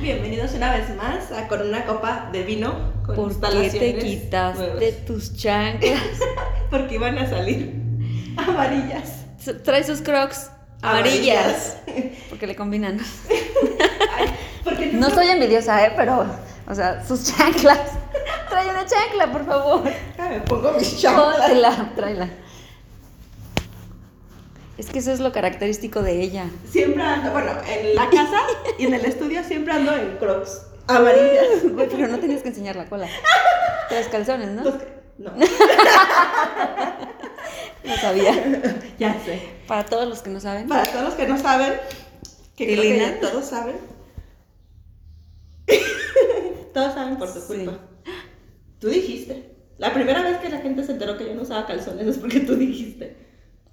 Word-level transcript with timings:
Bienvenidos 0.00 0.52
una 0.54 0.72
vez 0.72 0.94
más 0.96 1.32
a 1.32 1.48
Con 1.48 1.62
una 1.66 1.84
copa 1.84 2.28
de 2.32 2.42
vino. 2.42 2.92
Con 3.04 3.16
¿Por 3.16 3.40
qué 3.40 3.70
te 3.70 3.98
quitaste 3.98 4.62
nuevas. 4.74 5.04
tus 5.06 5.36
chanclas? 5.36 6.00
Porque 6.70 6.94
iban 6.96 7.18
a 7.18 7.28
salir 7.28 7.74
amarillas. 8.36 9.24
Trae 9.64 9.82
sus 9.84 10.00
crocs 10.02 10.50
amarillas. 10.82 11.78
Porque 12.28 12.46
le 12.46 12.54
combinan. 12.54 12.98
Ay, 14.16 14.26
porque 14.62 14.86
No 14.92 15.10
soy 15.10 15.28
envidiosa, 15.28 15.84
¿eh? 15.86 15.92
Pero, 15.96 16.26
o 16.68 16.74
sea, 16.74 17.04
sus 17.06 17.24
chanclas. 17.34 17.80
Trae 18.48 18.68
una 18.70 18.84
chancla, 18.86 19.32
por 19.32 19.46
favor. 19.46 19.82
Ah, 20.18 20.28
Me 20.30 20.40
pongo 20.40 20.72
mis 20.72 21.00
chanclas. 21.00 21.36
Póntela, 21.38 21.92
tráela. 21.96 22.28
Es 24.78 24.86
que 24.90 25.00
eso 25.00 25.12
es 25.12 25.18
lo 25.20 25.32
característico 25.32 26.02
de 26.02 26.22
ella. 26.22 26.48
Siempre 26.70 27.02
ando, 27.02 27.32
bueno, 27.32 27.50
en 27.68 27.94
la 27.96 28.08
casa 28.08 28.40
y 28.78 28.86
en 28.86 28.94
el 28.94 29.04
estudio 29.04 29.42
siempre 29.44 29.72
ando 29.74 29.92
en 29.94 30.16
crocs 30.18 30.62
amarillas. 30.86 31.46
Güey, 31.72 31.88
pero 31.88 32.06
no 32.08 32.18
tenías 32.18 32.42
que 32.42 32.48
enseñar 32.48 32.76
la 32.76 32.86
cola. 32.86 33.08
Traes 33.88 34.06
calzones, 34.08 34.50
¿no? 34.50 34.62
No, 35.18 35.32
No 37.84 37.96
sabía. 37.96 38.32
ya 38.98 39.20
sé. 39.24 39.40
Para 39.66 39.84
todos 39.84 40.08
los 40.08 40.20
que 40.22 40.30
no 40.30 40.38
saben. 40.40 40.68
Para 40.68 40.84
todos 40.90 41.04
los 41.04 41.14
que 41.14 41.26
no 41.26 41.38
saben, 41.38 41.72
que 42.56 42.66
creo 42.66 42.82
que 42.82 42.98
ya 42.98 43.20
todos 43.20 43.46
saben. 43.46 43.76
todos 46.72 46.94
saben 46.94 47.16
por 47.16 47.32
tu 47.32 47.40
Sí. 47.40 47.46
culpa. 47.46 47.78
Tú 48.78 48.88
dijiste. 48.88 49.54
La 49.78 49.92
primera 49.94 50.22
vez 50.22 50.38
que 50.38 50.48
la 50.50 50.58
gente 50.58 50.84
se 50.84 50.92
enteró 50.92 51.16
que 51.18 51.26
yo 51.26 51.34
no 51.34 51.42
usaba 51.42 51.66
calzones 51.66 52.06
es 52.06 52.18
porque 52.18 52.40
tú 52.40 52.54
dijiste. 52.56 53.27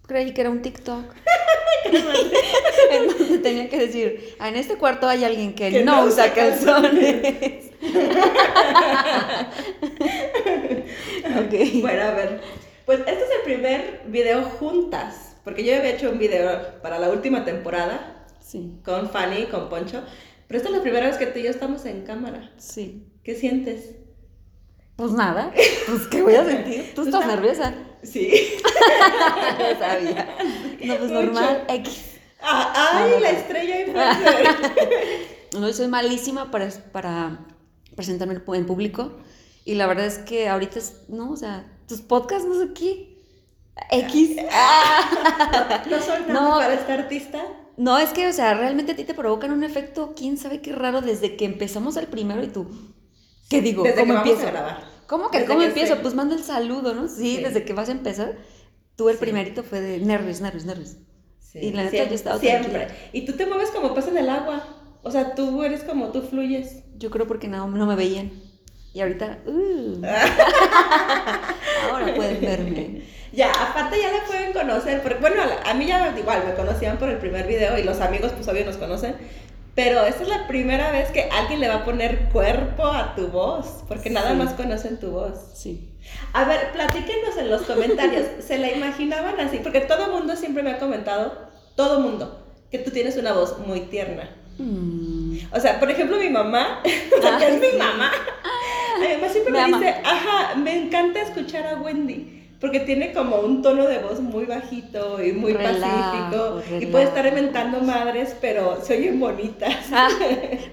Creí 0.07 0.33
que 0.33 0.41
era 0.41 0.49
un 0.49 0.61
TikTok. 0.61 1.03
en 2.91 3.07
donde 3.07 3.37
tenía 3.39 3.69
que 3.69 3.77
decir, 3.77 4.35
"Ah, 4.39 4.49
en 4.49 4.55
este 4.55 4.75
cuarto 4.75 5.07
hay 5.07 5.23
alguien 5.23 5.53
que, 5.53 5.69
Que 5.69 5.83
no, 5.83 5.97
no 6.01 6.05
usa 6.07 6.33
calzones. 6.33 7.71
ok. 10.25 11.81
Bueno, 11.81 12.01
a 12.03 12.11
ver. 12.11 12.41
Pues 12.85 12.99
este 12.99 13.11
es 13.13 13.19
el 13.39 13.41
primer 13.45 14.01
video 14.07 14.43
juntas. 14.43 15.35
Porque 15.43 15.63
yo 15.63 15.75
había 15.75 15.91
hecho 15.91 16.09
un 16.09 16.17
video 16.19 16.79
para 16.81 16.97
la 16.99 17.09
última 17.09 17.45
temporada 17.45 18.25
Sí, 18.39 18.79
con 18.83 19.09
Fanny 19.09 19.45
con 19.45 19.69
Poncho. 19.69 20.03
Pero 20.47 20.57
esta 20.57 20.69
es 20.69 20.75
la 20.75 20.81
primera 20.81 21.07
vez 21.07 21.17
que 21.17 21.25
tú 21.27 21.39
y 21.39 21.43
yo 21.43 21.49
estamos 21.49 21.85
en 21.85 22.01
cámara. 22.03 22.51
sí. 22.57 23.07
¿Qué 23.23 23.33
sientes? 23.33 23.95
Pues 24.97 25.11
nada, 25.13 25.51
pues 25.87 26.05
¿qué 26.11 26.21
voy 26.21 26.35
a 26.35 26.45
sentir? 26.45 26.91
Tú 26.93 27.01
estás 27.01 27.21
Está- 27.23 27.35
nerviosa. 27.35 27.73
Sí. 28.05 28.31
Ya 29.59 29.77
sabía. 29.79 30.35
No, 30.83 30.95
pues 30.97 31.11
Mucho. 31.11 31.13
normal, 31.23 31.63
X. 31.69 32.01
Ah, 32.41 32.73
¡Ay, 32.93 33.09
No, 33.11 33.15
no, 33.17 33.19
la 33.23 33.31
no. 33.31 33.37
estrella 33.37 33.81
influencer! 33.81 34.47
No, 35.59 35.71
soy 35.71 35.87
malísima 35.87 36.51
para, 36.51 36.69
para 36.91 37.39
presentarme 37.95 38.41
en 38.47 38.65
público. 38.65 39.13
Y 39.63 39.75
la 39.75 39.87
verdad 39.87 40.05
es 40.05 40.17
que 40.19 40.49
ahorita, 40.49 40.79
es- 40.79 41.03
no, 41.07 41.31
o 41.31 41.37
sea, 41.37 41.65
tus 41.87 42.01
podcasts, 42.01 42.45
no 42.47 42.59
sé 42.59 42.73
qué. 42.73 43.15
X. 43.91 44.35
No 45.89 46.01
soy 46.01 46.21
nada 46.27 46.33
No. 46.33 46.49
para 46.57 46.73
esta 46.73 46.93
artista. 46.95 47.41
No, 47.77 47.97
es 47.97 48.09
que, 48.11 48.27
o 48.27 48.33
sea, 48.33 48.53
realmente 48.53 48.93
a 48.93 48.95
ti 48.95 49.03
te 49.05 49.13
provocan 49.13 49.51
un 49.51 49.63
efecto, 49.63 50.13
quién 50.15 50.37
sabe 50.37 50.61
qué 50.61 50.71
raro, 50.73 51.01
desde 51.01 51.35
que 51.35 51.45
empezamos 51.45 51.95
el 51.97 52.07
primero 52.07 52.43
y 52.43 52.47
tú. 52.47 52.67
¿Qué 53.49 53.61
digo? 53.61 53.83
Desde 53.83 53.99
¿Cómo 54.01 54.13
que 54.13 54.17
vamos 54.19 54.29
empiezo? 54.31 54.47
a 54.47 54.51
grabar. 54.51 54.94
¿Cómo 55.07 55.29
que 55.29 55.37
Desde 55.39 55.47
cómo 55.49 55.59
que 55.61 55.67
empiezo? 55.67 55.97
Pues 56.01 56.13
manda 56.13 56.35
el 56.35 56.43
saludo, 56.43 56.93
¿no? 56.93 57.07
Sí, 57.07 57.37
Sí. 57.37 57.43
desde 57.43 57.63
que 57.63 57.73
vas 57.73 57.89
a 57.89 57.93
empezar. 57.93 58.33
Tú 58.95 59.09
el 59.09 59.15
Sí. 59.15 59.21
primerito 59.21 59.63
fue 59.63 59.81
de 59.81 59.99
nervios, 59.99 60.41
nervios, 60.41 60.65
nervios. 60.65 60.95
Sí, 61.39 61.59
Y 61.59 61.71
la 61.71 61.79
neta, 61.83 61.91
siempre, 61.91 62.09
yo 62.11 62.15
estaba 62.15 62.39
Siempre. 62.39 62.71
tranquila. 62.71 62.97
Y 63.13 63.25
tú 63.25 63.33
te 63.33 63.45
mueves 63.45 63.69
como 63.71 63.93
pasa 63.93 64.09
en 64.09 64.17
el 64.17 64.29
agua. 64.29 64.67
O 65.03 65.11
sea, 65.11 65.35
tú 65.35 65.63
eres 65.63 65.83
como 65.83 66.07
tú 66.11 66.21
fluyes. 66.21 66.83
Yo 66.97 67.09
creo 67.11 67.27
porque 67.27 67.47
no, 67.47 67.67
no 67.67 67.85
me 67.85 67.95
veían. 67.95 68.31
Y 68.93 69.01
ahorita, 69.01 69.39
uh, 69.45 70.01
ahora 71.91 72.13
pueden 72.15 72.41
verme. 72.41 73.01
Ya, 73.33 73.51
aparte 73.51 73.97
ya 74.01 74.11
la 74.11 74.25
pueden 74.25 74.53
conocer. 74.53 75.01
Porque, 75.01 75.19
bueno, 75.19 75.41
a, 75.41 75.45
la- 75.45 75.61
a 75.69 75.73
mí 75.73 75.85
ya 75.85 76.15
igual 76.17 76.43
me 76.47 76.53
conocían 76.55 76.97
por 76.97 77.09
el 77.09 77.17
primer 77.17 77.45
video 77.47 77.77
y 77.77 77.83
los 77.83 77.99
amigos, 77.99 78.31
pues 78.33 78.47
obvio, 78.47 78.65
nos 78.65 78.77
conocen. 78.77 79.15
Pero 79.75 80.05
esta 80.05 80.23
es 80.23 80.29
la 80.29 80.47
primera 80.47 80.91
vez 80.91 81.09
que 81.11 81.23
alguien 81.29 81.59
le 81.59 81.67
va 81.67 81.75
a 81.75 81.85
poner 81.85 82.29
cuerpo 82.31 82.85
a 82.85 83.13
tu 83.15 83.27
voz. 83.27 83.83
Porque 83.87 84.09
nada 84.09 84.31
Sí. 84.31 84.35
más 84.37 84.53
conocen 84.53 84.99
tu 84.99 85.11
voz. 85.11 85.33
Sí. 85.53 85.89
A 86.33 86.45
ver, 86.45 86.71
platíquenos 86.71 87.35
en 87.37 87.49
los 87.49 87.63
comentarios. 87.63 88.25
¿Se 88.39 88.57
la 88.57 88.71
imaginaban 88.71 89.37
así? 89.39 89.57
Porque 89.57 89.81
todo 89.81 90.11
mundo 90.17 90.35
siempre 90.37 90.63
me 90.63 90.71
ha 90.71 90.79
comentado, 90.79 91.33
todo 91.75 91.99
mundo, 91.99 92.45
que 92.71 92.79
tú 92.79 92.91
tienes 92.91 93.17
una 93.17 93.33
voz 93.33 93.57
muy 93.59 93.81
tierna. 93.81 94.29
Mm, 94.57 95.37
O 95.51 95.59
sea, 95.59 95.79
por 95.81 95.91
ejemplo, 95.91 96.17
mi 96.17 96.29
mamá, 96.29 96.79
porque 96.81 97.27
Ah, 97.27 97.45
es 97.45 97.59
mi 97.59 97.67
sí. 97.71 97.77
mamá, 97.77 98.11
mi 99.01 99.13
mamá 99.15 99.29
siempre 99.29 99.51
Me 99.51 99.65
dice, 99.67 99.95
ajá, 100.05 100.55
me 100.55 100.83
encanta 100.85 101.21
escuchar 101.21 101.67
a 101.67 101.75
Wendy. 101.81 102.34
Porque 102.65 102.79
tiene 102.79 103.13
como 103.13 103.35
un 103.41 103.61
tono 103.61 103.85
de 103.85 103.99
voz 103.99 104.19
muy 104.21 104.45
bajito 104.45 105.21
y 105.23 105.33
muy 105.33 105.53
Relajo, 105.53 106.31
pacífico. 106.31 106.81
Y 106.81 106.87
puede 106.87 107.03
estar 107.05 107.23
inventando 107.27 107.79
madres, 107.81 108.35
pero 108.41 108.81
se 108.81 108.97
oyen 108.97 109.19
bonitas. 109.19 109.71
ah, 109.93 110.09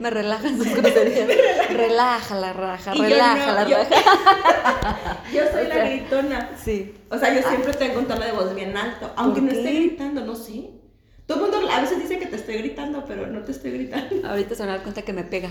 me 0.00 0.08
relajan 0.08 0.56
sus 0.56 0.68
groserías. 0.74 1.28
Relaja 1.70 2.34
la 2.36 2.54
raja, 2.54 2.92
Y 2.94 2.98
yo 2.98 3.04
relaja 3.04 3.64
no, 3.64 3.68
yo- 3.68 3.76
raja. 3.76 5.22
Yo 5.34 5.42
soy 5.52 5.66
O 5.66 5.68
la 5.68 5.84
gritona. 5.84 6.50
Sí. 6.62 6.94
O 7.10 7.18
sea, 7.18 7.34
yo 7.34 7.46
siempre 7.46 7.74
tengo 7.74 7.98
un 7.98 8.06
tono 8.06 8.24
de 8.24 8.32
voz 8.32 8.54
bien 8.54 8.74
alto, 8.74 9.10
aunque 9.16 9.40
¿Por 9.42 9.52
no 9.52 9.58
esté 9.58 9.72
gritando, 9.72 10.24
no 10.24 10.34
sé. 10.34 10.70
Todo 11.26 11.44
el 11.46 11.52
mundo 11.52 11.70
a 11.70 11.80
veces 11.82 11.98
dice 12.00 12.18
que 12.18 12.26
te 12.26 12.36
estoy 12.36 12.56
gritando, 12.56 13.04
pero 13.06 13.26
no 13.26 13.42
te 13.42 13.52
estoy 13.52 13.72
gritando. 13.72 14.26
Ahorita 14.26 14.54
se 14.54 14.62
van 14.62 14.70
a 14.70 14.72
dar 14.74 14.82
cuenta 14.82 15.02
que 15.02 15.12
me 15.12 15.24
pega. 15.24 15.50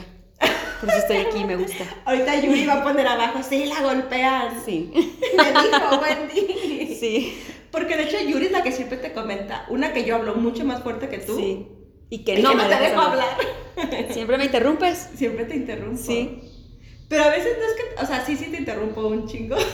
Por 0.82 0.90
eso 0.90 0.98
estoy 1.00 1.18
aquí 1.18 1.38
y 1.40 1.46
me 1.46 1.56
gusta. 1.56 1.86
Ahorita 2.06 2.40
Yuri 2.42 2.66
va 2.66 2.74
a 2.82 2.84
poner 2.84 3.08
abajo, 3.08 3.40
sí, 3.48 3.66
la 3.66 3.82
golpean. 3.82 4.62
Sí. 4.66 4.92
Me 5.38 5.44
dijo 5.62 6.02
Wendy. 6.02 6.96
Sí. 7.00 7.38
Porque 7.72 7.96
de 7.96 8.04
hecho 8.04 8.18
Yuri 8.20 8.48
es 8.48 8.52
la 8.52 8.64
que 8.64 8.72
siempre 8.72 8.98
te 8.98 9.14
comenta, 9.14 9.66
una 9.70 9.94
que 9.94 10.04
yo 10.04 10.16
hablo 10.16 10.36
mucho 10.36 10.66
más 10.66 10.84
fuerte 10.84 11.08
que 11.08 11.20
tú. 11.20 11.38
Sí. 11.38 11.68
Y 12.10 12.24
que 12.26 12.40
Y 12.40 12.42
no 12.44 12.50
que 12.50 12.56
me 12.58 12.64
no 12.64 12.70
te 12.70 12.76
dejo 12.76 13.00
hablar. 13.00 13.28
hablar. 13.78 14.14
Siempre 14.14 14.38
me 14.38 14.46
interrumpes. 14.46 15.10
Siempre 15.16 15.46
te 15.46 15.56
interrumpo. 15.56 16.02
Sí. 16.02 16.42
Pero 17.12 17.24
a 17.26 17.30
veces 17.30 17.58
no 17.60 17.66
es 17.66 17.74
que, 17.74 18.04
o 18.04 18.08
sea, 18.08 18.26
sí, 18.26 18.36
sí 18.38 18.46
te 18.50 18.58
interrumpo 18.58 19.06
un 19.08 19.28
chingo. 19.28 19.56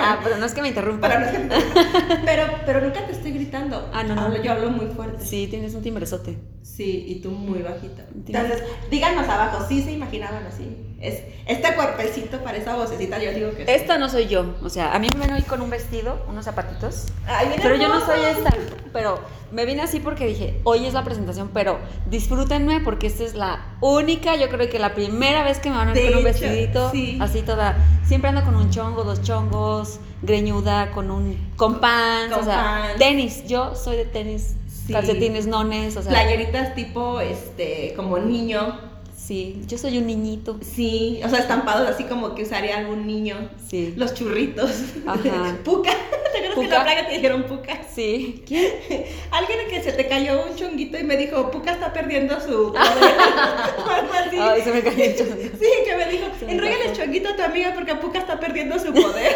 Ah, 0.00 0.20
pero 0.22 0.36
no 0.38 0.46
es 0.46 0.52
que 0.54 0.62
me 0.62 0.68
interrumpa. 0.68 1.08
Pero, 1.08 1.20
no 1.20 1.26
es 1.26 1.32
que 1.32 1.38
te 1.38 1.42
interrumpa. 1.44 2.20
pero, 2.24 2.42
pero 2.64 2.80
nunca 2.82 3.04
te 3.06 3.12
estoy 3.12 3.32
gritando. 3.32 3.90
Ah, 3.92 4.04
no, 4.04 4.14
no. 4.14 4.20
Hablo- 4.22 4.42
yo 4.42 4.52
hablo 4.52 4.70
muy 4.70 4.86
fuerte. 4.86 5.24
Sí, 5.24 5.48
tienes 5.48 5.74
un 5.74 5.82
timbrezote. 5.82 6.38
Sí, 6.62 7.04
y 7.08 7.16
tú 7.20 7.30
muy 7.30 7.60
bajito. 7.62 8.02
Entonces, 8.14 8.62
díganos 8.90 9.28
abajo, 9.28 9.64
sí 9.68 9.82
se 9.82 9.92
imaginaban 9.92 10.46
así. 10.46 10.76
Es, 11.00 11.22
este 11.46 11.74
cuerpecito 11.74 12.38
para 12.42 12.58
esa 12.58 12.74
vocecita, 12.74 13.18
yo 13.22 13.32
digo 13.32 13.50
que 13.50 13.64
sí. 13.64 13.70
Esta 13.70 13.98
no 13.98 14.08
soy 14.08 14.26
yo. 14.26 14.56
O 14.62 14.68
sea, 14.68 14.92
a 14.92 14.98
mí 14.98 15.08
me 15.14 15.26
ven 15.26 15.32
hoy 15.34 15.42
con 15.42 15.62
un 15.62 15.70
vestido, 15.70 16.24
unos 16.28 16.44
zapatitos. 16.44 17.06
Ay, 17.26 17.54
Pero 17.62 17.76
yo 17.76 17.88
no 17.88 18.04
soy 18.04 18.20
esta. 18.36 18.50
Pero 18.92 19.20
me 19.52 19.64
vine 19.64 19.82
así 19.82 20.00
porque 20.00 20.26
dije, 20.26 20.60
hoy 20.64 20.86
es 20.86 20.94
la 20.94 21.04
presentación, 21.04 21.50
pero 21.54 21.78
disfrútenme 22.06 22.80
porque 22.80 23.06
esta 23.06 23.22
es 23.22 23.34
la 23.34 23.76
única, 23.80 24.34
yo 24.36 24.48
creo 24.48 24.68
que 24.68 24.78
la 24.80 24.94
primera 24.94 25.44
vez 25.44 25.58
que 25.60 25.70
me 25.70 25.76
van 25.76 25.90
a 25.90 25.92
ver 25.92 26.08
con 26.08 26.18
un 26.18 26.24
vestidito. 26.24 26.90
sí. 26.90 27.16
Así 27.20 27.42
toda. 27.42 27.76
Siempre 28.04 28.30
ando 28.30 28.42
con 28.44 28.56
un 28.56 28.70
chongo, 28.70 29.04
dos 29.04 29.22
chongos, 29.22 30.00
greñuda, 30.22 30.90
con 30.90 31.10
un. 31.12 31.52
con 31.56 31.80
pants. 31.80 32.32
Con 32.34 32.42
o 32.42 32.44
sea, 32.44 32.56
pants. 32.56 32.98
tenis. 32.98 33.44
Yo 33.46 33.74
soy 33.76 33.96
de 33.98 34.04
tenis, 34.04 34.56
Sí. 34.86 34.92
calcetines, 34.92 35.46
nones. 35.46 35.96
O 35.96 36.02
sea, 36.02 36.10
Playeritas 36.10 36.74
tipo, 36.74 37.20
este, 37.20 37.92
como 37.94 38.18
niño. 38.18 38.87
Sí, 39.28 39.60
yo 39.66 39.76
soy 39.76 39.98
un 39.98 40.06
niñito. 40.06 40.58
Sí, 40.62 41.20
o 41.22 41.28
sea, 41.28 41.40
estampados 41.40 41.86
así 41.86 42.04
como 42.04 42.34
que 42.34 42.44
usaría 42.44 42.78
algún 42.78 43.06
niño. 43.06 43.50
Sí. 43.68 43.92
Los 43.94 44.14
churritos. 44.14 44.70
Ajá. 45.06 45.58
Puca. 45.64 45.90
¿Te 46.32 46.38
acuerdas 46.38 46.54
que 46.54 46.64
en 46.64 46.70
la 46.70 46.82
playa 46.82 47.06
te 47.06 47.14
dijeron 47.14 47.42
puca? 47.42 47.78
Sí. 47.94 48.42
¿Quién? 48.46 48.72
Alguien 49.30 49.58
que 49.68 49.82
se 49.82 49.92
te 49.92 50.08
cayó 50.08 50.46
un 50.46 50.56
chonguito 50.56 50.98
y 50.98 51.04
me 51.04 51.18
dijo, 51.18 51.50
Puca 51.50 51.72
está 51.72 51.92
perdiendo 51.92 52.40
su. 52.40 52.72
Ay, 54.40 54.62
se 54.62 54.72
me 54.72 54.82
cayó 54.82 55.04
el 55.04 55.16
chongo. 55.16 55.34
Sí, 55.36 55.68
que 55.84 55.96
me 55.96 56.06
dijo, 56.06 56.26
enróllale 56.46 56.86
el 56.86 56.92
chonguito 56.96 57.28
a 57.28 57.36
tu 57.36 57.42
amiga 57.42 57.74
porque 57.74 57.94
Puca 57.96 58.20
está 58.20 58.40
perdiendo 58.40 58.78
su 58.78 58.94
poder. 58.94 59.34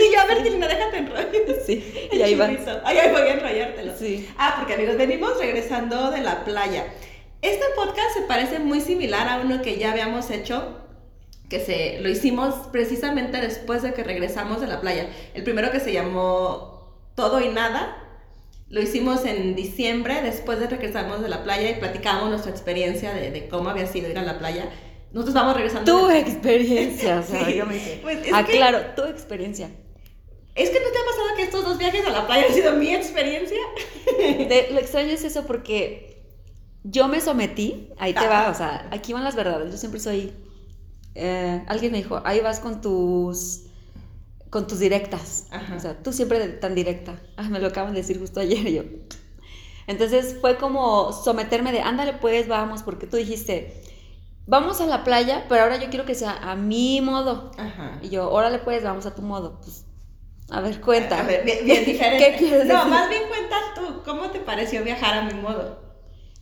y 0.00 0.12
yo, 0.12 0.20
a 0.20 0.26
ver, 0.26 0.42
Tilina, 0.42 0.68
déjate 0.68 0.98
enrollar. 0.98 1.28
Sí. 1.64 1.82
Y 2.12 2.20
ahí 2.20 2.34
va. 2.34 2.44
ahí 2.44 2.98
voy 3.10 3.22
a 3.22 3.32
enrollártelo. 3.32 3.96
Sí. 3.98 4.28
Ah, 4.36 4.56
porque 4.58 4.74
amigos, 4.74 4.98
venimos 4.98 5.38
regresando 5.38 6.10
de 6.10 6.20
la 6.20 6.44
playa. 6.44 6.84
Este 7.44 7.64
podcast 7.76 8.14
se 8.14 8.22
parece 8.22 8.58
muy 8.58 8.80
similar 8.80 9.28
a 9.28 9.38
uno 9.44 9.60
que 9.60 9.76
ya 9.78 9.92
habíamos 9.92 10.30
hecho, 10.30 10.78
que 11.50 11.60
se 11.60 12.00
lo 12.00 12.08
hicimos 12.08 12.54
precisamente 12.72 13.36
después 13.38 13.82
de 13.82 13.92
que 13.92 14.02
regresamos 14.02 14.62
de 14.62 14.66
la 14.66 14.80
playa. 14.80 15.10
El 15.34 15.44
primero 15.44 15.70
que 15.70 15.78
se 15.78 15.92
llamó 15.92 16.96
Todo 17.14 17.42
y 17.42 17.48
Nada, 17.50 17.98
lo 18.70 18.80
hicimos 18.80 19.26
en 19.26 19.54
diciembre, 19.54 20.22
después 20.22 20.58
de 20.58 20.68
que 20.68 20.76
regresamos 20.76 21.20
de 21.22 21.28
la 21.28 21.44
playa 21.44 21.68
y 21.68 21.74
platicábamos 21.74 22.30
nuestra 22.30 22.50
experiencia 22.50 23.12
de, 23.12 23.30
de 23.30 23.46
cómo 23.48 23.68
había 23.68 23.86
sido 23.86 24.08
ir 24.08 24.18
a 24.18 24.22
la 24.22 24.38
playa. 24.38 24.70
Nosotros 25.12 25.34
vamos 25.34 25.54
regresando. 25.54 25.98
Tu 26.00 26.06
de- 26.08 26.18
experiencia, 26.20 27.18
o 27.20 27.22
sea, 27.30 27.44
Sí, 27.44 27.56
yo 27.56 27.66
me 27.66 27.76
pues, 28.02 28.26
es 28.26 28.32
ah, 28.32 28.42
que- 28.46 28.58
tu 28.96 29.04
experiencia. 29.04 29.68
¿Es 30.54 30.70
que 30.70 30.80
no 30.80 30.86
te 30.90 30.98
ha 30.98 31.04
pasado 31.04 31.36
que 31.36 31.42
estos 31.42 31.64
dos 31.64 31.76
viajes 31.76 32.06
a 32.06 32.10
la 32.10 32.26
playa 32.26 32.46
han 32.48 32.54
sido 32.54 32.72
mi 32.72 32.94
experiencia? 32.94 33.58
De- 34.16 34.68
lo 34.72 34.78
extraño 34.78 35.10
es 35.10 35.24
eso 35.24 35.44
porque 35.46 36.13
yo 36.84 37.08
me 37.08 37.20
sometí, 37.20 37.90
ahí 37.98 38.14
te 38.14 38.26
va, 38.28 38.50
o 38.50 38.54
sea, 38.54 38.88
aquí 38.92 39.12
van 39.12 39.24
las 39.24 39.34
verdades, 39.34 39.72
yo 39.72 39.78
siempre 39.78 40.00
soy... 40.00 40.32
eh, 41.14 41.64
alguien 41.66 41.92
me 41.92 41.98
dijo, 41.98 42.20
ahí 42.24 42.40
vas 42.40 42.60
con 42.60 42.80
tus 42.80 43.62
con 44.50 44.68
tus 44.68 44.78
directas. 44.78 45.46
Ajá. 45.50 45.74
O 45.76 45.80
sea, 45.80 45.98
tú 46.02 46.12
siempre 46.12 46.38
tan 46.48 46.74
directa. 46.76 47.20
Ah, 47.36 47.48
me 47.50 47.58
lo 47.58 47.66
acaban 47.68 47.92
de 47.94 48.00
decir 48.02 48.20
justo 48.20 48.38
ayer 48.40 48.64
y 48.68 48.74
yo. 48.74 48.82
Entonces 49.88 50.36
fue 50.40 50.56
como 50.56 51.12
someterme 51.12 51.72
de, 51.72 51.80
ándale 51.80 52.12
pues, 52.14 52.46
vamos, 52.48 52.82
porque 52.84 53.06
tú 53.08 53.16
dijiste, 53.16 53.82
vamos 54.46 54.80
a 54.80 54.86
la 54.86 55.02
playa, 55.04 55.46
pero 55.48 55.62
ahora 55.62 55.78
yo 55.78 55.88
quiero 55.90 56.04
que 56.06 56.14
sea 56.14 56.32
a 56.50 56.54
mi 56.54 57.00
modo. 57.00 57.50
Ajá. 57.58 57.98
Y 58.02 58.10
yo, 58.10 58.30
órale 58.30 58.58
pues, 58.60 58.84
vamos 58.84 59.06
a 59.06 59.14
tu 59.14 59.22
modo. 59.22 59.60
Pues, 59.60 59.86
a 60.50 60.60
ver, 60.60 60.80
cuenta. 60.80 61.20
A 61.20 61.22
ver, 61.24 61.44
bien, 61.44 61.64
bien 61.64 61.84
diferente. 61.86 62.32
¿Qué 62.32 62.36
quieres 62.38 62.66
No, 62.66 62.74
decir? 62.76 62.90
más 62.90 63.08
bien 63.08 63.22
cuenta 63.28 63.56
tú, 63.74 64.02
¿cómo 64.04 64.30
te 64.30 64.40
pareció 64.40 64.84
viajar 64.84 65.14
a 65.18 65.22
mi 65.22 65.34
modo? 65.34 65.83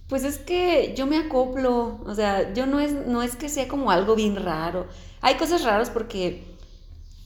Pues 0.09 0.25
es 0.25 0.39
que 0.39 0.95
yo 0.97 1.07
me 1.07 1.17
acoplo, 1.17 2.01
o 2.05 2.15
sea, 2.15 2.53
yo 2.53 2.67
no 2.67 2.81
es, 2.81 2.93
no 2.93 3.23
es 3.23 3.37
que 3.37 3.49
sea 3.49 3.69
como 3.69 3.91
algo 3.91 4.15
bien 4.15 4.37
raro. 4.37 4.87
Hay 5.21 5.37
cosas 5.37 5.63
raras 5.65 5.89
porque 5.91 6.45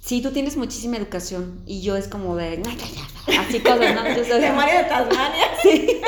sí, 0.00 0.22
tú 0.22 0.30
tienes 0.30 0.56
muchísima 0.56 0.96
educación 0.96 1.62
y 1.66 1.82
yo 1.82 1.96
es 1.96 2.06
como 2.06 2.36
de, 2.36 2.62
así 3.38 3.60
cosas, 3.60 3.94
¿no? 3.94 4.08
Yo 4.14 4.24
soy, 4.24 4.40
De 4.40 4.52
María 4.52 4.82
de 4.82 4.88
Tasmania. 4.88 5.46
sí. 5.62 6.00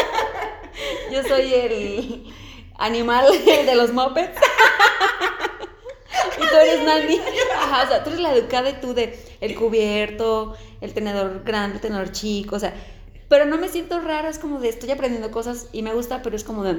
yo 1.13 1.23
soy 1.25 1.53
el 1.53 2.33
animal 2.79 3.27
de 3.67 3.75
los 3.75 3.93
mopeds. 3.93 4.39
y 6.37 6.41
tú 6.41 6.57
eres 6.63 6.85
Nani. 6.85 7.21
Ajá, 7.57 7.85
o 7.85 7.89
sea, 7.89 8.05
tú 8.05 8.11
eres 8.11 8.23
la 8.23 8.35
educada 8.35 8.71
y 8.71 8.81
tú 8.81 8.95
de 8.95 9.19
el 9.41 9.57
cubierto, 9.57 10.55
el 10.81 10.95
tenedor 10.95 11.43
grande, 11.45 11.77
el 11.77 11.81
tenedor 11.81 12.13
chico, 12.13 12.57
o 12.57 12.61
sea, 12.61 12.75
pero 13.29 13.45
no 13.47 13.59
me 13.59 13.69
siento 13.69 14.01
rara, 14.01 14.29
es 14.29 14.39
como 14.39 14.61
de 14.61 14.69
estoy 14.69 14.91
aprendiendo 14.91 15.31
cosas 15.31 15.67
y 15.73 15.83
me 15.83 15.93
gusta, 15.95 16.23
pero 16.23 16.37
es 16.37 16.45
como 16.45 16.65
de, 16.65 16.77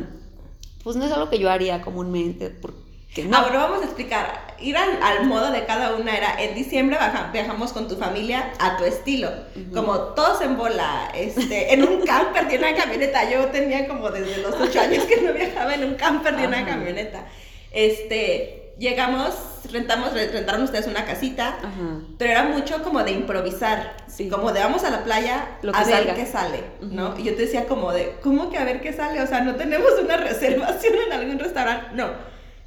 pues 0.83 0.95
no 0.95 1.05
es 1.05 1.11
algo 1.11 1.29
que 1.29 1.39
yo 1.39 1.49
haría 1.49 1.81
comúnmente, 1.81 2.49
porque 2.49 3.23
no. 3.25 3.37
Ah, 3.37 3.41
bueno, 3.43 3.57
vamos 3.59 3.81
a 3.81 3.85
explicar. 3.85 4.55
Ir 4.61 4.75
al, 4.77 5.01
al 5.01 5.25
modo 5.25 5.51
de 5.51 5.65
cada 5.65 5.95
una 5.95 6.15
era, 6.15 6.41
en 6.41 6.53
diciembre 6.55 6.97
baja- 6.97 7.29
viajamos 7.31 7.71
con 7.73 7.87
tu 7.87 7.95
familia 7.95 8.51
a 8.59 8.77
tu 8.77 8.83
estilo, 8.83 9.29
como 9.73 9.97
todos 10.15 10.41
en 10.41 10.57
bola, 10.57 11.09
este, 11.15 11.73
en 11.73 11.83
un 11.87 12.01
camper 12.05 12.47
de 12.47 12.57
una 12.57 12.75
camioneta. 12.75 13.29
Yo 13.29 13.45
tenía 13.47 13.87
como 13.87 14.09
desde 14.11 14.41
los 14.41 14.53
ocho 14.59 14.79
años 14.81 15.05
que 15.05 15.21
no 15.21 15.33
viajaba 15.33 15.75
en 15.75 15.85
un 15.85 15.95
camper 15.95 16.35
de 16.35 16.47
una 16.47 16.65
camioneta. 16.65 17.25
Este, 17.71 18.58
llegamos, 18.79 19.35
rentamos, 19.71 20.13
rentaron 20.13 20.63
ustedes 20.63 20.87
una 20.87 21.05
casita, 21.05 21.57
Ajá. 21.57 21.99
pero 22.17 22.31
era 22.31 22.43
mucho 22.43 22.81
como 22.81 23.03
de 23.03 23.11
improvisar, 23.11 23.97
Sí. 24.07 24.29
como 24.29 24.51
de 24.51 24.61
vamos 24.61 24.83
a 24.83 24.89
la 24.89 25.03
playa 25.03 25.57
Lo 25.61 25.75
a 25.75 25.83
ver 25.83 25.93
salga. 25.95 26.13
qué 26.15 26.25
sale, 26.25 26.63
¿no? 26.81 27.09
Ujú. 27.09 27.19
Y 27.19 27.23
yo 27.25 27.35
te 27.35 27.41
decía 27.43 27.65
como 27.67 27.91
de, 27.91 28.15
¿cómo 28.23 28.49
que 28.49 28.57
a 28.57 28.63
ver 28.63 28.81
qué 28.81 28.93
sale? 28.93 29.21
O 29.21 29.27
sea, 29.27 29.41
no 29.41 29.55
tenemos 29.55 29.91
una 30.03 30.17
reservación 30.17 30.93
en 31.07 31.13
algún 31.13 31.39
restaurante, 31.39 31.87
no. 31.93 32.07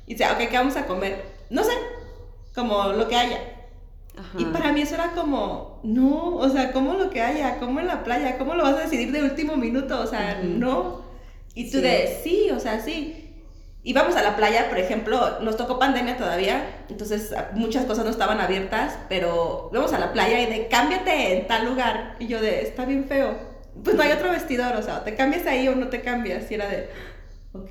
Y 0.07 0.13
decía, 0.15 0.33
ok, 0.33 0.49
¿qué 0.51 0.57
vamos 0.59 0.77
a 0.77 0.87
comer? 0.87 1.25
No 1.51 1.65
sé, 1.65 1.73
como 2.55 2.85
lo 2.89 3.09
que 3.09 3.17
haya. 3.17 3.39
Ajá. 4.19 4.39
Y 4.39 4.45
para 4.47 4.73
mí 4.73 4.83
eso 4.83 4.95
era 4.97 5.13
como, 5.13 5.81
no, 5.85 6.37
o 6.37 6.49
sea, 6.51 6.73
¿cómo 6.73 6.95
lo 6.95 7.09
que 7.09 7.23
haya? 7.23 7.59
¿Cómo 7.59 7.81
en 7.81 7.87
la 7.87 8.05
playa? 8.05 8.37
¿Cómo 8.37 8.55
lo 8.55 8.63
vas 8.65 8.75
a 8.75 8.81
decidir 8.83 9.11
de 9.13 9.23
último 9.23 9.57
minuto? 9.57 9.99
O 10.01 10.07
sea, 10.07 10.39
Ujú. 10.43 10.49
no. 10.59 11.03
Y 11.55 11.71
tú 11.71 11.79
Sí. 11.79 11.83
de, 11.85 12.21
sí, 12.23 12.51
o 12.51 12.61
sea, 12.61 12.81
sí. 12.81 13.22
Íbamos 13.85 14.15
a 14.15 14.23
la 14.23 14.37
playa, 14.37 14.69
por 14.69 14.79
ejemplo, 14.79 15.41
nos 15.41 15.57
tocó 15.57 15.79
pandemia 15.81 16.17
todavía, 16.17 16.85
entonces 16.89 17.35
muchas 17.55 17.85
cosas 17.85 18.05
no 18.05 18.11
estaban 18.11 18.41
abiertas, 18.41 18.97
pero 19.09 19.71
íbamos 19.73 19.93
a 19.93 19.99
la 19.99 20.13
playa 20.13 20.41
y 20.41 20.47
de, 20.47 20.69
cámbiate 20.69 21.39
en 21.39 21.47
tal 21.49 21.67
lugar. 21.67 22.15
Y 22.21 22.29
yo 22.29 22.41
de, 22.41 22.63
está 22.63 22.85
bien 22.85 23.07
feo. 23.07 23.37
Pues 23.83 23.97
no 23.97 24.03
hay 24.03 24.13
otro 24.13 24.31
vestidor, 24.31 24.77
o 24.77 24.83
sea, 24.83 25.03
te 25.03 25.17
cambias 25.17 25.47
ahí 25.47 25.67
o 25.67 25.75
no 25.75 25.89
te 25.89 26.01
cambias. 26.01 26.49
Y 26.51 26.55
era 26.55 26.69
de, 26.69 26.91
ok. 27.53 27.71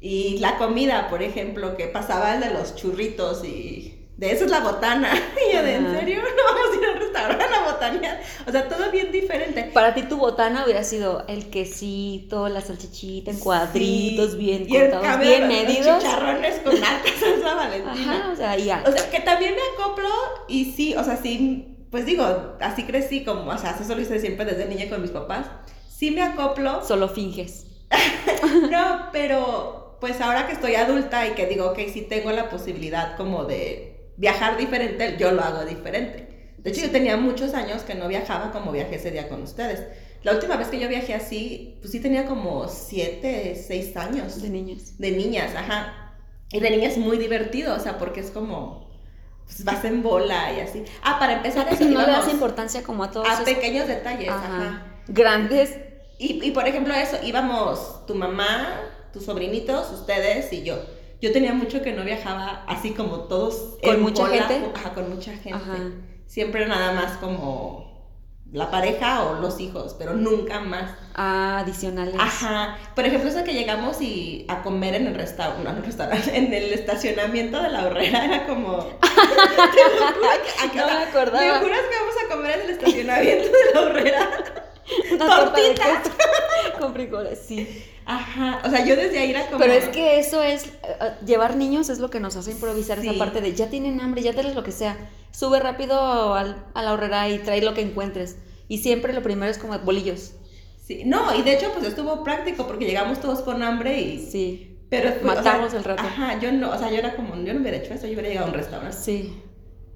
Y 0.00 0.38
la 0.38 0.56
comida, 0.56 1.08
por 1.10 1.22
ejemplo, 1.22 1.76
que 1.76 1.88
pasaba 1.88 2.34
el 2.34 2.40
de 2.40 2.50
los 2.50 2.74
churritos 2.76 3.44
y 3.44 3.97
de 4.18 4.32
eso 4.32 4.44
es 4.44 4.50
la 4.50 4.60
botana. 4.60 5.10
Y 5.50 5.54
yo 5.54 5.62
de, 5.62 5.74
¿en 5.76 5.90
serio? 5.98 6.20
No 6.36 6.44
vamos 6.44 6.76
a 6.76 6.76
ir 6.80 6.86
a 6.88 6.92
un 6.92 6.98
restaurante 6.98 7.44
a 7.54 7.72
botanear. 7.72 8.20
O 8.46 8.50
sea, 8.52 8.68
todo 8.68 8.90
bien 8.90 9.10
diferente. 9.12 9.70
Para 9.72 9.94
ti 9.94 10.02
tu 10.02 10.16
botana 10.18 10.64
hubiera 10.64 10.82
sido 10.84 11.24
el 11.28 11.48
quesito, 11.50 12.48
la 12.48 12.60
salchichita 12.60 13.30
en 13.30 13.38
cuadritos, 13.38 14.32
Sí. 14.32 14.36
bien 14.38 14.68
cortados, 14.68 15.20
bien 15.20 15.48
de 15.48 15.54
los 15.56 15.66
medidos. 15.66 16.02
chicharrones 16.02 16.58
con 16.60 16.72
alta 16.84 17.08
salsa 17.18 17.54
valentina. 17.54 18.16
Ajá, 18.20 18.30
o 18.32 18.36
sea, 18.36 18.56
ya. 18.56 18.84
O 18.86 18.92
sea, 18.92 19.10
que 19.10 19.20
también 19.20 19.54
me 19.54 19.62
acoplo 19.82 20.08
y 20.48 20.72
sí, 20.72 20.94
o 20.96 21.04
sea, 21.04 21.16
sí, 21.16 21.76
pues 21.90 22.04
digo, 22.04 22.24
así 22.60 22.82
crecí 22.84 23.24
como, 23.24 23.50
o 23.50 23.58
sea, 23.58 23.76
eso 23.80 23.94
lo 23.94 24.00
hice 24.02 24.18
siempre 24.20 24.44
desde 24.44 24.66
niña 24.66 24.88
con 24.90 25.00
mis 25.00 25.10
papás. 25.12 25.46
Sí 25.88 26.10
me 26.10 26.22
acoplo, 26.22 26.84
Solo 26.84 27.08
finges. 27.08 27.66
no, 28.70 29.08
pero 29.12 29.96
pues 30.00 30.20
ahora 30.20 30.46
que 30.46 30.52
estoy 30.52 30.74
adulta 30.74 31.26
y 31.26 31.30
que 31.30 31.46
digo, 31.46 31.66
ok, 31.70 31.78
sí 31.92 32.02
tengo 32.02 32.30
la 32.32 32.48
posibilidad 32.50 33.16
como 33.16 33.44
de 33.44 33.97
viajar 34.18 34.56
diferente, 34.58 35.16
yo 35.18 35.32
lo 35.32 35.42
hago 35.42 35.64
diferente. 35.64 36.52
De 36.58 36.70
hecho, 36.70 36.82
yo 36.82 36.90
tenía 36.90 37.16
muchos 37.16 37.54
años 37.54 37.82
que 37.82 37.94
no 37.94 38.08
viajaba 38.08 38.50
como 38.52 38.72
viajé 38.72 38.96
ese 38.96 39.10
día 39.10 39.28
con 39.28 39.42
ustedes. 39.42 39.82
La 40.24 40.32
última 40.32 40.56
vez 40.56 40.68
que 40.68 40.78
yo 40.80 40.88
viajé 40.88 41.14
así, 41.14 41.78
pues 41.80 41.92
sí 41.92 42.00
tenía 42.00 42.26
como 42.26 42.68
siete, 42.68 43.54
seis 43.66 43.96
años 43.96 44.42
De 44.42 44.50
niños. 44.50 44.98
de 44.98 45.10
niñas, 45.12 45.54
ajá. 45.56 46.14
Y 46.50 46.60
de 46.60 46.70
niñas 46.70 46.96
muy 46.98 47.16
divertido, 47.16 47.74
o 47.74 47.78
sea, 47.78 47.96
porque 47.98 48.20
es 48.20 48.30
como, 48.30 48.90
pues 49.46 49.64
vas 49.64 49.84
en 49.84 50.02
bola 50.02 50.52
y 50.52 50.60
así. 50.60 50.82
Ah, 51.02 51.18
para 51.20 51.34
empezar 51.34 51.68
eso, 51.72 51.84
No 51.84 52.00
le 52.00 52.06
das 52.06 52.28
importancia 52.30 52.82
como 52.82 53.04
a 53.04 53.10
todos 53.10 53.28
a 53.28 53.34
esos- 53.34 53.44
pequeños 53.44 53.86
detalles, 53.86 54.28
Ajá. 54.30 54.46
ajá. 54.46 54.86
Grandes. 55.06 55.76
Y, 56.18 56.44
y 56.44 56.50
por 56.50 56.66
ejemplo 56.66 56.92
eso, 56.94 57.16
íbamos 57.22 58.04
tu 58.06 58.16
mamá, 58.16 58.80
tus 59.12 59.24
sobrinitos, 59.24 59.92
ustedes 59.92 60.52
y 60.52 60.64
yo. 60.64 60.76
Yo 61.20 61.32
tenía 61.32 61.52
mucho 61.52 61.82
que 61.82 61.92
no 61.92 62.04
viajaba 62.04 62.64
así 62.66 62.92
como 62.92 63.20
todos. 63.24 63.76
¿Con 63.82 64.02
mucha 64.02 64.26
gente? 64.28 64.70
Ajá, 64.74 64.94
con 64.94 65.10
mucha 65.10 65.32
gente. 65.32 65.52
Ajá. 65.54 65.76
Siempre 66.26 66.66
nada 66.66 66.92
más 66.92 67.16
como 67.16 67.88
la 68.52 68.70
pareja 68.70 69.24
o 69.24 69.40
los 69.40 69.60
hijos, 69.60 69.94
pero 69.98 70.14
nunca 70.14 70.60
más. 70.60 70.92
Ah, 71.14 71.58
adicionales. 71.60 72.14
Ajá. 72.18 72.78
Por 72.94 73.04
ejemplo, 73.04 73.28
eso 73.28 73.44
que 73.44 73.52
llegamos 73.52 74.00
y 74.00 74.46
a 74.48 74.62
comer 74.62 74.94
en 74.94 75.06
el 75.06 75.14
restaurante, 75.14 75.64
no 75.64 75.70
en 75.70 75.76
el 75.78 75.84
restaurante, 75.84 76.30
en 76.36 76.52
el 76.54 76.72
estacionamiento 76.72 77.60
de 77.62 77.68
la 77.70 77.86
horrera 77.86 78.24
era 78.24 78.46
como. 78.46 78.76
Te 79.00 80.00
lo 80.00 80.06
juro 80.14 80.28
que- 80.44 80.66
¿a 80.66 80.70
qué 80.70 80.78
No 80.78 80.86
me 80.86 81.04
acordaba. 81.04 81.40
¿Me 81.40 81.58
juras 81.66 81.80
que 81.90 81.96
vamos 81.98 82.14
a 82.24 82.34
comer 82.34 82.50
en 82.52 82.60
el 82.62 82.70
estacionamiento 82.70 83.48
de 83.48 83.74
la 83.74 83.80
horrera? 83.80 84.30
Una 85.12 85.26
torta 85.26 85.60
de 85.60 85.74
con 86.78 86.94
frijoles, 86.94 87.38
sí. 87.46 87.84
Ajá. 88.10 88.62
O 88.64 88.70
sea, 88.70 88.84
yo 88.84 88.96
desde 88.96 89.18
ahí 89.18 89.30
era 89.30 89.46
como. 89.46 89.58
Pero 89.58 89.74
es 89.74 89.88
que 89.88 90.18
eso 90.18 90.42
es, 90.42 90.64
eh, 90.66 90.70
eh, 91.00 91.12
llevar 91.26 91.56
niños 91.56 91.88
es 91.90 91.98
lo 91.98 92.08
que 92.10 92.20
nos 92.20 92.36
hace 92.36 92.50
improvisar 92.52 93.00
Sí. 93.00 93.08
esa 93.08 93.18
parte 93.18 93.40
de 93.40 93.54
ya 93.54 93.68
tienen 93.68 94.00
hambre, 94.00 94.22
ya 94.22 94.32
tenés 94.32 94.54
lo 94.54 94.64
que 94.64 94.72
sea. 94.72 94.96
Sube 95.30 95.60
rápido 95.60 96.34
al- 96.34 96.64
a 96.74 96.82
la 96.82 96.92
horrera 96.94 97.28
y 97.28 97.38
trae 97.38 97.60
lo 97.62 97.74
que 97.74 97.82
encuentres. 97.82 98.36
Y 98.66 98.78
siempre 98.78 99.12
lo 99.12 99.22
primero 99.22 99.50
es 99.50 99.58
como 99.58 99.78
bolillos. 99.80 100.32
Sí. 100.86 101.02
No, 101.04 101.34
y 101.38 101.42
de 101.42 101.52
hecho, 101.54 101.70
pues 101.74 101.86
estuvo 101.86 102.24
práctico 102.24 102.66
porque 102.66 102.86
llegamos 102.86 103.20
todos 103.20 103.40
con 103.42 103.62
hambre 103.62 104.00
y. 104.00 104.26
Sí, 104.26 104.78
Pero 104.88 105.10
o 105.10 105.12
sea, 105.12 105.22
Matamos 105.22 105.74
el 105.74 105.84
rato. 105.84 106.02
Ajá, 106.02 106.38
yo 106.40 106.50
no, 106.50 106.70
o 106.70 106.78
sea, 106.78 106.88
yo 106.90 106.96
era 106.96 107.14
como, 107.14 107.36
yo 107.44 107.52
no 107.52 107.60
hubiera 107.60 107.76
hecho 107.76 107.92
eso, 107.92 108.06
yo 108.06 108.14
hubiera 108.14 108.28
llegado 108.30 108.46
a 108.46 108.50
un 108.50 108.54
restaurante. 108.56 108.96
sí. 108.96 109.42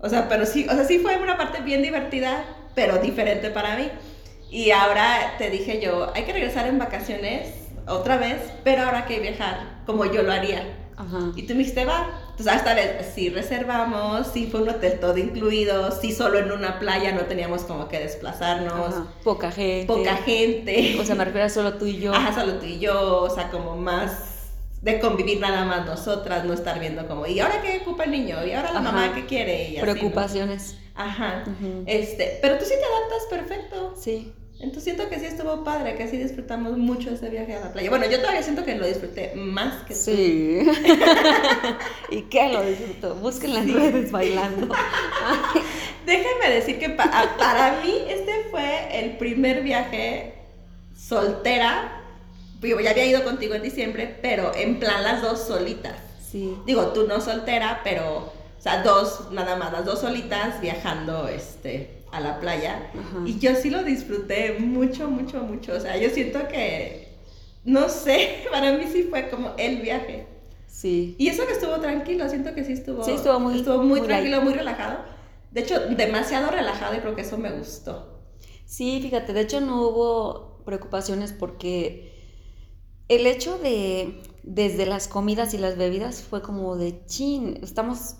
O 0.04 0.08
sea, 0.08 0.28
pero 0.28 0.44
sí, 0.44 0.66
o 0.68 0.72
sea, 0.74 0.84
sí 0.84 0.98
fue 0.98 1.16
una 1.16 1.38
parte 1.38 1.62
bien 1.62 1.80
divertida, 1.80 2.44
pero 2.74 2.98
diferente 2.98 3.50
para 3.50 3.76
mí. 3.76 3.88
Y 4.50 4.70
ahora 4.72 5.34
te 5.38 5.48
dije 5.48 5.80
yo, 5.80 6.12
hay 6.14 6.24
que 6.24 6.32
regresar 6.32 6.66
en 6.66 6.76
vacaciones 6.78 7.61
otra 7.86 8.16
vez, 8.16 8.38
pero 8.64 8.82
ahora 8.84 9.06
que 9.06 9.20
viajar 9.20 9.82
como 9.86 10.04
yo 10.04 10.22
lo 10.22 10.32
haría. 10.32 10.78
Ajá. 10.96 11.32
Y 11.36 11.42
tú 11.44 11.54
me 11.54 11.60
dijiste, 11.60 11.84
va. 11.84 12.06
Entonces, 12.30 12.54
esta 12.56 12.74
vez 12.74 13.12
sí 13.14 13.28
reservamos, 13.30 14.26
sí 14.32 14.46
fue 14.50 14.62
un 14.62 14.68
hotel 14.68 15.00
todo 15.00 15.16
incluido, 15.16 15.90
sí 15.90 16.12
solo 16.12 16.38
en 16.38 16.52
una 16.52 16.78
playa 16.78 17.12
no 17.12 17.22
teníamos 17.22 17.62
como 17.62 17.88
que 17.88 17.98
desplazarnos, 17.98 18.94
Ajá. 18.94 19.06
Poca 19.24 19.50
gente. 19.50 19.86
poca 19.86 20.16
gente. 20.16 20.96
O 21.00 21.04
sea, 21.04 21.14
me 21.14 21.24
refiero 21.24 21.46
a 21.46 21.50
solo 21.50 21.74
tú 21.74 21.86
y 21.86 21.98
yo. 21.98 22.14
Ajá, 22.14 22.34
solo 22.34 22.54
tú 22.58 22.66
y 22.66 22.78
yo, 22.78 23.22
o 23.22 23.30
sea, 23.30 23.50
como 23.50 23.76
más 23.76 24.50
de 24.82 24.98
convivir 25.00 25.40
nada 25.40 25.64
más 25.64 25.86
nosotras, 25.86 26.44
no 26.44 26.52
estar 26.52 26.78
viendo 26.80 27.06
como, 27.06 27.26
¿y 27.26 27.38
ahora 27.40 27.62
qué 27.62 27.80
ocupa 27.82 28.04
el 28.04 28.10
niño? 28.10 28.44
¿Y 28.44 28.52
ahora 28.52 28.72
la 28.72 28.80
Ajá. 28.80 28.92
mamá 28.92 29.14
qué 29.14 29.26
quiere? 29.26 29.70
Y 29.70 29.76
así, 29.76 29.86
¿no? 29.86 29.92
Preocupaciones. 29.92 30.76
Ajá. 30.94 31.44
Este, 31.86 32.38
pero 32.42 32.58
tú 32.58 32.64
sí 32.64 32.74
te 32.78 32.84
adaptas 32.84 33.26
perfecto. 33.30 33.94
Sí. 33.96 34.32
Entonces 34.62 34.84
siento 34.84 35.08
que 35.08 35.18
sí 35.18 35.26
estuvo 35.26 35.64
padre, 35.64 35.96
que 35.96 36.06
sí 36.08 36.16
disfrutamos 36.16 36.78
mucho 36.78 37.10
ese 37.10 37.28
viaje 37.28 37.56
a 37.56 37.60
la 37.60 37.72
playa. 37.72 37.90
Bueno, 37.90 38.06
yo 38.08 38.18
todavía 38.20 38.42
siento 38.44 38.64
que 38.64 38.76
lo 38.76 38.86
disfruté 38.86 39.32
más 39.34 39.82
que 39.82 39.92
tú. 39.94 40.00
Sí. 40.00 40.60
y 42.10 42.22
que 42.22 42.48
lo 42.48 42.62
disfruto. 42.62 43.16
Búsquenla 43.16 43.58
en 43.60 43.66
Sí. 43.66 43.72
redes 43.74 44.12
bailando. 44.12 44.68
Déjenme 46.06 46.50
decir 46.54 46.78
que 46.78 46.90
pa- 46.90 47.34
para 47.38 47.80
mí 47.82 47.92
este 48.08 48.32
fue 48.50 49.00
el 49.04 49.16
primer 49.18 49.62
viaje 49.62 50.34
soltera. 50.96 52.00
Digo, 52.60 52.80
ya 52.80 52.90
había 52.90 53.06
ido 53.06 53.24
contigo 53.24 53.54
en 53.54 53.62
diciembre, 53.62 54.16
pero 54.22 54.52
en 54.54 54.78
plan 54.78 55.02
las 55.02 55.22
dos 55.22 55.40
solitas. 55.44 55.94
Sí. 56.30 56.56
Digo, 56.66 56.88
tú 56.88 57.06
no 57.08 57.20
soltera, 57.20 57.80
pero, 57.84 58.18
o 58.18 58.62
sea, 58.62 58.82
dos, 58.82 59.30
nada 59.32 59.56
más, 59.56 59.72
las 59.72 59.84
dos 59.84 60.00
solitas 60.00 60.60
viajando, 60.60 61.26
este, 61.28 62.01
a 62.12 62.20
la 62.20 62.38
playa. 62.40 62.90
Ajá. 62.98 63.22
Y 63.26 63.38
yo 63.38 63.54
sí 63.56 63.70
lo 63.70 63.82
disfruté 63.82 64.58
mucho, 64.60 65.08
mucho, 65.10 65.42
mucho. 65.42 65.72
O 65.74 65.80
sea, 65.80 65.96
yo 65.96 66.10
siento 66.10 66.46
que 66.48 67.08
no 67.64 67.88
sé, 67.88 68.44
para 68.52 68.72
mí 68.72 68.84
sí 68.92 69.04
fue 69.04 69.28
como 69.30 69.52
el 69.58 69.80
viaje. 69.82 70.26
Sí. 70.66 71.14
Y 71.18 71.28
eso 71.28 71.46
que 71.46 71.52
estuvo 71.52 71.78
tranquilo, 71.80 72.28
siento 72.28 72.54
que 72.54 72.64
sí 72.64 72.72
estuvo. 72.72 73.04
Sí, 73.04 73.12
estuvo 73.12 73.38
muy- 73.40 73.58
Estuvo 73.58 73.78
muy, 73.78 74.00
muy 74.00 74.00
tranquilo, 74.02 74.36
light. 74.38 74.44
muy 74.48 74.54
relajado. 74.54 74.98
De 75.50 75.60
hecho, 75.60 75.78
demasiado 75.80 76.50
relajado 76.50 76.94
y 76.96 76.98
creo 77.00 77.14
que 77.14 77.20
eso 77.22 77.36
me 77.38 77.50
gustó. 77.52 78.20
Sí, 78.64 79.00
fíjate, 79.02 79.32
de 79.34 79.42
hecho 79.42 79.60
no 79.60 79.82
hubo 79.82 80.62
preocupaciones 80.64 81.32
porque 81.32 82.10
el 83.08 83.26
hecho 83.26 83.58
de 83.58 84.22
desde 84.44 84.86
las 84.86 85.08
comidas 85.08 85.52
y 85.54 85.58
las 85.58 85.76
bebidas 85.76 86.22
fue 86.22 86.40
como 86.40 86.76
de 86.76 87.04
chin, 87.04 87.58
estamos 87.62 88.16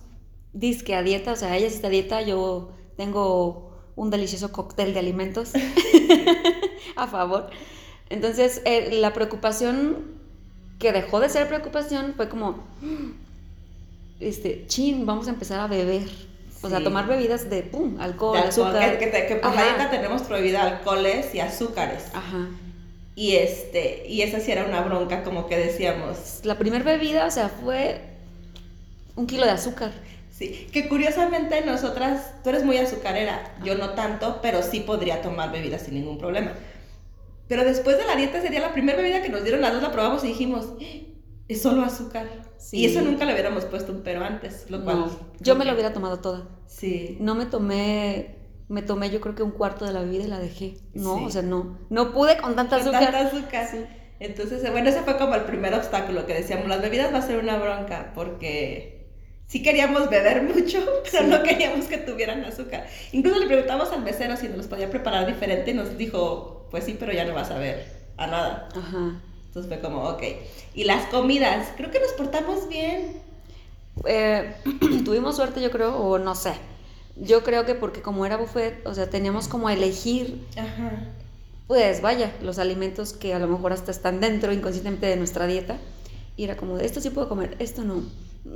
disque 0.52 0.94
a 0.94 1.02
dieta, 1.02 1.32
o 1.32 1.36
sea, 1.36 1.56
ella 1.56 1.66
está 1.66 1.86
a 1.86 1.90
dieta, 1.90 2.20
yo 2.22 2.72
tengo 2.96 3.71
un 3.96 4.10
delicioso 4.10 4.52
cóctel 4.52 4.92
de 4.94 5.00
alimentos 5.00 5.52
a 6.96 7.06
favor. 7.06 7.50
Entonces, 8.10 8.62
eh, 8.64 8.90
la 9.00 9.12
preocupación 9.12 10.20
que 10.78 10.92
dejó 10.92 11.20
de 11.20 11.28
ser 11.28 11.48
preocupación 11.48 12.14
fue 12.16 12.28
como, 12.28 12.64
este, 14.20 14.66
chin, 14.66 15.06
vamos 15.06 15.26
a 15.28 15.30
empezar 15.30 15.60
a 15.60 15.66
beber. 15.66 16.06
O 16.62 16.68
sea, 16.68 16.78
Sí. 16.78 16.84
tomar 16.84 17.08
bebidas 17.08 17.50
de, 17.50 17.62
pum, 17.64 17.96
alcohol, 18.00 18.34
De 18.36 18.44
alcohol, 18.44 18.68
azúcar. 18.68 18.98
Que, 18.98 19.10
que- 19.10 19.26
que 19.26 19.36
por 19.36 19.54
la 19.54 19.64
dieta 19.64 19.90
tenemos 19.90 20.22
prohibida 20.22 20.62
alcoholes 20.62 21.34
y 21.34 21.40
azúcares. 21.40 22.04
Ajá. 22.14 22.48
Y 23.16 23.32
este, 23.34 24.06
y 24.08 24.22
esa 24.22 24.38
sí 24.40 24.52
era 24.52 24.64
una 24.64 24.80
bronca, 24.80 25.22
como 25.24 25.46
que 25.48 25.56
decíamos. 25.58 26.40
La 26.44 26.56
primera 26.58 26.84
bebida, 26.84 27.26
o 27.26 27.30
sea, 27.32 27.48
fue 27.48 28.00
un 29.16 29.26
kilo 29.26 29.44
de 29.44 29.50
azúcar. 29.50 29.90
Sí, 30.42 30.66
que 30.72 30.88
curiosamente 30.88 31.60
nosotras, 31.64 32.34
tú 32.42 32.50
eres 32.50 32.64
muy 32.64 32.76
azucarera, 32.78 33.54
yo 33.64 33.76
no 33.76 33.90
tanto, 33.90 34.40
pero 34.42 34.62
sí 34.62 34.80
podría 34.80 35.22
tomar 35.22 35.52
bebidas 35.52 35.82
sin 35.82 35.94
ningún 35.94 36.18
problema. 36.18 36.52
Pero 37.48 37.64
después 37.64 37.98
de 37.98 38.04
la 38.06 38.16
dieta 38.16 38.40
sería 38.40 38.60
la 38.60 38.72
primera 38.72 38.96
bebida 38.98 39.22
que 39.22 39.28
nos 39.28 39.42
dieron, 39.42 39.60
las 39.60 39.72
dos 39.72 39.82
la 39.82 39.92
probamos 39.92 40.24
y 40.24 40.28
dijimos, 40.28 40.68
"¡Ah! 40.80 40.84
es 41.48 41.60
solo 41.62 41.82
azúcar. 41.82 42.26
Sí. 42.56 42.78
Y 42.78 42.86
eso 42.86 43.02
nunca 43.02 43.24
le 43.24 43.32
hubiéramos 43.34 43.64
puesto 43.66 43.92
un 43.92 44.02
pero 44.02 44.24
antes, 44.24 44.66
lo 44.70 44.82
cual... 44.84 45.00
No, 45.00 45.10
yo 45.40 45.54
me 45.56 45.64
lo 45.64 45.72
hubiera 45.74 45.92
tomado 45.92 46.20
toda. 46.20 46.48
Sí. 46.66 47.18
No 47.20 47.34
me 47.34 47.44
tomé, 47.46 48.36
me 48.68 48.80
tomé 48.82 49.10
yo 49.10 49.20
creo 49.20 49.34
que 49.34 49.42
un 49.42 49.50
cuarto 49.50 49.84
de 49.84 49.92
la 49.92 50.00
bebida 50.00 50.24
y 50.24 50.28
la 50.28 50.38
dejé. 50.38 50.76
No, 50.94 51.18
Sí. 51.18 51.24
o 51.26 51.30
sea, 51.30 51.42
no, 51.42 51.78
no 51.90 52.12
pude 52.12 52.38
con 52.38 52.54
tanta 52.56 52.78
Con 52.78 52.94
azúcar. 52.94 53.12
tanta 53.12 53.28
azúcar. 53.28 53.68
Sí. 53.70 53.84
Entonces, 54.20 54.62
bueno, 54.70 54.88
ese 54.88 55.02
fue 55.02 55.18
como 55.18 55.34
el 55.34 55.42
primer 55.42 55.74
obstáculo 55.74 56.24
que 56.26 56.34
decíamos, 56.34 56.68
las 56.68 56.80
bebidas 56.80 57.12
va 57.12 57.18
a 57.18 57.22
ser 57.22 57.38
una 57.38 57.58
bronca, 57.58 58.12
porque 58.14 59.01
sí 59.52 59.62
queríamos 59.62 60.08
beber 60.08 60.42
mucho, 60.42 60.78
pero 61.12 61.24
Sí. 61.24 61.30
no 61.30 61.42
queríamos 61.42 61.84
que 61.84 61.98
tuvieran 61.98 62.42
azúcar. 62.44 62.86
Incluso 63.12 63.38
le 63.38 63.46
preguntamos 63.46 63.92
al 63.92 64.02
mesero 64.02 64.34
si 64.38 64.48
nos 64.48 64.56
los 64.56 64.66
podía 64.66 64.88
preparar 64.88 65.26
diferente 65.26 65.72
y 65.72 65.74
nos 65.74 65.98
dijo, 65.98 66.66
pues 66.70 66.84
sí, 66.84 66.96
pero 66.98 67.12
ya 67.12 67.26
no 67.26 67.34
vas 67.34 67.50
a 67.50 67.58
ver 67.58 67.86
a 68.16 68.26
nada. 68.26 68.68
Ajá. 68.74 69.20
Entonces 69.48 69.70
fue 69.70 69.80
como, 69.80 70.04
ok. 70.08 70.22
Y 70.74 70.84
las 70.84 71.04
comidas, 71.10 71.68
creo 71.76 71.90
que 71.90 72.00
nos 72.00 72.12
portamos 72.12 72.66
bien. 72.70 73.18
Eh, 74.06 74.54
tuvimos 75.04 75.36
suerte, 75.36 75.60
yo 75.60 75.70
creo, 75.70 75.96
o 75.98 76.18
no 76.18 76.34
sé. 76.34 76.54
Yo 77.16 77.44
creo 77.44 77.66
que 77.66 77.74
porque 77.74 78.00
como 78.00 78.24
era 78.24 78.38
buffet, 78.38 78.86
o 78.86 78.94
sea, 78.94 79.10
teníamos 79.10 79.48
como 79.48 79.68
a 79.68 79.74
elegir, 79.74 80.46
Ajá. 80.56 80.92
pues 81.66 82.00
vaya, 82.00 82.32
los 82.40 82.58
alimentos 82.58 83.12
que 83.12 83.34
a 83.34 83.38
lo 83.38 83.48
mejor 83.48 83.74
hasta 83.74 83.90
están 83.90 84.18
dentro 84.20 84.50
inconscientemente 84.50 85.04
de 85.06 85.16
nuestra 85.16 85.46
dieta. 85.46 85.76
Y 86.38 86.44
era 86.44 86.56
como 86.56 86.78
esto 86.78 87.02
sí 87.02 87.10
puedo 87.10 87.28
comer, 87.28 87.54
esto 87.58 87.82
no. 87.84 88.02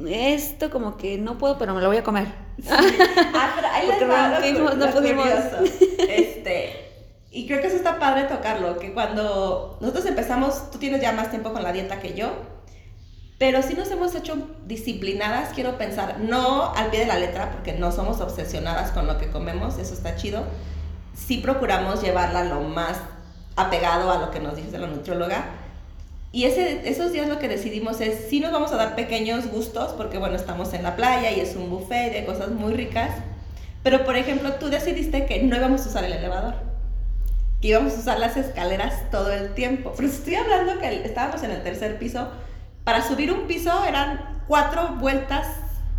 Esto 0.09 0.71
como 0.71 0.97
que 0.97 1.17
no 1.17 1.39
puedo, 1.39 1.59
pero 1.59 1.75
me 1.75 1.81
lo 1.81 1.89
voy 1.89 1.99
a 1.99 2.03
comer. 2.03 2.27
Ah, 2.69 3.53
pero 3.55 3.69
ahí 3.69 3.87
les 4.01 4.09
va 4.09 4.29
no 4.75 4.91
pudimos, 4.91 5.27
no. 5.27 5.67
Este, 6.09 6.87
y 7.31 7.47
creo 7.47 7.61
que 7.61 7.69
eso 7.69 7.77
está 7.77 7.99
padre 7.99 8.25
tocarlo, 8.25 8.79
que 8.79 8.93
cuando 8.93 9.79
nosotros 9.81 10.07
empezamos, 10.07 10.71
tú 10.71 10.79
tienes 10.79 11.01
ya 11.01 11.13
más 11.13 11.31
tiempo 11.31 11.53
con 11.53 11.63
la 11.63 11.73
dieta 11.73 12.01
que 12.01 12.15
yo, 12.15 12.33
pero 13.39 13.63
sí 13.63 13.75
nos 13.75 13.91
hemos 13.91 14.15
hecho 14.15 14.37
disciplinadas, 14.65 15.53
quiero 15.55 15.77
pensar, 15.77 16.21
no 16.21 16.73
al 16.75 16.91
pie 16.91 17.01
de 17.01 17.07
la 17.07 17.19
letra, 17.19 17.51
porque 17.53 17.75
no 17.75 17.93
somos 17.93 18.21
obsesionadas 18.21 18.91
con 18.93 19.07
lo 19.07 19.19
que 19.19 19.31
comemos, 19.31 19.79
eso 19.79 19.93
está 19.93 20.17
chido. 20.17 20.45
Sí 21.15 21.39
procuramos 21.39 22.03
llevarla 22.03 22.45
lo 22.45 22.61
más 22.61 22.99
apegado 23.55 24.11
a 24.11 24.19
lo 24.19 24.31
que 24.31 24.41
nos 24.41 24.57
dice 24.57 24.79
la 24.79 24.87
nutrióloga. 24.87 25.45
Y 26.33 26.45
ese, 26.45 26.89
esos 26.89 27.13
días 27.13 27.29
lo 27.29 27.39
que 27.39 27.49
decidimos 27.49 28.01
es, 28.01 28.29
sí 28.29 28.41
nos 28.41 28.53
vamos 28.53 28.73
a 28.73 28.77
dar 28.77 28.95
pequeños 28.95 29.47
gustos, 29.47 29.93
porque 29.93 30.19
bueno, 30.19 30.37
estamos 30.37 30.73
en 30.75 30.83
la 30.83 30.97
playa 30.97 31.31
y 31.31 31.41
es 31.41 31.57
un 31.57 31.71
buffet 31.71 32.13
de 32.13 32.27
cosas 32.27 32.51
muy 32.51 32.75
ricas. 32.75 33.11
Pero 33.83 34.05
por 34.05 34.17
ejemplo, 34.17 34.53
tú 34.55 34.69
decidiste 34.69 35.27
que 35.27 35.43
no 35.43 35.57
íbamos 35.57 35.87
a 35.87 35.89
usar 35.89 36.05
el 36.05 36.13
elevador, 36.13 36.55
que 37.61 37.69
íbamos 37.69 37.95
a 37.95 38.01
usar 38.01 38.19
las 38.19 38.37
escaleras 38.37 39.11
todo 39.11 39.33
el 39.33 39.55
tiempo. 39.55 39.93
Pero 39.97 40.09
estoy 40.09 40.35
hablando 40.35 40.79
que 40.81 41.05
estábamos 41.05 41.43
en 41.43 41.53
el 41.53 41.63
tercer 41.63 41.99
piso. 41.99 42.29
Para 42.85 43.07
subir 43.07 43.33
un 43.33 43.47
piso 43.47 43.73
eran 43.85 44.43
cuatro 44.47 44.97
vueltas 44.99 45.47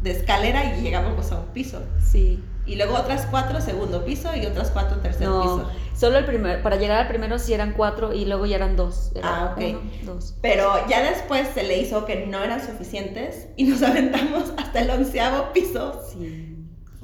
de 0.01 0.11
escalera 0.11 0.65
y 0.65 0.81
llegábamos 0.81 1.31
a 1.31 1.39
un 1.39 1.47
piso. 1.47 1.81
Sí. 2.05 2.43
Y 2.65 2.75
luego 2.75 2.95
otras 2.95 3.25
cuatro 3.31 3.61
segundo 3.61 4.05
piso 4.05 4.35
y 4.35 4.45
otras 4.45 4.71
cuatro 4.71 4.97
tercer 4.97 5.27
No, 5.27 5.41
piso. 5.41 5.71
Solo 5.97 6.17
el 6.19 6.25
primer, 6.25 6.61
para 6.61 6.75
llegar 6.77 6.99
al 6.99 7.07
primero 7.07 7.39
sí 7.39 7.53
eran 7.53 7.73
cuatro 7.73 8.13
y 8.13 8.25
luego 8.25 8.45
ya 8.45 8.55
eran 8.57 8.75
dos. 8.75 9.11
Era 9.15 9.27
Ah, 9.27 9.53
ok. 9.55 9.63
uno, 9.69 9.81
dos. 10.13 10.35
Pero 10.41 10.87
ya 10.87 11.01
después 11.01 11.47
se 11.53 11.63
le 11.63 11.77
hizo 11.79 12.05
que 12.05 12.25
no 12.27 12.43
eran 12.43 12.65
suficientes 12.65 13.47
y 13.57 13.63
nos 13.65 13.81
aventamos 13.83 14.53
hasta 14.57 14.81
el 14.81 14.89
onceavo 14.89 15.51
piso 15.53 16.01
Sí. 16.11 16.53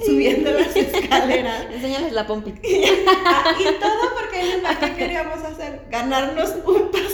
subiendo 0.05 0.51
las 0.51 0.75
escaleras. 0.75 1.65
Enséñales 1.71 2.13
la 2.13 2.25
pompi. 2.27 2.51
Y 2.63 3.65
todo 3.79 4.01
porque 4.19 4.61
¿qué 4.79 4.93
queríamos 4.95 5.43
hacer? 5.43 5.81
Ganarnos 5.89 6.51
un 6.65 6.89
pastel. 6.91 7.13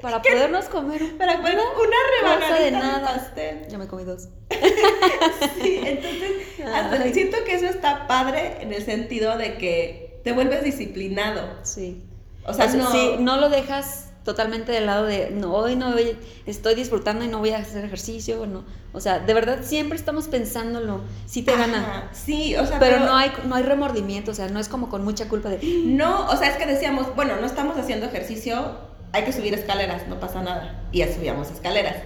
Para 0.00 0.20
podernos 0.20 0.64
comer 0.64 1.16
Para 1.16 1.36
poner 1.40 1.58
una 1.58 1.96
rebanadita 2.20 2.58
de 2.58 2.64
de 2.64 2.70
nada. 2.72 3.14
pastel. 3.14 3.66
Ya 3.68 3.78
me 3.78 3.86
comí 3.86 4.04
dos. 4.04 4.28
Sí, 5.62 5.80
entonces 5.84 6.32
hasta 6.74 7.12
siento 7.12 7.36
que 7.44 7.54
eso 7.54 7.66
está 7.66 8.06
padre 8.08 8.56
en 8.60 8.72
el 8.72 8.82
sentido 8.84 9.36
de 9.36 9.54
que 9.58 10.01
te 10.24 10.32
vuelves 10.32 10.62
disciplinado. 10.64 11.42
Sí. 11.62 12.02
O 12.46 12.52
sea, 12.52 12.66
no, 12.68 12.90
sí, 12.90 13.10
no 13.20 13.36
lo 13.36 13.48
dejas 13.48 14.08
totalmente 14.24 14.70
del 14.70 14.86
lado 14.86 15.04
de 15.04 15.30
no, 15.30 15.52
hoy 15.52 15.74
no 15.74 15.92
voy- 15.92 16.16
estoy 16.46 16.74
disfrutando 16.76 17.24
y 17.24 17.28
no 17.28 17.38
voy 17.40 17.50
a 17.50 17.58
hacer 17.58 17.84
ejercicio, 17.84 18.46
no. 18.46 18.64
O 18.92 19.00
sea, 19.00 19.18
de 19.18 19.34
verdad 19.34 19.60
siempre 19.62 19.96
estamos 19.96 20.28
pensándolo, 20.28 21.00
sí 21.26 21.42
te 21.42 21.56
gana. 21.56 21.78
Ajá, 21.78 22.08
Sí, 22.12 22.54
o 22.56 22.64
sea, 22.66 22.78
Pero 22.78 23.00
no 23.00 23.16
hay, 23.16 23.32
no 23.46 23.54
hay 23.56 23.62
remordimiento, 23.64 24.30
o 24.30 24.34
sea, 24.34 24.48
no 24.48 24.60
es 24.60 24.68
como 24.68 24.88
con 24.88 25.02
mucha 25.04 25.28
culpa 25.28 25.48
de 25.48 25.58
No, 25.84 26.28
o 26.28 26.36
sea, 26.36 26.48
es 26.50 26.56
que 26.56 26.66
decíamos, 26.66 27.14
bueno, 27.16 27.34
no 27.40 27.46
estamos 27.46 27.76
haciendo 27.78 28.06
ejercicio, 28.06 28.76
hay 29.12 29.24
que 29.24 29.32
subir 29.32 29.54
escaleras, 29.54 30.06
no 30.08 30.20
pasa 30.20 30.42
nada. 30.42 30.84
Y 30.92 30.98
ya 30.98 31.12
subíamos 31.12 31.50
escaleras. 31.50 31.96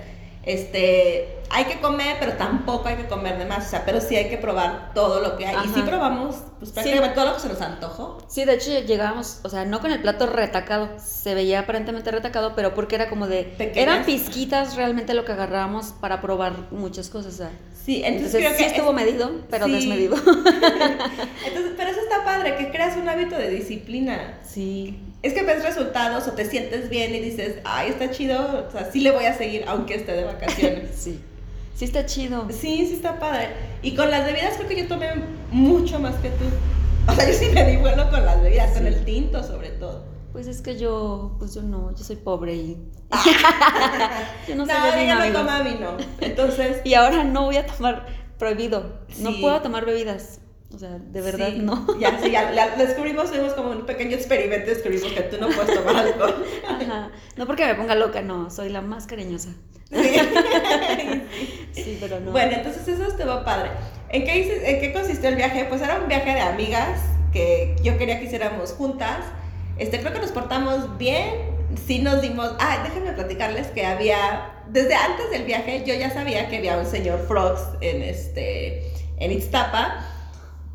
Este, 0.46 1.28
hay 1.50 1.64
que 1.64 1.80
comer, 1.80 2.16
pero 2.20 2.34
tampoco 2.34 2.86
hay 2.88 2.94
que 2.96 3.06
comer 3.06 3.36
de 3.36 3.46
más, 3.46 3.66
o 3.66 3.70
sea, 3.70 3.84
pero 3.84 4.00
sí 4.00 4.14
hay 4.14 4.28
que 4.28 4.36
probar 4.38 4.92
todo 4.94 5.20
lo 5.20 5.36
que 5.36 5.44
hay. 5.46 5.56
Y 5.66 5.68
sí 5.74 5.82
probamos, 5.82 6.36
pues 6.58 6.68
Sí. 6.70 6.74
prácticamente 6.74 7.14
todo 7.16 7.26
lo 7.26 7.34
que 7.34 7.40
se 7.40 7.48
nos 7.48 7.60
antojó. 7.60 8.18
Sí, 8.28 8.44
de 8.44 8.54
hecho 8.54 8.70
llegábamos, 8.80 9.40
o 9.42 9.48
sea, 9.48 9.64
no 9.64 9.80
con 9.80 9.90
el 9.90 10.00
plato 10.00 10.26
retacado, 10.26 10.88
se 11.04 11.34
veía 11.34 11.60
aparentemente 11.60 12.10
retacado, 12.12 12.54
pero 12.54 12.74
porque 12.74 12.94
era 12.94 13.08
como 13.10 13.26
de... 13.26 13.42
Pequeñas. 13.42 13.76
Eran 13.76 14.04
pizquitas 14.04 14.76
realmente 14.76 15.14
lo 15.14 15.24
que 15.24 15.32
agarrábamos 15.32 15.86
para 16.00 16.20
probar 16.20 16.52
muchas 16.70 17.08
cosas. 17.10 17.34
o 17.34 17.36
sea. 17.38 17.50
Sí, 17.84 18.02
entonces, 18.04 18.34
Entonces, 18.34 18.40
creo 18.40 18.50
sí 18.52 18.56
que 18.58 18.66
estuvo 18.80 18.90
es- 18.90 19.04
medido, 19.04 19.30
pero 19.50 19.66
sí. 19.66 19.72
desmedido. 19.72 20.16
Entonces, 21.46 21.72
pero 21.76 21.90
eso 21.90 22.00
está 22.00 22.24
padre, 22.24 22.56
que 22.56 22.70
creas 22.70 22.96
un 22.96 23.08
hábito 23.08 23.36
de 23.36 23.50
disciplina. 23.50 24.38
Sí. 24.42 25.00
Es 25.26 25.34
que 25.34 25.42
ves 25.42 25.64
resultados 25.64 26.28
o 26.28 26.32
te 26.32 26.44
sientes 26.44 26.88
bien 26.88 27.12
y 27.12 27.18
dices, 27.18 27.56
ay, 27.64 27.88
está 27.88 28.12
chido, 28.12 28.66
o 28.68 28.70
sea, 28.70 28.92
sí 28.92 29.00
le 29.00 29.10
voy 29.10 29.24
a 29.24 29.36
seguir 29.36 29.64
aunque 29.66 29.96
esté 29.96 30.12
de 30.12 30.22
vacaciones. 30.24 30.90
Sí. 30.96 31.20
Sí 31.74 31.84
está 31.84 32.06
chido. 32.06 32.46
Sí, 32.48 32.86
sí 32.86 32.94
está 32.94 33.18
padre. 33.18 33.48
Y 33.82 33.96
con 33.96 34.08
las 34.10 34.24
bebidas 34.24 34.54
creo 34.56 34.68
que 34.68 34.76
yo 34.76 34.86
tomé 34.86 35.08
mucho 35.50 35.98
más 35.98 36.14
que 36.16 36.30
tú. 36.30 36.44
O 37.10 37.14
sea, 37.14 37.28
yo 37.28 37.34
sí 37.34 37.46
me 37.52 37.64
di 37.64 37.76
bueno 37.76 38.08
con 38.08 38.24
las 38.24 38.40
bebidas, 38.40 38.70
con 38.70 38.86
el 38.86 39.04
tinto 39.04 39.42
sobre 39.42 39.70
todo. 39.70 40.04
Pues 40.32 40.46
es 40.46 40.62
que 40.62 40.78
yo, 40.78 41.34
pues 41.40 41.54
yo 41.54 41.62
no, 41.62 41.94
yo 41.96 42.04
soy 42.04 42.16
pobre 42.16 42.54
y... 42.54 42.78
yo 44.48 44.54
no 44.54 44.64
No, 44.64 44.74
vino, 44.74 44.96
ella 44.96 45.26
no 45.26 45.38
toma 45.38 45.62
vino. 45.62 45.96
Entonces, 46.20 46.80
Y 46.84 46.94
ahora 46.94 47.24
no 47.24 47.46
voy 47.46 47.56
a 47.56 47.66
tomar 47.66 48.06
prohibido. 48.38 49.00
No 49.18 49.32
puedo 49.40 49.60
tomar 49.60 49.84
bebidas. 49.84 50.40
O 50.74 50.78
sea, 50.78 50.98
de 50.98 51.20
verdad 51.20 51.48
sí, 51.52 51.58
no. 51.62 51.86
Ya, 52.00 52.18
sí, 52.20 52.30
ya 52.30 52.50
la- 52.50 52.76
descubrimos, 52.76 53.30
fuimos 53.30 53.52
como 53.54 53.70
un 53.70 53.86
pequeño 53.86 54.16
experimento, 54.16 54.68
descubrimos 54.70 55.12
que 55.12 55.22
tú 55.22 55.36
no 55.40 55.48
puedes 55.48 55.74
tomar 55.74 55.96
alcohol. 55.96 56.44
Ajá. 56.68 57.10
No 57.36 57.46
porque 57.46 57.64
me 57.66 57.74
ponga 57.76 57.94
loca, 57.94 58.20
no, 58.22 58.50
soy 58.50 58.68
la 58.68 58.80
más 58.82 59.06
cariñosa. 59.06 59.50
Sí. 59.90 59.96
Sí, 61.72 61.98
pero 62.00 62.18
no. 62.20 62.30
Bueno, 62.32 62.52
entonces 62.56 62.88
eso 62.88 63.04
estuvo 63.06 63.44
padre. 63.44 63.70
¿En 64.08 64.24
qué, 64.24 64.38
hice- 64.40 64.70
¿En 64.70 64.80
qué 64.80 64.92
consistió 64.92 65.28
el 65.28 65.36
viaje? 65.36 65.66
Pues 65.68 65.82
era 65.82 65.98
un 66.00 66.08
viaje 66.08 66.32
de 66.32 66.40
amigas 66.40 67.00
que 67.32 67.76
yo 67.82 67.98
quería 67.98 68.18
que 68.18 68.24
hiciéramos 68.24 68.72
juntas. 68.72 69.18
Este, 69.78 70.00
creo 70.00 70.12
que 70.12 70.20
nos 70.20 70.32
portamos 70.32 70.96
bien. 70.98 71.34
Sí 71.86 71.98
nos 71.98 72.22
dimos... 72.22 72.50
Ah, 72.58 72.80
déjenme 72.84 73.12
platicarles 73.12 73.66
que 73.68 73.84
había... 73.84 74.52
Desde 74.68 74.94
antes 74.94 75.30
del 75.30 75.44
viaje 75.44 75.84
yo 75.86 75.94
ya 75.94 76.10
sabía 76.10 76.48
que 76.48 76.56
había 76.56 76.78
un 76.78 76.86
señor 76.86 77.24
Frogs 77.28 77.60
en, 77.82 78.02
este, 78.02 78.90
en 79.18 79.32
Ixtapa. 79.32 79.98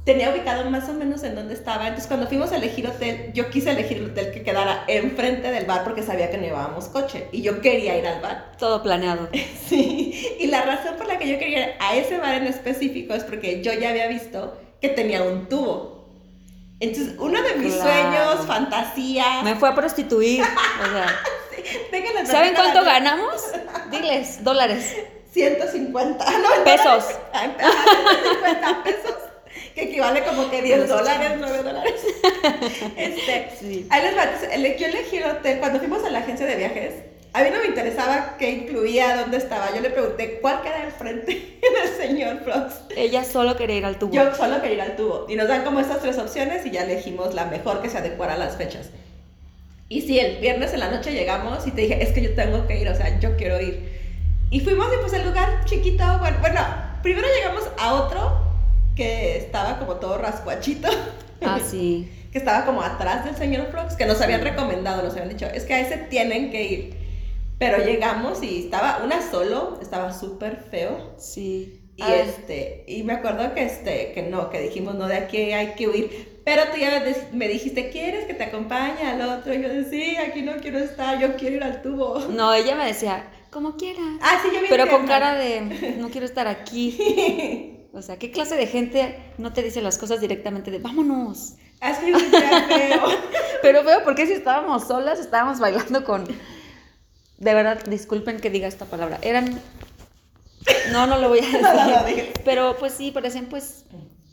Tenía 0.05 0.31
ubicado 0.31 0.69
más 0.69 0.89
o 0.89 0.93
menos 0.93 1.23
en 1.23 1.35
dónde 1.35 1.53
estaba. 1.53 1.83
Entonces, 1.83 2.07
cuando 2.07 2.27
fuimos 2.27 2.51
a 2.51 2.57
elegir 2.57 2.87
hotel, 2.87 3.31
yo 3.33 3.49
quise 3.49 3.71
elegir 3.71 3.97
el 3.97 4.05
hotel 4.11 4.31
que 4.31 4.41
quedara 4.43 4.83
enfrente 4.87 5.51
del 5.51 5.65
bar 5.65 5.83
porque 5.83 6.01
sabía 6.03 6.29
que 6.31 6.37
no 6.37 6.43
llevábamos 6.43 6.85
coche 6.87 7.27
y 7.31 7.41
yo 7.41 7.61
quería 7.61 7.97
ir 7.97 8.07
al 8.07 8.19
bar. 8.21 8.53
Todo 8.57 8.81
planeado. 8.81 9.29
Sí, 9.67 10.35
y 10.39 10.47
la 10.47 10.63
razón 10.63 10.95
por 10.97 11.07
la 11.07 11.17
que 11.17 11.27
yo 11.27 11.37
quería 11.37 11.59
ir 11.69 11.75
a 11.79 11.95
ese 11.95 12.17
bar 12.17 12.33
en 12.35 12.47
específico 12.47 13.13
es 13.13 13.23
porque 13.23 13.61
yo 13.61 13.73
ya 13.73 13.89
había 13.89 14.07
visto 14.07 14.57
que 14.81 14.89
tenía 14.89 15.21
un 15.23 15.47
tubo. 15.47 16.01
Entonces, 16.79 17.13
uno 17.19 17.39
de 17.43 17.53
mis 17.57 17.75
Claro. 17.75 17.91
sueños, 17.91 18.47
fantasía. 18.47 19.43
Me 19.43 19.53
fue 19.55 19.69
a 19.69 19.75
prostituir. 19.75 20.43
O 20.81 20.89
sea, 20.91 21.15
déjenles 21.91 22.27
¿saben 22.27 22.55
cuánto 22.55 22.81
la- 22.81 22.93
ganamos? 22.93 23.43
Diles, 23.91 24.43
dólares. 24.43 24.95
150. 25.31 26.25
Ah, 26.27 26.33
no, 26.41 26.63
Pesos. 26.63 27.05
dólares. 27.05 27.17
Ah, 27.33 27.43
150 27.61 28.83
pesos. 28.83 29.13
Que 29.75 29.83
equivale 29.83 30.23
como 30.23 30.49
que 30.49 30.61
10 30.61 30.81
Pesos. 30.81 30.97
dólares, 30.99 31.31
9 31.39 31.63
dólares. 31.63 31.93
Este, 32.97 33.49
Sí. 33.59 33.87
ahí 33.89 34.03
les 34.03 34.17
va. 34.17 34.25
Yo 34.77 34.85
elegí 34.87 35.17
el 35.17 35.23
hotel. 35.29 35.59
Cuando 35.59 35.79
fuimos 35.79 36.03
a 36.03 36.09
la 36.09 36.19
agencia 36.19 36.45
de 36.45 36.55
viajes, 36.55 36.93
a 37.33 37.43
mí 37.43 37.49
no 37.53 37.59
me 37.59 37.67
interesaba 37.67 38.35
qué 38.37 38.49
incluía, 38.51 39.15
dónde 39.17 39.37
estaba. 39.37 39.73
Yo 39.73 39.81
le 39.81 39.89
pregunté 39.89 40.39
cuál 40.41 40.61
queda 40.61 40.81
al 40.83 40.91
frente 40.91 41.31
del 41.61 41.95
señor 41.97 42.39
Frogs. 42.43 42.81
Ella 42.95 43.23
solo 43.23 43.55
quería 43.55 43.77
ir 43.77 43.85
al 43.85 43.97
tubo. 43.97 44.13
Yo 44.13 44.35
solo 44.35 44.61
quería 44.61 44.75
ir 44.75 44.81
al 44.81 44.95
tubo. 44.95 45.25
Y 45.29 45.35
nos 45.35 45.47
dan 45.47 45.63
como 45.63 45.79
estas 45.79 46.01
tres 46.01 46.17
opciones 46.17 46.65
y 46.65 46.71
ya 46.71 46.83
elegimos 46.83 47.33
la 47.33 47.45
mejor 47.45 47.81
que 47.81 47.89
se 47.89 47.97
adecuara 47.99 48.33
a 48.33 48.37
las 48.37 48.57
fechas. 48.57 48.89
Y 49.87 50.01
sí, 50.01 50.19
el 50.19 50.37
viernes 50.37 50.73
en 50.73 50.79
la 50.81 50.89
noche 50.89 51.11
llegamos 51.11 51.67
y 51.67 51.71
te 51.71 51.81
dije, 51.81 52.01
es 52.01 52.11
que 52.13 52.21
yo 52.21 52.33
tengo 52.33 52.65
que 52.67 52.79
ir, 52.79 52.87
o 52.89 52.95
sea, 52.95 53.19
yo 53.19 53.35
quiero 53.35 53.59
ir. 53.61 53.99
Y 54.49 54.59
fuimos 54.61 54.87
y 54.93 54.97
pues 55.01 55.13
el 55.13 55.25
lugar 55.25 55.63
chiquito, 55.65 56.03
bueno, 56.19 56.37
bueno, 56.41 56.59
primero 57.03 57.27
llegamos 57.27 57.63
a 57.77 57.93
otro 57.95 58.50
que 58.95 59.37
estaba 59.37 59.79
como 59.79 59.95
todo 59.95 60.17
rascuachito, 60.17 60.89
Ah, 61.41 61.59
sí. 61.59 62.11
que 62.31 62.37
estaba 62.37 62.65
como 62.65 62.81
atrás 62.83 63.25
del 63.25 63.35
señor 63.35 63.67
Frogs, 63.71 63.95
que 63.95 64.05
nos 64.05 64.21
habían 64.21 64.41
recomendado, 64.41 65.01
nos 65.01 65.13
habían 65.13 65.29
dicho, 65.29 65.45
es 65.47 65.63
que 65.65 65.73
a 65.73 65.79
ese 65.81 65.97
tienen 65.97 66.51
que 66.51 66.63
ir. 66.63 66.93
Pero 67.57 67.77
llegamos 67.83 68.41
y 68.41 68.63
estaba 68.65 69.01
una 69.03 69.21
solo, 69.29 69.79
estaba 69.81 70.11
súper 70.13 70.57
feo. 70.71 71.13
Sí. 71.17 71.77
Y 71.95 72.03
este, 72.03 72.83
y 72.87 73.03
me 73.03 73.13
acuerdo 73.13 73.53
que 73.53 73.63
este, 73.63 74.13
que 74.13 74.23
no, 74.23 74.49
que 74.49 74.59
dijimos, 74.61 74.95
no, 74.95 75.07
de 75.07 75.17
aquí 75.17 75.37
hay 75.51 75.73
que 75.75 75.87
huir. 75.87 76.41
Pero 76.43 76.63
tú 76.71 76.77
ya 76.79 77.03
me- 77.33 77.47
dijiste, 77.47 77.89
¿quieres 77.91 78.25
que 78.25 78.33
te 78.33 78.45
acompañe 78.45 79.03
al 79.03 79.21
otro? 79.21 79.53
Y 79.53 79.61
yo 79.61 79.69
decía, 79.69 79.89
sí, 79.91 80.15
aquí 80.17 80.41
no 80.41 80.53
quiero 80.57 80.79
estar, 80.79 81.19
yo 81.19 81.35
quiero 81.35 81.57
ir 81.57 81.63
al 81.63 81.83
tubo. 81.83 82.17
No, 82.29 82.51
ella 82.53 82.75
me 82.75 82.85
decía, 82.87 83.29
como 83.51 83.77
quieras. 83.77 84.03
Ah, 84.21 84.39
sí, 84.41 84.49
yo 84.51 84.61
Pero 84.67 84.87
con 84.89 85.05
cara 85.05 85.35
de, 85.35 85.95
no 85.99 86.09
quiero 86.09 86.25
estar 86.25 86.47
aquí. 86.47 87.77
O 87.93 88.01
sea, 88.01 88.17
¿qué 88.17 88.31
clase 88.31 88.55
de 88.55 88.67
gente 88.67 89.17
no 89.37 89.51
te 89.53 89.63
dice 89.63 89.81
las 89.81 89.97
cosas 89.97 90.21
directamente 90.21 90.71
de, 90.71 90.79
vámonos? 90.79 91.55
Sentía 91.81 92.67
feo. 92.67 93.01
Pero 93.61 93.83
veo, 93.83 94.03
porque 94.03 94.25
si 94.27 94.33
estábamos 94.33 94.87
solas, 94.87 95.19
estábamos 95.19 95.59
bailando 95.59 96.03
con... 96.03 96.25
De 96.25 97.53
verdad, 97.53 97.83
disculpen 97.85 98.39
que 98.39 98.49
diga 98.49 98.67
esta 98.67 98.85
palabra. 98.85 99.19
Eran... 99.21 99.59
No, 100.91 101.07
no 101.07 101.17
lo 101.17 101.29
voy 101.29 101.39
a 101.39 101.41
decir. 102.05 102.31
No. 102.35 102.41
Pero 102.45 102.77
pues 102.77 102.93
sí, 102.93 103.11
parecen 103.11 103.47
pues... 103.47 103.85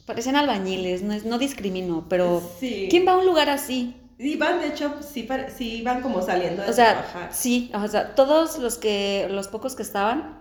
Parecen 0.07 0.37
albañiles, 0.37 1.03
no, 1.03 1.39
discrimino, 1.39 2.07
pero... 2.09 2.43
Sí. 2.61 2.87
¿Quién 2.91 3.07
va 3.07 3.13
a 3.13 3.19
un 3.19 3.27
lugar 3.27 3.51
así? 3.51 3.95
Iban, 4.19 4.61
de 4.61 4.69
hecho, 4.69 4.97
sí, 5.03 5.29
sí 5.57 5.77
iban 5.77 6.01
como 6.01 6.23
saliendo 6.23 6.63
de 6.63 6.71
O 6.71 6.73
sea, 6.73 6.93
trabajar. 6.93 7.35
sí, 7.35 7.71
o 7.75 7.87
sea, 7.89 8.15
todos 8.15 8.59
los 8.59 8.79
que, 8.79 9.29
los 9.31 9.49
pocos 9.49 9.77
que 9.77 9.83
estaban, 9.83 10.39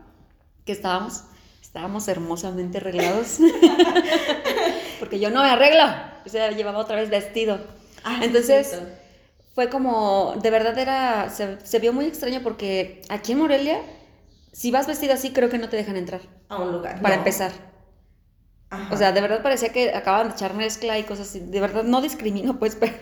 que 0.66 0.72
estábamos, 0.72 1.24
estábamos 1.78 2.08
hermosamente 2.08 2.80
arreglados. 2.80 3.38
Porque 5.00 5.20
yo 5.20 5.30
no 5.30 5.44
me 5.44 5.50
arreglo, 5.50 5.84
o 6.26 6.30
sea, 6.30 6.50
llevaba 6.50 6.80
otra 6.80 6.96
vez 6.96 7.10
vestido. 7.10 7.60
Ah, 8.04 8.20
Entonces. 8.24 8.80
Fue 9.54 9.70
como, 9.70 10.36
de 10.40 10.52
verdad 10.52 10.78
era, 10.78 11.32
se, 11.32 11.58
se 11.66 11.80
vio 11.80 11.92
muy 11.92 12.06
extraño 12.06 12.42
porque 12.44 13.02
aquí 13.10 13.32
en 13.32 13.40
Morelia, 13.40 13.82
si 14.52 14.70
vas 14.70 14.86
vestida 14.86 15.16
así, 15.16 15.34
creo 15.34 15.50
que 15.50 15.58
no 15.58 15.68
te 15.68 15.78
dejan 15.78 15.98
entrar, 15.98 16.22
a 16.48 16.62
un 16.62 16.72
lugar. 16.72 17.02
para 17.02 17.16
no. 17.16 17.22
empezar. 17.22 17.52
Ajá. 18.70 18.94
O 18.94 18.98
sea, 18.98 19.14
de 19.14 19.20
verdad 19.20 19.42
parecía 19.42 19.70
que 19.70 19.96
acaban 19.96 20.28
de 20.28 20.36
echar 20.36 20.54
mezcla 20.54 21.00
y 21.00 21.06
cosas 21.06 21.30
así. 21.30 21.40
De 21.40 21.60
verdad 21.60 21.82
no 21.82 22.02
discrimino, 22.02 22.60
pues, 22.60 22.76
pero... 22.76 22.94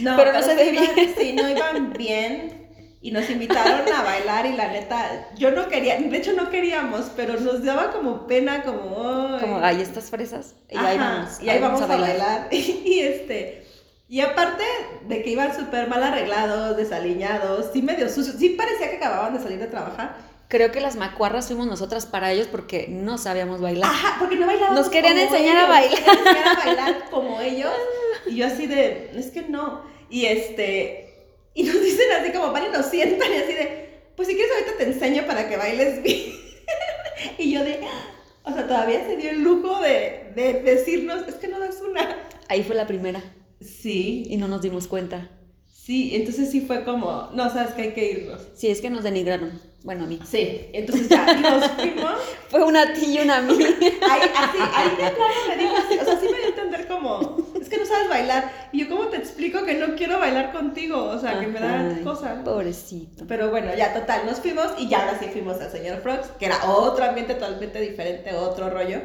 No, 0.00 0.16
Pero 0.16 0.32
no 0.32 0.42
se 0.42 0.56
ve 0.56 0.72
bien. 0.72 1.14
Sí, 1.16 1.32
no 1.34 1.48
iban 1.48 1.92
bien. 1.92 2.65
Y 3.00 3.10
nos 3.10 3.28
invitaron 3.30 3.92
a 3.92 4.02
bailar 4.02 4.46
y 4.46 4.52
la 4.54 4.68
neta, 4.68 5.28
yo 5.36 5.50
no 5.52 5.68
quería, 5.68 5.96
de 5.98 6.16
hecho 6.16 6.32
no 6.32 6.50
queríamos, 6.50 7.12
pero 7.14 7.38
nos 7.38 7.62
daba 7.62 7.92
como 7.92 8.26
pena, 8.26 8.62
como... 8.62 9.38
Como, 9.38 9.58
ahí 9.58 9.80
estas 9.80 10.10
fresas. 10.10 10.54
Y 10.70 10.76
ahí 10.76 10.98
vamos. 10.98 11.40
y 11.40 11.48
ahí 11.48 11.60
vamos 11.60 11.82
a 11.82 11.86
bailar. 11.86 12.48
Y 12.50 13.00
este, 13.00 13.66
y 14.08 14.20
aparte 14.20 14.62
de 15.08 15.22
que 15.22 15.30
iban 15.30 15.54
súper 15.54 15.88
mal 15.88 16.02
arreglados, 16.02 16.76
desaliñados, 16.76 17.70
sí 17.72 17.82
medio 17.82 18.08
sucios, 18.08 18.36
sí 18.38 18.50
parecía 18.50 18.90
que 18.90 18.96
acababan 18.96 19.34
de 19.34 19.42
salir 19.42 19.58
de 19.58 19.66
trabajar. 19.66 20.16
Creo 20.48 20.70
que 20.70 20.80
las 20.80 20.94
macuarras 20.94 21.48
fuimos 21.48 21.66
nosotras 21.66 22.06
para 22.06 22.30
ellos 22.30 22.46
porque 22.46 22.86
no 22.88 23.18
sabíamos 23.18 23.60
bailar. 23.60 23.90
Ajá, 23.90 24.16
porque 24.20 24.36
no 24.36 24.46
bailábamos 24.46 24.78
Nos 24.78 24.88
querían 24.90 25.14
como 25.14 25.24
enseñar 25.26 25.56
a 25.56 25.66
bailar. 25.66 25.90
nos 25.90 26.00
querían 26.06 26.18
enseñar 26.18 26.48
a 26.48 26.64
bailar 26.64 27.10
como 27.10 27.40
ellos. 27.40 27.72
Y 28.26 28.36
yo 28.36 28.46
así 28.46 28.68
de, 28.68 29.10
es 29.16 29.32
que 29.32 29.42
no. 29.42 29.82
Y 30.08 30.26
este, 30.26 31.05
y 31.56 31.62
nos 31.64 31.82
dicen 31.82 32.06
así 32.20 32.30
como, 32.32 32.52
van 32.52 32.66
y 32.66 32.68
nos 32.68 32.86
sientan 32.86 33.32
y 33.32 33.36
así 33.36 33.52
de, 33.54 33.88
pues 34.14 34.28
si 34.28 34.34
quieres 34.34 34.52
ahorita 34.52 34.76
te 34.76 34.84
enseño 34.84 35.26
para 35.26 35.48
que 35.48 35.56
bailes 35.56 36.02
bien. 36.02 36.34
y 37.38 37.52
yo 37.52 37.64
de, 37.64 37.80
o 38.44 38.52
sea, 38.52 38.66
todavía 38.68 39.04
se 39.06 39.16
dio 39.16 39.30
el 39.30 39.42
lujo 39.42 39.80
de, 39.80 40.32
de 40.36 40.62
decirnos, 40.62 41.26
es 41.26 41.34
que 41.36 41.48
no 41.48 41.58
das 41.58 41.80
una. 41.80 42.16
Ahí 42.48 42.62
fue 42.62 42.76
la 42.76 42.86
primera 42.86 43.22
Sí, 43.60 44.24
y 44.28 44.36
no 44.36 44.48
nos 44.48 44.60
dimos 44.60 44.86
cuenta. 44.86 45.30
sí, 45.72 46.10
entonces 46.14 46.50
sí 46.50 46.60
fue 46.60 46.84
como, 46.84 47.30
no, 47.32 47.50
sabes 47.50 47.72
que 47.74 47.82
hay 47.82 47.92
que 47.94 48.10
irnos. 48.10 48.40
Sí, 48.54 48.68
es 48.68 48.80
que 48.82 48.90
nos 48.90 49.02
denigraron. 49.02 49.58
Bueno, 49.82 50.04
a 50.04 50.06
mí. 50.08 50.18
Sí, 50.28 50.62
entonces 50.72 51.08
ya 51.08 51.32
nos 51.36 51.70
fuimos. 51.70 52.12
Fue 52.48 52.64
una 52.64 52.82
a 52.82 52.92
ti 52.92 53.06
y 53.06 53.18
una 53.20 53.36
a 53.36 53.42
mí. 53.42 53.54
Ahí, 53.54 54.30
así, 54.36 54.58
ahí 54.74 54.90
de 54.90 54.96
plano 54.96 55.34
me 55.48 55.56
dijo 55.56 55.74
así, 55.76 55.98
o 56.00 56.04
sea, 56.04 56.20
sí 56.20 56.26
me 56.28 56.38
dio 56.38 56.46
a 56.46 56.48
entender 56.48 56.88
como, 56.88 57.36
es 57.66 57.70
que 57.70 57.78
no 57.78 57.86
sabes 57.86 58.08
bailar. 58.08 58.52
Y 58.70 58.84
yo, 58.84 58.88
¿cómo 58.88 59.08
te 59.08 59.16
explico 59.16 59.64
que 59.64 59.74
no 59.74 59.96
quiero 59.96 60.20
bailar 60.20 60.52
contigo? 60.52 61.02
O 61.02 61.18
sea, 61.18 61.40
que 61.40 61.48
me 61.48 61.58
da 61.58 61.98
cosa. 62.04 62.42
Pobrecito. 62.44 63.24
Pero 63.26 63.50
bueno, 63.50 63.74
ya 63.74 63.92
total, 63.92 64.24
nos 64.24 64.40
fuimos 64.40 64.68
y 64.78 64.88
ya 64.88 65.00
ahora 65.00 65.18
sí 65.18 65.26
fuimos 65.32 65.60
al 65.60 65.70
señor 65.70 66.00
Frogs, 66.00 66.28
que 66.38 66.46
era 66.46 66.70
otro 66.70 67.04
ambiente 67.04 67.34
totalmente 67.34 67.80
diferente, 67.80 68.32
otro 68.34 68.70
rollo. 68.70 69.00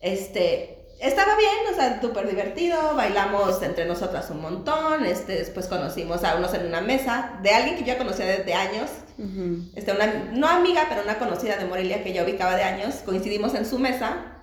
Este, 0.00 0.84
estaba 1.00 1.34
bien, 1.36 1.72
o 1.72 1.74
sea, 1.74 2.00
súper 2.00 2.28
divertido, 2.28 2.94
bailamos 2.94 3.62
entre 3.62 3.86
nosotras 3.86 4.28
un 4.30 4.42
montón, 4.42 5.06
este, 5.06 5.32
después 5.32 5.66
conocimos 5.66 6.24
a 6.24 6.36
unos 6.36 6.52
en 6.54 6.66
una 6.66 6.82
mesa 6.82 7.38
de 7.42 7.50
alguien 7.50 7.76
que 7.76 7.82
yo 7.82 7.88
ya 7.88 7.98
conocía 7.98 8.26
desde 8.26 8.52
años, 8.52 8.90
Ujú. 9.16 9.62
este, 9.74 9.92
una, 9.92 10.06
no 10.32 10.46
amiga, 10.46 10.86
pero 10.88 11.02
una 11.02 11.18
conocida 11.18 11.56
de 11.56 11.64
Morelia 11.64 12.04
que 12.04 12.12
yo 12.12 12.22
ubicaba 12.22 12.54
de 12.54 12.64
años, 12.64 12.96
coincidimos 13.04 13.54
en 13.54 13.64
su 13.64 13.78
mesa 13.78 14.42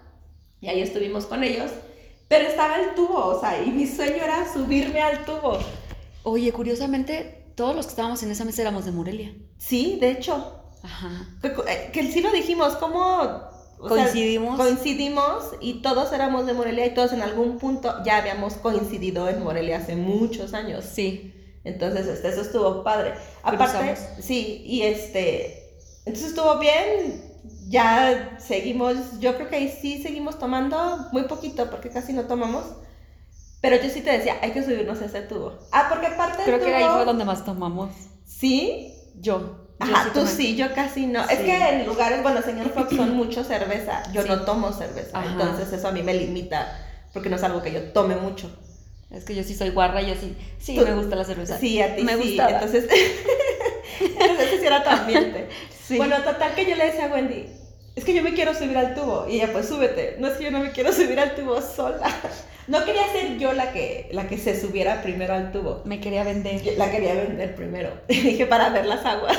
y 0.62 0.68
ahí 0.68 0.82
estuvimos 0.82 1.26
con 1.26 1.44
ellos, 1.44 1.72
pero 2.28 2.48
estaba 2.48 2.80
el 2.82 2.96
tubo, 2.96 3.18
o 3.26 3.40
sea, 3.40 3.62
y 3.64 3.70
mi 3.72 3.86
sueño 3.88 4.24
era 4.24 4.52
subirme 4.52 5.02
al 5.02 5.26
tubo. 5.26 5.60
Oye, 6.24 6.52
curiosamente, 6.52 7.52
todos 7.56 7.76
los 7.76 7.86
que 7.86 7.92
estábamos 7.92 8.24
en 8.24 8.32
esa 8.32 8.46
mesa 8.46 8.62
éramos 8.62 8.86
de 8.86 8.92
Morelia. 8.92 9.34
Sí, 9.58 9.98
de 10.02 10.12
hecho, 10.12 10.64
Ajá. 10.84 11.28
que, 11.42 11.48
eh, 11.50 11.90
que 11.94 12.12
sí 12.12 12.22
lo 12.22 12.32
dijimos, 12.32 12.76
¿cómo? 12.76 13.22
sea, 13.78 13.90
Coincidimos. 13.90 14.58
coincidimos 14.58 15.44
y 15.60 15.82
todos 15.82 16.12
éramos 16.14 16.46
de 16.48 16.54
Morelia 16.54 16.86
y 16.86 16.94
todos 16.94 17.12
en 17.14 17.22
algún 17.22 17.58
punto 17.60 17.94
ya 18.06 18.18
habíamos 18.18 18.54
coincidido 18.56 19.28
en 19.30 19.44
Morelia 19.44 19.78
hace 19.78 19.96
muchos 19.96 20.54
años. 20.54 20.86
Sí. 20.86 21.32
Entonces, 21.64 22.08
este, 22.08 22.30
eso 22.30 22.42
estuvo 22.42 22.84
padre. 22.84 23.14
Aparte, 23.44 23.78
Cruzamos. 23.78 24.00
sí, 24.26 24.62
y 24.66 24.84
este, 24.84 25.74
entonces 26.06 26.30
estuvo 26.30 26.58
bien, 26.60 27.35
ya 27.68 28.38
seguimos, 28.40 29.20
yo 29.20 29.36
creo 29.36 29.50
que 29.50 29.56
ahí 29.58 29.70
sí 29.82 30.02
seguimos 30.02 30.38
tomando, 30.40 31.08
muy 31.12 31.24
poquito, 31.24 31.70
porque 31.70 31.90
casi 31.90 32.14
no 32.14 32.24
tomamos, 32.24 32.64
pero 33.62 33.76
yo 33.82 33.90
sí 33.90 34.02
te 34.02 34.12
decía, 34.12 34.36
hay 34.42 34.52
que 34.52 34.64
subirnos 34.64 35.02
a 35.02 35.06
ese 35.06 35.22
tubo. 35.22 35.58
Ah, 35.72 35.88
porque 35.90 36.08
aparte 36.08 36.44
Creo 36.44 36.60
que 36.60 36.74
ahí 36.76 36.84
tubo- 36.84 36.94
fue 36.96 37.06
donde 37.06 37.26
más 37.26 37.44
tomamos. 37.46 37.92
Sí, 38.26 38.92
Yo. 39.20 39.62
Yo 39.86 39.94
Ajá, 39.94 40.06
tú 40.14 40.20
tomé. 40.20 40.32
sí, 40.32 40.56
yo 40.56 40.74
casi 40.74 41.06
no. 41.06 41.22
Es 41.28 41.40
que 41.40 41.54
en 41.70 41.86
lugares, 41.86 42.22
bueno, 42.24 42.42
señor 42.42 42.70
Fox 42.70 42.96
son 42.96 43.14
mucho 43.18 43.44
cerveza. 43.44 44.04
Yo 44.14 44.22
Sí. 44.22 44.28
no 44.30 44.42
tomo 44.44 44.72
cerveza. 44.72 45.18
Ajá. 45.20 45.30
Entonces 45.32 45.72
eso 45.74 45.88
a 45.90 45.92
mí 45.92 46.02
me 46.02 46.14
limita. 46.14 46.80
Porque 47.14 47.30
no 47.30 47.36
es 47.36 47.44
algo 47.44 47.62
que 47.62 47.74
yo 47.74 47.82
tome 47.92 48.16
mucho. 48.16 48.50
Es 49.12 49.26
que 49.26 49.36
yo 49.36 49.44
sí 49.44 49.54
soy 49.54 49.72
guarra 49.72 50.02
yo 50.02 50.16
sí. 50.16 50.38
Sí, 50.60 50.78
Tú- 50.78 50.84
me 50.86 50.96
gusta 50.96 51.16
la 51.18 51.26
cerveza. 51.26 51.58
Sí, 51.60 51.82
a 51.82 51.94
ti 51.96 52.04
Me 52.04 52.16
sí. 52.16 52.30
gustaba. 52.30 52.52
Entonces, 52.52 52.86
entonces 54.02 54.60
sí 54.60 54.66
era 54.66 54.84
tu 54.84 54.90
ambiente. 54.90 55.48
Sí. 55.86 55.98
Bueno, 55.98 56.16
total 56.24 56.56
que 56.56 56.66
yo 56.66 56.76
le 56.76 56.88
decía 56.88 57.06
a 57.06 57.10
Wendy, 57.10 57.46
es 57.96 58.04
que 58.04 58.16
yo 58.16 58.24
me 58.24 58.34
quiero 58.34 58.56
subir 58.56 58.76
al 58.76 58.96
tubo. 58.96 59.28
Y 59.30 59.36
ella, 59.36 59.50
pues 59.54 59.68
súbete. 59.68 60.16
No 60.18 60.26
es 60.28 60.34
que 60.34 60.46
yo 60.46 60.50
no 60.50 60.60
me 60.60 60.72
quiero 60.72 60.92
subir 60.92 61.20
al 61.20 61.36
tubo 61.36 61.62
sola. 61.62 62.08
No 62.68 62.84
quería 62.84 63.04
ser 63.12 63.38
yo 63.38 63.54
la 63.54 63.72
que, 63.72 64.10
la 64.12 64.28
que 64.28 64.40
se 64.40 64.60
subiera 64.60 65.04
primero 65.04 65.36
al 65.36 65.52
tubo. 65.52 65.84
Me 65.86 66.00
quería 66.00 66.24
vender. 66.24 66.60
Yo 66.64 66.72
La 66.80 66.90
quería 66.90 67.14
vender 67.14 67.54
primero. 67.54 67.92
Dije, 68.08 68.48
para 68.48 68.70
ver 68.70 68.88
las 68.88 69.06
aguas. 69.06 69.38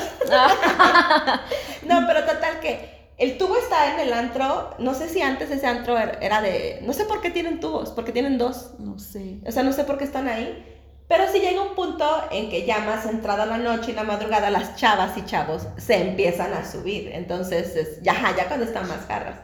No, 1.85 2.03
pero 2.07 2.21
total 2.25 2.61
que 2.61 3.09
el 3.17 3.37
tubo 3.37 3.57
está 3.57 3.93
en 3.93 3.99
el 3.99 4.13
antro, 4.13 4.71
no 4.79 4.93
sé 4.93 5.09
si 5.09 5.21
antes 5.21 5.49
ese 5.51 5.65
antro 5.67 5.97
er- 5.97 6.17
era 6.21 6.41
de, 6.41 6.79
no 6.83 6.93
sé 6.93 7.05
por 7.05 7.19
qué 7.21 7.29
tienen 7.31 7.59
tubos, 7.59 7.89
porque 7.91 8.11
tienen 8.11 8.37
dos, 8.37 8.71
No 8.79 8.99
sé. 8.99 9.39
o 9.45 9.51
sea, 9.51 9.63
no 9.63 9.73
sé 9.73 9.83
por 9.83 9.97
qué 9.97 10.03
están 10.03 10.27
ahí, 10.27 10.63
pero 11.07 11.31
sí 11.31 11.39
llega 11.39 11.61
un 11.61 11.73
punto 11.75 12.05
en 12.31 12.49
que 12.49 12.65
ya 12.65 12.79
más 12.79 13.05
entrada 13.05 13.45
la 13.45 13.57
noche 13.57 13.91
y 13.91 13.93
la 13.95 14.03
madrugada, 14.03 14.49
las 14.49 14.75
chavas 14.75 15.17
y 15.17 15.25
chavos 15.25 15.67
se 15.77 16.01
empiezan 16.01 16.53
a 16.53 16.69
subir, 16.69 17.09
entonces 17.13 17.75
es- 17.75 18.01
ya, 18.03 18.13
ya 18.35 18.47
cuando 18.47 18.65
están 18.65 18.87
más 18.87 19.05
jarras. 19.07 19.35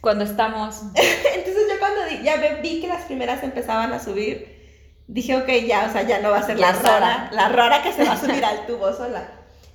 Cuando 0.00 0.24
estamos. 0.24 0.80
Entonces 0.94 1.62
yo 1.70 1.78
cuando 1.78 2.04
di- 2.06 2.22
ya 2.22 2.36
vi 2.62 2.80
que 2.80 2.88
las 2.88 3.02
primeras 3.04 3.42
empezaban 3.42 3.92
a 3.92 3.98
subir, 4.02 5.04
dije, 5.06 5.36
ok, 5.36 5.46
ya, 5.66 5.86
o 5.90 5.92
sea, 5.92 6.02
ya 6.04 6.20
no 6.20 6.30
va 6.30 6.38
a 6.38 6.42
ser 6.46 6.58
la 6.58 6.70
es 6.70 6.82
rara, 6.82 7.28
la 7.32 7.48
rara 7.50 7.82
que 7.82 7.92
se 7.92 8.04
va 8.04 8.12
a 8.12 8.16
subir 8.16 8.42
al 8.42 8.64
tubo 8.66 8.90
sola. 8.94 9.24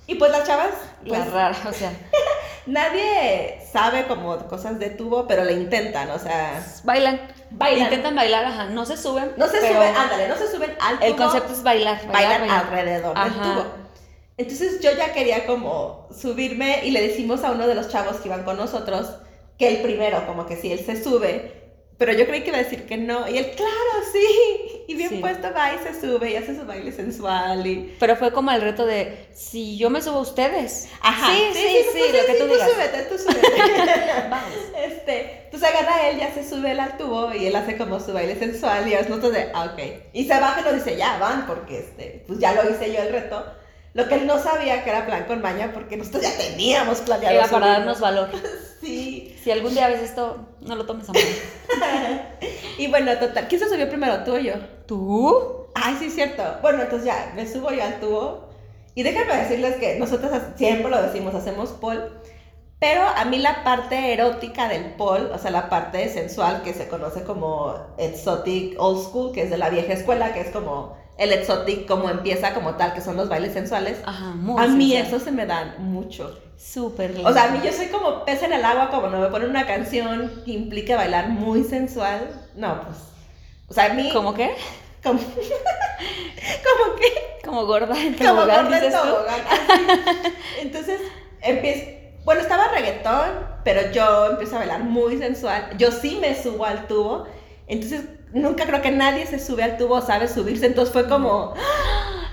Y 0.08 0.16
pues 0.16 0.32
las 0.32 0.44
chavas, 0.44 0.70
pues 1.06 1.20
la 1.20 1.26
rara, 1.26 1.56
o 1.68 1.72
sea, 1.72 1.92
nadie 2.66 3.60
sabe 3.72 4.06
como 4.06 4.36
cosas 4.48 4.78
de 4.78 4.90
tubo, 4.90 5.26
pero 5.26 5.44
le 5.44 5.52
intentan, 5.52 6.10
o 6.10 6.18
sea, 6.18 6.64
bailan. 6.84 7.20
Bailan. 7.50 7.84
Intentan 7.84 8.14
bailar, 8.14 8.44
ajá. 8.44 8.64
No 8.66 8.84
se 8.84 8.96
suben. 8.96 9.32
no 9.36 9.46
se 9.48 9.58
suben, 9.58 9.96
ándale, 9.96 10.28
no 10.28 10.36
se 10.36 10.50
suben 10.50 10.74
al 10.80 10.96
tubo, 10.96 11.06
El 11.06 11.16
concepto 11.16 11.52
es 11.52 11.62
bailar. 11.62 12.06
Bailar, 12.12 12.40
bailan 12.40 12.58
alrededor 12.58 13.22
del 13.22 13.32
tubo. 13.32 13.64
Entonces 14.38 14.80
yo 14.80 14.90
ya 14.92 15.12
quería 15.12 15.46
como 15.46 16.08
subirme 16.14 16.84
y 16.84 16.90
le 16.90 17.00
decimos 17.00 17.42
a 17.42 17.52
uno 17.52 17.66
de 17.66 17.74
los 17.74 17.88
chavos 17.88 18.16
que 18.16 18.28
iban 18.28 18.44
con 18.44 18.58
nosotros 18.58 19.14
que 19.58 19.68
el 19.68 19.82
primero, 19.82 20.26
como 20.26 20.46
que 20.46 20.56
sí, 20.56 20.70
él 20.70 20.84
se 20.84 21.02
sube, 21.02 21.66
pero 21.98 22.12
yo 22.12 22.26
creí 22.26 22.42
que 22.42 22.48
iba 22.48 22.58
a 22.58 22.62
decir 22.62 22.86
que 22.86 22.98
no. 22.98 23.28
Y 23.28 23.38
él, 23.38 23.52
claro, 23.56 24.06
sí. 24.12 24.65
Y 24.88 24.94
bien 24.94 25.08
Sí. 25.10 25.16
puesto 25.16 25.52
va 25.52 25.74
y 25.74 25.78
se 25.78 26.00
sube 26.00 26.30
y 26.30 26.36
hace 26.36 26.54
su 26.56 26.64
baile 26.64 26.92
sensual 26.92 27.66
y... 27.66 27.96
Pero 27.98 28.14
fue 28.16 28.32
como 28.32 28.50
el 28.52 28.60
reto 28.60 28.86
de, 28.86 29.26
si 29.32 29.76
yo 29.76 29.90
me 29.90 30.00
subo 30.00 30.18
a 30.18 30.22
ustedes. 30.22 30.88
Ajá. 31.00 31.32
Sí, 31.32 31.42
sí, 31.54 31.60
sí, 31.92 31.98
pues, 31.98 32.12
lo 32.12 32.26
que 32.26 32.38
tú 32.40 32.46
digas. 32.46 32.70
súbete, 32.70 33.02
tú 33.02 33.18
súbete. 33.18 33.48
Vamos. 34.30 34.50
Este, 34.84 35.40
entonces 35.46 35.68
agarra 35.68 36.08
él, 36.08 36.18
ya 36.18 36.32
se 36.32 36.48
sube 36.48 36.70
él 36.70 36.80
al 36.80 36.96
tubo 36.96 37.32
y 37.34 37.46
él 37.46 37.56
hace 37.56 37.76
como 37.76 37.98
su 37.98 38.12
baile 38.12 38.38
sensual 38.38 38.86
y 38.86 38.94
nosotros 38.94 39.32
de, 39.32 39.50
ah, 39.54 39.70
ok. 39.72 39.82
Y 40.12 40.24
se 40.28 40.38
baja 40.40 40.60
y 40.60 40.64
nos 40.64 40.74
dice, 40.84 40.96
ya 40.96 41.18
van, 41.18 41.46
porque 41.46 41.80
este, 41.80 42.24
pues 42.26 42.38
ya 42.38 42.52
lo 42.52 42.70
hice 42.70 42.92
yo 42.92 43.00
el 43.00 43.12
reto. 43.12 43.44
Lo 43.96 44.06
que 44.08 44.16
él 44.16 44.26
no 44.26 44.38
sabía 44.38 44.84
que 44.84 44.90
era 44.90 45.06
plan 45.06 45.24
con 45.24 45.40
maña, 45.40 45.72
porque 45.72 45.96
nosotros 45.96 46.22
ya 46.22 46.36
teníamos 46.36 46.98
planeado. 46.98 47.34
Era 47.34 47.48
para 47.48 47.66
darnos 47.66 47.98
valor. 47.98 48.28
Sí. 48.78 49.34
Si 49.42 49.50
algún 49.50 49.72
día 49.72 49.88
ves 49.88 50.02
esto, 50.02 50.36
no 50.60 50.76
lo 50.76 50.84
tomes 50.84 51.08
a 51.08 51.12
mal. 51.12 51.22
Y 52.78 52.88
bueno, 52.88 53.18
total, 53.18 53.48
¿quién 53.48 53.60
se 53.60 53.68
subió 53.68 53.88
primero, 53.88 54.22
tú 54.22 54.34
o 54.34 54.38
yo? 54.38 54.52
¿Tú? 54.86 55.66
Ay, 55.74 55.96
sí, 55.98 56.10
cierto. 56.10 56.42
Bueno, 56.60 56.82
entonces 56.82 57.06
ya, 57.06 57.32
me 57.34 57.48
subo 57.48 57.70
yo 57.70 57.82
al 57.82 57.98
tubo. 57.98 58.50
Y 58.94 59.02
déjenme 59.02 59.34
decirles 59.34 59.76
que 59.76 59.98
nosotros 59.98 60.30
siempre 60.56 60.90
lo 60.90 61.02
decimos, 61.02 61.34
hacemos 61.34 61.70
pole. 61.70 62.02
Pero 62.78 63.02
a 63.02 63.24
mí 63.24 63.38
la 63.38 63.64
parte 63.64 64.12
erótica 64.12 64.68
del 64.68 64.92
pole, 64.92 65.32
o 65.32 65.38
sea, 65.38 65.50
la 65.50 65.70
parte 65.70 66.08
sensual 66.10 66.62
que 66.62 66.74
se 66.74 66.86
conoce 66.86 67.24
como 67.24 67.74
exotic 67.96 68.78
old 68.78 69.02
school, 69.02 69.32
que 69.32 69.42
es 69.42 69.50
de 69.50 69.56
la 69.56 69.70
vieja 69.70 69.94
escuela, 69.94 70.34
que 70.34 70.42
es 70.42 70.50
como 70.50 70.96
el 71.18 71.32
exotic 71.32 71.86
como 71.86 72.10
empieza 72.10 72.52
como 72.54 72.74
tal, 72.74 72.92
que 72.94 73.00
son 73.00 73.16
los 73.16 73.28
bailes 73.28 73.52
sensuales. 73.52 73.98
Ajá, 74.04 74.32
muy 74.34 74.62
a 74.62 74.66
mí 74.68 74.90
sensual. 74.92 75.14
eso 75.14 75.24
se 75.24 75.32
me 75.32 75.46
da 75.46 75.76
mucho. 75.78 76.38
Súper 76.58 77.10
lindo. 77.10 77.28
O 77.28 77.32
sea, 77.32 77.44
a 77.44 77.48
mí 77.48 77.60
yo 77.64 77.72
soy 77.72 77.86
como 77.86 78.24
pez 78.24 78.42
en 78.42 78.52
el 78.52 78.64
agua, 78.64 78.90
como 78.90 79.08
no 79.08 79.20
me 79.20 79.28
ponen 79.28 79.50
una 79.50 79.66
canción 79.66 80.42
que 80.44 80.52
implique 80.52 80.94
bailar 80.94 81.28
muy 81.28 81.64
sensual. 81.64 82.28
No, 82.54 82.82
pues. 82.82 82.96
O 83.68 83.74
sea, 83.74 83.86
a 83.86 83.94
mí. 83.94 84.10
¿Cómo 84.12 84.34
qué? 84.34 84.54
Como, 85.02 85.20
como 85.20 86.96
que. 86.96 87.46
Como 87.46 87.66
gorda 87.66 88.00
en 88.00 88.14
Como 88.14 88.30
tobogán, 88.30 88.64
gorda 88.64 88.84
en 88.84 88.92
tobogán, 88.92 89.40
así. 89.50 90.32
Entonces, 90.60 91.00
empiezo. 91.42 91.90
Bueno, 92.24 92.40
estaba 92.40 92.68
reggaetón, 92.68 93.30
pero 93.62 93.92
yo 93.92 94.30
empiezo 94.30 94.56
a 94.56 94.60
bailar 94.60 94.82
muy 94.82 95.18
sensual. 95.18 95.76
Yo 95.78 95.92
sí 95.92 96.18
me 96.20 96.40
subo 96.40 96.64
al 96.64 96.86
tubo. 96.88 97.26
Entonces, 97.68 98.02
nunca 98.32 98.64
creo 98.66 98.82
que 98.82 98.90
nadie 98.90 99.26
se 99.26 99.38
sube 99.38 99.62
al 99.62 99.76
tubo, 99.76 100.00
sabe 100.00 100.28
subirse. 100.28 100.66
Entonces 100.66 100.92
fue 100.92 101.08
como. 101.08 101.54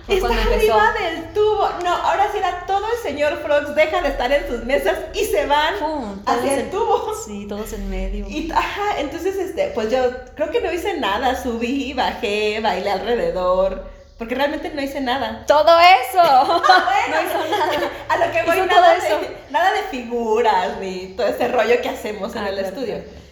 Fue 0.06 0.15
Está 0.17 0.27
arriba 0.27 0.93
del 0.99 1.34
tubo. 1.34 1.69
No, 1.84 1.93
ahora 1.95 2.27
sí 2.32 2.38
era 2.38 2.65
todo 2.67 2.86
el 2.91 2.97
señor 3.01 3.38
Frogs 3.41 3.73
deja 3.73 4.01
de 4.01 4.10
estar 4.10 4.29
en 4.34 4.45
sus 4.47 4.65
mesas 4.65 4.97
y 5.13 5.23
se 5.23 5.45
van 5.45 5.75
Pum, 5.79 6.19
hacia 6.25 6.56
el 6.56 6.69
tubo. 6.69 7.13
Sí, 7.25 7.45
todos 7.47 7.71
en 7.71 7.89
medio. 7.89 8.27
Y, 8.27 8.51
ajá, 8.51 8.99
entonces, 8.99 9.38
este, 9.38 9.71
pues 9.73 9.89
yo 9.89 10.01
creo 10.36 10.51
que 10.51 10.60
no 10.60 10.73
hice 10.73 10.97
nada, 10.99 11.41
subí, 11.41 11.93
bajé, 11.93 12.60
bailé 12.62 12.91
alrededor, 12.91 13.86
porque 14.17 14.36
realmente 14.36 14.71
no 14.71 14.82
hice 14.82 14.99
nada. 14.99 15.45
¡Todo 15.47 15.71
eso! 15.79 16.21
no 17.10 17.21
hizo 17.21 17.49
nada. 17.58 17.89
A 18.10 18.17
lo 18.17 18.32
que 18.34 18.43
voy, 18.43 18.58
nada, 18.67 18.95
todo 18.97 19.08
eso. 19.08 19.19
de, 19.21 19.38
nada 19.51 19.71
de 19.71 19.84
figuras, 19.84 20.79
ni 20.82 21.13
todo 21.15 21.27
ese 21.27 21.47
rollo 21.47 21.82
que 21.82 21.88
hacemos 21.88 22.36
en 22.36 22.43
Ah, 22.43 22.49
el 22.49 22.56
claro, 22.56 22.67
estudio. 22.67 22.95
claro. 22.95 23.22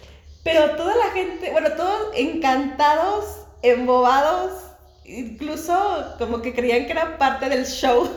Pero 0.42 0.76
toda 0.76 0.94
la 0.96 1.10
gente, 1.12 1.50
bueno, 1.52 1.70
todos 1.76 2.08
encantados, 2.14 3.24
embobados, 3.62 4.52
incluso 5.04 6.14
como 6.18 6.42
que 6.42 6.54
creían 6.54 6.86
que 6.86 6.92
era 6.92 7.18
parte 7.18 7.48
del 7.48 7.66
show. 7.66 8.08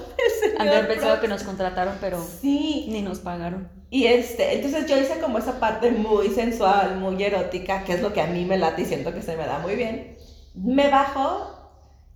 Han 0.58 0.70
de 0.70 0.84
pensado 0.84 1.20
que 1.20 1.28
nos 1.28 1.44
contrataron, 1.44 1.98
pero 2.02 2.24
Sí, 2.42 2.88
ni 2.90 3.02
nos 3.02 3.20
pagaron. 3.20 3.70
Y 3.90 4.08
este, 4.08 4.54
entonces 4.56 4.88
yo 4.88 4.98
hice 4.98 5.20
como 5.20 5.38
esa 5.38 5.60
parte 5.60 5.92
muy 5.92 6.30
sensual, 6.30 6.98
muy 6.98 7.24
erótica, 7.24 7.84
que 7.84 7.94
es 7.94 8.02
lo 8.02 8.12
que 8.14 8.22
a 8.22 8.28
mí 8.28 8.44
me 8.46 8.58
late 8.58 8.82
y 8.82 8.86
siento 8.86 9.14
que 9.14 9.22
se 9.22 9.38
me 9.38 9.46
da 9.46 9.60
muy 9.60 9.76
bien. 9.76 10.18
Me 10.56 10.90
bajo 10.90 11.52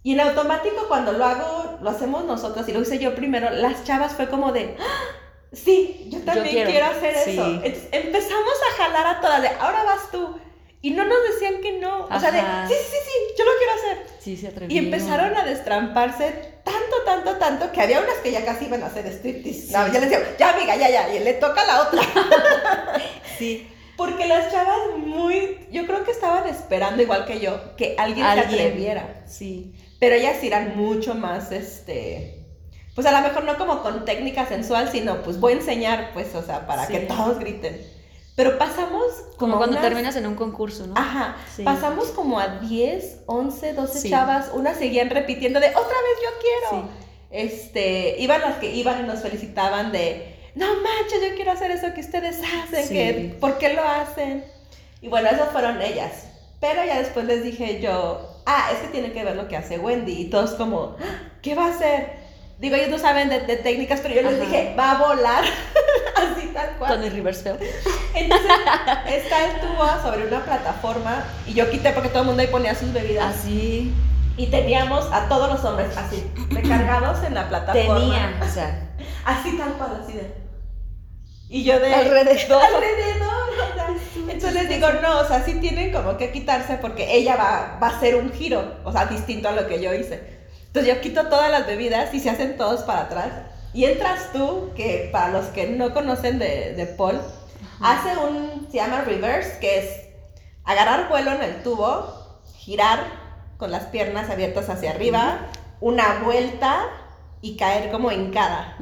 y 0.01 0.13
en 0.13 0.21
automático 0.21 0.87
cuando 0.87 1.11
lo 1.11 1.25
hago, 1.25 1.77
lo 1.81 1.89
hacemos 1.89 2.25
nosotras 2.25 2.67
y 2.69 2.73
lo 2.73 2.81
hice 2.81 2.99
yo 2.99 3.15
primero, 3.15 3.49
las 3.49 3.83
chavas 3.83 4.13
fue 4.13 4.29
como 4.29 4.51
de, 4.51 4.75
"Ah, 4.79 5.15
sí, 5.51 6.07
yo 6.09 6.19
también 6.19 6.49
quiero". 6.55 6.69
quiero. 6.69 6.85
hacer 6.87 7.15
Sí. 7.23 7.31
eso. 7.31 7.45
Entonces 7.63 7.87
empezamos 7.91 8.53
a 8.71 8.83
jalar 8.83 9.07
a 9.17 9.21
todas 9.21 9.41
de, 9.41 9.47
ahora 9.49 9.83
vas 9.83 10.11
tú. 10.11 10.39
Y 10.81 10.91
no 10.91 11.03
nos 11.03 11.17
decían 11.33 11.59
que 11.61 11.73
no. 11.73 12.05
O 12.05 12.19
sea, 12.21 12.31
de, 12.31 12.39
sí, 12.39 12.73
sí, 12.89 12.97
sí, 13.05 13.33
yo 13.37 13.43
lo 13.43 13.51
quiero 13.57 13.73
hacer. 13.73 14.07
Sí, 14.19 14.37
se 14.37 14.45
Y 14.45 14.49
atrevieron. 14.49 14.85
empezaron 14.85 15.35
a 15.35 15.43
destramparse 15.43 16.31
tanto, 16.63 16.95
tanto, 17.05 17.35
tanto 17.35 17.71
que 17.73 17.81
había 17.81 17.99
unas 17.99 18.15
que 18.23 18.31
ya 18.31 18.45
casi 18.45 18.65
iban 18.65 18.83
a 18.83 18.85
hacer 18.85 19.05
striptease. 19.07 19.73
No, 19.73 19.91
ya 19.91 19.99
les 19.99 20.09
decía, 20.09 20.35
ya 20.39 20.53
amiga, 20.55 20.77
ya, 20.77 20.89
ya, 20.89 21.13
y 21.13 21.19
le 21.19 21.33
toca 21.33 21.61
a 21.63 21.65
la 21.67 21.81
otra. 21.81 22.01
Sí. 23.37 23.67
Porque 23.97 24.27
las 24.27 24.51
chavas 24.51 24.77
muy, 24.97 25.57
yo 25.71 25.85
creo 25.85 26.05
que 26.05 26.11
estaban 26.11 26.47
esperando 26.47 27.01
igual 27.01 27.25
que 27.25 27.39
yo, 27.41 27.75
que 27.75 27.95
alguien, 27.97 28.25
se 28.25 28.31
Alguien. 28.31 28.61
atreviera. 28.67 29.23
Sí. 29.27 29.73
Pero 29.99 30.15
ellas 30.15 30.41
eran 30.41 30.77
mucho 30.77 31.15
más, 31.15 31.51
este, 31.51 32.38
pues 32.95 33.05
a 33.07 33.11
lo 33.11 33.21
mejor 33.27 33.43
no 33.43 33.57
como 33.57 33.81
con 33.81 34.05
técnica 34.05 34.45
sensual, 34.45 34.89
sino 34.91 35.21
pues 35.23 35.39
voy 35.39 35.53
a 35.53 35.55
enseñar, 35.57 36.11
pues, 36.13 36.33
o 36.35 36.41
sea, 36.43 36.67
para 36.67 36.85
Sí. 36.87 36.93
que 36.93 36.99
todos 37.01 37.39
griten. 37.39 37.79
Pero 38.35 38.57
pasamos 38.57 39.03
Como 39.37 39.57
cuando 39.57 39.75
unas- 39.77 39.85
terminas 39.87 40.15
en 40.15 40.25
un 40.25 40.35
concurso, 40.35 40.87
¿no? 40.87 40.93
Ajá, 40.97 41.35
Sí. 41.55 41.63
pasamos 41.63 42.07
como 42.09 42.39
a 42.39 42.47
10, 42.59 43.19
11, 43.25 43.73
12 43.73 43.99
Sí. 43.99 44.09
chavas, 44.09 44.51
unas 44.53 44.77
seguían 44.77 45.09
repitiendo 45.09 45.59
de 45.59 45.67
otra 45.69 45.81
vez 45.81 46.17
yo 46.23 46.29
quiero. 46.41 46.83
Sí. 46.83 46.89
Este, 47.31 48.15
iban 48.19 48.41
las 48.41 48.55
que 48.57 48.73
iban 48.73 49.03
y 49.03 49.07
nos 49.07 49.19
felicitaban 49.21 49.91
de, 49.91 50.35
no 50.55 50.65
manches, 50.67 51.21
yo 51.29 51.35
quiero 51.35 51.51
hacer 51.51 51.71
eso 51.71 51.93
que 51.93 52.01
ustedes 52.01 52.39
hacen, 52.63 52.89
que, 52.89 53.35
¿por 53.39 53.57
qué 53.57 53.73
lo 53.73 53.83
hacen? 53.83 54.43
Y 55.01 55.09
bueno, 55.09 55.29
esas 55.29 55.49
fueron 55.49 55.81
ellas. 55.81 56.25
Pero 56.59 56.83
ya 56.85 56.97
después 56.99 57.25
les 57.25 57.43
dije 57.43 57.79
yo, 57.81 58.41
ah, 58.45 58.69
es 58.73 58.79
que 58.79 58.87
tiene 58.87 59.11
que 59.13 59.23
ver 59.23 59.35
lo 59.35 59.47
que 59.47 59.55
hace 59.57 59.79
Wendy. 59.79 60.13
Y 60.13 60.25
todos 60.29 60.51
como, 60.55 60.95
"Ah, 60.99 61.21
¿qué 61.41 61.55
va 61.55 61.67
a 61.67 61.69
hacer? 61.69 62.17
Digo, 62.59 62.75
ellos 62.75 62.89
no 62.89 62.99
saben 62.99 63.29
de, 63.29 63.39
de 63.39 63.55
técnicas, 63.55 64.01
pero 64.01 64.15
yo 64.15 64.21
les 64.21 64.39
dije, 64.41 64.75
va 64.77 64.91
a 64.91 64.97
volar, 64.97 65.45
así 66.15 66.47
tal 66.53 66.71
cual. 66.77 66.95
Con 66.95 67.03
el 67.03 67.11
reverse 67.11 67.55
fail. 67.55 67.71
Entonces, 68.13 68.51
está 69.07 69.45
el 69.45 69.61
tubo 69.61 69.87
sobre 70.03 70.27
una 70.27 70.43
plataforma 70.43 71.23
y 71.47 71.53
yo 71.53 71.69
quité 71.71 71.91
porque 71.93 72.09
todo 72.09 72.21
el 72.21 72.27
mundo 72.27 72.41
ahí 72.41 72.49
ponía 72.49 72.75
sus 72.75 72.91
bebidas. 72.91 73.33
Así 73.33 73.93
Y 74.35 74.47
teníamos 74.47 75.07
a 75.13 75.29
todos 75.29 75.49
los 75.49 75.63
hombres 75.63 75.95
así, 75.95 76.29
recargados 76.49 77.23
en 77.23 77.35
la 77.35 77.47
plataforma. 77.47 77.99
tenía, 77.99 78.39
o 78.41 78.53
sea, 78.53 78.89
Así 79.25 79.57
tal 79.57 79.73
cual, 79.73 80.01
así 80.03 80.13
de. 80.13 80.33
Y 81.49 81.63
yo 81.63 81.79
de. 81.79 81.93
alrededor. 81.93 82.61
Alrededor. 82.61 83.49
o 83.71 83.73
sea, 83.73 83.87
entonces 84.17 84.53
les 84.53 84.69
digo, 84.69 84.87
no, 85.01 85.19
o 85.19 85.25
sea, 85.25 85.43
sí 85.43 85.55
tienen 85.55 85.93
como 85.93 86.17
que 86.17 86.31
quitarse 86.31 86.75
porque 86.75 87.15
ella 87.15 87.35
va, 87.35 87.79
va 87.81 87.87
a 87.87 87.97
hacer 87.97 88.15
un 88.15 88.31
giro, 88.31 88.75
o 88.83 88.91
sea, 88.91 89.05
distinto 89.05 89.49
a 89.49 89.53
lo 89.53 89.67
que 89.67 89.81
yo 89.81 89.93
hice. 89.93 90.38
Entonces 90.69 90.93
yo 90.95 91.01
quito 91.01 91.27
todas 91.27 91.49
las 91.51 91.65
bebidas 91.67 92.13
y 92.13 92.19
se 92.19 92.29
hacen 92.29 92.57
todos 92.57 92.81
para 92.83 93.01
atrás. 93.01 93.29
Y 93.73 93.85
entras 93.85 94.31
tú, 94.33 94.71
que 94.75 95.09
para 95.11 95.29
los 95.29 95.45
que 95.47 95.67
no 95.67 95.93
conocen 95.93 96.39
de, 96.39 96.73
de 96.75 96.85
Paul, 96.85 97.19
hace 97.81 98.17
un, 98.17 98.67
se 98.71 98.77
llama 98.77 99.01
reverse, 99.01 99.59
que 99.59 99.79
es 99.79 99.89
agarrar 100.63 101.09
vuelo 101.09 101.31
en 101.33 101.41
el 101.43 101.63
tubo, 101.63 102.41
girar 102.55 102.99
con 103.57 103.71
las 103.71 103.85
piernas 103.85 104.29
abiertas 104.29 104.69
hacia 104.69 104.91
arriba, 104.91 105.47
una 105.81 106.19
vuelta 106.23 106.81
y 107.41 107.57
caer 107.57 107.91
como 107.91 108.11
hincada. 108.11 108.75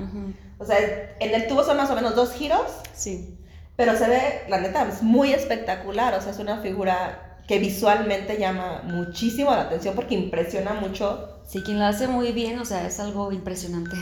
O 0.60 0.66
sea, 0.66 0.78
en 1.20 1.34
el 1.36 1.48
tubo 1.48 1.64
son 1.64 1.78
más 1.78 1.90
o 1.90 1.96
menos 1.96 2.16
dos 2.16 2.34
giros, 2.34 2.64
Sí. 2.94 3.38
pero 3.76 3.96
se 3.98 4.08
ve, 4.10 4.44
la 4.50 4.60
neta, 4.60 4.88
es 4.88 5.04
muy 5.04 5.32
espectacular. 5.34 6.14
O 6.16 6.22
sea, 6.22 6.32
es 6.32 6.40
una 6.40 6.58
figura 6.62 7.27
que 7.48 7.60
visualmente 7.60 8.38
llama 8.38 8.82
muchísimo 8.84 9.52
la 9.52 9.62
atención 9.62 9.96
porque 9.96 10.16
impresiona 10.16 10.74
mucho. 10.74 11.40
Sí, 11.48 11.62
quien 11.64 11.80
lo 11.80 11.86
hace 11.86 12.08
muy 12.08 12.32
bien, 12.34 12.60
o 12.60 12.66
sea, 12.66 12.86
es 12.86 13.00
algo 13.00 13.32
impresionante. 13.32 13.96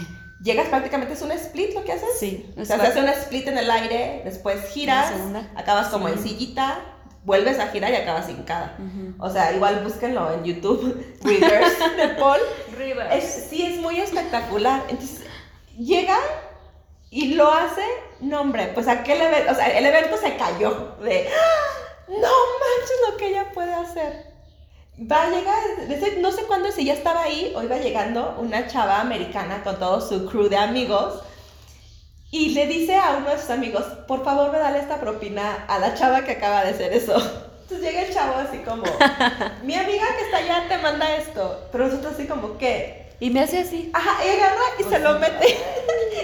Llegas 0.44 0.68
prácticamente, 0.68 1.14
es 1.14 1.22
un 1.22 1.32
split 1.32 1.74
lo 1.76 1.84
que 1.84 1.92
haces. 1.94 2.10
Sí, 2.20 2.52
O 2.60 2.66
sea, 2.66 2.80
se 2.80 2.88
hace 2.88 3.00
un 3.00 3.10
split 3.10 3.48
en 3.48 3.58
el 3.58 3.70
aire, 3.70 4.22
después 4.26 4.66
giras, 4.70 5.12
acabas 5.56 5.88
como 5.88 6.08
Sí. 6.08 6.14
en 6.14 6.24
sillita, 6.24 6.80
vuelves 7.24 7.60
a 7.60 7.68
girar 7.68 7.92
y 7.92 7.96
acabas 7.96 8.30
hincada. 8.30 8.76
Ujú. 8.80 9.16
O 9.24 9.30
sea, 9.30 9.54
igual 9.54 9.82
búsquenlo 9.84 10.32
en 10.34 10.44
YouTube, 10.44 11.06
Reverse 11.24 11.90
de 11.98 12.08
Paul. 12.20 12.40
Reverse. 12.78 13.18
Es, 13.18 13.48
sí, 13.50 13.64
es 13.66 13.80
muy 13.80 14.00
espectacular. 14.00 14.84
Entonces, 14.90 15.22
llega 15.78 16.18
y 17.12 17.36
lo 17.36 17.52
hace, 17.52 17.84
no 18.22 18.42
hombre, 18.42 18.72
pues 18.74 18.88
aquel 18.88 19.22
evento, 19.22 19.52
o 19.52 19.56
sea, 19.56 19.68
el 19.78 19.86
evento 19.86 20.18
se 20.18 20.36
cayó 20.36 20.96
de, 21.02 21.28
¡Ah! 21.30 21.85
No 22.08 22.16
manches 22.18 22.98
lo 23.10 23.18
que 23.18 23.28
ella 23.28 23.52
puede 23.54 23.74
hacer. 23.74 24.26
Va 25.12 25.24
a 25.24 25.30
llegar, 25.30 25.58
desde- 25.88 26.18
no 26.22 26.32
sé 26.32 26.44
cuándo, 26.44 26.72
si 26.72 26.86
ya 26.86 26.94
estaba 26.94 27.24
ahí 27.24 27.54
o 27.56 27.64
iba 27.64 27.78
llegando 27.78 28.36
una 28.40 28.68
chava 28.68 29.02
americana 29.02 29.62
con 29.64 29.78
todo 29.78 30.00
su 30.02 30.26
crew 30.26 30.48
de 30.48 30.58
amigos 30.58 31.22
y 32.32 32.50
le 32.50 32.68
dice 32.68 32.96
a 32.96 33.16
uno 33.18 33.30
de 33.32 33.40
sus 33.40 33.50
amigos, 33.50 33.84
por 34.08 34.24
favor, 34.24 34.52
me 34.52 34.60
dale 34.60 34.80
esta 34.80 35.00
propina 35.00 35.66
a 35.68 35.80
la 35.80 35.94
chava 35.96 36.24
que 36.24 36.32
acaba 36.34 36.64
de 36.64 36.72
hacer 36.72 36.94
eso. 36.94 37.14
Entonces 37.64 37.82
llega 37.82 38.04
el 38.04 38.14
chavo 38.14 38.36
así 38.38 38.60
como, 38.60 38.84
mi 39.64 39.76
amiga 39.76 40.06
que 40.18 40.26
está 40.26 40.38
allá 40.38 40.66
te 40.70 40.78
manda 40.78 41.16
esto, 41.16 41.68
pero 41.72 41.88
nosotros 41.88 42.14
así 42.14 42.28
como, 42.28 42.58
¿qué? 42.58 43.06
Y 43.20 43.30
me 43.32 43.42
hace 43.42 43.60
así. 43.60 43.90
Ajá, 43.94 44.24
y 44.26 44.30
agarra 44.30 44.62
y 44.80 44.84
se 44.84 45.00
lo 45.00 45.20
mete. 45.20 45.58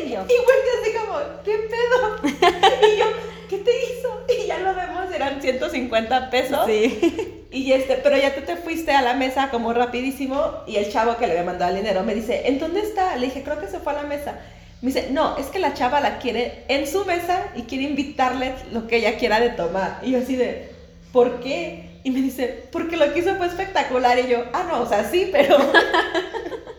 Y 0.03 0.09
yo, 0.11 0.21
Y 0.21 0.35
vuelve 0.45 0.69
así 0.81 0.93
como, 0.93 1.19
¿qué 1.43 1.57
pedo? 1.69 2.15
Y 2.87 2.97
yo, 2.97 3.05
¿qué 3.51 3.57
te 3.57 3.71
hizo? 3.71 4.09
Y 4.43 4.47
ya 4.47 4.59
lo 4.59 4.73
vemos, 4.73 5.13
eran 5.13 5.41
150 5.41 6.29
pesos. 6.29 6.61
Sí. 6.65 7.45
Y 7.51 7.73
este, 7.73 7.95
pero 7.97 8.17
ya 8.17 8.33
tú 8.33 8.41
te 8.41 8.55
fuiste 8.55 8.91
a 8.91 9.01
la 9.01 9.13
mesa 9.13 9.49
como 9.49 9.73
rapidísimo 9.73 10.63
y 10.65 10.77
el 10.77 10.89
chavo 10.89 11.17
que 11.17 11.27
le 11.27 11.33
había 11.33 11.43
mandado 11.43 11.71
el 11.71 11.77
dinero 11.77 12.01
me 12.03 12.15
dice, 12.15 12.47
¿en 12.47 12.59
dónde 12.59 12.79
está? 12.79 13.17
Le 13.17 13.25
dije, 13.27 13.43
creo 13.43 13.59
que 13.59 13.67
se 13.67 13.79
fue 13.79 13.91
a 13.91 13.97
la 13.97 14.03
mesa. 14.03 14.39
Me 14.81 14.87
dice, 14.87 15.09
no, 15.11 15.37
es 15.37 15.47
que 15.47 15.59
la 15.59 15.73
chava 15.73 15.99
la 15.99 16.17
quiere 16.19 16.63
en 16.69 16.87
su 16.87 17.03
mesa 17.03 17.51
y 17.55 17.63
quiere 17.63 17.83
invitarle 17.83 18.53
lo 18.71 18.87
que 18.87 18.97
ella 18.97 19.17
quiera 19.17 19.41
de 19.41 19.49
tomar. 19.49 19.99
Y 20.01 20.11
yo 20.11 20.19
así 20.19 20.37
de, 20.37 20.69
¿por 21.11 21.41
qué? 21.41 21.99
Y 22.05 22.11
me 22.11 22.21
dice, 22.21 22.63
porque 22.71 22.95
lo 22.95 23.13
que 23.13 23.19
hizo 23.19 23.35
fue 23.35 23.47
espectacular. 23.47 24.17
Y 24.17 24.29
yo, 24.29 24.45
ah, 24.53 24.65
no, 24.69 24.81
o 24.81 24.87
sea, 24.87 25.03
sí, 25.11 25.29
pero 25.29 25.57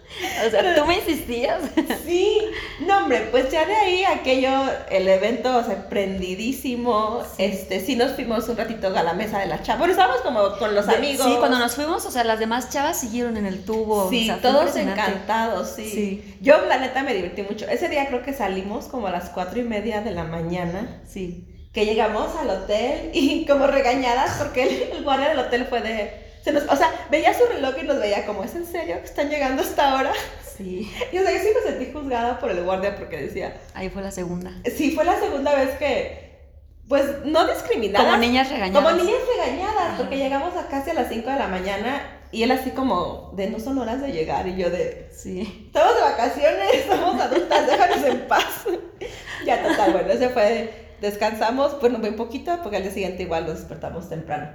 O 0.47 0.51
sea, 0.51 0.75
tú 0.75 0.87
me 0.87 0.97
insistías. 0.97 1.61
sí. 2.07 2.39
No, 2.81 2.99
hombre, 2.99 3.29
pues 3.31 3.51
ya 3.51 3.65
de 3.65 3.75
ahí 3.75 4.05
aquello, 4.05 4.51
el 4.91 5.09
evento, 5.09 5.57
o 5.57 5.65
sea, 5.65 5.89
prendidísimo. 5.89 7.23
Este, 7.39 7.81
sí 7.81 7.97
nos 7.97 8.13
fuimos 8.13 8.49
un 8.49 8.57
ratito 8.57 8.89
a 8.97 9.03
la 9.03 9.15
mesa 9.15 9.39
de 9.39 9.47
la 9.47 9.63
chava. 9.63 9.79
Bueno, 9.79 9.93
estábamos 9.93 10.21
como 10.23 10.57
con 10.59 10.75
los 10.75 10.89
amigos. 10.89 11.27
Sí, 11.27 11.37
cuando 11.39 11.59
nos 11.59 11.75
fuimos, 11.75 12.05
o 12.07 12.11
sea, 12.11 12.25
las 12.25 12.39
demás 12.39 12.71
chavas 12.71 12.99
siguieron 12.99 13.37
en 13.37 13.47
el 13.47 13.65
tubo. 13.65 14.09
Sí, 14.11 14.23
o 14.31 14.35
sea, 14.39 14.43
todos 14.43 14.75
encantados, 14.77 15.73
sí. 15.77 15.89
Sí. 15.91 16.37
Yo, 16.41 16.65
la 16.67 16.79
neta, 16.79 17.03
me 17.03 17.15
divertí 17.15 17.43
mucho. 17.43 17.67
Ese 17.69 17.89
día 17.89 18.07
creo 18.09 18.23
que 18.23 18.33
salimos 18.33 18.87
como 18.87 19.07
a 19.07 19.11
las 19.11 19.31
cuatro 19.31 19.61
y 19.61 19.65
media 19.65 20.01
de 20.01 20.11
la 20.13 20.25
mañana, 20.25 21.01
Sí. 21.09 21.47
que 21.73 21.85
llegamos 21.87 22.35
al 22.37 22.51
hotel 22.51 23.11
y 23.15 23.47
como 23.47 23.67
regañadas 23.67 24.37
porque 24.39 24.63
el, 24.65 24.97
el 24.99 25.05
guardia 25.05 25.29
del 25.31 25.39
hotel 25.39 25.67
fue 25.69 25.81
de... 25.81 26.32
Se 26.43 26.53
nos, 26.53 26.65
o 26.65 26.77
sea, 26.77 26.91
veía 27.11 27.33
su 27.33 27.45
reloj 27.47 27.75
y 27.81 27.85
nos 27.87 27.99
veía 28.01 28.27
como, 28.27 28.43
¿es 28.45 28.55
en 28.55 28.67
serio 28.67 28.97
que 28.99 29.07
están 29.07 29.31
llegando 29.31 29.63
hasta 29.63 29.93
ahora? 29.93 30.13
Sí. 30.57 30.93
Y 31.13 31.19
o 31.19 31.23
sea, 31.23 31.33
yo 31.33 31.39
sí 31.39 31.49
me 31.55 31.71
sentí 31.71 31.93
juzgada 31.93 32.39
por 32.39 32.51
el 32.51 32.63
guardia 32.65 32.97
porque 32.97 33.17
decía, 33.17 33.61
Ahí 33.75 33.89
fue 33.89 34.03
la 34.03 34.11
segunda. 34.11 34.53
sí, 34.77 34.91
fue 34.93 35.05
la 35.05 35.19
segunda 35.19 35.55
vez 35.55 35.71
que, 35.79 36.41
pues, 36.89 37.05
no 37.25 37.47
discriminadas. 37.47 38.07
Como 38.07 38.19
niñas 38.19 38.51
regañadas. 38.51 38.83
Como 38.83 38.97
niñas 39.03 39.21
regañadas, 39.37 39.83
Ajá. 39.89 39.97
porque 39.97 40.19
llegamos 40.19 40.57
a 40.57 40.67
casi 40.69 40.91
a 40.91 40.95
las 40.95 41.09
5 41.09 41.31
de 41.31 41.37
la 41.37 41.49
mañana 41.49 42.19
y 42.33 42.43
él 42.43 42.51
así 42.51 42.71
como, 42.71 43.33
de 43.37 43.49
no 43.49 43.61
son 43.61 43.79
horas 43.79 44.01
de 44.01 44.11
llegar 44.13 44.47
y 44.49 44.57
yo 44.57 44.69
de... 44.71 45.11
Sí. 45.15 45.65
Estamos 45.67 45.95
de 45.95 46.01
vacaciones, 46.03 46.85
somos 46.89 47.21
adultas, 47.21 47.67
déjanos 47.67 48.05
en 48.05 48.27
paz. 48.27 48.65
ya, 49.47 49.63
total, 49.63 49.93
bueno, 49.93 50.13
ese 50.13 50.29
fue, 50.31 50.97
descansamos, 51.01 51.79
bueno, 51.81 51.99
un 52.03 52.17
poquito, 52.17 52.59
porque 52.63 52.79
al 52.79 52.83
día 52.83 52.93
siguiente 52.93 53.23
igual 53.23 53.47
nos 53.47 53.59
despertamos 53.59 54.09
temprano. 54.09 54.51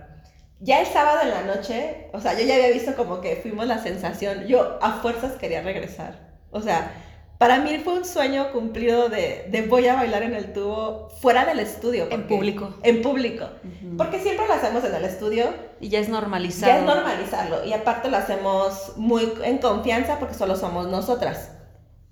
Ya 0.60 0.82
el 0.82 0.88
sábado 0.88 1.20
en 1.22 1.30
la 1.30 1.44
noche, 1.44 2.08
o 2.14 2.20
sea, 2.20 2.34
yo 2.38 2.46
ya 2.46 2.56
había 2.56 2.70
visto 2.72 2.96
como 2.96 3.22
que 3.22 3.36
fuimos 3.36 3.68
la 3.68 3.78
sensación, 3.78 4.48
yo 4.48 4.80
a 4.82 4.94
fuerzas 5.02 5.34
quería 5.34 5.62
regresar. 5.62 6.32
O 6.50 6.62
sea, 6.62 6.92
para 7.38 7.60
mí 7.60 7.78
fue 7.84 7.94
un 7.94 8.06
sueño 8.06 8.52
cumplido 8.52 9.10
de, 9.10 9.46
de 9.52 9.62
voy 9.68 9.86
a 9.88 9.94
bailar 9.94 10.24
en 10.24 10.34
el 10.34 10.54
tubo 10.54 11.10
fuera 11.22 11.46
del 11.46 11.60
estudio. 11.60 12.08
En 12.10 12.26
público. 12.26 12.74
En 12.82 13.04
público. 13.04 13.48
Ujú. 13.64 13.98
Porque 13.98 14.20
siempre 14.20 14.48
lo 14.48 14.54
hacemos 14.56 14.84
en 14.84 14.96
el 14.96 15.06
estudio, 15.06 15.54
Y 15.80 15.90
ya 15.90 16.00
es 16.00 16.10
normalizado. 16.10 16.72
ya 16.72 16.80
es 16.80 16.84
normalizarlo. 16.86 17.64
Y 17.64 17.74
aparte 17.74 18.10
lo 18.10 18.18
hacemos 18.18 18.94
muy 18.98 19.32
en 19.44 19.60
confianza 19.60 20.18
porque 20.18 20.34
solo 20.34 20.56
somos 20.56 20.88
nosotras. 20.88 21.52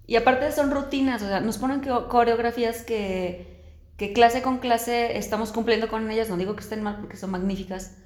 Y 0.05 0.17
aparte 0.17 0.51
son 0.51 0.69
rutinas, 0.69 1.23
o 1.23 1.27
sea, 1.27 1.39
nos 1.39 1.58
ponen 1.58 1.79
co- 1.79 2.08
coreografías 2.10 2.84
que, 2.84 3.63
que 3.97 4.13
clase 4.13 4.43
con 4.43 4.60
clase 4.60 5.17
estamos 5.17 5.51
cumpliendo 5.51 5.88
con 5.88 6.12
ellas, 6.12 6.29
no 6.29 6.38
digo 6.38 6.55
que 6.55 6.62
estén 6.62 6.84
mal 6.84 6.97
porque 6.99 7.17
son 7.17 7.31
magníficas. 7.31 7.97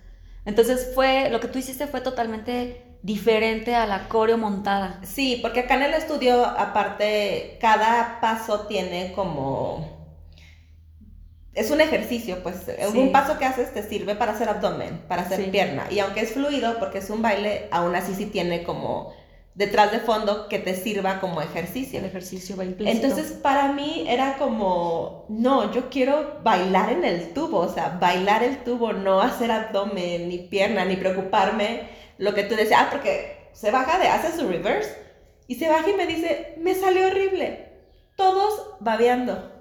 Entonces 0.46 0.92
fue, 0.96 1.30
lo 1.30 1.40
que 1.40 1.48
tú 1.48 1.60
hiciste 1.60 1.88
fue 1.88 2.02
totalmente 2.02 2.86
diferente 3.02 3.76
a 3.76 3.86
la 3.86 4.08
coreo 4.10 4.38
montada. 4.38 5.00
Sí, 5.04 5.40
porque 5.42 5.62
acá 5.62 5.76
en 5.76 5.84
el 5.84 5.94
estudio, 5.94 6.46
aparte, 6.46 7.58
cada 7.62 8.20
paso 8.22 8.68
tiene 8.68 9.14
como... 9.14 9.98
Es 11.54 11.72
un 11.72 11.82
ejercicio, 11.82 12.42
pues 12.44 12.56
Sí. 12.66 12.98
un 12.98 13.12
paso 13.12 13.38
que 13.38 13.46
haces 13.46 13.74
te 13.74 13.84
sirve 13.84 14.16
para 14.16 14.34
hacer 14.34 14.48
abdomen, 14.50 15.02
para 15.08 15.24
hacer 15.24 15.44
Sí. 15.46 15.50
pierna. 15.52 15.88
Y 15.90 16.00
aunque 16.00 16.22
es 16.22 16.32
fluido, 16.32 16.78
porque 16.80 17.00
es 17.00 17.10
un 17.10 17.22
baile, 17.22 17.68
aún 17.72 17.96
así 17.96 18.14
sí 18.16 18.26
tiene 18.28 18.64
como 18.64 19.14
detrás 19.56 19.92
de 19.92 20.00
fondo 20.00 20.48
que 20.48 20.60
te 20.60 20.76
sirva 20.76 21.20
como 21.20 21.42
ejercicio. 21.42 22.00
El 22.00 22.06
ejercicio 22.06 22.56
va 22.56 22.66
implícito. 22.66 23.06
Entonces, 23.06 23.34
para 23.34 23.74
mí 23.74 24.06
era 24.08 24.38
como, 24.38 25.26
no, 25.30 25.72
yo 25.74 25.90
quiero 25.90 26.40
bailar 26.44 26.92
en 26.92 27.04
el 27.04 27.34
tubo, 27.34 27.60
o 27.60 27.74
sea, 27.74 27.98
bailar 28.00 28.44
el 28.44 28.64
tubo, 28.64 28.94
no 28.94 29.22
hacer 29.22 29.52
abdomen, 29.52 30.30
ni 30.30 30.38
pierna, 30.38 30.86
ni 30.86 30.96
preocuparme 30.96 31.90
lo 32.18 32.34
que 32.34 32.44
tú 32.44 32.56
decías, 32.56 32.82
ah, 32.84 32.88
porque 32.92 33.50
se 33.54 33.72
baja 33.72 34.00
de, 34.00 34.08
hace 34.08 34.38
su 34.38 34.48
reverse, 34.48 34.96
y 35.48 35.56
se 35.56 35.68
baja 35.68 35.90
y 35.90 35.94
me 35.94 36.06
dice, 36.06 36.56
me 36.58 36.76
salió 36.76 37.08
horrible. 37.08 37.68
Todos 38.16 38.76
babeando. 38.80 39.52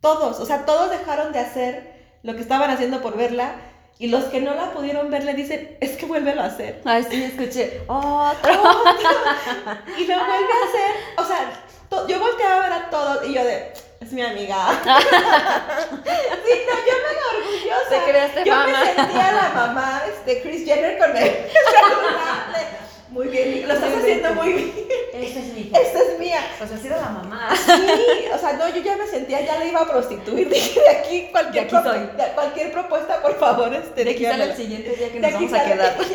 Todos, 0.00 0.40
o 0.40 0.46
sea, 0.46 0.64
todos 0.64 0.90
dejaron 0.90 1.32
de 1.32 1.38
hacer 1.38 2.18
lo 2.22 2.34
que 2.34 2.40
estaban 2.40 2.70
haciendo 2.70 3.02
por 3.02 3.16
verla, 3.16 3.54
y 4.00 4.08
los 4.08 4.24
que 4.24 4.40
no 4.40 4.54
la 4.54 4.72
pudieron 4.72 5.10
ver 5.10 5.22
le 5.24 5.34
dicen, 5.34 5.76
es 5.80 5.90
que 5.98 6.06
vuélvelo 6.06 6.40
a 6.42 6.46
hacer. 6.46 6.80
Ay, 6.86 7.06
sí, 7.08 7.22
escuché. 7.22 7.82
Otro. 7.86 8.52
y 9.98 10.06
lo 10.06 10.16
vuelve 10.16 10.52
a 10.52 10.68
hacer, 10.68 10.92
o 11.18 11.24
sea, 11.24 11.52
to- 11.90 12.08
yo 12.08 12.18
volteaba 12.18 12.56
a 12.56 12.60
ver 12.68 12.72
a 12.72 12.90
todos 12.90 13.26
y 13.28 13.34
yo 13.34 13.44
de, 13.44 13.72
es 14.00 14.12
mi 14.12 14.22
amiga. 14.22 14.56
sí, 14.82 14.88
no, 16.66 16.74
yo 16.86 16.94
me 17.04 17.38
orgullosa. 17.38 17.90
Te 17.90 18.10
creaste 18.10 18.44
yo 18.46 18.52
fama. 18.54 18.66
me 18.66 18.94
sentía 18.94 19.32
la 19.32 19.48
mamá 19.54 20.02
de 20.24 20.42
Chris 20.42 20.64
Jenner 20.64 20.98
con 20.98 21.14
el 21.16 21.30
celular. 21.30 22.89
Muy 23.10 23.26
bien, 23.26 23.66
lo 23.66 23.74
estás 23.74 23.92
haciendo 23.92 24.34
muy 24.34 24.52
bien. 24.52 24.72
Esta 25.12 25.40
es 25.40 25.52
mi 25.52 25.62
Esta 25.74 25.98
es 25.98 26.18
mía. 26.20 26.38
O 26.62 26.66
sea, 26.66 26.78
sido 26.78 26.96
la 26.96 27.08
mamá. 27.08 27.50
Sí, 27.56 28.26
o 28.32 28.38
sea, 28.38 28.52
no, 28.52 28.68
yo 28.68 28.80
ya 28.82 28.96
me 28.96 29.06
sentía, 29.06 29.44
ya 29.44 29.58
le 29.58 29.68
iba 29.68 29.80
a 29.80 29.88
prostituir. 29.88 30.48
Dije, 30.48 30.80
de 30.80 30.88
aquí 30.90 31.28
cualquier, 31.32 31.68
De 31.68 31.78
aquí 31.78 32.32
cualquier 32.34 32.72
propuesta, 32.72 33.20
por 33.20 33.36
favor, 33.38 33.74
este, 33.74 34.04
De 34.04 34.10
aquí 34.12 34.24
sale 34.24 34.44
el 34.44 34.56
siguiente 34.56 34.94
día 34.94 35.10
que 35.10 35.20
nos 35.20 35.32
vamos 35.32 35.52
a 35.52 35.64
quedar. 35.64 35.96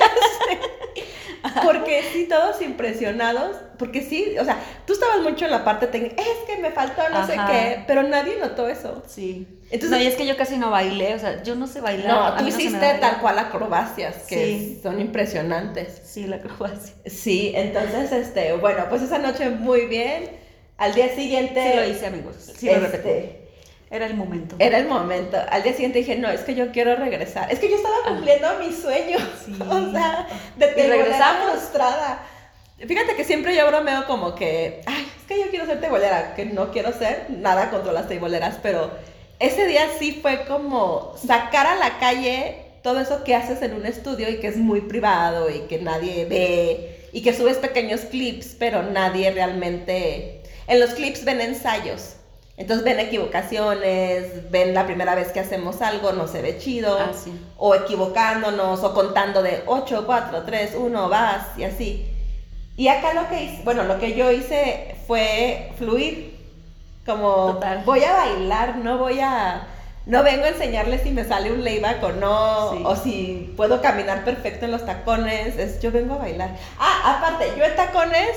Porque 1.63 2.01
sí, 2.13 2.27
todos 2.29 2.61
impresionados, 2.61 3.57
porque 3.77 4.01
sí, 4.01 4.35
o 4.39 4.45
sea, 4.45 4.57
tú 4.85 4.93
estabas 4.93 5.19
mucho 5.21 5.45
en 5.45 5.51
la 5.51 5.63
parte 5.63 5.87
técnica, 5.87 6.21
es 6.21 6.27
que 6.47 6.61
me 6.61 6.71
faltó 6.71 7.01
no 7.11 7.25
sé 7.27 7.37
qué, 7.51 7.83
pero 7.87 8.03
nadie 8.03 8.37
notó 8.39 8.67
eso. 8.67 9.03
Sí. 9.07 9.47
Entonces- 9.69 9.89
no, 9.97 10.03
y 10.03 10.07
es 10.07 10.15
que 10.15 10.25
yo 10.25 10.37
casi 10.37 10.57
no 10.57 10.69
bailé, 10.71 11.15
o 11.15 11.19
sea, 11.19 11.43
yo 11.43 11.55
no 11.55 11.67
sé 11.67 11.81
bailar. 11.81 12.07
No, 12.31 12.35
tú 12.37 12.43
no 12.43 12.47
hiciste 12.49 12.93
tal 12.99 13.19
cual 13.19 13.39
acrobacias, 13.39 14.23
que 14.27 14.35
Sí. 14.45 14.79
son 14.81 14.99
impresionantes. 15.01 16.01
Sí, 16.05 16.25
la 16.27 16.37
acrobacia. 16.37 16.93
Sí, 17.05 17.51
entonces, 17.55 18.11
este, 18.11 18.53
bueno, 18.53 18.85
pues 18.89 19.01
esa 19.01 19.17
noche 19.17 19.49
muy 19.49 19.87
bien. 19.87 20.29
Al 20.77 20.93
día 20.93 21.13
siguiente... 21.15 21.71
Sí 21.71 21.77
lo 21.77 21.87
hice, 21.87 22.05
amigos. 22.07 22.35
Sí 22.57 22.65
lo 22.67 22.73
este, 22.73 22.87
repetí. 22.87 23.44
Era 23.91 24.07
el 24.07 24.15
momento. 24.15 24.55
Era 24.59 24.79
el 24.79 24.87
momento. 24.87 25.37
Al 25.49 25.63
día 25.63 25.73
siguiente 25.73 25.99
dije, 25.99 26.15
no, 26.17 26.29
es 26.29 26.41
que 26.41 26.55
yo 26.55 26.71
quiero 26.71 26.95
regresar. 26.95 27.51
Es 27.51 27.59
que 27.59 27.69
yo 27.69 27.75
estaba 27.75 27.95
cumpliendo 28.07 28.47
mi 28.59 28.73
sueño. 28.73 29.17
Ah. 29.19 29.39
Sí. 29.45 29.55
O 29.61 29.91
sea, 29.91 30.27
de 30.57 30.73
Y 30.75 30.87
regresamos. 30.87 31.51
frustrada. 31.51 32.19
Fíjate 32.79 33.15
que 33.15 33.23
siempre 33.23 33.55
yo 33.55 33.65
bromeo 33.67 34.05
como 34.05 34.35
que, 34.35 34.81
ay, 34.85 35.07
es 35.17 35.23
que 35.27 35.39
yo 35.39 35.49
quiero 35.49 35.65
ser 35.65 35.79
tebolera, 35.79 36.35
que 36.35 36.45
no 36.45 36.71
quiero 36.71 36.91
ser 36.91 37.27
nada 37.29 37.69
contra 37.69 37.93
las 37.93 38.09
teboleras, 38.09 38.57
pero 38.61 38.91
ese 39.39 39.65
día 39.65 39.87
sí 39.97 40.19
fue 40.21 40.45
como 40.45 41.15
sacar 41.17 41.67
a 41.67 41.75
la 41.75 41.97
calle 41.99 42.63
todo 42.83 42.99
eso 42.99 43.23
que 43.23 43.33
haces 43.33 43.61
en 43.61 43.73
un 43.73 43.85
estudio 43.85 44.29
y 44.29 44.39
que 44.39 44.47
es 44.47 44.57
muy 44.57 44.81
privado 44.81 45.49
y 45.49 45.61
que 45.61 45.79
nadie 45.79 46.25
ve 46.25 47.07
y 47.13 47.21
que 47.21 47.33
subes 47.33 47.57
pequeños 47.57 48.01
clips, 48.01 48.55
pero 48.59 48.83
nadie 48.83 49.31
realmente... 49.31 50.41
En 50.67 50.79
los 50.81 50.91
clips 50.95 51.23
ven 51.23 51.39
ensayos. 51.39 52.14
Entonces 52.57 52.85
ven 52.85 52.99
equivocaciones, 52.99 54.49
ven 54.49 54.73
la 54.73 54.85
primera 54.85 55.13
vez 55.15 55.29
que 55.31 55.39
hacemos 55.41 55.81
algo, 55.81 56.13
no 56.13 56.27
se 56.27 56.41
ve 56.41 56.57
chido, 56.57 56.97
Ah, 56.99 57.11
sí. 57.13 57.37
o 57.57 57.75
equivocándonos, 57.75 58.81
o 58.83 58.93
contando 58.93 59.41
de 59.43 59.63
8, 59.65 60.03
4, 60.05 60.43
3, 60.43 60.75
1, 60.77 61.09
vas, 61.09 61.47
y 61.57 61.63
así. 61.63 62.05
Y 62.77 62.87
acá 62.87 63.13
lo 63.13 63.27
que 63.29 63.43
hice, 63.43 63.61
bueno, 63.63 63.83
lo 63.83 63.99
que 63.99 64.13
yo 64.15 64.31
hice 64.31 64.95
fue 65.07 65.71
fluir. 65.77 66.33
Como 67.05 67.53
Total. 67.53 67.83
voy 67.85 68.03
a 68.03 68.13
bailar, 68.13 68.77
no 68.77 68.97
voy 68.97 69.19
a. 69.19 69.67
No 70.07 70.23
vengo 70.23 70.45
a 70.45 70.49
enseñarles 70.49 71.01
si 71.01 71.11
me 71.11 71.23
sale 71.23 71.51
un 71.51 71.63
layback 71.63 72.01
o 72.03 72.11
no, 72.13 72.71
Sí. 72.71 72.81
o 72.83 72.95
si 72.95 73.53
puedo 73.57 73.81
caminar 73.81 74.23
perfecto 74.25 74.65
en 74.65 74.71
los 74.71 74.85
tacones. 74.85 75.57
Es, 75.57 75.79
yo 75.81 75.91
vengo 75.91 76.15
a 76.15 76.17
bailar. 76.19 76.55
Ah, 76.79 77.17
aparte, 77.17 77.45
yo 77.57 77.63
en 77.63 77.75
tacones, 77.75 78.29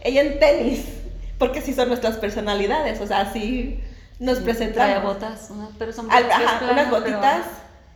ella 0.00 0.22
en 0.22 0.38
tenis, 0.38 0.84
porque 1.38 1.60
sí 1.62 1.72
son 1.74 1.88
nuestras 1.88 2.16
personalidades, 2.16 3.00
o 3.00 3.06
sea, 3.06 3.32
sí 3.32 3.80
nos 4.18 4.38
presentamos. 4.40 5.04
botas, 5.04 5.48
una- 5.50 5.70
pero 5.78 5.92
son 5.92 6.06
botas 6.08 6.24
ajá, 6.24 6.58
planas, 6.58 6.72
unas 6.72 6.90
botitas. 6.90 7.44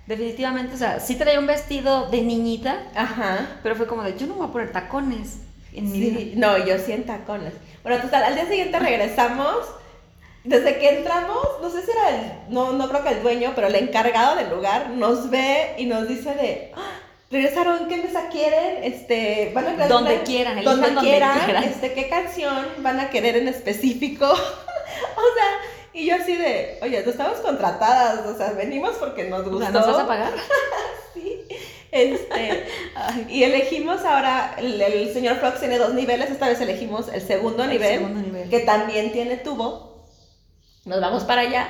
Definitivamente, 0.07 0.75
o 0.75 0.79
sea, 0.79 0.99
sí 1.01 1.15
traía 1.15 1.39
un 1.39 1.47
vestido 1.47 2.09
de 2.11 2.23
niñita, 2.23 2.83
Ajá. 2.95 3.47
pero 3.63 3.77
fue 3.77 3.87
como 3.87 4.03
de, 4.03 4.19
yo 4.19 4.27
no 4.27 4.35
me 4.35 4.41
voy 4.41 4.49
a 4.49 4.53
poner 4.53 4.73
tacones 4.73 5.39
en 5.73 5.91
mi 5.93 6.01
vida. 6.01 6.19
Sí, 6.19 6.33
no, 6.37 6.59
yo 6.59 6.77
sí 6.79 6.91
en 6.93 7.05
tacones. 7.05 7.53
Bueno, 7.85 8.03
total, 8.03 8.25
al 8.25 8.35
día 8.35 8.47
siguiente 8.47 8.79
regresamos. 8.79 9.57
Desde 10.45 10.79
que 10.79 10.99
entramos, 10.99 11.39
no 11.63 11.71
sé 11.71 11.83
si 11.85 11.91
era 11.93 12.09
el, 12.11 12.33
no, 12.53 12.73
no 12.73 12.89
creo 12.89 13.05
que 13.05 13.11
el 13.11 13.23
dueño, 13.23 13.53
pero 13.55 13.69
el 13.69 13.77
encargado 13.77 14.35
del 14.35 14.51
lugar 14.51 14.91
nos 14.91 15.31
ve 15.31 15.77
y 15.79 15.87
nos 15.87 16.09
dice 16.09 16.35
de, 16.35 16.73
"Ah, 16.75 16.99
regresaron, 17.33 17.89
¿qué 17.89 17.97
mesa 17.97 18.29
quieren? 18.31 18.85
Este, 18.85 19.51
van 19.55 19.67
a 19.81 19.89
Donde 19.89 20.15
una- 20.15 20.23
quieran, 20.25 20.63
donde, 20.63 20.87
donde 20.91 21.01
quieran, 21.01 21.41
quieran. 21.41 21.65
este, 21.65 21.93
¿qué 21.95 22.09
canción 22.09 22.67
van 22.79 23.01
a 23.01 23.11
querer 23.11 23.37
en 23.37 23.49
específico? 23.49 24.27
o 24.31 24.35
sea, 24.37 25.51
y 25.95 26.07
yo 26.07 26.15
así 26.15 26.37
de, 26.37 26.79
oye, 26.83 27.03
no 27.03 27.11
estamos 27.11 27.39
contratadas, 27.41 28.27
o 28.27 28.37
sea, 28.37 28.53
venimos 28.53 28.93
porque 28.97 29.25
nos 29.25 29.43
sea, 29.61 29.71
¿nos 29.71 29.87
vas 29.87 29.99
a 29.99 30.07
pagar? 30.07 30.33
Sí. 31.15 31.43
Este, 31.91 32.67
y 33.29 33.43
elegimos 33.43 34.03
ahora, 34.07 34.55
el, 34.57 34.81
el 34.81 35.13
señor 35.13 35.37
Fox 35.41 35.61
tiene 35.61 35.77
dos 35.77 35.93
niveles, 35.93 36.31
esta 36.31 36.49
vez 36.49 36.59
elegimos 36.63 37.09
el 37.09 37.21
segundo 37.21 37.65
el 37.65 37.69
nivel, 37.71 37.99
segundo 37.99 38.21
nivel. 38.23 38.49
que 38.49 38.61
también 38.61 39.13
tiene 39.13 39.37
tubo. 39.37 40.07
Nos 40.87 41.03
vamos 41.03 41.25
para 41.25 41.43
allá 41.43 41.69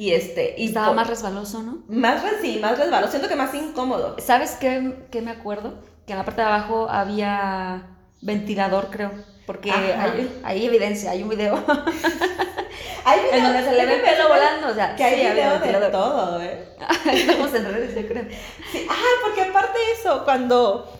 y 0.00 0.14
este... 0.14 0.54
Y 0.56 0.68
Estaba 0.68 0.94
más 0.94 1.08
resbaloso, 1.08 1.62
¿no? 1.62 1.82
más 1.88 2.22
sí, 2.40 2.58
más 2.58 2.78
resbalo, 2.78 3.06
siento 3.08 3.28
que 3.28 3.36
más 3.36 3.52
incómodo. 3.54 4.16
¿Sabes 4.18 4.52
qué, 4.52 4.94
qué 5.10 5.20
me 5.20 5.30
acuerdo? 5.30 5.74
Que 6.06 6.14
en 6.14 6.18
la 6.18 6.24
parte 6.24 6.40
de 6.40 6.46
abajo 6.46 6.88
había 6.88 7.82
ventilador, 8.22 8.88
creo. 8.90 9.12
Porque 9.44 9.70
hay, 9.70 10.40
hay 10.42 10.64
evidencia, 10.64 11.10
hay 11.10 11.22
un 11.22 11.28
video 11.28 11.62
Hay 13.04 13.20
en 13.30 13.42
donde 13.42 13.62
se 13.62 13.72
le 13.72 13.84
ve 13.84 13.96
el 13.96 14.00
pelo 14.00 14.28
volando. 14.28 14.68
O 14.68 14.74
sea, 14.74 14.96
Que 14.96 15.04
hay 15.04 15.14
sí, 15.20 15.32
video 15.34 15.58
de 15.58 15.90
todo, 15.90 16.40
¿eh? 16.40 16.68
Estamos 17.12 17.54
en 17.54 17.64
redes, 17.66 17.94
yo 17.94 18.08
creo. 18.08 18.24
Sí, 18.72 18.86
ah, 18.88 18.94
porque 19.22 19.42
aparte 19.42 19.78
de 19.78 19.92
eso, 20.00 20.24
cuando... 20.24 20.90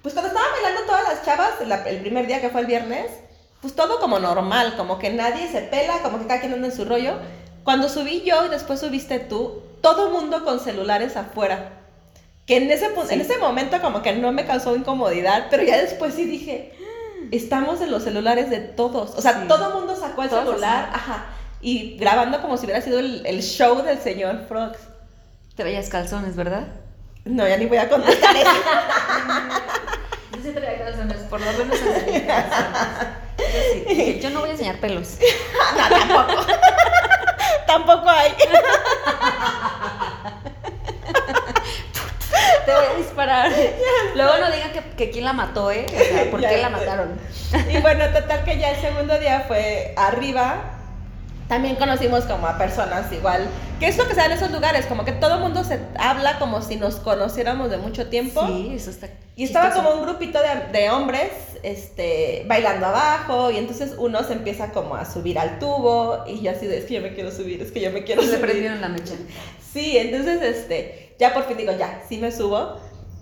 Pues 0.00 0.14
cuando 0.14 0.28
estaban 0.28 0.50
bailando 0.52 0.86
todas 0.86 1.02
las 1.04 1.24
chavas, 1.26 1.50
la- 1.66 1.86
el 1.86 2.00
primer 2.00 2.26
día 2.26 2.40
que 2.40 2.48
fue 2.48 2.62
el 2.62 2.66
viernes, 2.66 3.10
pues 3.60 3.74
todo 3.74 4.00
como 4.00 4.18
normal, 4.18 4.76
como 4.78 4.98
que 4.98 5.10
nadie 5.10 5.46
se 5.52 5.60
pela, 5.60 5.98
como 6.02 6.18
que 6.18 6.26
cada 6.26 6.40
quien 6.40 6.54
anda 6.54 6.68
en 6.68 6.74
su 6.74 6.86
rollo. 6.86 7.16
Cuando 7.64 7.88
subí 7.88 8.22
yo 8.22 8.46
y 8.46 8.48
después 8.48 8.80
subiste 8.80 9.18
tú, 9.18 9.62
todo 9.82 10.10
mundo 10.10 10.44
con 10.44 10.60
celulares 10.60 11.16
afuera. 11.16 11.72
Que 12.46 12.56
en 12.56 12.70
ese, 12.70 12.86
Sí. 12.88 13.14
en 13.14 13.20
ese 13.20 13.38
momento 13.38 13.80
como 13.80 14.02
que 14.02 14.14
no 14.16 14.32
me 14.32 14.44
causó 14.46 14.74
incomodidad, 14.76 15.46
pero 15.50 15.62
ya 15.62 15.76
después 15.80 16.14
sí 16.14 16.24
dije, 16.24 16.74
estamos 17.30 17.80
en 17.80 17.90
los 17.92 18.02
celulares 18.04 18.50
de 18.50 18.58
todos. 18.58 19.14
O 19.16 19.22
sea, 19.22 19.42
Sí. 19.42 19.48
todo 19.48 19.78
mundo 19.78 19.94
sacó 19.94 20.22
el 20.24 20.30
Todos 20.30 20.44
celular, 20.46 20.88
así. 20.92 20.94
ajá, 21.00 21.26
y 21.60 21.96
grabando 21.98 22.40
como 22.40 22.56
si 22.56 22.64
hubiera 22.66 22.80
sido 22.80 22.98
el, 22.98 23.24
el 23.26 23.42
show 23.42 23.82
del 23.82 23.98
señor 24.00 24.46
Frogs. 24.48 24.78
Traías 25.54 25.88
calzones, 25.90 26.34
¿verdad? 26.36 26.66
No, 27.24 27.46
ya 27.46 27.56
ni 27.58 27.66
voy 27.66 27.76
a 27.78 27.88
contestar 27.88 28.34
eso. 28.34 28.50
Yo 30.36 30.42
sí 30.42 30.50
traía 30.52 30.84
calzones, 30.86 31.18
por 31.24 31.38
lo 31.40 31.46
menos 31.52 31.78
calzones. 31.78 32.22
Yo 33.38 33.94
sí, 33.94 34.20
yo 34.22 34.30
no 34.30 34.40
voy 34.40 34.48
a 34.50 34.52
enseñar 34.52 34.78
pelos. 34.80 35.18
No, 35.76 35.88
tampoco. 35.88 36.46
Tampoco 37.70 38.08
hay. 38.08 38.32
Te 42.64 42.74
voy 42.74 42.84
a 42.84 42.94
disparar. 42.98 43.50
Luego 44.14 44.38
no 44.38 44.50
digan 44.50 44.72
que, 44.72 44.82
que 44.96 45.10
quién 45.10 45.24
la 45.24 45.32
mató, 45.32 45.70
¿eh? 45.70 45.86
O 45.86 45.90
sea, 45.90 46.30
¿por 46.30 46.40
qué 46.48 46.58
la 46.58 46.68
mataron? 46.68 47.20
Y 47.68 47.78
bueno, 47.80 48.04
total 48.12 48.44
que 48.44 48.58
ya 48.58 48.70
el 48.70 48.80
segundo 48.80 49.18
día 49.18 49.44
fue 49.46 49.94
arriba. 49.96 50.79
También 51.50 51.74
conocimos 51.76 52.24
como 52.24 52.46
a 52.46 52.56
personas 52.56 53.12
igual. 53.12 53.46
Que 53.78 53.88
es 53.88 53.98
lo 53.98 54.04
que 54.06 54.10
se 54.14 54.20
da 54.20 54.26
en 54.26 54.32
esos 54.32 54.50
lugares, 54.52 54.86
como 54.86 55.04
que 55.04 55.12
todo 55.12 55.34
el 55.34 55.40
mundo 55.40 55.64
se 55.64 55.80
habla 55.98 56.38
como 56.38 56.62
si 56.62 56.76
nos 56.76 56.94
conociéramos 56.96 57.70
de 57.70 57.76
mucho 57.76 58.08
tiempo. 58.08 58.46
Sí, 58.46 58.72
eso 58.74 58.90
está. 58.90 59.08
Y 59.36 59.44
estaba 59.44 59.66
chistoso. 59.66 59.88
como 59.88 60.00
un 60.00 60.06
grupito 60.06 60.38
de, 60.40 60.78
de 60.78 60.90
hombres 60.90 61.30
este, 61.62 62.44
bailando 62.46 62.86
abajo 62.86 63.50
y 63.50 63.56
entonces 63.58 63.94
uno 63.98 64.22
se 64.22 64.34
empieza 64.34 64.70
como 64.70 64.94
a 64.94 65.04
subir 65.04 65.38
al 65.38 65.58
tubo 65.58 66.24
y 66.26 66.40
yo 66.40 66.50
así 66.52 66.66
de, 66.66 66.78
es 66.78 66.84
que 66.84 66.94
yo 66.94 67.00
me 67.02 67.14
quiero 67.14 67.30
subir, 67.30 67.60
es 67.62 67.72
que 67.72 67.80
yo 67.80 67.90
me 67.90 68.04
quiero 68.04 68.20
Le 68.22 68.28
subir. 68.28 68.40
prendieron 68.40 68.80
la 68.80 68.88
mecha. 68.88 69.14
Sí, 69.72 69.98
entonces 69.98 70.40
este, 70.42 71.14
ya 71.18 71.34
por 71.34 71.44
fin 71.44 71.56
digo, 71.56 71.72
ya, 71.76 72.02
sí 72.08 72.18
me 72.18 72.30
subo. 72.32 72.76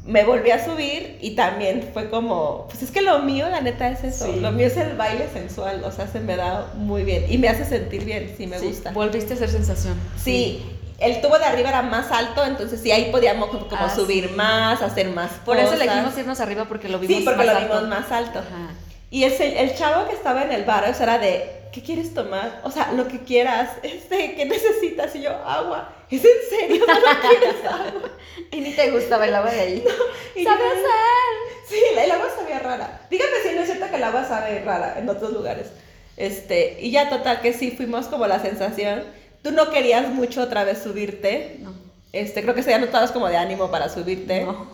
Me 0.09 0.25
volví 0.25 0.51
a 0.51 0.64
subir 0.64 1.18
y 1.21 1.37
también 1.37 1.90
fue 1.92 2.09
como, 2.09 2.66
pues 2.68 2.83
es 2.83 2.90
que 2.90 3.03
lo 3.03 3.18
mío, 3.21 3.47
la 3.51 3.61
neta, 3.61 3.88
es 3.90 4.03
eso. 4.05 4.25
Sí. 4.33 4.40
Lo 4.40 4.51
mío 4.53 4.66
es 4.68 4.77
el 4.79 4.97
baile 4.97 5.27
sensual, 5.33 5.85
o 5.85 5.92
sea, 5.92 6.07
se 6.09 6.18
me 6.21 6.35
da 6.35 6.73
muy 6.77 7.05
bien 7.05 7.27
y 7.29 7.37
me 7.37 7.49
hace 7.51 7.66
sentir 7.66 8.05
bien, 8.07 8.35
sí 8.37 8.47
me 8.47 8.59
Sí, 8.59 8.68
gusta. 8.68 8.90
Volviste 8.92 9.35
a 9.35 9.37
hacer 9.37 9.51
sensación. 9.51 9.94
Sí, 10.16 10.64
el 10.99 11.21
tubo 11.21 11.38
de 11.38 11.44
arriba 11.44 11.68
era 11.68 11.83
más 11.83 12.11
alto, 12.11 12.42
entonces 12.44 12.81
sí, 12.81 12.90
ahí 12.90 13.11
podíamos 13.12 13.51
como, 13.51 13.68
como 13.68 13.85
Ah, 13.85 13.94
subir 13.94 14.31
más, 14.33 14.81
hacer 14.81 15.11
más 15.11 15.31
Por 15.44 15.59
eso 15.59 15.73
cosas. 15.73 15.83
elegimos 15.83 16.16
irnos 16.18 16.40
arriba 16.40 16.64
porque 16.64 16.88
lo 16.88 16.99
vimos 16.99 17.18
Sí, 17.18 17.23
porque 17.25 17.37
más 17.37 17.47
lo 17.47 17.53
alto. 17.53 17.75
vimos 17.75 17.88
más 17.88 18.11
alto. 18.11 18.38
Ajá. 18.38 18.71
Y 19.11 19.25
ese, 19.25 19.61
el 19.61 19.75
chavo 19.75 20.09
que 20.09 20.14
estaba 20.14 20.42
en 20.42 20.53
el 20.53 20.64
bar, 20.64 20.88
o 20.88 20.94
sea, 20.94 21.05
era 21.05 21.18
de, 21.18 21.51
¿qué 21.73 21.83
quieres 21.83 22.12
tomar? 22.12 22.61
O 22.64 22.71
sea, 22.71 22.92
lo 22.92 23.09
que 23.09 23.21
quieras, 23.21 23.71
este, 23.83 24.35
¿qué 24.35 24.44
necesitas? 24.44 25.14
Y 25.16 25.23
yo, 25.23 25.31
agua. 25.31 25.94
¿Es 26.11 26.25
en 26.25 26.31
serio? 26.51 26.85
¿No 26.87 27.29
quieres 27.29 27.64
agua? 27.64 28.11
Y 28.51 28.61
ni 28.61 28.73
te 28.73 28.90
gustaba 28.90 29.27
el 29.27 29.35
agua 29.35 29.51
de 29.51 29.61
ahí. 29.61 29.85
Y 30.35 30.44
¡Sabe 30.44 30.61
yo, 30.61 30.66
hacer! 30.66 31.59
Sí, 31.68 31.77
el 31.99 32.11
agua 32.11 32.29
sabía 32.37 32.59
rara. 32.61 33.07
Dígame 33.11 33.31
si 33.42 33.55
no 33.55 33.61
es 33.61 33.66
cierto 33.66 33.90
que 33.90 33.97
el 33.97 34.05
agua 34.05 34.25
sabe 34.25 34.61
rara 34.64 34.99
en 34.99 35.09
otros 35.09 35.33
lugares. 35.33 35.68
Este, 36.16 36.79
y 36.81 36.90
ya 36.90 37.11
total 37.11 37.40
que 37.40 37.53
sí, 37.53 37.73
fuimos 37.73 38.07
como 38.07 38.27
la 38.27 38.40
sensación. 38.40 39.05
Tú 39.42 39.53
no 39.53 39.71
querías 39.71 40.09
mucho 40.09 40.42
otra 40.42 40.64
vez 40.64 40.79
subirte. 40.79 41.57
No. 41.61 41.75
Este, 42.12 42.42
creo 42.42 42.55
que 42.55 42.62
se 42.62 42.71
ya 42.71 42.79
no 42.79 42.87
estabas 42.87 43.12
como 43.12 43.29
de 43.29 43.37
ánimo 43.37 43.71
para 43.71 43.88
subirte. 43.88 44.44
no. 44.44 44.68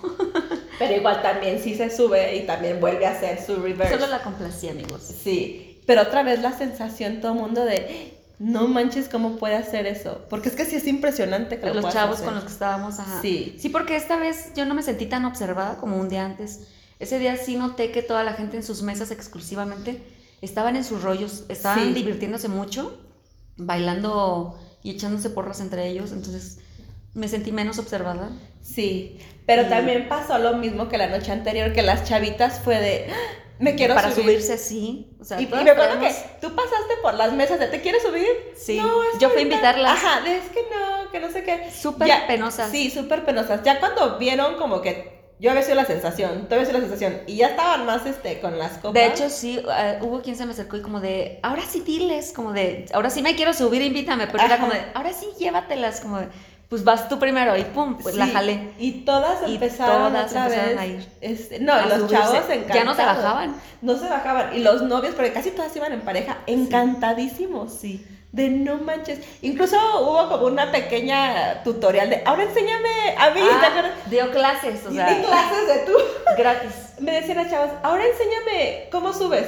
Pero 0.78 0.94
igual 0.96 1.22
también 1.22 1.60
sí 1.62 1.74
se 1.76 1.90
sube 1.94 2.36
y 2.36 2.46
también 2.46 2.80
vuelve 2.80 3.06
a 3.06 3.10
hacer 3.12 3.40
su 3.44 3.56
reverse. 3.56 3.94
Solo 3.94 4.06
la 4.08 4.22
complací, 4.22 4.68
amigos. 4.68 5.02
Sí, 5.22 5.80
pero 5.86 6.02
otra 6.02 6.22
vez 6.22 6.40
la 6.40 6.52
sensación, 6.56 7.20
todo 7.20 7.32
el 7.32 7.38
mundo 7.38 7.64
de, 7.64 8.14
no 8.38 8.66
manches, 8.66 9.08
¿cómo 9.08 9.36
puede 9.36 9.54
hacer 9.56 9.86
eso? 9.86 10.22
Porque 10.28 10.48
es 10.48 10.56
que 10.56 10.64
sí 10.64 10.76
es 10.76 10.86
impresionante 10.86 11.60
que 11.60 11.66
lo 11.66 11.74
Los 11.74 11.92
chavos 11.92 12.16
hacer. 12.16 12.26
con 12.26 12.34
los 12.34 12.44
que 12.44 12.50
estábamos, 12.52 12.98
ajá. 12.98 13.20
Sí. 13.22 13.56
Sí, 13.58 13.68
porque 13.68 13.94
esta 13.96 14.16
vez 14.16 14.52
yo 14.56 14.64
no 14.64 14.74
me 14.74 14.82
sentí 14.82 15.06
tan 15.06 15.24
observada 15.24 15.76
como 15.76 15.96
un 15.98 16.08
día 16.08 16.24
antes. 16.24 16.68
Ese 16.98 17.18
día 17.18 17.36
sí 17.36 17.56
noté 17.56 17.90
que 17.92 18.02
toda 18.02 18.24
la 18.24 18.32
gente 18.34 18.56
en 18.56 18.62
sus 18.62 18.82
mesas 18.82 19.10
exclusivamente 19.10 20.02
estaban 20.42 20.74
en 20.76 20.84
sus 20.84 21.02
rollos, 21.02 21.44
estaban 21.48 21.88
Sí. 21.88 21.92
divirtiéndose 21.94 22.48
mucho, 22.48 22.98
bailando 23.56 24.58
y 24.82 24.90
echándose 24.90 25.30
porras 25.30 25.60
entre 25.60 25.88
ellos, 25.88 26.12
entonces 26.12 26.58
me 27.14 27.28
sentí 27.28 27.52
menos 27.52 27.78
observada. 27.78 28.30
Sí, 28.62 29.18
pero 29.46 29.62
Y- 29.62 29.66
también 29.66 30.08
pasó 30.08 30.38
lo 30.38 30.54
mismo 30.54 30.88
que 30.88 30.98
la 30.98 31.06
noche 31.08 31.32
anterior, 31.32 31.72
que 31.72 31.82
las 31.82 32.04
chavitas 32.04 32.60
fue 32.60 32.78
de, 32.80 33.06
"Ah, 33.10 33.14
me 33.58 33.74
quiero 33.76 33.94
Para 33.94 34.10
subir. 34.10 34.40
subirse. 34.42 35.06
O 35.20 35.24
sea, 35.24 35.40
Y, 35.40 35.44
y 35.44 35.46
me 35.48 35.70
acuerdo 35.70 36.00
que 36.00 36.12
tú 36.40 36.54
pasaste 36.54 36.94
por 37.02 37.14
las 37.14 37.32
mesas 37.32 37.58
de, 37.60 37.68
¿te 37.68 37.80
quieres 37.80 38.02
subir? 38.02 38.26
Sí, 38.56 38.76
No, 38.78 38.86
yo 38.86 38.94
fui 39.18 39.22
a 39.22 39.28
ahorita". 39.28 39.40
invitarlas. 39.42 39.92
Ajá, 39.92 40.20
es 40.28 40.44
que 40.50 40.60
no, 40.62 41.10
que 41.10 41.20
no 41.20 41.30
sé 41.30 41.44
qué. 41.44 41.70
Súper 41.70 42.08
Ya- 42.08 42.26
penosas. 42.26 42.70
Sí, 42.70 42.90
súper 42.90 43.24
penosas. 43.24 43.62
Ya 43.62 43.78
cuando 43.80 44.18
vieron 44.18 44.56
como 44.56 44.80
que 44.82 45.14
yo 45.40 45.50
había 45.50 45.62
sido 45.62 45.74
la 45.76 45.84
sensación, 45.84 46.46
tú 46.48 46.54
habías 46.54 46.68
sido 46.68 46.80
la 46.80 46.86
sensación, 46.86 47.20
y 47.26 47.36
ya 47.36 47.48
estaban 47.48 47.84
más 47.86 48.06
este, 48.06 48.40
con 48.40 48.58
las 48.58 48.72
copas. 48.78 48.94
De 48.94 49.06
hecho, 49.06 49.28
sí, 49.28 49.60
eh, 49.78 49.98
hubo 50.00 50.22
quien 50.22 50.36
se 50.36 50.46
me 50.46 50.52
acercó 50.52 50.76
y 50.76 50.80
como 50.82 51.00
de, 51.00 51.38
ahora 51.42 51.62
sí 51.68 51.80
diles, 51.80 52.32
como 52.34 52.52
de, 52.52 52.86
ahora 52.92 53.10
sí 53.10 53.20
me 53.22 53.34
quiero 53.34 53.52
subir, 53.52 53.82
invítame, 53.82 54.26
pero 54.28 54.42
era 54.44 54.58
como 54.58 54.72
de, 54.72 54.80
ahora 54.94 55.12
sí 55.12 55.26
llévatelas, 55.38 56.00
como 56.00 56.18
de, 56.20 56.28
pues 56.68 56.82
vas 56.84 57.08
tú 57.08 57.18
primero 57.18 57.56
y 57.56 57.64
pum, 57.64 57.98
pues 58.02 58.16
la 58.16 58.26
jalé. 58.26 58.72
Y 58.78 59.04
todas 59.04 59.48
Y 59.48 59.54
empezaron 59.54 60.12
todas 60.12 60.30
otra 60.30 60.46
empezaron 60.46 60.70
vez. 60.70 60.78
a 60.78 60.86
ir. 60.86 61.08
este, 61.20 61.60
no, 61.60 61.72
a 61.74 61.82
y 61.84 61.88
los 61.88 61.98
subirse. 61.98 62.14
chavos 62.16 62.48
Ya 62.48 62.54
encantados. 62.54 62.84
no 62.86 62.94
se 62.94 63.04
bajaban. 63.04 63.54
No 63.82 63.96
se 63.98 64.08
bajaban. 64.08 64.56
Y 64.56 64.60
los 64.60 64.82
novios, 64.82 65.14
porque 65.14 65.32
casi 65.32 65.50
todas 65.50 65.74
iban 65.76 65.92
en 65.92 66.00
pareja, 66.00 66.38
encantadísimos. 66.46 67.72
Sí. 67.72 68.04
De 68.32 68.48
no 68.48 68.78
manches. 68.78 69.20
Incluso 69.42 69.76
hubo 70.00 70.28
como 70.28 70.46
una 70.46 70.72
pequeña 70.72 71.62
tutorial 71.62 72.10
de, 72.10 72.22
ahora 72.26 72.42
enséñame 72.42 72.88
a 73.16 73.30
mí. 73.30 73.40
Ah, 73.42 73.84
dio 74.10 74.30
clases, 74.32 74.84
o 74.86 74.92
sea, 74.92 75.08
di 75.14 75.22
clases 75.22 75.68
de 75.68 75.78
tú. 75.86 75.92
gratis. 76.36 76.72
Me 76.98 77.12
decían 77.12 77.36
las 77.36 77.50
chavas, 77.50 77.70
ahora 77.84 78.02
enséñame 78.04 78.88
cómo 78.90 79.12
subes. 79.12 79.46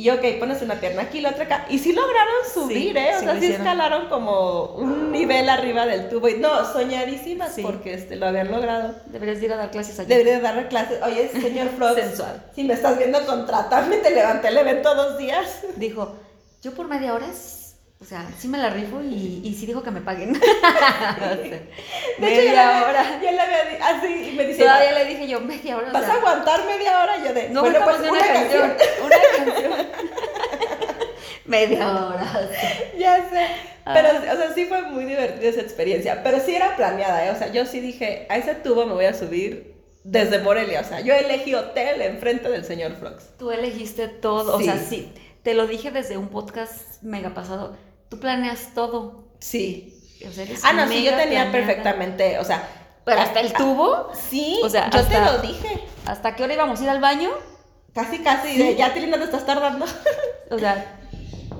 Y 0.00 0.08
ok, 0.08 0.38
pones 0.38 0.62
una 0.62 0.76
pierna 0.76 1.02
aquí, 1.02 1.20
la 1.20 1.30
otra 1.30 1.44
acá. 1.44 1.66
Y 1.68 1.78
sí 1.78 1.92
lograron 1.92 2.34
subir, 2.54 2.96
¿eh? 2.96 3.10
O 3.16 3.18
sí 3.18 3.24
sea, 3.26 3.32
sí 3.34 3.38
hicieron. 3.40 3.66
escalaron 3.66 4.08
como 4.08 4.64
un 4.76 5.12
nivel 5.12 5.46
arriba 5.50 5.84
del 5.84 6.08
tubo. 6.08 6.26
Y 6.28 6.38
no, 6.38 6.64
soñadísimas 6.72 7.54
Sí. 7.54 7.60
porque 7.62 7.92
este, 7.92 8.16
lo 8.16 8.26
habían 8.26 8.50
logrado. 8.50 8.94
Deberías 9.06 9.40
de 9.40 9.46
ir 9.46 9.52
a 9.52 9.56
dar 9.56 9.70
clases 9.70 9.98
allí. 9.98 10.08
Debería 10.08 10.36
de 10.36 10.40
darle 10.40 10.68
clases. 10.68 11.02
Oye, 11.02 11.28
señor 11.40 11.68
Frogs, 11.76 12.00
Sensual. 12.00 12.42
si 12.54 12.64
me 12.64 12.72
estás 12.74 12.96
viendo, 12.96 13.24
contrátame. 13.26 13.98
Te 13.98 14.10
levanté 14.14 14.48
el 14.48 14.56
evento 14.56 14.94
dos 14.94 15.18
días. 15.18 15.64
Dijo, 15.76 16.14
yo 16.62 16.72
por 16.72 16.88
media 16.88 17.12
hora, 17.12 17.26
o 18.00 18.04
sea, 18.04 18.26
sí 18.38 18.48
me 18.48 18.56
la 18.58 18.70
rifo 18.70 19.02
y, 19.02 19.42
y 19.44 19.54
sí 19.54 19.66
dijo 19.66 19.82
que 19.82 19.90
me 19.90 20.00
paguen. 20.00 20.32
De 20.40 20.40
hecho, 20.40 21.60
media 22.18 22.44
yo 22.44 22.50
le 22.52 22.58
había- 22.58 22.88
hora. 22.88 23.20
Yo 23.22 23.30
le 23.30 23.40
había 23.40 23.86
así 23.88 24.30
y 24.32 24.36
me 24.36 24.46
dice, 24.46 24.62
Todavía 24.62 24.92
le 24.92 25.04
dije 25.04 25.28
yo, 25.28 25.40
media 25.40 25.76
hora. 25.76 25.90
o 25.90 25.92
¿vas 25.92 26.04
sea, 26.04 26.14
a 26.14 26.16
aguantar 26.16 26.64
media 26.64 27.02
hora? 27.02 27.24
Yo 27.24 27.34
de, 27.34 27.48
No, 27.50 27.60
bueno, 27.60 27.78
pues 27.84 28.00
una, 28.00 28.18
canción. 28.26 28.74
Una 29.04 29.16
canción. 29.44 29.72
media 31.44 31.90
hora. 32.06 32.50
Ya 32.98 33.16
sé. 33.30 33.46
Ah. 33.84 33.92
Pero, 33.94 34.08
o 34.18 34.36
sea, 34.36 34.54
sí 34.54 34.64
fue 34.66 34.82
muy 34.82 35.04
divertida 35.04 35.48
esa 35.50 35.60
experiencia. 35.60 36.22
Pero 36.22 36.40
sí 36.40 36.54
era 36.54 36.76
planeada, 36.76 37.26
¿eh? 37.26 37.30
O 37.30 37.36
sea, 37.36 37.52
yo 37.52 37.66
sí 37.66 37.80
dije, 37.80 38.26
a 38.30 38.36
ese 38.38 38.54
tubo 38.54 38.86
me 38.86 38.94
voy 38.94 39.06
a 39.06 39.14
subir 39.14 39.74
desde 40.04 40.38
Morelia. 40.38 40.80
O 40.80 40.84
sea, 40.84 41.00
yo 41.00 41.12
elegí 41.14 41.54
hotel 41.54 42.00
enfrente 42.02 42.48
del 42.48 42.64
señor 42.64 42.94
Frogs. 42.96 43.36
Tú 43.38 43.50
elegiste 43.50 44.08
todo, 44.08 44.56
o 44.56 44.60
sea, 44.60 44.78
sí, 44.78 45.12
te 45.42 45.54
lo 45.54 45.66
dije 45.66 45.90
desde 45.90 46.16
un 46.16 46.28
podcast 46.28 47.02
mega 47.02 47.34
pasado. 47.34 47.76
Tú 48.10 48.20
planeas 48.20 48.74
todo. 48.74 49.30
Sí. 49.40 49.96
O 50.28 50.30
sea, 50.30 50.44
eres 50.44 50.62
Ah, 50.64 50.74
no, 50.74 50.86
sí, 50.86 50.96
yo 51.02 51.12
tenía 51.12 51.50
planeada. 51.50 51.52
perfectamente, 51.52 52.38
o 52.38 52.44
sea. 52.44 52.68
Pero 53.04 53.20
hasta 53.22 53.40
el 53.40 53.52
tubo, 53.54 54.10
Sí, 54.12 54.60
O 54.62 54.68
sea, 54.68 54.90
yo 54.90 55.02
te 55.06 55.18
lo 55.20 55.38
dije. 55.38 55.80
¿hasta 56.04 56.36
qué 56.36 56.44
hora 56.44 56.52
íbamos 56.54 56.78
a 56.80 56.82
ir 56.84 56.90
al 56.90 57.00
baño? 57.00 57.30
Casi, 57.94 58.18
casi. 58.18 58.54
Sí. 58.54 58.74
Ya, 58.76 58.92
Tilly, 58.92 59.06
no 59.06 59.16
te 59.16 59.24
estás 59.24 59.46
tardando. 59.46 59.86
O 60.50 60.58
sea, 60.58 60.98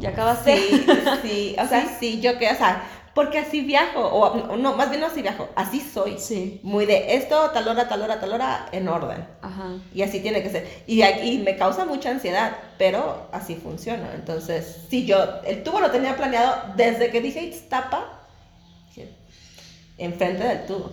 ya 0.01 0.11
acabaste. 0.11 0.57
Sí, 0.57 0.87
sí. 1.23 1.57
O 1.59 1.67
sea, 1.67 1.97
sí, 1.99 2.21
yo 2.21 2.39
que, 2.39 2.51
o 2.51 2.57
sea, 2.57 2.83
porque 3.21 3.39
así 3.39 3.61
viajo. 3.61 4.01
O 4.01 4.57
no, 4.57 4.75
más 4.75 4.89
bien 4.89 5.01
no 5.03 5.09
así 5.09 5.21
viajo. 5.23 5.49
Así 5.55 5.81
soy. 5.81 6.17
Sí. 6.19 6.61
Muy 6.63 6.87
de 6.87 7.15
esto, 7.17 7.51
tal 7.51 7.69
hora, 7.69 7.89
tal 7.89 8.01
hora, 8.03 8.19
tal 8.21 8.33
hora, 8.33 8.67
en 8.73 8.89
orden. 8.89 9.27
Ajá. 9.43 9.73
Y 9.95 10.03
así 10.03 10.21
tiene 10.21 10.43
que 10.43 10.49
ser. 10.51 10.85
Y, 10.87 11.03
y 11.03 11.39
me 11.39 11.57
causa 11.57 11.85
mucha 11.85 12.11
ansiedad, 12.11 12.57
pero 12.79 13.29
así 13.33 13.57
funciona. 13.57 14.13
Entonces, 14.15 14.85
sí, 14.89 15.05
yo 15.05 15.19
el 15.45 15.63
tubo 15.63 15.81
lo 15.81 15.91
tenía 15.91 16.17
planeado 16.17 16.73
desde 16.77 17.11
que 17.11 17.21
dije 17.21 17.43
Ixtapa, 17.43 18.21
dije, 18.89 19.15
enfrente 19.99 20.45
del 20.45 20.67
tubo. 20.67 20.93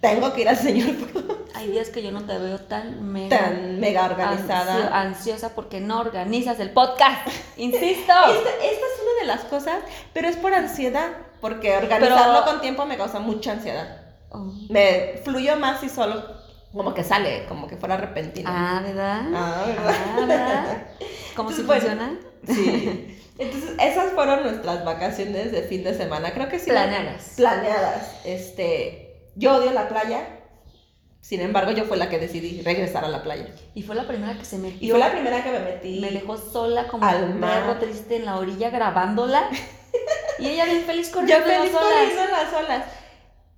Tengo 0.00 0.32
que 0.34 0.42
ir 0.42 0.48
al 0.50 0.56
señor 0.58 0.90
Hay 1.54 1.68
días 1.70 1.88
que 1.88 2.02
yo 2.02 2.12
no 2.12 2.22
te 2.24 2.36
veo 2.38 2.58
tan 2.58 3.10
mega 3.10 3.38
tan 3.38 3.80
mega 3.80 4.04
organizada. 4.04 4.74
ansio- 4.76 4.92
ansiosa 4.92 5.54
porque 5.54 5.80
no 5.80 6.00
organizas 6.00 6.60
el 6.60 6.70
podcast. 6.70 7.26
Insisto. 7.56 8.12
Esta, 8.12 8.50
esta 8.50 8.68
es 8.68 9.00
una 9.02 9.20
de 9.20 9.26
las 9.26 9.40
cosas, 9.44 9.78
pero 10.12 10.28
es 10.28 10.36
por 10.36 10.52
ansiedad, 10.52 11.08
porque 11.40 11.76
organizarlo 11.76 12.40
Pero- 12.40 12.44
con 12.44 12.60
tiempo 12.60 12.86
me 12.86 12.96
causa 12.96 13.20
mucha 13.20 13.52
ansiedad. 13.52 14.00
Oh. 14.30 14.52
Me 14.68 15.20
fluyó 15.24 15.56
más 15.56 15.82
y 15.84 15.88
solo 15.88 16.22
como 16.72 16.92
que 16.92 17.04
sale, 17.04 17.46
como 17.46 17.68
que 17.68 17.76
fuera 17.76 17.96
repentino. 17.96 18.50
Ah, 18.52 18.80
¿verdad? 18.84 19.22
Ah, 19.32 19.64
¿verdad? 19.66 19.94
Ah, 19.96 20.16
¿verdad? 20.26 20.86
¿Cómo 21.36 21.52
si 21.52 21.62
bueno, 21.62 21.82
funciona? 21.82 22.18
Sí. 22.46 23.20
Entonces, 23.38 23.70
esas 23.80 24.12
fueron 24.12 24.42
nuestras 24.44 24.84
vacaciones 24.84 25.50
de 25.52 25.62
fin 25.62 25.82
de 25.82 25.94
semana. 25.94 26.32
Creo 26.32 26.48
que 26.48 26.58
sí. 26.58 26.70
Planeadas. 26.70 27.34
Planeadas. 27.36 28.20
Este, 28.24 29.30
yo 29.34 29.56
odio 29.56 29.72
la 29.72 29.88
playa. 29.88 30.40
Sin 31.20 31.40
embargo, 31.40 31.72
yo 31.72 31.84
fue 31.84 31.96
la 31.96 32.08
que 32.08 32.18
decidí 32.18 32.60
regresar 32.62 33.04
a 33.04 33.08
la 33.08 33.22
playa. 33.22 33.48
Y 33.74 33.82
fue 33.82 33.94
la 33.94 34.06
primera 34.06 34.36
que 34.36 34.44
se 34.44 34.58
metió. 34.58 34.78
Y 34.80 34.90
fue 34.90 34.98
la 34.98 35.10
primera 35.10 35.42
que 35.42 35.50
me 35.50 35.60
metí. 35.60 36.00
Me 36.00 36.10
dejó 36.10 36.36
sola 36.36 36.86
como 36.86 37.04
Al 37.04 37.24
un 37.24 37.40
perro 37.40 37.78
triste 37.78 38.16
en 38.16 38.26
la 38.26 38.36
orilla 38.36 38.70
grabándola. 38.70 39.48
y 40.38 40.48
ella 40.48 40.64
bien 40.66 40.84
feliz 40.84 41.10
corriendo 41.12 41.46
en 41.48 41.58
las 41.58 41.74
olas. 41.74 42.10
en 42.12 42.30
las 42.32 42.52
olas. 42.52 42.84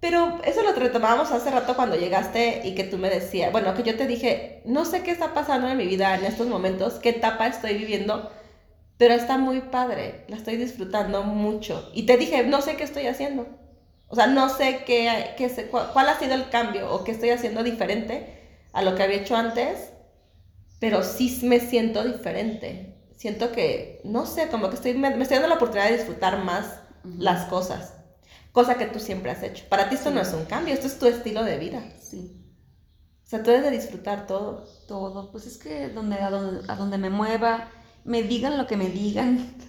Pero 0.00 0.40
eso 0.44 0.62
lo 0.62 0.72
retomábamos 0.72 1.32
hace 1.32 1.50
rato 1.50 1.74
cuando 1.74 1.96
llegaste 1.96 2.62
y 2.64 2.74
que 2.74 2.84
tú 2.84 2.98
me 2.98 3.10
decías, 3.10 3.50
bueno, 3.52 3.74
que 3.74 3.82
yo 3.82 3.96
te 3.96 4.06
dije, 4.06 4.62
no 4.64 4.84
sé 4.84 5.02
qué 5.02 5.10
está 5.10 5.34
pasando 5.34 5.68
en 5.68 5.76
mi 5.78 5.86
vida 5.86 6.14
en 6.16 6.24
estos 6.24 6.46
momentos, 6.48 6.94
qué 6.94 7.10
etapa 7.10 7.46
estoy 7.46 7.74
viviendo, 7.74 8.30
pero 8.98 9.14
está 9.14 9.38
muy 9.38 9.60
padre, 9.62 10.24
la 10.28 10.36
estoy 10.36 10.56
disfrutando 10.56 11.22
mucho. 11.24 11.90
Y 11.94 12.04
te 12.06 12.16
dije, 12.18 12.44
no 12.44 12.62
sé 12.62 12.76
qué 12.76 12.84
estoy 12.84 13.06
haciendo. 13.06 13.46
O 14.08 14.16
sea, 14.16 14.26
no 14.28 14.48
sé 14.50 14.84
qué, 14.86 15.34
qué 15.38 15.48
sé- 15.48 15.68
cuál, 15.68 15.90
cuál 15.92 16.08
ha 16.10 16.18
sido 16.18 16.34
el 16.34 16.48
cambio 16.50 16.90
o 16.92 17.04
qué 17.04 17.12
estoy 17.12 17.30
haciendo 17.30 17.62
diferente 17.64 18.34
a 18.72 18.82
lo 18.82 18.94
que 18.96 19.02
había 19.02 19.18
hecho 19.18 19.36
antes, 19.36 19.90
pero 20.80 21.02
sí 21.02 21.40
me 21.44 21.60
siento 21.60 22.04
diferente. 22.04 22.95
Siento 23.16 23.52
que, 23.52 24.00
no 24.04 24.26
sé, 24.26 24.48
como 24.48 24.68
que 24.68 24.76
estoy, 24.76 24.94
me, 24.94 25.10
me 25.16 25.22
estoy 25.22 25.36
dando 25.36 25.48
la 25.48 25.54
oportunidad 25.56 25.88
de 25.90 25.96
disfrutar 25.96 26.44
más 26.44 26.80
las 27.18 27.46
cosas. 27.46 27.94
Cosa 28.52 28.76
que 28.76 28.86
tú 28.86 28.98
siempre 29.00 29.30
has 29.30 29.42
hecho. 29.42 29.64
Para 29.68 29.88
ti 29.88 29.94
esto 29.96 30.08
Sí. 30.10 30.14
no 30.14 30.20
es 30.22 30.32
un 30.32 30.44
cambio, 30.44 30.74
esto 30.74 30.86
es 30.86 30.98
tu 30.98 31.06
estilo 31.06 31.42
de 31.44 31.58
vida. 31.58 31.82
Sí, 32.00 32.42
O 33.24 33.28
sea, 33.28 33.42
tú 33.42 33.50
debes 33.50 33.64
de 33.64 33.70
disfrutar 33.70 34.26
todo. 34.26 34.64
todo. 34.88 35.30
Pues 35.32 35.46
es 35.46 35.58
que 35.58 35.88
donde, 35.88 36.16
a, 36.16 36.30
donde, 36.30 36.70
a 36.70 36.76
donde 36.76 36.98
me 36.98 37.10
mueva, 37.10 37.68
me 38.04 38.22
digan 38.22 38.56
lo 38.58 38.66
que 38.66 38.76
me 38.76 38.88
digan. 38.88 39.54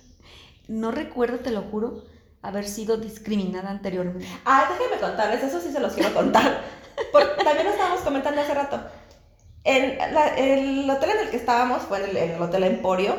No 0.69 0.91
recuerdo, 0.91 1.37
te 1.39 1.51
lo 1.51 1.61
juro, 1.61 2.03
haber 2.41 2.67
sido 2.67 2.97
discriminada 2.97 3.69
anteriormente. 3.69 4.27
Ah, 4.43 4.67
déjenme 4.69 4.99
contarles, 4.99 5.41
eso 5.41 5.61
sí 5.61 5.71
se 5.71 5.79
los 5.79 5.93
quiero 5.93 6.13
contar. 6.13 6.61
Porque 7.13 7.41
también 7.41 7.67
lo 7.67 7.71
estábamos 7.71 8.01
comentando 8.01 8.41
hace 8.41 8.53
rato. 8.53 8.81
En 9.63 9.97
la- 10.13 10.35
el 10.35 10.89
hotel 10.89 11.11
en 11.11 11.19
el 11.25 11.29
que 11.29 11.37
estábamos 11.37 11.83
fue 11.83 12.03
en 12.03 12.09
el, 12.09 12.17
en 12.17 12.31
el 12.31 12.41
Hotel 12.41 12.63
Emporio. 12.65 13.15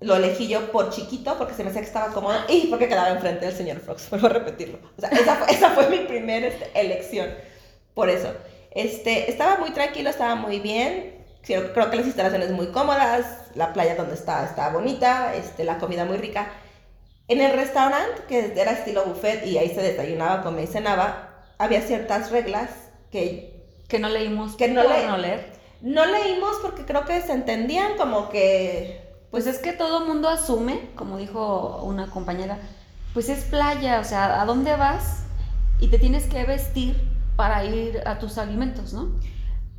Lo 0.00 0.16
elegí 0.16 0.48
yo 0.48 0.72
por 0.72 0.90
chiquito 0.90 1.36
porque 1.36 1.52
se 1.54 1.62
me 1.62 1.70
hacía 1.70 1.82
que 1.82 1.86
estaba 1.86 2.12
cómodo 2.12 2.34
y 2.48 2.68
porque 2.68 2.88
quedaba 2.88 3.10
enfrente 3.10 3.44
del 3.46 3.54
señor 3.54 3.80
Frogs. 3.80 4.08
Vuelvo 4.10 4.26
a 4.28 4.30
repetirlo. 4.30 4.78
O 4.96 5.00
sea, 5.00 5.10
esa 5.10 5.36
fue, 5.36 5.52
esa 5.54 5.70
fue 5.70 5.88
mi 5.90 5.98
primera 6.06 6.46
este, 6.46 6.70
elección. 6.74 7.28
Por 7.94 8.08
eso. 8.08 8.32
Este, 8.70 9.30
estaba 9.30 9.56
muy 9.58 9.70
tranquilo, 9.70 10.08
estaba 10.10 10.34
muy 10.36 10.58
bien. 10.60 11.24
Creo, 11.42 11.72
creo 11.72 11.90
que 11.90 11.96
las 11.98 12.06
instalaciones 12.06 12.50
muy 12.50 12.68
cómodas. 12.68 13.26
La 13.54 13.72
playa 13.72 13.94
donde 13.96 14.14
estaba 14.14 14.44
estaba 14.46 14.72
bonita. 14.72 15.34
Este, 15.34 15.64
la 15.64 15.78
comida 15.78 16.04
muy 16.06 16.16
rica. 16.16 16.50
En 17.28 17.40
el 17.40 17.52
restaurante, 17.52 18.22
que 18.28 18.54
era 18.56 18.72
estilo 18.72 19.04
buffet 19.04 19.46
y 19.46 19.58
ahí 19.58 19.68
se 19.74 19.82
desayunaba, 19.82 20.42
comía 20.42 20.64
y 20.64 20.66
cenaba, 20.66 21.44
había 21.58 21.80
ciertas 21.82 22.30
reglas 22.32 22.70
que 23.12 23.62
Que 23.88 23.98
no 24.00 24.08
leímos 24.08 24.56
Que 24.56 24.66
no 24.68 24.82
le- 24.82 25.06
no 25.06 25.16
leer. 25.16 25.52
no 25.80 26.06
leímos 26.06 26.56
porque 26.62 26.84
creo 26.84 27.04
que 27.04 27.20
se 27.22 27.32
entendían 27.32 27.96
como 27.96 28.30
que... 28.30 28.99
Pues 29.30 29.46
es 29.46 29.58
que 29.58 29.72
todo 29.72 30.06
mundo 30.06 30.28
asume, 30.28 30.90
como 30.96 31.16
dijo 31.16 31.82
una 31.84 32.10
compañera, 32.10 32.58
pues 33.14 33.28
es 33.28 33.44
playa, 33.44 34.00
o 34.00 34.04
sea, 34.04 34.40
¿a 34.40 34.44
dónde 34.44 34.74
vas? 34.76 35.24
Y 35.78 35.88
te 35.88 35.98
tienes 35.98 36.26
que 36.26 36.44
vestir 36.44 36.96
para 37.36 37.64
ir 37.64 38.02
a 38.06 38.18
tus 38.18 38.38
alimentos, 38.38 38.92
¿no? 38.92 39.18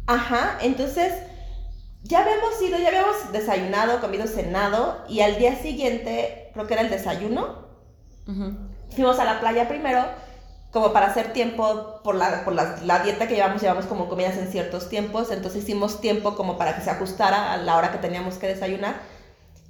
Ajá, 0.07 0.57
entonces 0.61 1.13
ya 2.03 2.21
habíamos 2.21 2.61
ido, 2.61 2.77
ya 2.79 2.87
habíamos 2.87 3.31
desayunado, 3.31 4.01
comido, 4.01 4.25
cenado 4.25 5.03
y 5.07 5.21
al 5.21 5.37
día 5.37 5.55
siguiente, 5.55 6.49
creo 6.53 6.65
que 6.65 6.73
era 6.73 6.83
el 6.83 6.89
desayuno, 6.89 7.67
fuimos 8.89 9.19
a 9.19 9.25
la 9.25 9.39
playa 9.39 9.67
primero 9.67 10.05
como 10.71 10.93
para 10.93 11.07
hacer 11.07 11.33
tiempo 11.33 11.99
por 12.03 12.15
la, 12.15 12.45
por 12.45 12.53
la, 12.53 12.77
la 12.85 12.99
dieta 12.99 13.27
que 13.27 13.35
llevamos, 13.35 13.61
llevamos 13.61 13.85
como 13.85 14.07
comidas 14.07 14.37
en 14.37 14.49
ciertos 14.49 14.87
tiempos, 14.87 15.29
entonces 15.31 15.63
hicimos 15.63 15.99
tiempo 15.99 16.35
como 16.35 16.57
para 16.57 16.75
que 16.75 16.81
se 16.81 16.89
ajustara 16.89 17.51
a 17.51 17.57
la 17.57 17.75
hora 17.77 17.91
que 17.91 17.97
teníamos 17.97 18.35
que 18.35 18.47
desayunar. 18.47 18.95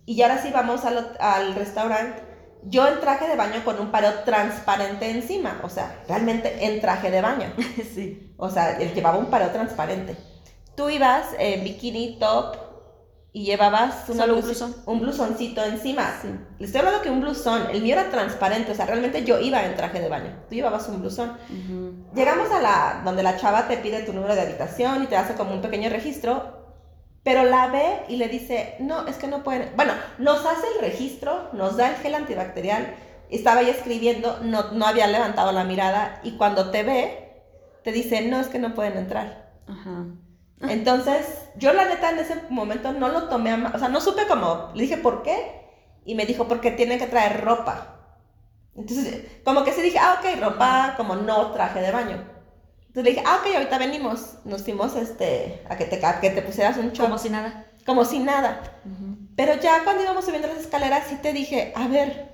Y 0.05 0.21
ahora 0.21 0.41
sí 0.41 0.49
vamos 0.53 0.83
al, 0.85 1.15
al 1.19 1.55
restaurante, 1.55 2.21
yo 2.63 2.87
en 2.87 2.99
traje 2.99 3.27
de 3.27 3.35
baño 3.35 3.63
con 3.63 3.79
un 3.79 3.91
paro 3.91 4.09
transparente 4.25 5.09
encima, 5.09 5.59
o 5.63 5.69
sea, 5.69 6.01
realmente 6.07 6.65
en 6.65 6.81
traje 6.81 7.09
de 7.11 7.21
baño, 7.21 7.51
sí. 7.95 8.33
o 8.37 8.49
sea, 8.49 8.77
él 8.79 8.93
llevaba 8.93 9.17
un 9.17 9.27
paro 9.27 9.49
transparente. 9.51 10.15
Tú 10.75 10.89
ibas 10.89 11.27
en 11.39 11.63
bikini 11.63 12.17
top 12.19 12.55
y 13.33 13.45
llevabas 13.45 14.09
una 14.09 14.23
Solo 14.23 14.33
un 14.35 14.39
blus- 14.41 14.45
blusón. 14.45 14.75
un 14.85 14.99
blusoncito 14.99 15.63
encima. 15.63 16.03
Sí. 16.21 16.27
Le 16.59 16.65
estoy 16.65 16.79
hablando 16.79 17.01
que 17.01 17.09
un 17.09 17.21
blusón, 17.21 17.63
el 17.71 17.81
mío 17.81 17.93
era 17.93 18.09
transparente, 18.09 18.71
o 18.71 18.75
sea, 18.75 18.85
realmente 18.85 19.23
yo 19.23 19.39
iba 19.39 19.63
en 19.63 19.75
traje 19.75 19.99
de 20.01 20.09
baño. 20.09 20.43
Tú 20.49 20.55
llevabas 20.55 20.87
un 20.89 20.99
blusón. 21.01 21.37
Llegamos 22.13 22.51
a 22.51 22.61
la 22.61 23.01
donde 23.05 23.23
la 23.23 23.37
chava 23.37 23.67
te 23.67 23.77
pide 23.77 24.01
tu 24.03 24.11
número 24.13 24.35
de 24.35 24.41
habitación 24.41 25.03
y 25.03 25.07
te 25.07 25.15
hace 25.17 25.35
como 25.35 25.53
un 25.53 25.61
pequeño 25.61 25.89
registro, 25.89 26.60
pero 27.23 27.43
la 27.43 27.67
ve 27.67 28.03
y 28.07 28.17
le 28.17 28.27
dice, 28.27 28.75
"No, 28.79 29.07
es 29.07 29.17
que 29.17 29.27
no 29.27 29.43
pueden." 29.43 29.71
Bueno, 29.75 29.93
nos 30.17 30.45
hace 30.45 30.67
el 30.75 30.81
registro, 30.81 31.49
nos 31.53 31.77
da 31.77 31.89
el 31.89 31.95
gel 31.97 32.15
antibacterial. 32.15 32.95
Estaba 33.29 33.61
ella 33.61 33.71
escribiendo, 33.71 34.39
no 34.43 34.71
no 34.71 34.85
había 34.85 35.07
levantado 35.07 35.51
la 35.51 35.63
mirada 35.63 36.19
y 36.23 36.31
cuando 36.37 36.71
te 36.71 36.83
ve 36.83 37.33
te 37.83 37.91
dice, 37.91 38.21
"No, 38.23 38.39
es 38.39 38.47
que 38.47 38.59
no 38.59 38.73
pueden 38.75 38.97
entrar." 38.97 39.51
Ajá. 39.67 40.05
Entonces, 40.69 41.49
yo 41.55 41.73
la 41.73 41.85
neta 41.85 42.11
en 42.11 42.19
ese 42.19 42.35
momento 42.49 42.93
no 42.93 43.09
lo 43.09 43.29
tomé 43.29 43.51
a 43.51 43.71
o 43.73 43.79
sea, 43.79 43.89
no 43.89 43.99
supe 43.99 44.27
cómo, 44.27 44.69
le 44.73 44.83
dije, 44.83 44.97
¿por 44.97 45.23
qué? 45.23 45.61
Y 46.05 46.15
me 46.15 46.25
dijo, 46.25 46.47
porque 46.47 46.71
tienen 46.71 46.99
que 46.99 47.07
traer 47.07 47.41
ropa. 47.41 47.99
Entonces, 48.75 49.25
como 49.43 49.63
que 49.63 49.73
sí 49.73 49.81
dije, 49.81 49.99
ah, 49.99 50.19
ok, 50.19 50.41
ropa 50.41 50.93
como 50.97 51.15
no 51.15 51.51
traje 51.51 51.81
de 51.81 51.91
baño. 51.91 52.23
Entonces 52.91 53.05
le 53.05 53.09
dije, 53.11 53.23
ah, 53.25 53.39
ok, 53.39 53.55
ahorita 53.55 53.77
venimos. 53.77 54.33
Nos 54.43 54.63
fuimos 54.63 54.97
este, 54.97 55.63
a, 55.69 55.77
que 55.77 55.85
te, 55.85 56.05
a 56.05 56.19
que 56.19 56.29
te 56.29 56.41
pusieras 56.41 56.75
un 56.75 56.91
short. 56.91 57.07
Como 57.09 57.17
si 57.17 57.29
nada. 57.29 57.65
Como 57.85 58.03
si 58.03 58.19
nada. 58.19 58.61
Pero 59.37 59.55
ya 59.61 59.85
cuando 59.85 60.03
íbamos 60.03 60.25
subiendo 60.25 60.49
las 60.49 60.57
escaleras, 60.57 61.05
sí 61.07 61.17
te 61.21 61.31
dije, 61.31 61.71
a 61.73 61.87
ver, 61.87 62.31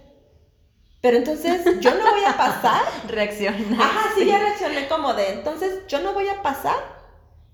pero 1.00 1.18
entonces 1.18 1.64
yo 1.80 1.92
no 1.94 2.10
voy 2.10 2.24
a 2.28 2.36
pasar. 2.36 2.82
Reacciona. 3.08 3.78
Ajá, 3.80 4.10
sí, 4.18 4.26
ya 4.26 4.40
reaccioné 4.40 4.88
como 4.88 5.14
de, 5.14 5.34
entonces 5.34 5.84
yo 5.88 6.00
no 6.02 6.14
voy 6.14 6.28
a 6.28 6.42
pasar. 6.42 6.98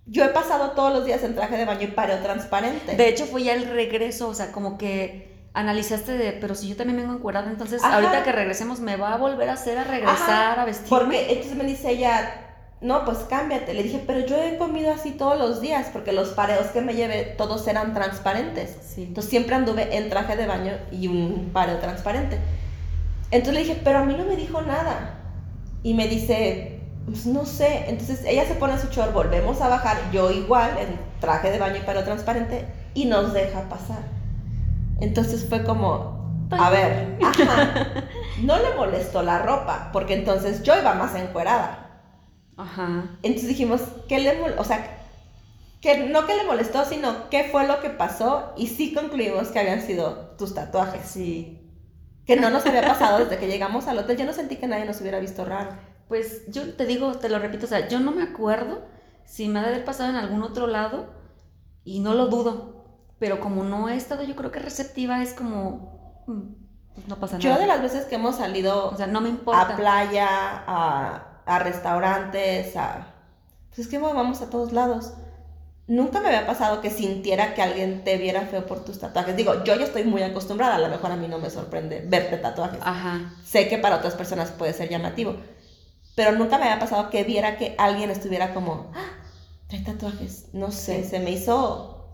Yo 0.06 0.24
he 0.24 0.30
pasado 0.30 0.72
todos 0.72 0.93
los 0.93 1.06
días 1.06 1.24
en 1.24 1.36
traje 1.36 1.58
de 1.58 1.66
baño 1.66 1.84
y 1.84 1.88
pareo 1.88 2.20
transparente. 2.20 2.95
De 2.95 3.10
hecho, 3.10 3.26
fue 3.26 3.43
ya 3.43 3.54
el 3.54 3.66
regreso, 3.66 4.30
o 4.30 4.34
sea, 4.34 4.54
como 4.54 4.78
que 4.78 5.49
analizaste 5.54 6.14
de, 6.14 6.32
pero 6.32 6.56
si 6.56 6.70
yo 6.70 6.78
también 6.78 6.99
vengo 6.99 7.14
encuerada, 7.14 7.49
entonces 7.49 7.84
Ajá. 7.84 7.95
ahorita 7.95 8.24
que 8.24 8.32
regresemos 8.32 8.80
me 8.80 8.95
va 8.95 9.14
a 9.14 9.18
volver 9.18 9.49
a 9.49 9.54
hacer 9.54 9.78
a 9.78 9.84
regresar 9.84 10.58
a 10.58 10.64
vestirme. 10.64 10.89
Porque 10.89 11.34
entonces 11.34 11.58
me 11.58 11.66
dice 11.66 11.91
ella, 11.91 12.53
no, 12.84 13.05
pues 13.05 13.19
cámbiate. 13.29 13.73
Le 13.73 13.81
dije, 13.81 14.03
pero 14.05 14.19
yo 14.25 14.36
he 14.36 14.57
comido 14.57 14.91
así 14.91 15.11
todos 15.11 15.39
los 15.39 15.61
días, 15.61 15.88
porque 15.93 16.11
los 16.11 16.29
pareos 16.29 16.67
que 16.67 16.81
me 16.81 16.93
llevé 16.93 17.23
todos 17.38 17.65
eran 17.67 17.93
transparentes. 17.93 18.77
Sí. 18.86 19.03
Entonces 19.03 19.29
siempre 19.29 19.55
anduve 19.55 19.95
en 19.95 20.09
traje 20.09 20.36
de 20.36 20.45
baño 20.45 20.73
y 20.91 21.07
un 21.07 21.51
pareo 21.53 21.79
transparente. 21.79 22.38
Entonces 23.31 23.53
le 23.53 23.59
dije, 23.61 23.81
pero 23.86 23.99
a 23.99 24.05
mí 24.05 24.13
no 24.15 24.25
me 24.25 24.36
dijo 24.36 24.61
nada. 24.61 25.15
Y 25.81 25.93
me 25.93 26.09
dice, 26.09 26.81
pues 27.05 27.25
no 27.25 27.45
sé. 27.45 27.86
Entonces 27.88 28.25
ella 28.25 28.45
se 28.45 28.55
pone 28.55 28.77
su 28.77 28.88
short, 28.89 29.13
volvemos 29.13 29.61
a 29.61 29.69
bajar, 29.69 29.97
yo 30.11 30.29
igual, 30.29 30.71
en 30.77 30.99
traje 31.21 31.51
de 31.51 31.59
baño 31.59 31.77
y 31.77 31.86
pareo 31.86 32.03
transparente, 32.03 32.65
y 32.93 33.05
nos 33.05 33.31
deja 33.31 33.61
pasar. 33.69 34.03
Entonces 34.99 35.47
fue 35.47 35.63
como, 35.63 36.47
a 36.51 36.69
ver, 36.69 37.17
ajá, 37.23 38.03
no 38.41 38.57
le 38.57 38.75
molestó 38.75 39.23
la 39.23 39.39
ropa, 39.39 39.89
porque 39.93 40.15
entonces 40.15 40.63
yo 40.63 40.77
iba 40.77 40.93
más 40.95 41.15
encuerada. 41.15 41.82
Ajá. 42.58 43.18
Entonces 43.24 43.49
dijimos, 43.49 43.82
¿qué 44.08 44.20
le 44.20 44.41
O 44.58 44.64
sea, 44.64 44.99
que 45.82 46.08
no 46.08 46.26
que 46.26 46.36
le 46.36 46.45
molestó, 46.45 46.86
sino 46.86 47.30
qué 47.30 47.49
fue 47.51 47.68
lo 47.68 47.82
que 47.82 47.89
pasó. 47.89 48.54
Y 48.56 48.68
sí 48.68 48.93
concluimos 48.93 49.49
que 49.49 49.60
habían 49.60 49.82
sido 49.82 50.36
tus 50.38 50.54
tatuajes. 50.54 51.06
Sí. 51.06 51.60
Que 52.26 52.36
no 52.38 52.49
nos 52.49 52.66
había 52.66 52.82
pasado 52.84 53.20
desde 53.20 53.38
que 53.38 53.47
llegamos 53.47 53.88
al 53.88 53.97
hotel. 53.99 54.18
Yo 54.18 54.26
no 54.26 54.34
sentí 54.34 54.56
que 54.58 54.68
nadie 54.68 54.86
nos 54.86 55.01
hubiera 55.01 55.20
visto 55.20 55.43
raro. 55.45 55.72
Pues 56.08 56.43
yo 56.47 56.74
te 56.76 56.86
digo, 56.86 57.14
te 57.16 57.28
lo 57.30 57.39
repito, 57.39 57.66
o 57.66 57.70
sea, 57.70 57.88
yo 57.89 57.99
no 57.99 58.12
me 58.12 58.24
acuerdo 58.24 58.82
si 59.26 59.47
me 59.49 59.60
ha 59.60 59.64
de 59.64 59.70
haber 59.70 59.86
pasado 59.86 60.10
en 60.10 60.16
algún 60.16 60.43
otro 60.43 60.68
lado 60.68 61.14
y 61.84 61.99
no 61.99 62.14
lo 62.14 62.28
dudo. 62.28 62.86
Pero 63.20 63.39
como 63.39 63.64
no 63.64 63.89
he 63.89 63.95
estado, 63.95 64.24
yo 64.24 64.36
creo 64.36 64.51
que 64.51 64.60
receptiva 64.60 65.22
es 65.24 65.34
como, 65.34 66.24
mm, 66.28 66.41
pues 66.95 67.08
no 67.08 67.16
pasa 67.18 67.39
Yo 67.39 67.49
nada. 67.49 67.62
de 67.62 67.68
las 67.68 67.82
veces 67.82 68.06
que 68.06 68.16
hemos 68.16 68.36
salido 68.38 68.89
O 68.91 68.95
sea, 68.97 69.08
no 69.08 69.22
me 69.22 69.30
importa. 69.30 69.74
a 69.74 69.76
playa, 69.76 70.28
a, 70.68 71.32
a 71.45 71.59
restaurantes, 71.59 72.75
a... 72.75 73.07
Pues 73.69 73.79
es 73.79 73.87
que 73.87 73.97
vamos 73.97 74.41
a 74.41 74.49
todos 74.49 74.71
lados. 74.71 75.13
Nunca 75.87 76.21
me 76.21 76.27
había 76.27 76.47
pasado 76.47 76.79
que 76.79 76.89
sintiera 76.89 77.53
que 77.55 77.61
alguien 77.61 78.03
te 78.03 78.17
viera 78.17 78.41
feo 78.41 78.65
por 78.65 78.85
tus 78.85 78.99
tatuajes. 78.99 79.35
Digo, 79.35 79.63
yo 79.65 79.75
ya 79.75 79.83
estoy 79.83 80.03
muy 80.05 80.21
acostumbrada, 80.23 80.75
a 80.75 80.79
lo 80.79 80.87
mejor 80.87 81.11
a 81.11 81.17
mí 81.17 81.27
no 81.27 81.39
me 81.39 81.49
sorprende 81.49 82.03
verte 82.07 82.37
tatuajes. 82.37 82.79
Ajá. 82.83 83.33
sé 83.43 83.67
que 83.67 83.77
para 83.77 83.97
otras 83.97 84.13
personas 84.15 84.51
puede 84.51 84.73
ser 84.73 84.87
llamativo, 84.89 85.35
pero 86.15 86.31
nunca 86.31 86.57
me 86.57 86.65
había 86.65 86.79
pasado 86.79 87.09
que 87.09 87.23
viera 87.23 87.57
que 87.57 87.75
alguien 87.77 88.09
estuviera 88.11 88.53
como, 88.53 88.91
"Ah, 88.95 89.11
trae 89.67 89.81
tatuajes, 89.81 90.45
no 90.53 90.71
sé, 90.71 91.03
Sí. 91.03 91.09
se 91.09 91.19
me 91.19 91.31
hizo... 91.31 92.09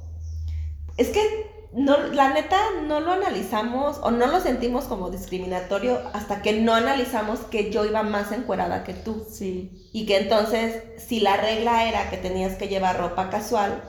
Es 0.98 1.10
que 1.10 1.49
no, 1.74 1.98
la 2.08 2.34
neta 2.34 2.58
no 2.86 3.00
lo 3.00 3.12
analizamos 3.12 4.00
o 4.02 4.12
no 4.12 4.26
lo 4.28 4.40
sentimos 4.40 4.86
como 4.86 5.10
discriminatorio 5.12 6.00
hasta 6.14 6.42
que 6.42 6.54
no 6.62 6.74
analizamos 6.74 7.40
que 7.42 7.72
yo 7.72 7.86
iba 7.86 8.02
más 8.04 8.32
encuerada 8.32 8.84
que 8.84 8.94
tú. 8.94 9.26
Sí. 9.30 9.90
Y 9.94 10.06
que 10.06 10.18
entonces, 10.18 10.84
si 10.98 11.20
la 11.20 11.38
regla 11.38 11.88
era 11.88 12.10
que 12.10 12.18
tenías 12.18 12.56
que 12.56 12.68
llevar 12.68 12.98
ropa 12.98 13.30
casual, 13.30 13.84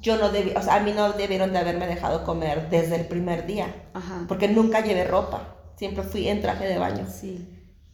yo 0.00 0.16
no 0.16 0.30
debí, 0.30 0.52
o 0.56 0.62
sea, 0.62 0.76
a 0.76 0.80
mí 0.80 0.92
no 0.92 1.12
debieron 1.12 1.52
de 1.52 1.58
haberme 1.58 1.86
dejado 1.86 2.24
comer 2.24 2.68
desde 2.70 2.96
el 2.96 3.06
primer 3.06 3.46
día, 3.46 3.74
Ajá. 3.94 4.24
porque 4.28 4.46
nunca 4.48 4.80
llevé 4.80 5.04
ropa, 5.04 5.56
siempre 5.76 6.04
fui 6.04 6.28
en 6.28 6.42
traje 6.42 6.66
de 6.66 6.78
baño 6.78 7.06
Sí. 7.10 7.48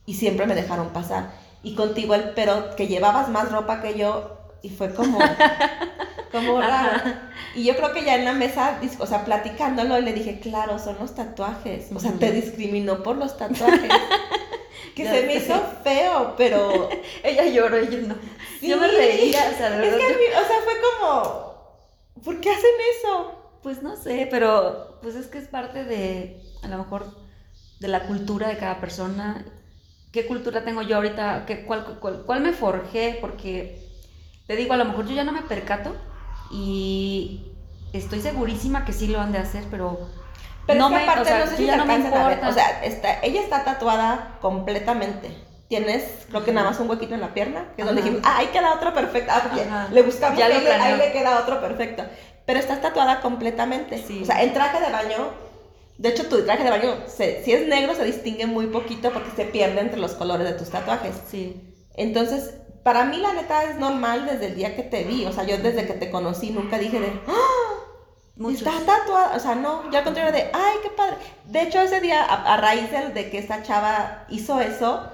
y 0.04 0.14
siempre 0.14 0.46
me 0.46 0.54
dejaron 0.54 0.90
pasar. 0.90 1.30
Y 1.62 1.74
contigo 1.76 2.14
el 2.14 2.30
pero 2.34 2.74
que 2.76 2.88
llevabas 2.88 3.28
más 3.28 3.50
ropa 3.52 3.80
que 3.80 3.96
yo 3.96 4.36
y 4.62 4.70
fue 4.70 4.92
como 4.94 5.18
como 6.32 6.60
raro. 6.60 7.12
Y 7.54 7.64
yo 7.64 7.76
creo 7.76 7.92
que 7.92 8.04
ya 8.04 8.16
en 8.16 8.24
la 8.24 8.32
mesa, 8.32 8.80
o 8.98 9.06
sea, 9.06 9.24
platicándolo 9.24 10.00
le 10.00 10.12
dije, 10.12 10.40
"Claro, 10.40 10.78
son 10.78 10.96
los 10.98 11.14
tatuajes." 11.14 11.90
O 11.94 12.00
sea, 12.00 12.12
te 12.12 12.32
discriminó 12.32 13.02
por 13.02 13.16
los 13.16 13.36
tatuajes. 13.36 13.90
que 14.96 15.04
se 15.04 15.26
me 15.26 15.36
hizo 15.36 15.54
feo, 15.84 16.34
pero 16.36 16.88
Ella 17.22 17.46
lloró 17.46 17.80
y 17.80 17.88
yo 17.88 17.98
no. 18.08 18.14
Sí. 18.58 18.68
Yo 18.68 18.78
me 18.78 18.88
reía, 18.88 19.50
o 19.52 19.56
sea, 19.56 19.70
de 19.70 19.86
es 19.86 19.92
verdad. 19.92 19.98
que 19.98 20.04
a 20.04 20.16
mí, 20.16 20.24
o 20.30 20.46
sea, 20.46 20.56
fue 20.64 20.74
como 20.80 21.52
¿Por 22.24 22.40
qué 22.40 22.50
hacen 22.50 22.70
eso? 22.98 23.58
Pues 23.62 23.82
no 23.82 23.96
sé, 23.96 24.28
pero 24.30 24.98
pues 25.02 25.14
es 25.14 25.26
que 25.26 25.38
es 25.38 25.48
parte 25.48 25.84
de, 25.84 26.40
a 26.62 26.68
lo 26.68 26.78
mejor, 26.78 27.06
de 27.80 27.88
la 27.88 28.06
cultura 28.06 28.48
de 28.48 28.58
cada 28.58 28.80
persona. 28.80 29.44
¿Qué 30.12 30.26
cultura 30.26 30.64
tengo 30.64 30.82
yo 30.82 30.96
ahorita? 30.96 31.44
¿Qué, 31.46 31.64
cuál, 31.64 31.98
cuál, 32.00 32.22
cuál 32.24 32.40
me 32.40 32.52
forjé? 32.52 33.18
Porque 33.20 33.88
te 34.46 34.56
digo, 34.56 34.74
a 34.74 34.76
lo 34.76 34.84
mejor 34.84 35.06
yo 35.06 35.14
ya 35.14 35.24
no 35.24 35.32
me 35.32 35.42
percato 35.42 35.94
y 36.52 37.52
estoy 37.92 38.20
segurísima 38.20 38.84
que 38.84 38.92
sí 38.92 39.06
lo 39.08 39.20
han 39.20 39.32
de 39.32 39.38
hacer, 39.38 39.64
pero, 39.70 40.08
Pero 40.66 40.78
no 40.78 40.86
es 40.88 40.92
que 40.92 40.98
me, 40.98 41.02
aparte 41.10 41.22
o 41.22 41.24
sea, 41.24 41.38
no 41.44 41.50
sé 41.50 41.56
si 41.56 41.66
te 41.66 41.76
no 41.76 41.84
me 41.86 41.92
alcanzan 41.94 42.20
a 42.20 42.28
ver. 42.28 42.38
importa. 42.38 42.48
O 42.50 42.52
sea, 42.54 42.84
está, 42.84 43.20
ella 43.22 43.40
está 43.40 43.64
tatuada 43.64 44.38
completamente. 44.40 45.30
Tienes, 45.68 46.04
creo 46.28 46.44
que 46.44 46.52
nada 46.52 46.68
más 46.70 46.80
un 46.80 46.90
huequito 46.90 47.14
en 47.14 47.22
la 47.22 47.32
pierna, 47.32 47.72
que 47.74 47.82
es 47.82 47.86
donde 47.86 48.02
Ajá. 48.02 48.10
dijimos, 48.10 48.28
ah, 48.30 48.38
ahí 48.38 48.46
queda 48.48 48.74
otro 48.74 48.92
perfecto. 48.92 49.32
Ah, 49.34 49.40
porque 49.42 49.62
Ajá. 49.62 49.88
le 49.90 50.02
buscamos 50.02 50.38
Ya 50.38 50.46
ahí, 50.46 50.52
le, 50.52 50.58
ahí 50.58 50.64
planeó. 50.76 50.96
le 50.98 51.12
queda 51.12 51.40
otro 51.40 51.60
perfecto. 51.60 52.04
Pero 52.44 52.58
estás 52.58 52.80
tatuada 52.82 53.20
completamente. 53.20 54.02
Sí. 54.06 54.20
O 54.22 54.26
sea, 54.26 54.42
en 54.42 54.52
traje 54.52 54.80
de 54.84 54.92
baño, 54.92 55.30
de 55.96 56.08
hecho 56.10 56.28
tu 56.28 56.42
traje 56.44 56.64
de 56.64 56.70
baño, 56.70 56.94
se- 57.06 57.42
si 57.44 57.52
es 57.52 57.66
negro, 57.68 57.94
se 57.94 58.04
distingue 58.04 58.46
muy 58.46 58.66
poquito 58.66 59.12
porque 59.12 59.30
se 59.34 59.44
pierde 59.46 59.80
entre 59.80 59.98
los 59.98 60.12
colores 60.12 60.46
de 60.46 60.54
tus 60.54 60.68
tatuajes. 60.68 61.14
sí, 61.30 61.74
Entonces, 61.94 62.54
para 62.82 63.04
mí 63.04 63.16
la 63.18 63.32
neta 63.32 63.64
es 63.64 63.78
normal 63.78 64.26
desde 64.26 64.46
el 64.46 64.56
día 64.56 64.74
que 64.76 64.82
te 64.82 65.04
vi. 65.04 65.24
O 65.26 65.32
sea, 65.32 65.44
yo 65.44 65.58
desde 65.58 65.86
que 65.86 65.94
te 65.94 66.10
conocí 66.10 66.50
nunca 66.50 66.78
dije 66.78 67.00
de, 67.00 67.12
¡Ah! 67.28 67.84
muchos. 68.36 68.62
Está 68.62 68.72
tatuada, 68.84 69.36
o 69.36 69.40
sea, 69.40 69.54
no, 69.54 69.90
yo 69.90 69.98
al 69.98 70.04
contrario 70.04 70.32
de, 70.32 70.50
ay, 70.52 70.76
qué 70.82 70.90
padre. 70.90 71.16
De 71.46 71.62
hecho, 71.62 71.80
ese 71.80 72.00
día, 72.00 72.22
a, 72.22 72.54
a 72.54 72.56
raíz 72.56 72.90
de, 72.90 73.10
de 73.10 73.30
que 73.30 73.38
esta 73.38 73.62
chava 73.62 74.24
hizo 74.28 74.60
eso, 74.60 75.08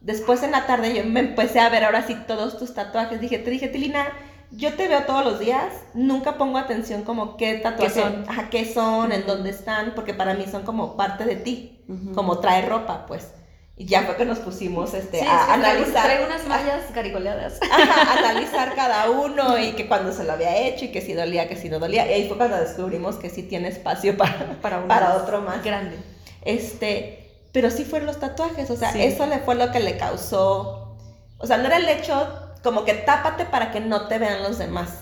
después 0.00 0.42
en 0.42 0.52
la 0.52 0.66
tarde 0.66 0.94
yo 0.94 1.04
me 1.04 1.20
empecé 1.20 1.60
a 1.60 1.68
ver 1.70 1.84
ahora 1.84 2.06
sí 2.06 2.16
todos 2.26 2.58
tus 2.58 2.74
tatuajes. 2.74 3.20
Dije, 3.20 3.38
te 3.38 3.50
dije, 3.50 3.68
Tilina, 3.68 4.06
yo 4.50 4.74
te 4.74 4.86
veo 4.88 5.04
todos 5.04 5.24
los 5.24 5.38
días, 5.38 5.72
nunca 5.94 6.36
pongo 6.38 6.58
atención 6.58 7.02
como 7.02 7.36
qué 7.36 7.54
tatuajes, 7.54 7.94
¿Qué 7.94 8.00
son? 8.00 8.24
ajá, 8.28 8.50
qué 8.50 8.72
son, 8.72 9.12
en 9.12 9.26
dónde 9.26 9.50
están, 9.50 9.92
porque 9.94 10.14
para 10.14 10.34
mí 10.34 10.44
son 10.50 10.62
como 10.64 10.96
parte 10.96 11.24
de 11.24 11.36
ti, 11.36 11.84
como 12.14 12.38
traer 12.38 12.68
ropa, 12.68 13.06
pues. 13.06 13.32
Y 13.76 13.86
ya 13.86 14.02
fue 14.02 14.14
que 14.16 14.24
nos 14.24 14.38
pusimos 14.38 14.94
este, 14.94 15.18
Sí, 15.20 15.26
a 15.26 15.52
analizar. 15.54 16.04
traigo 16.04 16.26
unas 16.26 16.46
mallas 16.46 16.84
caricoleadas. 16.94 17.58
Ajá, 17.70 18.18
analizar 18.18 18.74
cada 18.76 19.10
uno 19.10 19.58
y 19.58 19.72
que 19.72 19.88
cuando 19.88 20.12
se 20.12 20.22
lo 20.22 20.32
había 20.32 20.56
hecho 20.68 20.84
y 20.84 20.92
que 20.92 21.00
si 21.00 21.12
dolía, 21.12 21.48
que 21.48 21.56
si 21.56 21.68
no 21.68 21.80
dolía. 21.80 22.06
Y 22.08 22.12
ahí 22.12 22.28
fue 22.28 22.36
cuando 22.36 22.56
descubrimos 22.56 23.16
que 23.16 23.30
sí 23.30 23.42
tiene 23.42 23.68
espacio 23.68 24.16
para, 24.16 24.58
Para, 24.62 24.78
uno 24.78 24.88
para 24.88 25.08
más 25.08 25.22
otro 25.22 25.40
más. 25.42 25.64
grande. 25.64 25.96
Este, 26.44 27.32
pero 27.52 27.70
sí 27.70 27.84
fueron 27.84 28.06
los 28.06 28.20
tatuajes, 28.20 28.70
o 28.70 28.76
sea, 28.76 28.92
Sí. 28.92 29.02
eso 29.02 29.26
le 29.26 29.38
fue 29.40 29.54
lo 29.56 29.70
que 29.72 29.80
le 29.80 29.96
causó. 29.96 30.96
O 31.38 31.46
sea, 31.46 31.56
no 31.58 31.66
era 31.66 31.78
el 31.78 31.88
hecho 31.88 32.28
como 32.62 32.84
que 32.84 32.94
tápate 32.94 33.44
para 33.44 33.72
que 33.72 33.80
no 33.80 34.06
te 34.08 34.18
vean 34.18 34.42
los 34.42 34.58
demás. 34.58 35.00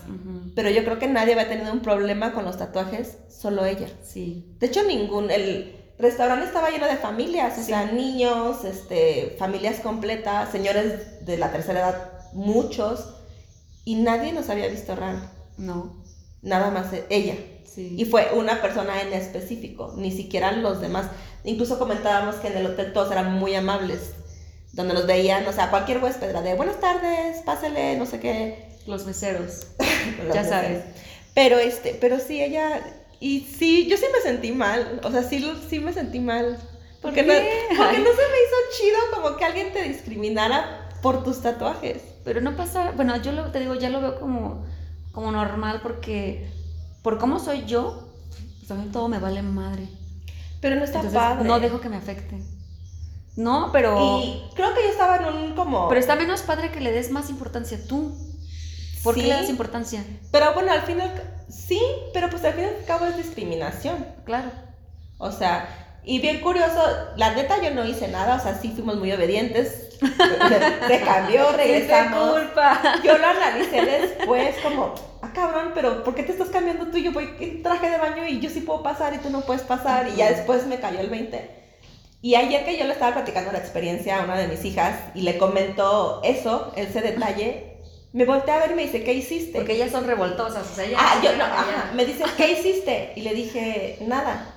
Pero 0.55 0.69
yo 0.71 0.85
creo 0.85 0.99
que 0.99 1.09
nadie 1.09 1.33
había 1.35 1.49
tenido 1.49 1.73
un 1.73 1.81
problema 1.81 2.33
con 2.33 2.45
los 2.45 2.59
tatuajes, 2.59 3.19
solo 3.29 3.65
ella. 3.65 3.87
Sí. 4.03 4.55
De 4.59 4.67
hecho, 4.67 4.83
ningún, 4.83 5.31
el 5.31 5.77
restaurante 5.99 6.47
estaba 6.47 6.71
lleno 6.71 6.87
de 6.87 6.97
familias, 6.97 7.59
o 7.59 7.63
sea, 7.63 7.87
niños, 7.87 8.65
este, 8.65 9.37
familias 9.39 9.81
completas, 9.81 10.51
señores 10.51 11.25
de 11.25 11.37
la 11.39 11.53
tercera 11.53 11.81
edad, 11.81 12.13
muchos, 12.33 13.15
y 13.85 13.97
nadie 13.97 14.33
nos 14.33 14.49
había 14.51 14.69
visto 14.69 14.95
raro, 14.97 15.21
No. 15.57 16.03
nada 16.43 16.71
más 16.71 16.93
e- 16.93 17.05
ella. 17.11 17.37
Sí. 17.65 17.95
Y 17.99 18.05
fue 18.05 18.31
una 18.35 18.61
persona 18.61 19.01
en 19.01 19.13
específico, 19.15 19.95
ni 19.97 20.13
siquiera 20.13 20.53
los 20.53 20.81
demás. 20.83 21.07
Incluso 21.45 21.79
comentábamos 21.79 22.35
que 22.37 22.49
en 22.49 22.59
el 22.59 22.67
hotel 22.67 22.93
todos 22.93 23.11
eran 23.11 23.33
muy 23.35 23.55
amables, 23.55 24.11
donde 24.73 24.93
nos 24.95 25.07
veían, 25.07 25.47
o 25.47 25.53
sea, 25.53 25.71
cualquier 25.71 26.03
huésped 26.03 26.29
era 26.29 26.43
de 26.43 26.55
buenas 26.55 26.81
tardes, 26.81 27.39
pásele, 27.45 27.97
no 27.97 28.05
sé 28.07 28.21
qué. 28.21 28.69
Los 28.87 29.07
meseros. 29.07 29.69
Los 30.27 30.35
Ya 30.35 30.43
meseros. 30.43 30.49
sabes. 30.49 30.83
Pero 31.35 31.59
este, 31.59 31.97
pero 32.01 32.19
sí, 32.19 32.43
ella, 32.43 32.83
y 33.23 33.41
sí, 33.41 33.87
yo 33.89 33.97
sí 33.97 34.07
me 34.13 34.21
sentí 34.21 34.51
mal, 34.53 35.01
o 35.05 35.11
sea, 35.11 35.23
sí, 35.23 35.49
sí 35.71 35.79
me 35.79 35.93
sentí 35.93 36.19
mal. 36.19 36.57
¿Por 37.01 37.13
Porque, 37.13 37.23
no, 37.23 37.33
qué? 37.33 37.51
porque 37.77 37.99
no 37.99 38.11
se 38.11 38.17
me 38.17 38.39
hizo 38.43 38.57
chido 38.77 38.99
como 39.15 39.37
que 39.37 39.45
alguien 39.45 39.73
te 39.73 39.83
discriminara 39.85 40.89
por 41.03 41.23
tus 41.23 41.41
tatuajes. 41.41 42.03
Pero 42.25 42.41
no 42.41 42.57
pasa, 42.57 42.91
bueno, 42.93 43.17
yo 43.23 43.33
lo, 43.33 43.51
te 43.53 43.61
digo, 43.61 43.75
ya 43.75 43.91
lo 43.91 44.01
veo 44.01 44.19
como, 44.21 44.65
como 45.13 45.31
normal 45.31 45.81
porque 45.83 46.51
por 47.03 47.19
cómo 47.19 47.39
soy 47.39 47.65
yo, 47.65 48.09
pues 48.59 48.71
a 48.73 48.75
mí 48.75 48.89
todo 48.93 49.09
me 49.09 49.19
vale 49.21 49.43
madre. 49.43 49.89
Pero 50.61 50.77
no 50.77 50.85
está 50.85 50.99
Entonces 50.99 51.21
padre. 51.21 51.45
no 51.49 51.61
dejo 51.61 51.81
que 51.81 51.89
me 51.89 51.97
afecte. 51.97 52.43
No, 53.37 53.71
pero, 53.73 54.21
Y 54.23 54.43
creo 54.55 54.75
que 54.75 54.83
yo 54.83 54.89
estaba 54.91 55.17
en 55.17 55.25
un 55.35 55.55
como... 55.55 55.89
pero 55.89 56.01
está 56.01 56.17
menos 56.17 56.43
padre 56.43 56.71
que 56.71 56.81
le 56.81 56.93
des 56.93 57.11
más 57.11 57.31
importancia 57.31 57.79
tú. 57.87 58.17
¿Por 59.03 59.15
qué 59.15 59.23
Sí. 59.23 59.27
le 59.27 59.35
das 59.35 59.49
importancia? 59.51 60.05
Pero 60.31 60.53
bueno, 60.55 60.73
al 60.73 60.83
final, 60.83 61.11
sí, 61.49 61.81
pero 62.15 62.31
pues 62.31 62.45
al 62.45 62.55
fin 62.55 62.65
y 62.65 62.67
al 62.67 62.85
cabo 62.87 63.07
es 63.07 63.17
discriminación. 63.17 64.07
Claro. 64.25 64.51
O 65.19 65.31
sea, 65.33 65.69
y 66.05 66.21
bien 66.21 66.41
curioso, 66.41 66.83
la 67.17 67.33
neta 67.35 67.61
yo 67.63 67.71
no 67.73 67.85
hice 67.85 68.09
nada, 68.09 68.37
o 68.37 68.41
sea, 68.41 68.59
sí 68.61 68.71
fuimos 68.75 68.97
muy 68.97 69.13
obedientes. 69.13 69.89
Se 70.89 71.01
cambió, 71.05 71.53
regresamos. 71.53 72.33
culpa. 72.41 72.81
Yo 73.05 73.17
lo 73.19 73.27
analicé 73.27 73.83
después 73.83 74.57
como, 74.63 74.95
ah 75.23 75.31
cabrón, 75.33 75.71
pero 75.75 76.03
¿por 76.03 76.15
qué 76.17 76.25
te 76.25 76.33
estás 76.33 76.49
cambiando 76.49 76.87
tú? 76.89 76.99
Yo 76.99 77.13
voy 77.13 77.31
en 77.39 77.63
traje 77.63 77.89
de 77.89 77.99
baño 77.99 78.27
y 78.27 78.41
yo 78.41 78.51
sí 78.51 78.61
puedo 78.63 78.83
pasar 78.83 79.15
y 79.15 79.19
tú 79.19 79.31
no 79.31 79.43
puedes 79.43 79.63
pasar. 79.63 80.09
Y 80.09 80.17
ya 80.17 80.29
después 80.31 80.67
me 80.67 80.81
cayó 80.81 80.99
el 81.01 81.09
20. 81.11 81.63
Y 82.21 82.35
ayer 82.37 82.65
que 82.65 82.77
yo 82.79 82.85
le 82.85 82.93
estaba 82.93 83.15
platicando 83.15 83.53
la 83.53 83.59
experiencia 83.59 84.19
a 84.21 84.25
una 84.25 84.37
de 84.37 84.49
mis 84.49 84.65
hijas 84.65 84.97
y 85.15 85.23
le 85.23 85.39
comentó 85.39 86.21
eso, 86.25 86.73
ese 86.77 87.01
detalle, 87.01 87.72
me 88.13 88.25
volteé 88.25 88.53
a 88.55 88.59
ver 88.59 88.73
y 88.73 88.75
me 88.75 88.83
dice, 88.83 89.05
¿qué 89.05 89.15
hiciste? 89.15 89.59
Porque 89.59 89.75
ellas 89.75 89.91
son 89.91 90.07
revoltosas, 90.07 90.71
o 90.71 90.75
sea, 90.75 90.85
ellas 90.85 91.01
Ah, 91.03 91.21
yo 91.23 91.35
no, 91.37 91.45
ajá. 91.45 91.93
Me 91.95 92.05
dice, 92.05 92.25
¿qué 92.37 92.53
hiciste? 92.53 93.13
Y 93.17 93.23
le 93.23 93.35
dije, 93.35 93.99
nada. 94.03 94.55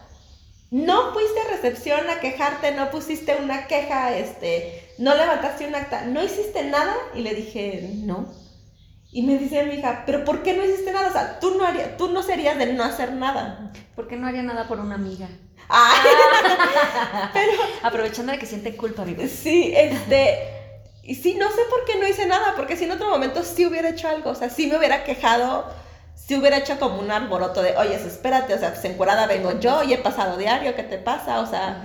No 0.72 1.14
fuiste 1.14 1.40
a 1.40 1.52
recepción 1.56 2.10
a 2.10 2.20
quejarte, 2.20 2.72
no 2.74 2.92
pusiste 2.92 3.38
una 3.42 3.68
queja, 3.68 4.18
este, 4.18 4.90
no 4.98 5.16
levantaste 5.16 5.68
un 5.68 5.76
acta, 5.76 6.02
no 6.02 6.22
hiciste 6.22 6.64
nada. 6.64 6.94
Y 7.14 7.22
le 7.22 7.34
dije, 7.34 7.90
no. 8.04 8.28
Y 9.12 9.22
me 9.24 9.38
dice 9.38 9.64
mi 9.64 9.76
hija, 9.76 10.04
¿pero 10.06 10.26
por 10.26 10.44
qué 10.44 10.54
no 10.54 10.66
hiciste 10.66 10.92
nada? 10.92 11.08
O 11.08 11.14
sea, 11.14 11.40
tú 11.40 11.56
no, 11.58 11.66
harías, 11.66 11.96
tú 11.96 12.10
no 12.10 12.22
serías 12.24 12.58
de 12.58 12.74
no 12.74 12.84
hacer 12.84 13.14
nada. 13.14 13.72
¿Por 13.96 14.10
qué 14.10 14.18
no 14.18 14.28
haría 14.28 14.42
nada 14.44 14.68
por 14.68 14.80
una 14.82 14.96
amiga? 14.96 15.30
Ay, 15.70 16.10
Aprovechando 17.82 18.34
de 18.34 18.38
que 18.40 18.46
siente 18.46 18.76
culpa, 18.76 19.04
amigos. 19.04 19.30
sí, 19.32 19.74
este. 19.76 20.55
Y 21.06 21.16
sí, 21.16 21.36
no 21.36 21.48
sé 21.50 21.62
por 21.70 21.86
qué 21.86 22.00
no 22.00 22.08
hice 22.08 22.26
nada, 22.26 22.54
porque 22.56 22.76
si 22.76 22.86
en 22.86 22.92
otro 22.92 23.10
momento 23.10 23.44
sí 23.44 23.66
hubiera 23.66 23.90
hecho 23.90 24.08
algo, 24.10 24.32
o 24.32 24.36
sea, 24.36 24.50
sí 24.50 24.66
me 24.66 24.78
hubiera 24.78 25.04
quejado, 25.04 25.66
sí 26.16 26.36
hubiera 26.36 26.58
hecho 26.58 26.80
como 26.80 27.00
un 27.00 27.12
alboroto 27.12 27.62
de, 27.62 27.78
oye, 27.78 27.94
espérate, 27.94 28.56
o 28.56 28.58
sea, 28.58 28.72
pues 28.74 28.84
encuerada 28.86 29.28
vengo 29.28 29.60
yo 29.60 29.84
y 29.84 29.94
he 29.94 30.00
pasado 30.00 30.36
diario, 30.36 30.76
¿qué 30.76 30.82
te 30.82 30.98
pasa? 30.98 31.42
O 31.42 31.46
sea, 31.46 31.84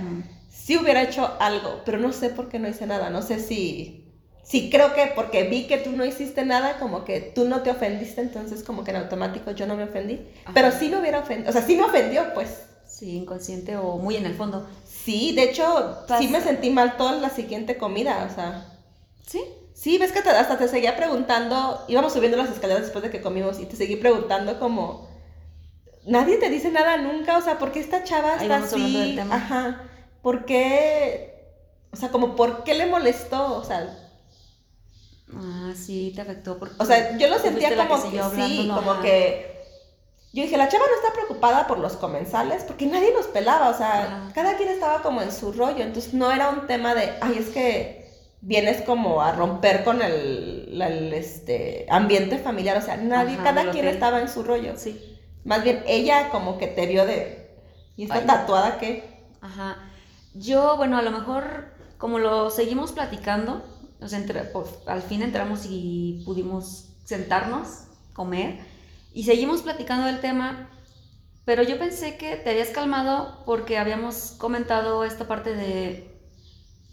sí 0.49 0.75
hubiera 0.75 1.03
hecho 1.03 1.35
algo, 1.39 1.81
pero 1.85 1.99
no 1.99 2.11
sé 2.13 2.29
por 2.29 2.49
qué 2.49 2.57
no 2.57 2.67
hice 2.67 2.87
nada, 2.87 3.11
no 3.11 3.21
sé 3.21 3.39
si, 3.39 4.11
si 4.43 4.71
creo 4.71 4.95
que 4.95 5.11
porque 5.13 5.43
vi 5.43 5.67
que 5.67 5.77
tú 5.77 5.91
no 5.91 6.03
hiciste 6.03 6.43
nada, 6.43 6.79
como 6.79 7.05
que 7.05 7.21
tú 7.21 7.45
no 7.47 7.61
te 7.61 7.69
ofendiste, 7.69 8.21
entonces 8.21 8.63
como 8.63 8.83
que 8.83 8.89
en 8.89 8.97
automático 8.97 9.51
yo 9.51 9.67
no 9.67 9.75
me 9.75 9.83
ofendí, 9.83 10.27
Ajá. 10.45 10.51
pero 10.55 10.71
sí 10.71 10.89
me 10.89 10.97
hubiera 10.97 11.19
ofendido, 11.19 11.51
o 11.51 11.53
sea, 11.53 11.61
sí 11.61 11.75
me 11.75 11.83
ofendió, 11.83 12.33
pues. 12.33 12.63
Sí, 12.87 13.15
inconsciente 13.15 13.77
o 13.77 13.97
muy 13.97 14.17
en 14.17 14.25
el 14.25 14.35
fondo. 14.35 14.67
Sí, 14.85 15.33
de 15.33 15.43
hecho, 15.43 16.03
Pasa. 16.07 16.19
sí 16.19 16.27
me 16.27 16.41
sentí 16.41 16.69
mal 16.69 16.97
toda 16.97 17.13
la 17.13 17.29
siguiente 17.29 17.77
comida, 17.77 18.27
o 18.29 18.35
sea. 18.35 18.70
Sí. 19.27 19.41
Sí, 19.73 19.97
ves 19.97 20.11
que 20.11 20.21
te- 20.21 20.29
hasta 20.29 20.57
te 20.57 20.67
seguía 20.67 20.95
preguntando, 20.95 21.85
íbamos 21.87 22.13
subiendo 22.13 22.37
las 22.37 22.49
escaleras 22.51 22.83
después 22.83 23.03
de 23.03 23.09
que 23.09 23.21
comimos 23.21 23.59
y 23.59 23.65
te 23.65 23.75
seguí 23.75 23.95
preguntando 23.95 24.59
como, 24.59 25.07
nadie 26.05 26.37
te 26.37 26.49
dice 26.49 26.69
nada 26.71 26.97
nunca, 26.97 27.37
o 27.37 27.41
sea, 27.41 27.57
¿por 27.57 27.71
qué 27.71 27.79
esta 27.79 28.03
chava 28.03 28.33
Ahí 28.33 28.43
está 28.43 28.57
así? 28.57 28.97
del 28.97 29.15
tema. 29.15 29.35
Ajá, 29.35 29.81
¿por 30.21 30.45
qué? 30.45 31.31
O 31.91 31.95
sea, 31.97 32.09
como, 32.09 32.35
¿por 32.35 32.63
qué 32.63 32.73
le 32.75 32.85
molestó? 32.85 33.55
O 33.57 33.63
sea, 33.63 33.97
Ah, 35.33 35.71
sí, 35.75 36.11
te 36.13 36.21
afectó. 36.21 36.57
Porque 36.59 36.75
o 36.77 36.85
sea 36.85 37.17
yo 37.17 37.27
lo 37.29 37.39
sentía 37.39 37.75
como 37.75 38.03
que, 38.11 38.21
sí, 38.35 38.67
como 38.73 38.91
ajá. 38.91 39.01
que... 39.01 39.51
Yo 40.33 40.43
dije, 40.43 40.57
la 40.57 40.69
chava 40.69 40.85
no 40.87 40.95
está 40.95 41.13
preocupada 41.13 41.67
por 41.67 41.79
los 41.79 41.93
comensales 41.97 42.63
porque 42.63 42.85
nadie 42.85 43.13
nos 43.13 43.27
pelaba, 43.27 43.69
o 43.69 43.77
sea, 43.77 44.29
cada 44.33 44.55
quien 44.57 44.69
estaba 44.69 45.01
como 45.01 45.21
en 45.21 45.31
su 45.31 45.51
rollo, 45.51 45.83
entonces 45.83 46.13
no 46.13 46.31
era 46.31 46.49
un 46.49 46.67
tema 46.67 46.95
de, 46.95 47.13
ay, 47.21 47.37
es 47.37 47.49
que 47.49 48.00
vienes 48.41 48.81
como 48.81 49.21
a 49.21 49.31
romper 49.33 49.83
con 49.83 50.01
el, 50.01 50.81
el, 50.81 51.13
este, 51.13 51.85
ambiente 51.89 52.37
familiar, 52.39 52.77
o 52.77 52.81
sea, 52.81 52.97
nadie, 52.97 53.35
Ajá, 53.35 53.43
cada 53.43 53.71
quien 53.71 53.87
estaba 53.87 54.21
en 54.21 54.29
su 54.29 54.43
rollo. 54.43 54.75
Sí. 54.77 54.99
Más 55.43 55.63
bien, 55.63 55.83
ella 55.87 56.29
como 56.29 56.57
que 56.57 56.67
te 56.67 56.85
vio 56.87 57.05
de, 57.05 57.55
¿y 57.95 58.03
esta 58.03 58.19
Ay. 58.19 58.25
tatuada 58.25 58.77
qué? 58.79 59.03
Ajá. 59.41 59.77
Yo, 60.33 60.77
bueno, 60.77 60.97
a 60.97 61.01
lo 61.01 61.11
mejor, 61.11 61.73
como 61.97 62.19
lo 62.19 62.49
seguimos 62.49 62.91
platicando, 62.93 63.63
sea, 64.07 64.19
entre- 64.19 64.43
por- 64.45 64.67
al 64.87 65.01
fin 65.01 65.21
entramos 65.21 65.65
y 65.69 66.21
pudimos 66.25 66.89
sentarnos, 67.05 67.85
comer, 68.13 68.59
y 69.13 69.23
seguimos 69.23 69.61
platicando 69.61 70.05
del 70.07 70.21
tema, 70.21 70.69
pero 71.45 71.63
yo 71.63 71.79
pensé 71.79 72.17
que 72.17 72.37
te 72.37 72.51
habías 72.51 72.69
calmado 72.69 73.43
porque 73.45 73.77
habíamos 73.77 74.33
comentado 74.37 75.03
esta 75.03 75.27
parte 75.27 75.55
de, 75.55 76.10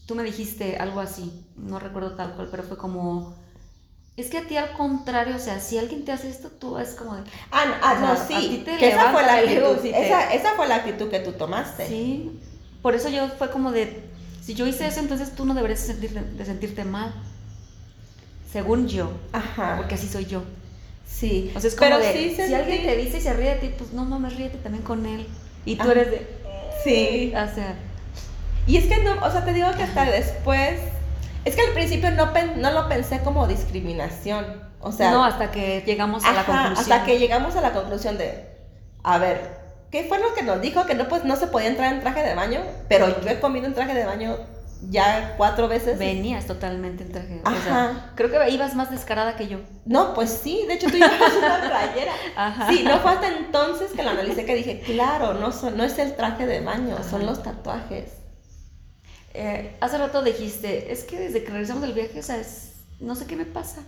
tú 0.09 0.15
me 0.17 0.25
dijiste 0.25 0.79
algo 0.79 1.01
así, 1.01 1.45
no 1.57 1.79
recuerdo 1.79 2.13
tal 2.17 2.33
cual, 2.35 2.49
pero 2.51 2.63
fue 2.65 2.79
como, 2.79 3.37
es 4.17 4.31
que 4.31 4.39
a 4.39 4.47
ti 4.49 4.57
al 4.57 4.73
contrario, 4.73 5.37
o 5.37 5.39
sea, 5.39 5.61
si 5.61 5.77
alguien 5.79 6.07
te 6.07 6.13
hace 6.13 6.31
esto, 6.31 6.49
tú 6.49 6.79
es 6.79 6.95
como 6.95 7.15
de, 7.15 7.23
Ah, 7.53 7.67
no, 7.67 7.75
ah, 7.83 7.95
no, 8.01 8.27
sí, 8.27 8.65
que 8.67 8.89
esa 8.89 9.13
fue 9.13 9.23
la 9.23 9.35
actitud, 9.37 9.77
te- 9.77 10.07
esa, 10.07 10.33
esa 10.33 10.55
fue 10.57 10.67
la 10.67 10.77
actitud 10.77 11.11
que 11.11 11.21
tú 11.21 11.33
tomaste. 11.33 11.87
Sí, 11.87 12.41
por 12.81 12.95
eso 12.95 13.11
yo 13.11 13.29
fue 13.29 13.51
como 13.51 13.71
de, 13.71 14.03
si 14.43 14.55
yo 14.55 14.67
hice 14.67 14.87
eso, 14.87 15.01
entonces 15.01 15.35
tú 15.35 15.45
no 15.45 15.53
deberías 15.55 15.81
sentirte, 15.81 16.23
de 16.23 16.45
sentirte 16.47 16.85
mal, 16.87 17.13
según 18.51 18.89
yo, 18.89 19.11
Ajá, 19.33 19.75
porque 19.77 19.95
así 19.97 20.09
soy 20.09 20.25
yo. 20.25 20.43
sí. 21.07 21.53
O 21.55 21.61
sea, 21.61 21.69
es 21.69 21.77
como 21.77 21.91
Pero 21.91 21.99
de, 22.03 22.13
sí 22.13 22.35
si 22.35 22.55
alguien 22.55 22.83
te 22.83 22.97
dice 22.97 23.19
y 23.19 23.21
se 23.21 23.33
ríe 23.35 23.51
de 23.51 23.57
ti, 23.57 23.75
pues 23.77 23.93
no 23.93 24.05
mames, 24.07 24.37
ríete 24.37 24.57
también 24.59 24.85
con 24.85 25.05
él. 25.07 25.27
Y 25.67 25.77
tú 25.77 25.83
Ajá. 25.83 25.93
eres 25.93 26.11
de, 26.11 26.27
Sí. 26.85 27.33
o 27.35 27.55
sea, 27.55 27.77
Y 28.69 28.77
es 28.77 28.87
que 28.87 29.03
no, 29.03 29.15
o 29.25 29.31
sea, 29.31 29.45
te 29.45 29.53
digo 29.53 29.69
que 29.77 29.83
hasta 29.83 30.05
después, 30.05 30.79
es 31.45 31.57
que 31.57 31.63
al 31.63 31.73
principio 31.73 32.11
no, 32.13 32.33
pen- 32.33 32.61
no 32.61 32.71
lo 32.71 32.89
pensé 32.89 33.21
como 33.21 33.47
discriminación, 33.49 34.63
o 34.81 34.93
sea, 34.93 35.11
no, 35.11 35.25
hasta 35.25 35.51
que 35.51 35.83
llegamos 35.87 36.25
a 36.25 36.33
la 36.33 36.45
conclusión. 36.45 36.77
hasta 36.79 37.05
que 37.05 37.19
llegamos 37.19 37.57
a 37.57 37.61
la 37.63 37.73
conclusión 37.73 38.19
de, 38.19 38.47
a 39.03 39.19
ver, 39.19 39.59
¿qué 39.91 40.05
fue 40.05 40.19
lo 40.19 40.35
que 40.35 40.43
nos 40.43 40.61
dijo? 40.61 40.85
Que 40.87 40.95
no, 40.95 41.09
pues, 41.09 41.25
no 41.25 41.37
se 41.37 41.47
podía 41.47 41.69
entrar 41.69 41.93
en 41.93 42.01
traje 42.01 42.23
de 42.23 42.35
baño, 42.35 42.61
pero 42.89 43.09
yo 43.23 43.29
he 43.31 43.41
comido 43.41 43.67
en 43.67 43.75
traje 43.75 43.95
de 43.95 44.05
baño 44.05 44.37
ya 44.91 45.35
cuatro 45.37 45.67
veces. 45.67 45.99
Venías 45.99 46.47
totalmente 46.47 47.03
en 47.05 47.11
traje. 47.13 47.41
O 47.45 47.49
Ajá. 47.49 47.61
sea, 47.65 48.13
creo 48.15 48.31
que 48.31 48.51
ibas 48.51 48.75
más 48.77 48.91
descarada 48.91 49.35
que 49.35 49.49
yo. 49.49 49.59
No, 49.87 50.15
pues 50.15 50.31
sí, 50.31 50.65
de 50.69 50.75
hecho 50.75 50.87
tú 50.89 50.99
llevas 50.99 51.33
una 51.37 51.59
playera. 51.69 52.13
Ajá. 52.37 52.69
Sí, 52.69 52.85
no 52.85 52.99
fue 53.01 53.13
hasta 53.13 53.29
entonces 53.29 53.91
que 53.97 54.03
lo 54.05 54.11
analicé 54.11 54.45
que 54.45 54.55
dije, 54.55 54.81
claro, 54.85 55.35
no, 55.35 55.51
son, 55.53 55.77
no 55.77 55.83
es 55.85 55.99
el 55.99 56.15
traje 56.15 56.47
de 56.47 56.61
baño, 56.61 56.95
Ajá. 56.95 57.09
son 57.11 57.25
los 57.27 57.43
tatuajes. 57.43 58.18
Eh, 59.35 59.77
hace 59.81 59.99
rato 59.99 60.23
dijiste, 60.23 60.91
es 60.93 61.05
que 61.05 61.19
desde 61.19 61.45
que 61.45 61.51
regresamos 61.51 61.83
del 61.83 61.93
viaje, 61.93 62.19
o 62.19 62.23
sea, 62.23 62.39
es- 62.39 62.73
no 63.01 63.15
sé 63.15 63.27
qué 63.27 63.37
me 63.37 63.45
pasa. 63.45 63.83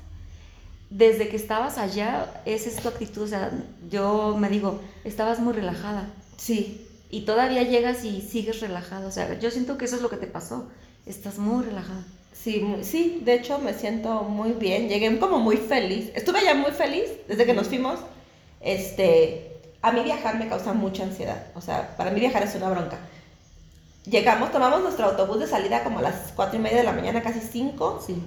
Desde 0.91 1.29
que 1.29 1.37
estabas 1.37 1.79
allá, 1.79 2.43
esa 2.45 2.69
es 2.69 2.77
tu 2.77 2.89
actitud, 2.89 3.23
o 3.23 3.27
sea, 3.29 3.51
yo 3.89 4.37
me 4.39 4.49
digo, 4.49 4.81
estabas 5.05 5.39
muy 5.41 5.53
relajada. 5.53 6.09
Sí, 6.37 6.87
Y 7.13 7.23
todavía 7.23 7.65
llegas 7.65 8.05
y 8.05 8.21
sigues 8.23 8.61
relajada, 8.61 9.09
o 9.09 9.11
sea, 9.11 9.37
yo 9.41 9.51
siento 9.51 9.77
que 9.77 9.87
eso 9.87 9.97
es 9.97 10.03
lo 10.03 10.09
que 10.11 10.17
te 10.17 10.29
pasó. 10.29 10.69
Estás 11.07 11.39
muy 11.39 11.65
relajada. 11.65 12.05
Sí, 12.33 12.61
muy- 12.61 12.85
sí, 12.85 13.21
de 13.25 13.35
hecho 13.35 13.59
me 13.59 13.75
siento 13.75 14.23
muy 14.23 14.53
bien, 14.53 14.89
llegué 14.89 15.19
como 15.19 15.41
muy 15.41 15.57
feliz, 15.57 16.13
estuve 16.15 16.45
ya 16.45 16.55
muy 16.55 16.71
feliz 16.71 17.11
desde 17.27 17.47
que 17.47 17.53
nos 17.53 17.67
fuimos, 17.67 17.99
este, 18.61 19.57
a 19.83 19.91
mí 19.93 20.03
viajar 20.05 20.39
me 20.39 20.49
causa 20.49 20.73
mucha 20.73 21.03
ansiedad, 21.03 21.47
o 21.57 21.61
sea, 21.61 21.97
para 21.97 22.11
mí 22.13 22.21
viajar 22.21 22.43
es 22.45 22.55
una 22.55 22.71
bronca. 22.71 22.99
Llegamos, 24.11 24.51
tomamos 24.51 24.81
nuestro 24.83 25.07
autobús 25.07 25.39
de 25.39 25.47
salida 25.47 25.85
como 25.85 26.01
a 26.01 26.03
las 26.03 26.33
cuatro 26.35 26.59
y 26.59 26.63
media 26.63 26.79
de 26.79 26.85
la 26.85 26.93
mañana, 26.93 27.23
casi 27.23 27.41
cinco, 27.41 28.03
Sí. 28.05 28.21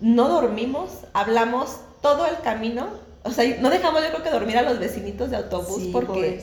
no 0.00 0.28
dormimos, 0.28 0.90
hablamos 1.12 1.76
todo 2.02 2.26
el 2.26 2.38
camino, 2.40 2.88
o 3.22 3.30
sea, 3.30 3.44
no 3.60 3.70
dejamos 3.70 4.02
yo 4.02 4.08
creo 4.10 4.22
que 4.22 4.30
dormir 4.30 4.58
a 4.58 4.62
los 4.62 4.78
vecinitos 4.78 5.30
de 5.30 5.36
autobús 5.36 5.82
Sí, 5.82 5.90
porque 5.92 6.40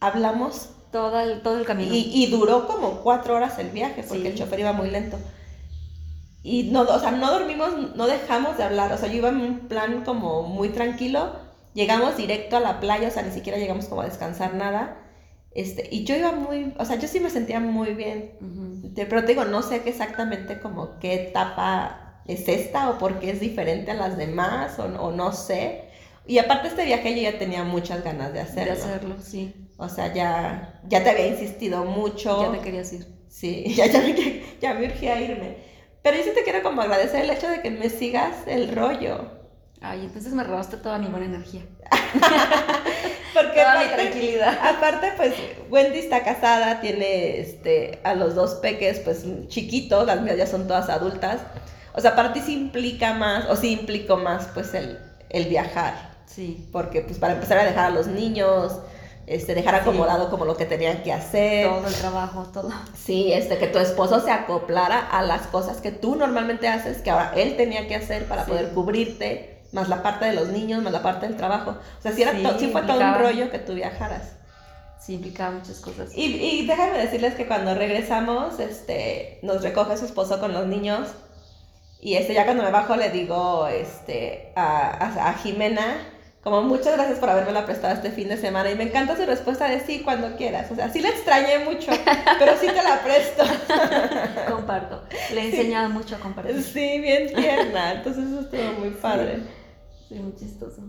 hablamos 0.00 0.70
Todo 0.90 1.20
el, 1.20 1.42
todo 1.42 1.58
el 1.58 1.66
camino. 1.66 1.94
y, 1.94 2.10
y 2.12 2.26
duró 2.30 2.66
como 2.66 3.02
cuatro 3.02 3.34
horas 3.36 3.58
el 3.58 3.68
viaje 3.70 4.02
porque 4.02 4.22
Sí. 4.22 4.28
el 4.28 4.34
chofer 4.38 4.60
iba 4.60 4.72
muy 4.72 4.90
lento. 4.90 5.18
Y 6.42 6.64
no, 6.70 6.82
o 6.82 7.00
sea, 7.00 7.10
no 7.10 7.30
dormimos, 7.32 7.70
no 7.96 8.06
dejamos 8.06 8.56
de 8.56 8.62
hablar. 8.62 8.92
O 8.92 8.96
sea, 8.98 9.08
yo 9.08 9.16
iba 9.16 9.28
en 9.30 9.40
un 9.40 9.58
plan 9.68 10.04
como 10.04 10.44
muy 10.44 10.68
tranquilo. 10.68 11.32
Llegamos 11.74 12.16
directo 12.16 12.56
a 12.56 12.60
la 12.60 12.78
playa, 12.78 13.08
o 13.08 13.10
sea, 13.10 13.22
ni 13.24 13.32
siquiera 13.32 13.58
llegamos 13.58 13.86
como 13.86 14.02
a 14.02 14.04
descansar 14.04 14.54
nada. 14.54 14.96
Este, 15.56 15.88
y 15.90 16.04
yo 16.04 16.14
iba 16.16 16.32
muy, 16.32 16.74
o 16.78 16.84
sea, 16.84 16.96
yo 16.96 17.08
sí 17.08 17.18
me 17.18 17.30
sentía 17.30 17.60
muy 17.60 17.94
bien. 17.94 18.32
Ujú. 18.40 18.92
Te- 18.94 19.06
Pero 19.06 19.22
te 19.22 19.28
digo, 19.28 19.44
no 19.46 19.62
sé 19.62 19.82
exactamente 19.86 20.60
como 20.60 20.98
qué 21.00 21.14
etapa 21.14 22.20
es 22.26 22.46
esta 22.48 22.90
o 22.90 22.98
por 22.98 23.18
qué 23.20 23.30
es 23.30 23.40
diferente 23.40 23.90
a 23.92 23.94
las 23.94 24.16
demás 24.18 24.78
o, 24.78 24.84
o 24.84 25.10
no 25.12 25.32
sé. 25.32 25.84
Y 26.26 26.38
aparte 26.38 26.68
este 26.68 26.84
viaje 26.84 27.14
yo 27.14 27.22
ya 27.30 27.38
tenía 27.38 27.64
muchas 27.64 28.04
ganas 28.04 28.32
de 28.34 28.40
hacerlo. 28.40 28.74
De 28.74 28.82
hacerlo, 28.82 29.16
sí. 29.22 29.54
O 29.78 29.88
sea, 29.88 30.12
ya, 30.12 30.80
ya 30.88 31.02
te 31.02 31.10
había 31.10 31.26
insistido 31.28 31.84
mucho. 31.84 32.42
Ya 32.52 32.58
te 32.58 32.64
querías 32.64 32.92
ir. 32.92 33.06
Sí, 33.28 33.64
ya, 33.76 33.86
ya, 33.86 34.02
ya, 34.08 34.24
ya 34.60 34.74
me 34.74 34.86
urgía 34.86 35.20
irme. 35.20 35.56
Pero 36.02 36.18
yo 36.18 36.22
sí 36.24 36.30
te 36.34 36.42
quiero 36.42 36.62
como 36.62 36.82
agradecer 36.82 37.22
el 37.24 37.30
hecho 37.30 37.48
de 37.48 37.62
que 37.62 37.70
me 37.70 37.88
sigas 37.90 38.34
el 38.46 38.74
rollo. 38.74 39.30
Ay, 39.80 40.00
entonces 40.04 40.32
me 40.32 40.44
robaste 40.44 40.76
toda 40.78 40.98
mi 40.98 41.06
buena 41.06 41.26
energía. 41.26 41.62
Porque 43.34 43.60
Toda 43.60 43.78
mi 43.78 43.84
aparte, 43.84 44.02
tranquilidad. 44.18 44.58
aparte, 44.76 45.12
pues, 45.16 45.34
Wendy 45.70 45.98
está 45.98 46.22
casada, 46.24 46.80
tiene 46.80 47.40
este, 47.40 48.00
a 48.04 48.14
los 48.14 48.34
dos 48.34 48.54
peques, 48.56 49.00
pues, 49.00 49.24
chiquitos, 49.48 50.06
las 50.06 50.20
mías 50.22 50.36
ya 50.36 50.46
son 50.46 50.66
todas 50.66 50.88
adultas. 50.88 51.40
O 51.94 52.00
sea, 52.00 52.14
para 52.14 52.32
ti 52.32 52.40
sí 52.44 52.52
implica 52.54 53.14
más, 53.14 53.46
o 53.48 53.56
sí 53.56 53.72
implicó 53.72 54.16
más, 54.16 54.48
pues, 54.54 54.74
el, 54.74 54.98
el 55.30 55.46
viajar. 55.46 56.14
Sí. 56.26 56.68
Porque 56.72 57.00
pues 57.00 57.18
para 57.18 57.32
empezar 57.34 57.56
a 57.58 57.64
dejar 57.64 57.86
a 57.86 57.90
los 57.90 58.08
niños, 58.08 58.78
este, 59.26 59.54
dejar 59.54 59.74
Sí. 59.76 59.80
acomodado 59.80 60.28
como 60.28 60.44
lo 60.44 60.56
que 60.56 60.66
tenían 60.66 61.02
que 61.02 61.12
hacer. 61.12 61.66
Todo 61.68 61.86
el 61.86 61.94
trabajo, 61.94 62.42
todo. 62.52 62.70
Sí, 62.94 63.32
este, 63.32 63.56
que 63.58 63.68
tu 63.68 63.78
esposo 63.78 64.20
se 64.20 64.30
acoplara 64.30 64.98
a 64.98 65.22
las 65.22 65.46
cosas 65.46 65.80
que 65.80 65.92
tú 65.92 66.14
normalmente 66.16 66.68
haces, 66.68 66.98
que 67.00 67.10
ahora 67.10 67.32
él 67.36 67.56
tenía 67.56 67.88
que 67.88 67.94
hacer 67.96 68.26
para 68.26 68.44
Sí. 68.44 68.50
poder 68.50 68.68
cubrirte, 68.70 69.55
más 69.76 69.88
la 69.88 70.02
parte 70.02 70.24
de 70.24 70.32
los 70.32 70.48
niños, 70.48 70.82
más 70.82 70.92
la 70.92 71.02
parte 71.02 71.28
del 71.28 71.36
trabajo. 71.36 71.70
O 71.98 72.02
sea, 72.02 72.10
sí, 72.12 72.22
era 72.22 72.32
Sí, 72.32 72.42
to- 72.42 72.58
sí 72.58 72.68
fue 72.72 72.82
todo 72.82 72.98
un 72.98 73.14
rollo 73.14 73.50
que 73.50 73.58
tú 73.60 73.74
viajaras. 73.74 74.32
Sí, 75.00 75.14
implicaba 75.14 75.52
muchas 75.52 75.78
cosas. 75.78 76.10
Y, 76.16 76.24
y 76.34 76.66
déjame 76.66 76.98
decirles 76.98 77.34
que 77.34 77.46
cuando 77.46 77.74
regresamos, 77.74 78.58
este, 78.58 79.38
nos 79.42 79.62
recoge 79.62 79.96
su 79.96 80.06
esposo 80.06 80.40
con 80.40 80.52
los 80.52 80.66
niños. 80.66 81.08
Y 82.00 82.14
este, 82.16 82.34
ya 82.34 82.44
cuando 82.44 82.62
me 82.64 82.70
bajo 82.70 82.96
le 82.96 83.10
digo 83.10 83.68
este, 83.68 84.52
a, 84.56 84.88
a, 84.90 85.28
a 85.30 85.34
Jimena, 85.34 85.96
como 86.42 86.62
muchas 86.62 86.94
gracias 86.96 87.18
por 87.18 87.28
haberme 87.30 87.52
la 87.52 87.64
prestado 87.66 87.94
este 87.94 88.10
fin 88.10 88.28
de 88.28 88.36
semana. 88.36 88.70
Y 88.70 88.74
me 88.76 88.84
encanta 88.84 89.16
su 89.16 89.24
respuesta 89.26 89.68
de 89.68 89.80
sí 89.80 90.02
cuando 90.02 90.36
quieras. 90.36 90.70
O 90.70 90.74
sea, 90.76 90.90
sí 90.92 91.00
la 91.00 91.08
extrañé 91.10 91.60
mucho, 91.60 91.90
pero 92.38 92.52
sí 92.60 92.66
te 92.66 92.82
la 92.82 93.00
presto. 93.02 93.44
Comparto. 94.50 95.02
Le 95.32 95.40
he 95.42 95.46
enseñado 95.50 95.88
mucho 95.90 96.16
a 96.16 96.18
compartir. 96.18 96.62
Sí, 96.62 97.00
bien 97.00 97.32
tierna. 97.34 97.92
Entonces 97.94 98.24
eso 98.26 98.40
estuvo 98.40 98.72
muy 98.80 98.90
padre. 98.90 99.36
Sí, 99.36 99.42
muy 100.10 100.34
chistoso. 100.36 100.82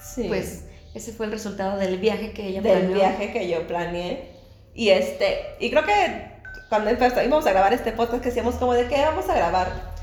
Sí. 0.00 0.24
Pues 0.28 0.64
ese 0.94 1.12
fue 1.12 1.26
el 1.26 1.32
resultado 1.32 1.78
del 1.78 1.98
viaje 1.98 2.32
que 2.32 2.46
ella 2.48 2.60
del 2.62 2.72
planeó. 2.80 2.94
viaje 2.94 3.32
que 3.32 3.48
yo 3.48 3.66
planeé. 3.66 4.30
Y 4.74 4.90
este, 4.90 5.38
y 5.60 5.70
creo 5.70 5.84
que 5.84 6.32
cuando 6.68 6.90
íbamos 6.90 7.46
a 7.46 7.50
grabar 7.50 7.72
este 7.72 7.92
podcast 7.92 8.22
que 8.22 8.28
decíamos 8.28 8.56
como 8.56 8.74
de 8.74 8.86
qué 8.88 9.00
vamos 9.02 9.28
a 9.28 9.34
grabar. 9.34 9.94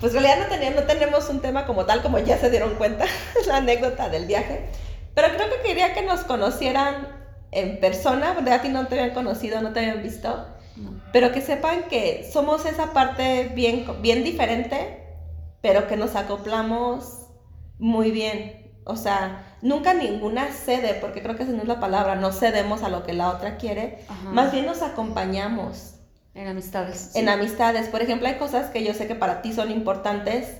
Pues 0.00 0.14
en 0.14 0.22
realidad 0.22 0.46
no, 0.48 0.54
teníamos, 0.54 0.80
no 0.82 0.86
tenemos 0.86 1.28
un 1.30 1.40
tema 1.40 1.66
como 1.66 1.86
tal, 1.86 2.02
como 2.02 2.18
ya 2.18 2.36
se 2.38 2.50
dieron 2.50 2.74
cuenta, 2.74 3.06
la 3.46 3.56
anécdota 3.58 4.08
del 4.08 4.26
viaje. 4.26 4.66
Pero 5.14 5.28
creo 5.34 5.48
que 5.50 5.66
quería 5.68 5.94
que 5.94 6.02
nos 6.02 6.20
conocieran 6.24 7.08
en 7.52 7.78
persona, 7.80 8.34
porque 8.34 8.50
a 8.50 8.60
ti 8.60 8.68
no 8.68 8.86
te 8.86 8.98
habían 8.98 9.14
conocido, 9.14 9.60
no 9.62 9.72
te 9.72 9.78
habían 9.80 10.02
visto, 10.02 10.46
No. 10.76 11.00
pero 11.12 11.30
que 11.32 11.40
sepan 11.40 11.84
que 11.88 12.28
somos 12.30 12.66
esa 12.66 12.92
parte 12.92 13.50
bien, 13.54 13.86
bien 14.02 14.24
diferente, 14.24 14.98
pero 15.62 15.86
que 15.86 15.96
nos 15.96 16.16
acoplamos 16.16 17.23
muy 17.78 18.10
bien. 18.10 18.62
O 18.86 18.96
sea, 18.96 19.56
nunca 19.62 19.94
ninguna 19.94 20.50
cede, 20.52 20.94
porque 21.00 21.22
creo 21.22 21.36
que 21.36 21.44
esa 21.44 21.52
no 21.52 21.62
es 21.62 21.68
la 21.68 21.80
palabra, 21.80 22.16
no 22.16 22.32
cedemos 22.32 22.82
a 22.82 22.90
lo 22.90 23.02
que 23.04 23.14
la 23.14 23.30
otra 23.30 23.56
quiere, 23.56 24.04
Ajá. 24.08 24.28
más 24.30 24.52
bien 24.52 24.66
nos 24.66 24.82
acompañamos 24.82 25.94
En 26.34 26.48
amistades. 26.48 27.12
en 27.14 27.24
sí. 27.24 27.28
amistades. 27.30 27.88
Por 27.88 28.02
ejemplo, 28.02 28.28
hay 28.28 28.34
cosas 28.34 28.70
que 28.70 28.84
yo 28.84 28.92
sé 28.92 29.06
que 29.06 29.14
para 29.14 29.40
ti 29.40 29.54
son 29.54 29.70
importantes 29.70 30.58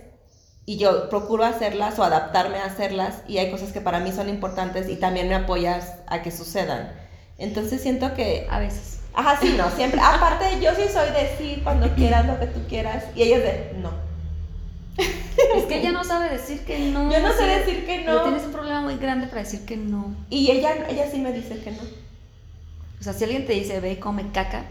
y 0.64 0.78
yo 0.78 1.10
procuro 1.10 1.44
hacerlas 1.44 1.98
o 1.98 2.04
adaptarme 2.04 2.56
a 2.56 2.64
hacerlas 2.64 3.22
y 3.28 3.36
hay 3.36 3.50
cosas 3.50 3.72
que 3.72 3.82
para 3.82 4.00
mí 4.00 4.10
son 4.10 4.30
importantes 4.30 4.88
y 4.88 4.96
también 4.96 5.28
me 5.28 5.34
apoyas 5.34 5.96
a 6.06 6.22
que 6.22 6.30
sucedan. 6.30 6.90
Entonces 7.36 7.82
siento 7.82 8.14
que... 8.14 8.46
A 8.50 8.58
veces. 8.58 9.00
Ajá, 9.12 9.38
sí, 9.38 9.54
no, 9.58 9.70
siempre. 9.70 10.00
Aparte, 10.04 10.46
yo 10.62 10.70
sí 10.74 10.84
soy 10.90 11.10
de 11.10 11.36
sí 11.36 11.60
cuando 11.62 11.94
quieras 11.94 12.26
lo 12.26 12.40
que 12.40 12.46
tú 12.46 12.60
quieras 12.68 13.04
y 13.14 13.22
ella 13.24 13.36
es 13.36 13.42
de 13.42 13.72
no. 13.80 13.90
Es 14.96 15.64
que 15.64 15.78
ella 15.78 15.92
no 15.92 16.04
sabe 16.04 16.28
decir 16.30 16.64
que 16.64 16.78
no. 16.78 17.10
Yo 17.10 17.20
no 17.20 17.32
sé 17.32 17.38
sí. 17.38 17.44
decir 17.60 17.86
que 17.86 18.04
no. 18.04 18.22
tienes 18.22 18.44
un 18.44 18.52
problema 18.52 18.80
muy 18.80 18.96
grande 18.96 19.26
para 19.26 19.42
decir 19.42 19.64
que 19.64 19.76
no. 19.76 20.14
Y 20.30 20.50
ella, 20.50 20.86
ella 20.88 21.10
sí 21.10 21.18
me 21.18 21.32
dice 21.32 21.58
que 21.60 21.70
no. 21.72 21.82
O 23.00 23.02
sea, 23.02 23.12
si 23.12 23.24
alguien 23.24 23.46
te 23.46 23.52
dice, 23.52 23.80
ve 23.80 23.92
y 23.92 23.96
come 23.96 24.30
caca, 24.32 24.64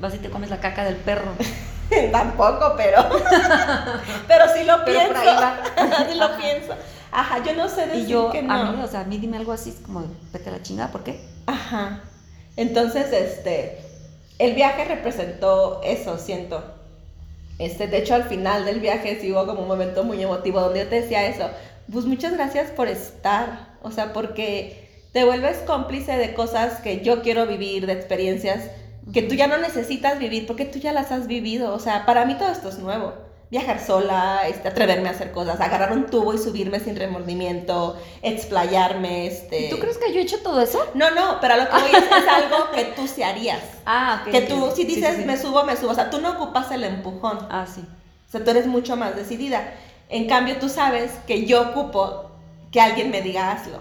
vas 0.00 0.14
y 0.14 0.18
te 0.18 0.30
comes 0.30 0.50
la 0.50 0.60
caca 0.60 0.84
del 0.84 0.96
perro. 0.96 1.32
Tampoco, 2.12 2.74
pero. 2.76 3.02
pero 4.28 4.44
sí 4.54 4.64
lo 4.64 4.84
Pero 4.84 4.84
pienso. 4.84 5.08
por 5.08 5.16
ahí 5.16 5.36
va. 5.36 5.60
sí 6.10 6.14
lo 6.18 6.24
Ajá. 6.24 6.36
pienso. 6.36 6.74
Ajá, 7.10 7.42
yo 7.44 7.54
no 7.54 7.68
sé 7.68 7.86
decir 7.86 8.04
Y 8.04 8.06
yo, 8.06 8.30
que 8.30 8.42
no. 8.42 8.54
a 8.54 8.72
mí, 8.72 8.82
o 8.82 8.86
sea, 8.86 9.00
a 9.00 9.04
mí 9.04 9.18
dime 9.18 9.36
algo 9.36 9.52
así, 9.52 9.70
es 9.70 9.76
como, 9.76 10.04
vete 10.32 10.48
a 10.48 10.52
la 10.52 10.62
chingada, 10.62 10.90
¿por 10.90 11.02
qué? 11.02 11.20
Ajá. 11.46 12.00
Entonces, 12.56 13.12
este, 13.12 13.78
el 14.38 14.54
viaje 14.54 14.84
representó 14.84 15.80
eso, 15.84 16.18
siento. 16.18 16.62
Este, 17.64 17.86
de 17.86 17.98
hecho, 17.98 18.14
al 18.14 18.24
final 18.24 18.64
del 18.64 18.80
viaje 18.80 19.18
sí 19.20 19.32
hubo 19.32 19.46
como 19.46 19.62
un 19.62 19.68
momento 19.68 20.04
muy 20.04 20.22
emotivo 20.22 20.60
donde 20.60 20.80
yo 20.80 20.88
te 20.88 21.00
decía 21.02 21.26
eso. 21.26 21.48
Pues 21.90 22.04
muchas 22.04 22.32
gracias 22.32 22.70
por 22.70 22.88
estar. 22.88 23.76
O 23.82 23.90
sea, 23.90 24.12
porque 24.12 24.88
te 25.12 25.24
vuelves 25.24 25.58
cómplice 25.58 26.16
de 26.16 26.34
cosas 26.34 26.80
que 26.80 27.02
yo 27.02 27.22
quiero 27.22 27.46
vivir, 27.46 27.86
de 27.86 27.92
experiencias 27.92 28.70
que 29.12 29.22
tú 29.22 29.34
ya 29.34 29.48
no 29.48 29.58
necesitas 29.58 30.18
vivir 30.18 30.46
porque 30.46 30.64
tú 30.64 30.78
ya 30.78 30.92
las 30.92 31.10
has 31.10 31.26
vivido. 31.26 31.74
O 31.74 31.78
sea, 31.78 32.06
para 32.06 32.24
mí 32.24 32.34
todo 32.34 32.50
esto 32.50 32.68
es 32.68 32.78
nuevo. 32.78 33.12
Viajar 33.52 33.78
sola, 33.84 34.48
este, 34.48 34.66
atreverme 34.68 35.08
a 35.08 35.12
hacer 35.12 35.30
cosas, 35.30 35.60
agarrar 35.60 35.92
un 35.92 36.06
tubo 36.06 36.32
y 36.34 36.38
subirme 36.38 36.80
sin 36.80 36.96
remordimiento, 36.96 37.96
explayarme, 38.22 39.26
este... 39.26 39.66
¿Y 39.66 39.70
tú 39.70 39.78
crees 39.78 39.98
que 39.98 40.10
yo 40.12 40.20
he 40.20 40.22
hecho 40.22 40.38
todo 40.42 40.60
eso? 40.60 40.84
No, 40.94 41.10
no, 41.10 41.38
pero 41.40 41.54
a 41.54 41.56
lo 41.58 41.64
que 41.68 41.72
voy 41.72 41.90
es, 41.90 42.02
es 42.04 42.28
algo 42.28 42.70
que 42.74 42.84
tú 42.96 43.06
se 43.06 43.22
harías. 43.24 43.60
Ah, 43.84 44.22
ok. 44.24 44.30
Que 44.32 44.40
tú, 44.42 44.70
si 44.74 44.82
Sí, 44.84 44.88
sí, 44.88 44.94
dices, 44.94 45.16
sí. 45.16 45.24
me 45.24 45.36
subo, 45.36 45.64
me 45.64 45.76
subo. 45.76 45.90
O 45.90 45.94
sea, 45.94 46.08
tú 46.08 46.20
no 46.20 46.30
ocupas 46.30 46.70
el 46.70 46.84
empujón. 46.84 47.46
Ah, 47.50 47.66
sí. 47.66 47.82
O 48.28 48.30
sea, 48.30 48.42
tú 48.44 48.50
eres 48.52 48.66
mucho 48.66 48.96
más 48.96 49.16
decidida. 49.16 49.74
En 50.08 50.28
cambio, 50.28 50.56
tú 50.58 50.68
sabes 50.68 51.10
que 51.26 51.44
yo 51.46 51.60
ocupo 51.70 52.30
que 52.70 52.80
alguien 52.80 53.10
me 53.10 53.20
diga 53.22 53.50
hazlo. 53.52 53.80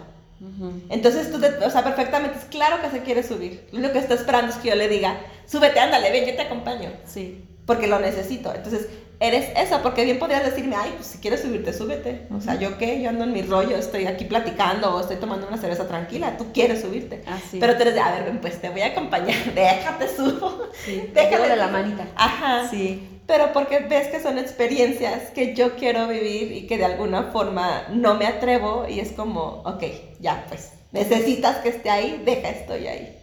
Entonces 0.90 1.32
tú, 1.32 1.40
te- 1.40 1.64
o 1.64 1.70
sea, 1.70 1.84
perfectamente, 1.84 2.40
es 2.40 2.46
claro 2.46 2.82
que 2.82 2.90
se 2.90 3.04
quiere 3.04 3.22
subir. 3.24 3.68
Lo 3.72 3.78
único 3.78 3.94
que 3.94 4.00
está 4.00 4.16
esperando 4.16 4.52
es 4.52 4.58
que 4.58 4.70
yo 4.70 4.76
le 4.76 4.88
diga, 4.90 5.20
súbete, 5.46 5.80
ándale, 5.80 6.12
ven, 6.12 6.26
yo 6.26 6.36
te 6.36 6.42
acompaño. 6.42 6.90
Sí. 7.06 7.46
Porque 7.68 7.86
lo 7.88 8.00
necesito. 8.00 8.52
Entonces, 8.56 8.88
eres 9.22 9.52
eso, 9.56 9.82
porque 9.84 10.04
bien 10.04 10.18
podrías 10.18 10.44
decirme, 10.44 10.76
ay, 10.76 10.94
pues 10.96 11.08
si 11.08 11.20
quieres 11.20 11.42
subirte, 11.42 11.72
súbete. 11.72 12.26
O 12.36 12.42
sea. 12.42 12.56
¿yo 12.56 12.78
qué? 12.80 13.02
Yo 13.02 13.10
ando 13.10 13.24
en 13.24 13.34
mi 13.34 13.44
rollo, 13.44 13.78
estoy 13.78 14.08
aquí 14.08 14.26
platicando 14.26 14.96
o 14.96 15.00
estoy 15.00 15.18
tomando 15.18 15.48
una 15.48 15.58
cerveza 15.58 15.88
tranquila. 15.88 16.38
Tú 16.38 16.52
quieres 16.52 16.82
subirte. 16.82 17.24
Sí. 17.50 17.58
Pero 17.60 17.76
tú 17.76 17.84
eres 17.84 17.94
de, 17.94 18.00
a 18.00 18.12
ver, 18.12 18.42
pues 18.42 18.60
te 18.60 18.70
voy 18.70 18.82
a 18.82 18.88
acompañar, 18.88 19.38
déjate 19.56 20.08
subo. 20.14 20.70
sí. 20.84 21.10
Déjale 21.14 21.48
de 21.50 21.56
la 21.56 21.68
manita. 21.68 22.08
Ajá. 22.16 22.68
Sí. 22.68 23.22
Pero 23.28 23.54
porque 23.54 23.80
ves 23.80 24.08
que 24.08 24.20
son 24.20 24.40
experiencias 24.40 25.30
que 25.30 25.54
yo 25.54 25.76
quiero 25.76 26.08
vivir 26.08 26.52
y 26.52 26.66
que 26.66 26.80
de 26.80 26.86
alguna 26.86 27.26
forma 27.32 27.84
no 27.90 28.16
me 28.16 28.26
atrevo 28.26 28.88
y 28.90 29.00
es 29.00 29.12
como, 29.12 29.62
ok, 29.66 29.84
ya 30.20 30.46
pues, 30.50 30.72
necesitas 30.92 31.58
que 31.58 31.70
esté 31.70 31.92
ahí, 31.92 32.24
deja, 32.26 32.50
estoy 32.50 32.88
ahí. 32.88 33.18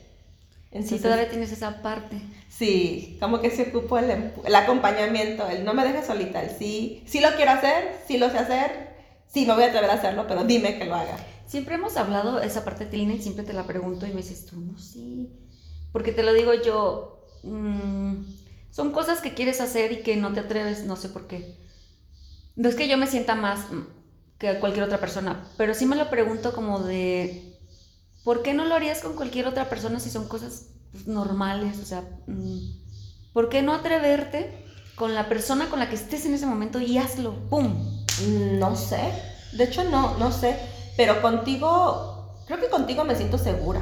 Sí, 0.71 0.77
Entonces, 0.77 1.03
todavía 1.03 1.29
tienes 1.29 1.51
esa 1.51 1.83
parte. 1.83 2.21
Sí, 2.59 3.17
como 3.21 3.41
que 3.41 3.51
se 3.51 3.63
ocupó 3.71 3.99
el, 3.99 4.11
empu- 4.11 4.43
el 4.45 4.55
acompañamiento, 4.55 5.49
el 5.49 5.65
no 5.65 5.75
me 5.75 5.85
dejes 5.85 6.07
solita, 6.07 6.43
el 6.43 6.51
sí, 6.57 7.03
sí 7.07 7.21
lo 7.21 7.31
quiero 7.37 7.53
hacer, 7.53 8.01
sí 8.07 8.19
lo 8.19 8.31
sé 8.31 8.39
hacer, 8.39 8.97
sí 9.27 9.47
me 9.47 9.55
voy 9.55 9.65
a 9.65 9.67
atrever 9.67 9.91
a 9.91 9.95
hacerlo, 9.95 10.27
pero 10.27 10.45
dime 10.45 10.79
que 10.79 10.85
lo 10.87 10.95
haga. 10.95 11.17
Siempre 11.47 11.77
hemos 11.77 11.97
hablado 11.97 12.41
esa 12.41 12.65
parte 12.65 12.85
de 12.85 12.91
Tilina 12.91 13.15
y 13.15 13.23
siempre 13.23 13.45
te 13.45 13.53
la 13.55 13.67
pregunto 13.67 14.07
y 14.07 14.11
me 14.11 14.17
dices 14.23 14.47
tú, 14.47 14.61
no, 14.61 14.79
sí. 14.79 15.31
Porque 15.93 16.13
te 16.13 16.23
lo 16.23 16.33
digo 16.35 16.53
yo, 16.55 17.25
mm, 17.43 18.15
son 18.71 18.93
cosas 18.93 19.21
que 19.21 19.35
quieres 19.35 19.61
hacer 19.61 19.93
y 19.93 20.03
que 20.03 20.17
no 20.17 20.33
te 20.33 20.41
atreves, 20.41 20.85
no 20.85 20.97
sé 20.97 21.09
por 21.09 21.27
qué. 21.27 21.57
No 22.57 22.69
es 22.69 22.75
que 22.75 22.89
yo 22.89 22.99
me 22.99 23.07
sienta 23.07 23.35
más 23.35 23.71
mm, 23.71 23.87
que 24.39 24.59
cualquier 24.61 24.85
otra 24.85 24.99
persona, 25.01 25.47
pero 25.57 25.75
sí 25.75 25.87
me 25.87 25.97
lo 25.97 26.11
pregunto 26.11 26.53
como 26.53 26.81
de, 26.81 27.59
¿por 28.25 28.43
qué 28.43 28.55
no 28.55 28.65
lo 28.67 28.75
harías 28.75 29.01
con 29.03 29.15
cualquier 29.17 29.47
otra 29.47 29.69
persona 29.71 30.01
si 30.01 30.11
son 30.11 30.29
cosas 30.29 30.69
pues, 30.93 31.07
normales? 31.07 31.79
O 31.81 31.85
sea, 31.85 32.03
mm, 32.27 32.59
¿por 33.33 33.49
qué 33.49 33.63
no 33.63 33.75
atreverte 33.75 34.65
con 34.95 35.15
la 35.15 35.29
persona 35.29 35.69
con 35.69 35.79
la 35.79 35.89
que 35.89 35.95
estés 35.95 36.27
en 36.27 36.35
ese 36.35 36.47
momento 36.47 36.81
y 36.81 36.99
hazlo? 36.99 37.49
¡Pum! 37.49 38.07
No 38.59 38.75
sé, 38.75 39.13
de 39.53 39.65
hecho 39.65 39.85
no, 39.85 40.19
no 40.19 40.33
sé, 40.33 40.59
pero 40.97 41.23
contigo, 41.23 42.43
creo 42.47 42.59
que 42.59 42.69
contigo 42.69 43.05
me 43.05 43.15
siento 43.15 43.39
segura. 43.39 43.81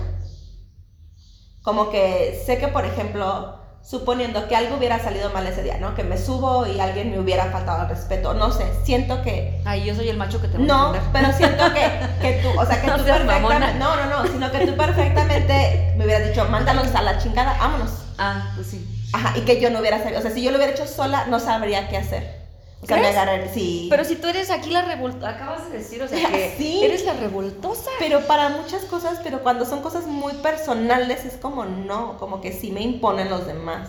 Como 1.63 1.91
que 1.91 2.43
sé 2.47 2.59
que, 2.59 2.69
por 2.69 2.85
ejemplo, 2.85 3.66
suponiendo 3.89 4.49
que 4.49 4.57
algo 4.57 4.77
hubiera 4.77 4.99
salido 4.99 5.31
mal 5.31 5.47
ese 5.47 5.63
día, 5.63 5.79
¿no? 5.79 5.95
Que 5.95 6.03
me 6.03 6.19
subo 6.19 6.67
y 6.67 6.81
alguien 6.81 7.13
me 7.13 7.21
hubiera 7.21 7.47
faltado 7.47 7.83
al 7.83 7.89
respeto, 7.89 8.35
no 8.35 8.51
sé, 8.51 8.65
siento 8.83 9.23
que... 9.23 9.61
Ay, 9.65 9.85
yo 9.85 9.95
soy 9.95 10.09
el 10.09 10.17
macho 10.17 10.43
que 10.43 10.49
te 10.49 10.59
No, 10.59 10.93
pero 11.13 11.33
siento 11.33 11.73
que, 11.73 12.01
que 12.21 12.43
tú, 12.43 12.49
o 12.59 12.67
sea, 12.67 12.81
que 12.81 12.87
No 12.89 12.97
tú 12.97 13.05
perfectamente... 13.05 13.79
No, 13.79 13.95
no, 13.95 14.07
no, 14.07 14.27
sino 14.27 14.51
que 14.51 14.67
tú 14.67 14.77
perfectamente 14.77 15.95
me 15.97 16.05
hubieras 16.05 16.29
dicho, 16.29 16.45
mándalos 16.47 16.93
a 16.97 17.03
la 17.03 17.19
chingada, 17.19 17.57
vámonos. 17.59 17.91
Ah, 18.19 18.51
pues 18.57 18.67
sí. 18.67 19.09
Ajá, 19.13 19.35
y 19.39 19.43
que 19.43 19.61
yo 19.61 19.71
no 19.71 19.79
hubiera 19.79 19.99
sabido, 19.99 20.19
o 20.19 20.23
sea, 20.23 20.33
si 20.33 20.43
yo 20.43 20.51
lo 20.51 20.57
hubiera 20.57 20.73
hecho 20.73 20.87
sola, 20.87 21.27
no 21.27 21.39
sabría 21.39 21.89
qué 21.89 21.97
hacer. 21.97 22.46
O 22.87 22.89
sea, 22.89 22.97
me 22.99 23.03
¿Crees? 23.03 23.17
agarré, 23.17 23.51
sí. 23.53 23.89
Pero 23.91 24.05
si 24.05 24.15
tú 24.15 24.29
eres 24.29 24.49
aquí 24.51 24.71
la 24.71 24.83
revoltosa, 24.83 25.31
acabas 25.31 25.69
de 25.73 25.79
decir, 25.79 26.01
o 26.03 26.07
sea, 26.09 26.29
que 26.31 26.55
Sí. 26.59 26.85
eres 26.85 27.05
la 27.05 27.15
revoltosa. 27.15 27.91
Pero 27.99 28.21
para 28.29 28.49
muchas 28.51 28.85
cosas, 28.85 29.19
pero 29.25 29.43
cuando 29.43 29.65
son 29.67 29.83
cosas 29.83 30.07
muy 30.07 30.33
personales 30.35 31.25
es 31.25 31.35
como 31.35 31.65
no, 31.65 32.17
como 32.19 32.41
que 32.41 32.53
sí 32.53 32.71
me 32.71 32.83
imponen 32.83 33.29
los 33.29 33.45
demás. 33.47 33.89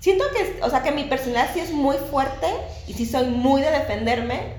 Siento 0.00 0.24
que, 0.34 0.60
o 0.64 0.70
sea, 0.70 0.82
que 0.82 0.90
mi 0.92 1.04
personalidad 1.04 1.52
sí 1.54 1.60
es 1.60 1.70
muy 1.72 1.96
fuerte 1.96 2.46
y 2.88 2.94
sí 2.94 3.06
soy 3.06 3.26
muy 3.26 3.60
de 3.60 3.70
defenderme, 3.70 4.54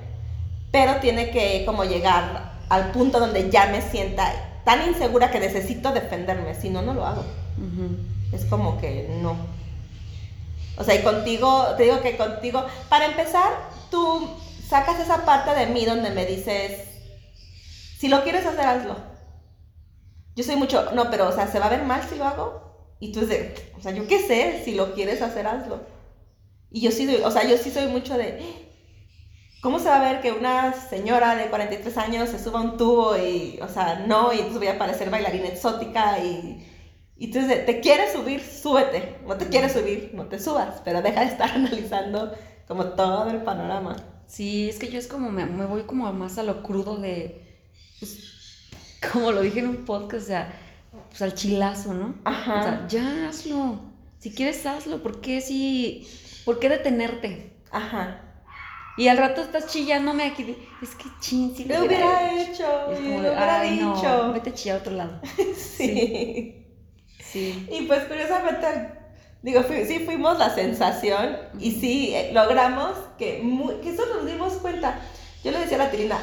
pero 0.71 0.97
tiene 1.01 1.31
que 1.31 1.63
como 1.65 1.83
llegar 1.83 2.53
al 2.69 2.91
punto 2.91 3.19
donde 3.19 3.49
ya 3.49 3.65
me 3.67 3.81
sienta 3.81 4.31
tan 4.63 4.87
insegura 4.87 5.31
que 5.31 5.39
necesito 5.39 5.91
defenderme, 5.91 6.55
si 6.55 6.69
no, 6.69 6.81
no 6.81 6.93
lo 6.93 7.05
hago. 7.05 7.25
Es 8.31 8.45
como 8.45 8.79
que 8.79 9.09
no. 9.21 9.35
O 10.81 10.83
sea, 10.83 10.95
y 10.95 11.03
contigo, 11.03 11.67
te 11.77 11.83
digo 11.83 12.01
que 12.01 12.17
contigo, 12.17 12.65
para 12.89 13.05
empezar, 13.05 13.51
tú 13.91 14.27
sacas 14.67 14.99
esa 14.99 15.25
parte 15.25 15.51
de 15.51 15.67
mí 15.67 15.85
donde 15.85 16.09
me 16.09 16.25
dices, 16.25 16.87
si 17.99 18.07
lo 18.07 18.23
quieres 18.23 18.47
hacer, 18.47 18.65
hazlo. 18.65 18.95
Yo 20.35 20.43
soy 20.43 20.55
mucho, 20.55 20.91
no, 20.95 21.11
pero, 21.11 21.29
o 21.29 21.31
sea, 21.31 21.45
¿se 21.45 21.59
va 21.59 21.67
a 21.67 21.69
ver 21.69 21.83
mal 21.83 22.01
si 22.09 22.15
lo 22.15 22.25
hago? 22.25 22.95
Y 22.99 23.11
tú 23.11 23.19
dices, 23.19 23.61
o 23.77 23.81
sea, 23.81 23.91
yo 23.91 24.07
qué 24.07 24.25
sé, 24.25 24.63
si 24.65 24.73
lo 24.73 24.95
quieres 24.95 25.21
hacer, 25.21 25.45
hazlo. 25.45 25.81
Y 26.71 26.81
yo 26.81 26.89
sí, 26.89 27.15
o 27.23 27.29
sea, 27.29 27.47
yo 27.47 27.59
sí 27.59 27.69
soy 27.69 27.85
mucho 27.85 28.17
de, 28.17 28.41
¿cómo 29.61 29.77
se 29.77 29.87
va 29.87 29.97
a 29.97 30.11
ver 30.11 30.21
que 30.21 30.31
una 30.31 30.73
señora 30.73 31.35
de 31.35 31.51
43 31.51 31.95
años 31.99 32.29
se 32.29 32.43
suba 32.43 32.59
a 32.59 32.63
un 32.63 32.77
tubo 32.77 33.15
y, 33.17 33.59
o 33.61 33.67
sea, 33.67 34.03
no, 34.07 34.33
y 34.33 34.37
entonces 34.37 34.57
voy 34.57 34.69
a 34.69 34.79
parecer 34.79 35.11
bailarina 35.11 35.49
exótica 35.49 36.17
y... 36.17 36.67
Y 37.21 37.25
entonces, 37.25 37.67
¿te 37.67 37.81
quieres 37.81 38.13
subir? 38.13 38.41
Súbete. 38.41 39.19
No 39.27 39.37
te 39.37 39.45
quieres 39.47 39.73
subir, 39.73 40.09
no 40.15 40.25
te 40.25 40.39
subas. 40.39 40.81
Pero 40.83 41.03
deja 41.03 41.19
de 41.21 41.27
estar 41.27 41.51
analizando 41.55 42.33
como 42.67 42.85
todo 42.85 43.29
el 43.29 43.43
panorama. 43.43 43.95
Sí, 44.25 44.67
es 44.69 44.79
que 44.79 44.89
yo 44.89 44.97
es 44.97 45.05
como, 45.05 45.29
me, 45.29 45.45
me 45.45 45.67
voy 45.67 45.83
como 45.83 46.11
más 46.13 46.39
a 46.39 46.43
lo 46.43 46.63
crudo 46.63 46.97
de, 46.97 47.39
pues, 47.99 48.71
como 49.11 49.31
lo 49.31 49.41
dije 49.41 49.59
en 49.59 49.67
un 49.67 49.85
podcast, 49.85 50.23
o 50.23 50.27
sea, 50.27 50.53
pues 51.09 51.21
al 51.21 51.35
chilazo, 51.35 51.93
¿no? 51.93 52.15
Ajá. 52.25 52.59
O 52.59 52.63
sea, 52.63 52.87
ya 52.87 53.27
hazlo. 53.29 53.79
Si 54.17 54.31
quieres, 54.33 54.65
hazlo. 54.65 55.03
¿Por 55.03 55.21
qué 55.21 55.41
si, 55.41 56.07
por 56.43 56.57
qué 56.57 56.69
detenerte? 56.69 57.53
Ajá. 57.69 58.19
Y 58.97 59.09
al 59.09 59.17
rato 59.17 59.41
estás 59.41 59.67
chillándome 59.67 60.23
aquí, 60.23 60.57
es 60.81 60.95
que 60.95 61.05
chin, 61.19 61.55
si 61.55 61.65
Lo 61.65 61.85
hubiera 61.85 62.33
hecho, 62.33 62.63
Y 62.89 62.93
es 62.93 62.99
y 62.99 63.03
como 63.03 63.21
lo 63.21 63.29
hubiera 63.29 63.59
"Ay, 63.61 63.79
no, 63.79 63.95
dicho. 63.95 64.33
vete 64.33 64.49
a 64.49 64.53
chillar 64.55 64.77
a 64.77 64.79
otro 64.79 64.93
lado. 64.93 65.21
sí. 65.55 65.55
Sí. 65.55 66.57
Y 67.39 67.81
pues 67.87 68.03
curiosamente, 68.05 68.67
digo, 69.41 69.61
fui- 69.63 69.85
sí 69.85 69.99
fuimos 69.99 70.37
la 70.37 70.53
sensación 70.53 71.37
y 71.59 71.71
sí 71.73 72.13
eh, 72.15 72.31
logramos 72.33 72.91
que, 73.17 73.37
eso 73.85 74.03
nos 74.15 74.25
dimos 74.25 74.53
cuenta. 74.53 74.99
Yo 75.43 75.51
le 75.51 75.59
decía 75.59 75.77
a 75.77 75.85
la 75.85 75.91
Tirina, 75.91 76.19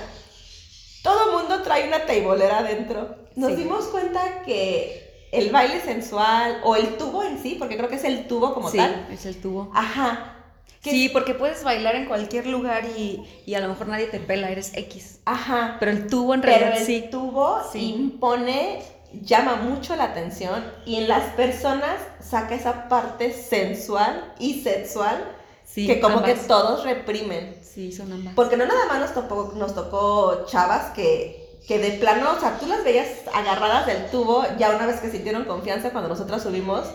todo 1.02 1.38
mundo 1.38 1.62
trae 1.62 1.86
una 1.88 2.00
teibolera 2.06 2.58
adentro. 2.58 3.16
Nos 3.36 3.50
Sí. 3.52 3.56
dimos 3.56 3.84
cuenta 3.86 4.42
que 4.44 5.28
el 5.32 5.50
baile 5.50 5.80
sensual 5.80 6.60
o 6.64 6.76
el 6.76 6.96
tubo 6.96 7.22
en 7.22 7.40
sí, 7.42 7.56
porque 7.58 7.76
creo 7.76 7.88
que 7.88 7.96
es 7.96 8.04
el 8.04 8.26
tubo 8.26 8.54
como 8.54 8.70
sí, 8.70 8.78
tal. 8.78 9.06
es 9.10 9.26
el 9.26 9.40
tubo. 9.40 9.70
Ajá. 9.74 10.34
que- 10.82 10.90
Sí, 10.92 11.08
porque 11.08 11.34
puedes 11.34 11.64
bailar 11.64 11.96
en 11.96 12.06
cualquier 12.06 12.46
lugar 12.46 12.84
y, 12.96 13.24
y 13.44 13.54
a 13.54 13.60
lo 13.60 13.66
mejor 13.68 13.88
nadie 13.88 14.06
te 14.06 14.20
pela, 14.20 14.48
eres 14.48 14.70
X. 14.74 15.18
Ajá. 15.24 15.76
Pero 15.80 15.90
el 15.90 16.06
tubo 16.06 16.34
en 16.34 16.40
Pero 16.40 16.52
realidad 16.56 16.78
el 16.78 16.86
sí. 16.86 17.04
tubo 17.10 17.58
Sí. 17.72 17.94
impone, 17.94 18.78
llama 19.12 19.56
mucho 19.56 19.96
la 19.96 20.04
atención 20.04 20.64
y 20.84 20.96
en 20.96 21.08
las 21.08 21.24
personas 21.34 21.96
saca 22.20 22.54
esa 22.54 22.88
parte 22.88 23.32
sensual 23.32 24.34
y 24.38 24.62
sexual 24.62 25.34
Sí, 25.64 25.86
que 25.86 26.00
como 26.00 26.22
que 26.22 26.34
todos 26.34 26.84
reprimen. 26.84 27.56
Sí, 27.62 27.92
son 27.92 28.10
ambas. 28.12 28.34
Porque 28.34 28.56
no 28.56 28.64
nada 28.66 28.86
más 28.86 29.00
nos 29.00 29.14
tocó, 29.14 29.52
nos 29.54 29.74
tocó 29.74 30.46
chavas 30.46 30.92
que, 30.94 31.60
que 31.68 31.78
de 31.78 31.90
plano, 31.98 32.32
o 32.36 32.40
sea, 32.40 32.58
tú 32.58 32.66
las 32.66 32.82
veías 32.84 33.06
agarradas 33.34 33.86
del 33.86 34.10
tubo 34.10 34.44
ya 34.58 34.70
una 34.74 34.86
vez 34.86 35.00
que 35.00 35.10
sintieron 35.10 35.44
confianza 35.44 35.90
cuando 35.90 36.08
nosotras 36.08 36.42
subimos, 36.42 36.86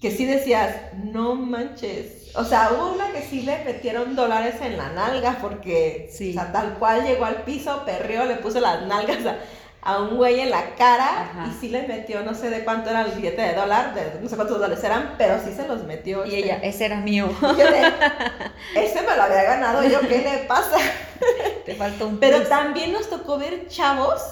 que 0.00 0.10
sí 0.10 0.26
decías, 0.26 0.74
no 0.94 1.36
manches. 1.36 2.32
O 2.34 2.44
sea, 2.44 2.70
hubo 2.72 2.92
una 2.92 3.12
que 3.12 3.22
sí 3.22 3.42
le 3.42 3.64
metieron 3.64 4.16
dólares 4.16 4.56
en 4.60 4.76
la 4.76 4.88
nalga 4.90 5.38
porque, 5.40 6.10
Sí. 6.12 6.30
o 6.30 6.32
sea, 6.34 6.50
tal 6.50 6.74
cual 6.78 7.04
llegó 7.04 7.24
al 7.24 7.42
piso, 7.44 7.82
perreó, 7.84 8.24
le 8.24 8.36
puso 8.36 8.58
las 8.60 8.84
nalgas 8.86 9.24
a, 9.26 9.36
a 9.84 10.00
un 10.00 10.16
güey 10.16 10.38
en 10.40 10.50
la 10.50 10.76
cara 10.76 11.22
Ajá. 11.22 11.48
y 11.50 11.60
sí 11.60 11.68
le 11.68 11.86
metió, 11.88 12.22
no 12.22 12.34
sé 12.34 12.50
de 12.50 12.64
cuánto 12.64 12.90
era 12.90 13.02
el 13.02 13.12
billete 13.12 13.42
de 13.42 13.54
dólar, 13.54 13.94
de, 13.94 14.20
no 14.20 14.28
sé 14.28 14.36
cuántos 14.36 14.58
dólares 14.60 14.82
eran, 14.84 15.16
pero 15.18 15.40
sí 15.44 15.52
se 15.52 15.66
los 15.66 15.82
metió. 15.84 16.24
Y 16.24 16.36
este. 16.36 16.38
ella, 16.44 16.56
ese 16.62 16.84
era 16.86 16.96
mío. 17.00 17.28
Ese 18.76 19.02
me 19.02 19.16
lo 19.16 19.22
había 19.22 19.42
ganado 19.42 19.82
yo, 19.82 20.00
¿qué 20.00 20.18
le 20.18 20.38
pasa? 20.46 20.76
Te 21.66 21.74
falta 21.74 22.06
un 22.06 22.18
Pero 22.18 22.38
plus. 22.38 22.48
también 22.48 22.92
nos 22.92 23.10
tocó 23.10 23.38
ver 23.38 23.68
chavos, 23.68 24.22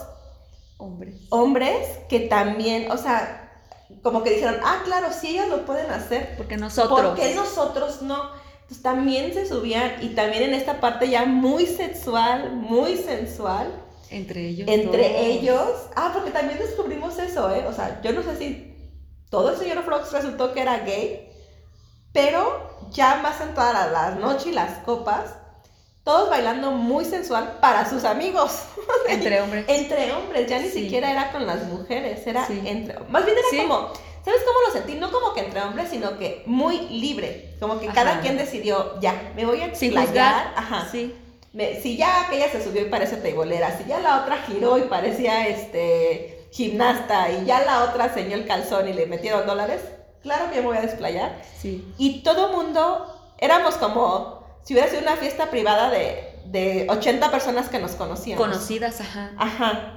Hombre. 0.79 1.15
hombres, 1.31 1.99
que 2.09 2.21
también, 2.21 2.91
o 2.91 2.97
sea, 2.97 3.51
como 4.03 4.23
que 4.23 4.31
dijeron, 4.31 4.57
ah, 4.65 4.83
claro, 4.85 5.09
sí 5.13 5.31
ellos 5.31 5.49
lo 5.49 5.67
pueden 5.67 5.91
hacer, 5.91 6.35
Porque 6.37 6.57
nosotros. 6.57 7.01
¿por 7.01 7.15
qué 7.17 7.35
nosotros 7.35 8.03
no? 8.03 8.31
Entonces 8.63 8.83
también 8.83 9.35
se 9.35 9.47
subían 9.49 9.95
y 10.01 10.11
también 10.11 10.45
en 10.45 10.55
esta 10.55 10.81
parte 10.81 11.09
ya 11.11 11.25
muy 11.27 11.67
sexual, 11.67 12.53
muy 12.53 12.97
sensual, 12.97 13.67
Entre 14.11 14.49
ellos. 14.49 14.69
entre 14.69 15.27
ellos, 15.27 15.63
ah, 15.97 16.11
porque 16.13 16.31
también 16.31 16.59
descubrimos 16.59 17.19
eso, 17.19 17.55
¿eh? 17.55 17.65
O 17.69 17.73
sea, 17.73 18.01
yo 18.03 18.13
no 18.13 18.23
sé 18.23 18.37
si 18.37 18.75
todo 19.31 19.51
el 19.51 19.57
señor 19.57 19.83
Frogs 19.85 20.13
resultó 20.13 20.53
que 20.53 20.61
era 20.63 20.79
gay, 20.81 21.31
pero 22.13 22.89
ya 22.91 23.21
más 23.23 23.41
en 23.41 23.55
toda 23.55 23.73
la, 23.73 23.87
la 23.91 24.11
noche 24.17 24.49
y 24.49 24.53
las 24.53 24.79
copas, 24.79 25.35
todos 26.03 26.29
bailando 26.31 26.73
muy 26.73 27.05
sensual 27.05 27.59
para 27.61 27.89
sus 27.89 28.05
amigos. 28.05 28.63
Entre 29.09 29.41
hombres. 29.41 29.65
Entre 29.69 30.13
hombres, 30.13 30.49
ya 30.49 30.59
ni 30.59 30.69
Sí. 30.69 30.83
siquiera 30.85 31.11
era 31.13 31.31
con 31.31 31.47
las 31.47 31.65
mujeres, 31.67 32.27
era 32.27 32.47
Sí. 32.47 32.61
entre... 32.65 32.99
Más 33.11 33.25
bien 33.25 33.37
era 33.39 33.47
Sí. 33.51 33.59
como, 33.59 33.93
¿sabes 34.25 34.41
cómo 34.45 34.59
lo 34.67 34.73
sentí? 34.73 34.95
No 34.95 35.13
como 35.13 35.35
que 35.35 35.41
entre 35.43 35.61
hombres, 35.63 35.91
sino 35.91 36.19
que 36.19 36.43
muy 36.47 36.81
libre, 36.89 37.55
como 37.61 37.79
que 37.79 37.87
Ajá. 37.87 37.95
cada 37.95 38.21
quien 38.23 38.37
decidió, 38.37 38.99
ya, 39.01 39.33
me 39.37 39.45
voy 39.47 39.61
a 39.61 39.67
explayar, 39.67 40.53
ajá. 40.57 40.89
Sí. 40.91 41.15
Me- 41.53 41.81
si 41.81 41.97
ya 41.97 42.27
aquella 42.27 42.49
se 42.49 42.63
subió 42.63 42.83
y 42.83 42.91
parece 42.91 43.17
teibolera, 43.17 43.77
si 43.77 43.85
ya 43.85 43.99
la 44.01 44.23
otra 44.23 44.39
giró 44.43 44.79
y 44.79 44.83
parecía 44.83 45.49
este 45.49 46.49
gimnasta 46.53 47.31
y 47.31 47.45
ya 47.45 47.61
la 47.65 47.85
otra 47.85 48.07
enseñó 48.07 48.37
el 48.37 48.47
calzón 48.47 48.89
y 48.89 48.93
le 48.93 49.07
metieron 49.07 49.47
dólares, 49.47 49.81
claro 50.23 50.49
que 50.51 50.57
yo 50.57 50.63
me 50.63 50.69
voy 50.69 50.77
a 50.79 50.83
desplayar. 50.83 51.43
Sí. 51.59 51.93
Y 51.99 52.23
todo 52.23 52.53
mundo, 52.53 53.33
éramos 53.39 53.75
como 53.77 54.45
si 54.65 54.75
hubiera 54.75 54.89
sido 54.89 55.03
una 55.03 55.17
fiesta 55.17 55.51
privada 55.51 55.91
de, 55.91 56.35
de 56.47 56.87
80 56.89 57.31
personas 57.31 57.69
que 57.69 57.79
nos 57.79 57.93
conocíamos. 57.93 58.45
Conocidas, 58.47 59.01
ajá. 59.01 59.33
Ajá. 59.39 59.97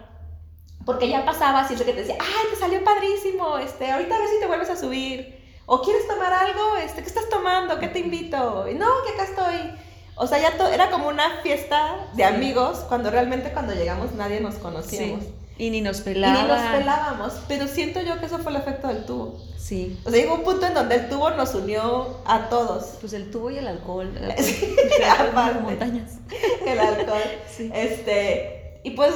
Porque 0.86 1.08
ya 1.08 1.24
pasaba 1.24 1.66
siempre 1.68 1.86
que 1.86 1.94
te 1.94 2.00
decía, 2.02 2.18
ay, 2.20 2.48
te 2.52 2.56
salió 2.60 2.84
padrísimo, 2.84 3.58
este, 3.58 3.92
ahorita 3.92 4.16
a 4.16 4.20
ver 4.20 4.28
si 4.30 4.40
te 4.40 4.48
vuelves 4.48 4.70
a 4.70 4.76
subir. 4.76 5.42
O 5.66 5.82
quieres 5.82 6.08
tomar 6.08 6.34
algo, 6.34 6.76
este, 6.78 7.02
¿qué 7.02 7.08
estás 7.08 7.30
tomando? 7.30 7.80
¿Qué 7.80 7.88
te 7.88 8.00
invito? 8.00 8.68
Y 8.70 8.74
no, 8.74 8.88
que 9.06 9.14
acá 9.14 9.24
estoy. 9.24 9.72
O 10.16 10.28
sea, 10.28 10.40
ya 10.40 10.54
era 10.72 10.92
como 10.92 11.08
una 11.08 11.42
fiesta 11.42 12.08
de 12.14 12.24
amigos, 12.24 12.80
cuando 12.88 13.10
realmente 13.10 13.52
cuando 13.52 13.74
llegamos 13.74 14.14
nadie 14.14 14.40
nos 14.42 14.56
conocíamos. 14.56 15.24
Sí. 15.24 15.34
Y 15.58 15.70
ni 15.70 15.82
nos 15.82 16.00
Y 16.00 16.04
pelaba. 16.04 16.42
ni 16.42 16.48
nos 16.48 16.62
pelábamos, 16.80 17.34
pero 17.48 17.68
siento 17.68 18.02
yo 18.02 18.20
que 18.20 18.26
eso 18.26 18.40
fue 18.40 18.52
el 18.52 18.58
efecto 18.58 18.88
del 18.88 19.06
tubo. 19.06 19.40
Sí. 19.58 20.00
O 20.04 20.10
sea, 20.10 20.20
llegó 20.20 20.36
un 20.36 20.44
punto 20.44 20.66
en 20.66 20.74
donde 20.74 20.96
el 20.96 21.10
tubo 21.10 21.30
nos 21.32 21.54
unió 21.56 22.20
a 22.26 22.50
todos. 22.50 22.98
Pues 23.00 23.14
el 23.14 23.32
tubo 23.32 23.50
y 23.50 23.58
el 23.58 23.68
alcohol. 23.68 24.12
El 24.18 24.32
alcohol. 24.32 24.44
Sí, 24.44 24.76
el 24.98 25.04
alcohol 25.04 25.30
aparte. 25.32 25.54
como 25.54 25.70
montañas. 25.70 26.12
el 26.66 26.80
alcohol. 26.80 27.22
Sí. 27.50 27.72
Este, 27.74 28.82
y 28.84 28.92
pues 28.92 29.14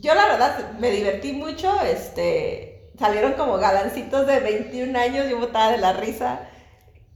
yo 0.00 0.14
la 0.14 0.26
verdad 0.26 0.72
me 0.78 0.90
divertí 0.90 1.32
mucho, 1.32 1.72
este, 1.82 2.90
salieron 2.98 3.34
como 3.34 3.56
galancitos 3.58 4.26
de 4.26 4.40
21 4.40 4.98
años, 4.98 5.28
yo 5.30 5.38
botada 5.38 5.72
de 5.72 5.78
la 5.78 5.92
risa. 5.92 6.40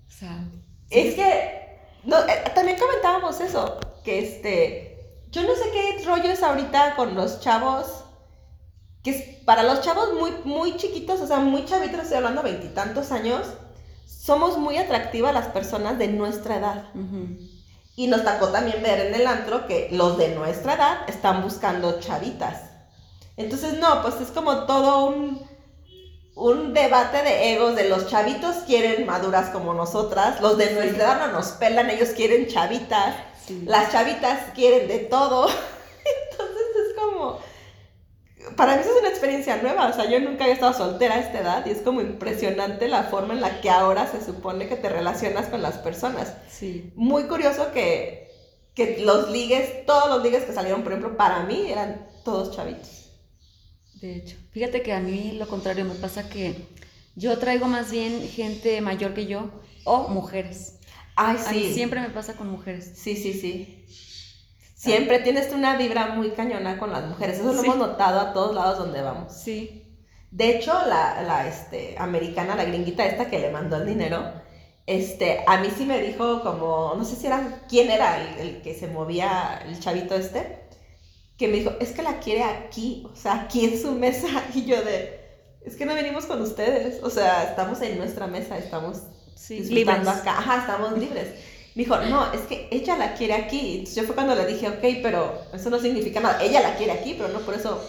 O 0.07 0.11
sea. 0.11 0.45
Es 0.91 1.15
que 1.15 1.68
no, 2.09 2.19
eh, 2.21 2.43
también 2.55 2.79
comentábamos 2.79 3.39
eso, 3.43 3.79
que 4.03 4.19
este, 4.19 5.27
yo 5.31 5.43
no 5.43 5.55
sé 5.55 5.71
qué 5.71 6.03
rollo 6.07 6.31
es 6.31 6.43
ahorita 6.43 6.97
con 6.97 7.15
los 7.15 7.41
chavos, 7.41 8.03
que 9.05 9.11
es 9.11 9.45
para 9.45 9.63
los 9.63 9.83
chavos 9.83 10.15
muy, 10.19 10.33
muy 10.45 10.79
chiquitos, 10.79 11.21
o 11.21 11.27
sea, 11.27 11.39
muy 11.39 11.67
chavitos, 11.67 12.01
estoy 12.01 12.17
hablando 12.17 12.43
veintitantos 12.43 13.13
años, 13.13 13.43
somos 14.07 14.57
muy 14.57 14.79
atractivas 14.79 15.35
las 15.35 15.49
personas 15.49 15.99
de 15.99 16.09
nuestra 16.09 16.57
edad. 16.57 16.85
Y 17.95 18.07
nos 18.07 18.25
tocó 18.25 18.49
también 18.49 18.83
ver 18.83 19.09
en 19.09 19.15
el 19.15 19.27
antro 19.27 19.67
que 19.67 19.91
los 19.93 20.17
de 20.17 20.35
nuestra 20.35 20.77
edad 20.77 20.99
están 21.09 21.43
buscando 21.43 22.01
chavitas. 22.01 22.71
Entonces, 23.37 23.79
no, 23.79 24.01
pues 24.01 24.19
es 24.23 24.29
como 24.29 24.65
todo 24.65 25.09
un, 25.09 25.47
un 26.41 26.73
debate 26.73 27.23
de 27.23 27.53
egos 27.55 27.75
de 27.75 27.89
los 27.89 28.07
chavitos 28.09 28.57
quieren 28.67 29.07
maduras 29.07 29.51
como 29.51 29.75
nosotras, 29.75 30.41
los 30.41 30.57
de 30.57 30.73
nuestra 30.73 31.05
edad 31.05 31.27
no 31.27 31.33
nos 31.33 31.49
pelan, 31.53 31.91
ellos 31.91 32.11
quieren 32.11 32.47
chavitas, 32.47 33.15
Sí. 33.47 33.63
las 33.67 33.91
chavitas 33.91 34.53
quieren 34.55 34.87
de 34.89 34.99
todo. 35.01 35.49
Entonces 36.31 36.67
es 36.87 36.95
como, 36.97 37.39
para 38.57 38.75
mí 38.77 38.83
eso 38.83 38.93
es 38.95 39.01
una 39.01 39.09
experiencia 39.09 39.57
nueva, 39.57 39.89
o 39.89 39.93
sea, 39.93 40.09
yo 40.09 40.21
nunca 40.21 40.45
había 40.45 40.55
estado 40.55 40.75
soltera 40.75 41.17
a 41.17 41.21
esta 41.21 41.41
edad 41.41 41.67
y 41.67 41.71
es 41.71 41.79
como 41.83 42.01
impresionante 42.01 42.87
la 42.89 43.05
forma 43.05 43.35
en 43.35 43.41
la 43.41 43.61
que 43.61 43.71
ahora 43.71 44.07
se 44.07 44.25
supone 44.25 44.69
que 44.69 44.77
te 44.77 44.89
relacionas 44.89 45.47
con 45.49 45.61
las 45.63 45.79
personas 45.79 46.35
Sí. 46.51 46.93
muy 46.95 47.25
curioso 47.25 47.73
que, 47.73 48.31
que 48.75 48.99
los 49.01 49.31
ligues, 49.31 49.85
todos 49.87 50.09
los 50.09 50.23
ligues 50.23 50.45
que 50.45 50.53
salieron, 50.53 50.83
por 50.85 50.93
ejemplo, 50.93 51.17
para 51.17 51.43
mí 51.45 51.71
eran 51.71 52.07
todos 52.25 52.55
chavitos. 52.55 53.11
De 54.01 54.15
hecho, 54.15 54.37
fíjate 54.59 54.83
que 54.83 54.93
a 54.93 54.99
mí 55.01 55.33
lo 55.39 55.47
contrario 55.47 55.85
me 55.85 55.95
pasa 55.95 56.29
que 56.29 56.67
yo 57.15 57.39
traigo 57.39 57.67
más 57.67 57.91
bien 57.93 58.29
gente 58.29 58.81
mayor 58.81 59.15
que 59.15 59.27
yo 59.27 59.51
o 59.85 60.09
mujeres. 60.09 60.81
Ay, 61.15 61.37
A 61.47 61.53
mí 61.53 61.73
siempre 61.73 62.01
me 62.01 62.11
pasa 62.11 62.35
con 62.37 62.49
mujeres. 62.51 62.91
Sí, 62.97 63.17
sí, 63.17 63.33
sí. 63.35 63.85
Siempre 64.75 65.21
tienes 65.21 65.53
una 65.53 65.77
vibra 65.77 66.09
muy 66.15 66.31
cañona 66.31 66.79
con 66.79 66.93
las 66.93 67.05
mujeres. 67.07 67.39
Eso 67.39 67.53
lo 67.53 67.61
Sí. 67.61 67.67
hemos 67.67 67.79
notado 67.79 68.21
a 68.21 68.33
todos 68.33 68.55
lados 68.55 68.79
donde 68.79 69.01
vamos. 69.03 69.33
Sí. 69.33 69.85
De 70.31 70.57
hecho, 70.57 70.73
la, 70.87 71.23
la 71.23 71.47
este, 71.49 71.95
americana, 71.99 72.57
la 72.57 72.65
gringuita 72.65 73.07
esta 73.07 73.31
que 73.31 73.39
le 73.39 73.51
mandó 73.51 73.77
el 73.77 73.87
dinero, 73.87 74.33
este, 74.87 75.45
a 75.47 75.59
mí 75.61 75.69
sí 75.77 75.85
me 75.87 76.01
dijo 76.03 76.43
como, 76.43 76.95
no 76.97 77.05
sé 77.05 77.17
si 77.17 77.27
era, 77.27 77.63
quién 77.69 77.91
era 77.91 78.21
el, 78.21 78.39
el 78.41 78.63
que 78.63 78.75
se 78.75 78.89
movía, 78.89 79.63
el 79.67 79.79
chavito 79.81 80.15
este, 80.17 80.68
que 81.39 81.49
me 81.49 81.59
dijo, 81.59 81.73
es 81.81 81.93
que 81.93 82.03
la 82.03 82.19
quiere 82.21 82.43
aquí, 82.45 83.07
o 83.13 83.17
sea, 83.17 83.43
aquí 83.43 83.65
en 83.65 83.81
su 83.81 83.93
mesa, 83.93 84.27
y 84.55 84.65
yo 84.67 84.83
de, 84.83 85.21
es 85.65 85.77
que 85.77 85.87
no 85.87 85.95
venimos 85.95 86.27
con 86.27 86.43
ustedes, 86.43 87.03
o 87.03 87.11
sea, 87.11 87.45
estamos 87.45 87.81
en 87.83 87.99
nuestra 87.99 88.27
mesa, 88.27 88.59
estamos 88.59 89.03
Sí, 89.35 89.61
libres. 89.63 90.07
acá, 90.07 90.39
ajá, 90.39 90.59
estamos 90.59 90.99
libres. 90.99 91.29
Me 91.75 91.85
dijo, 91.85 91.97
no, 91.97 92.33
es 92.33 92.41
que 92.43 92.69
ella 92.73 92.97
la 92.97 93.15
quiere 93.15 93.35
aquí. 93.35 93.75
Entonces 93.79 93.95
yo 93.95 94.03
fue 94.03 94.17
cuando 94.17 94.35
le 94.35 94.45
dije, 94.47 94.69
ok, 94.69 94.83
pero 95.01 95.41
eso 95.55 95.71
no 95.71 95.79
significa 95.79 96.19
nada. 96.21 96.43
Ella 96.43 96.61
la 96.61 96.75
quiere 96.75 96.93
aquí, 96.93 97.15
pero 97.15 97.29
no 97.29 97.39
por 97.41 97.55
eso 97.55 97.81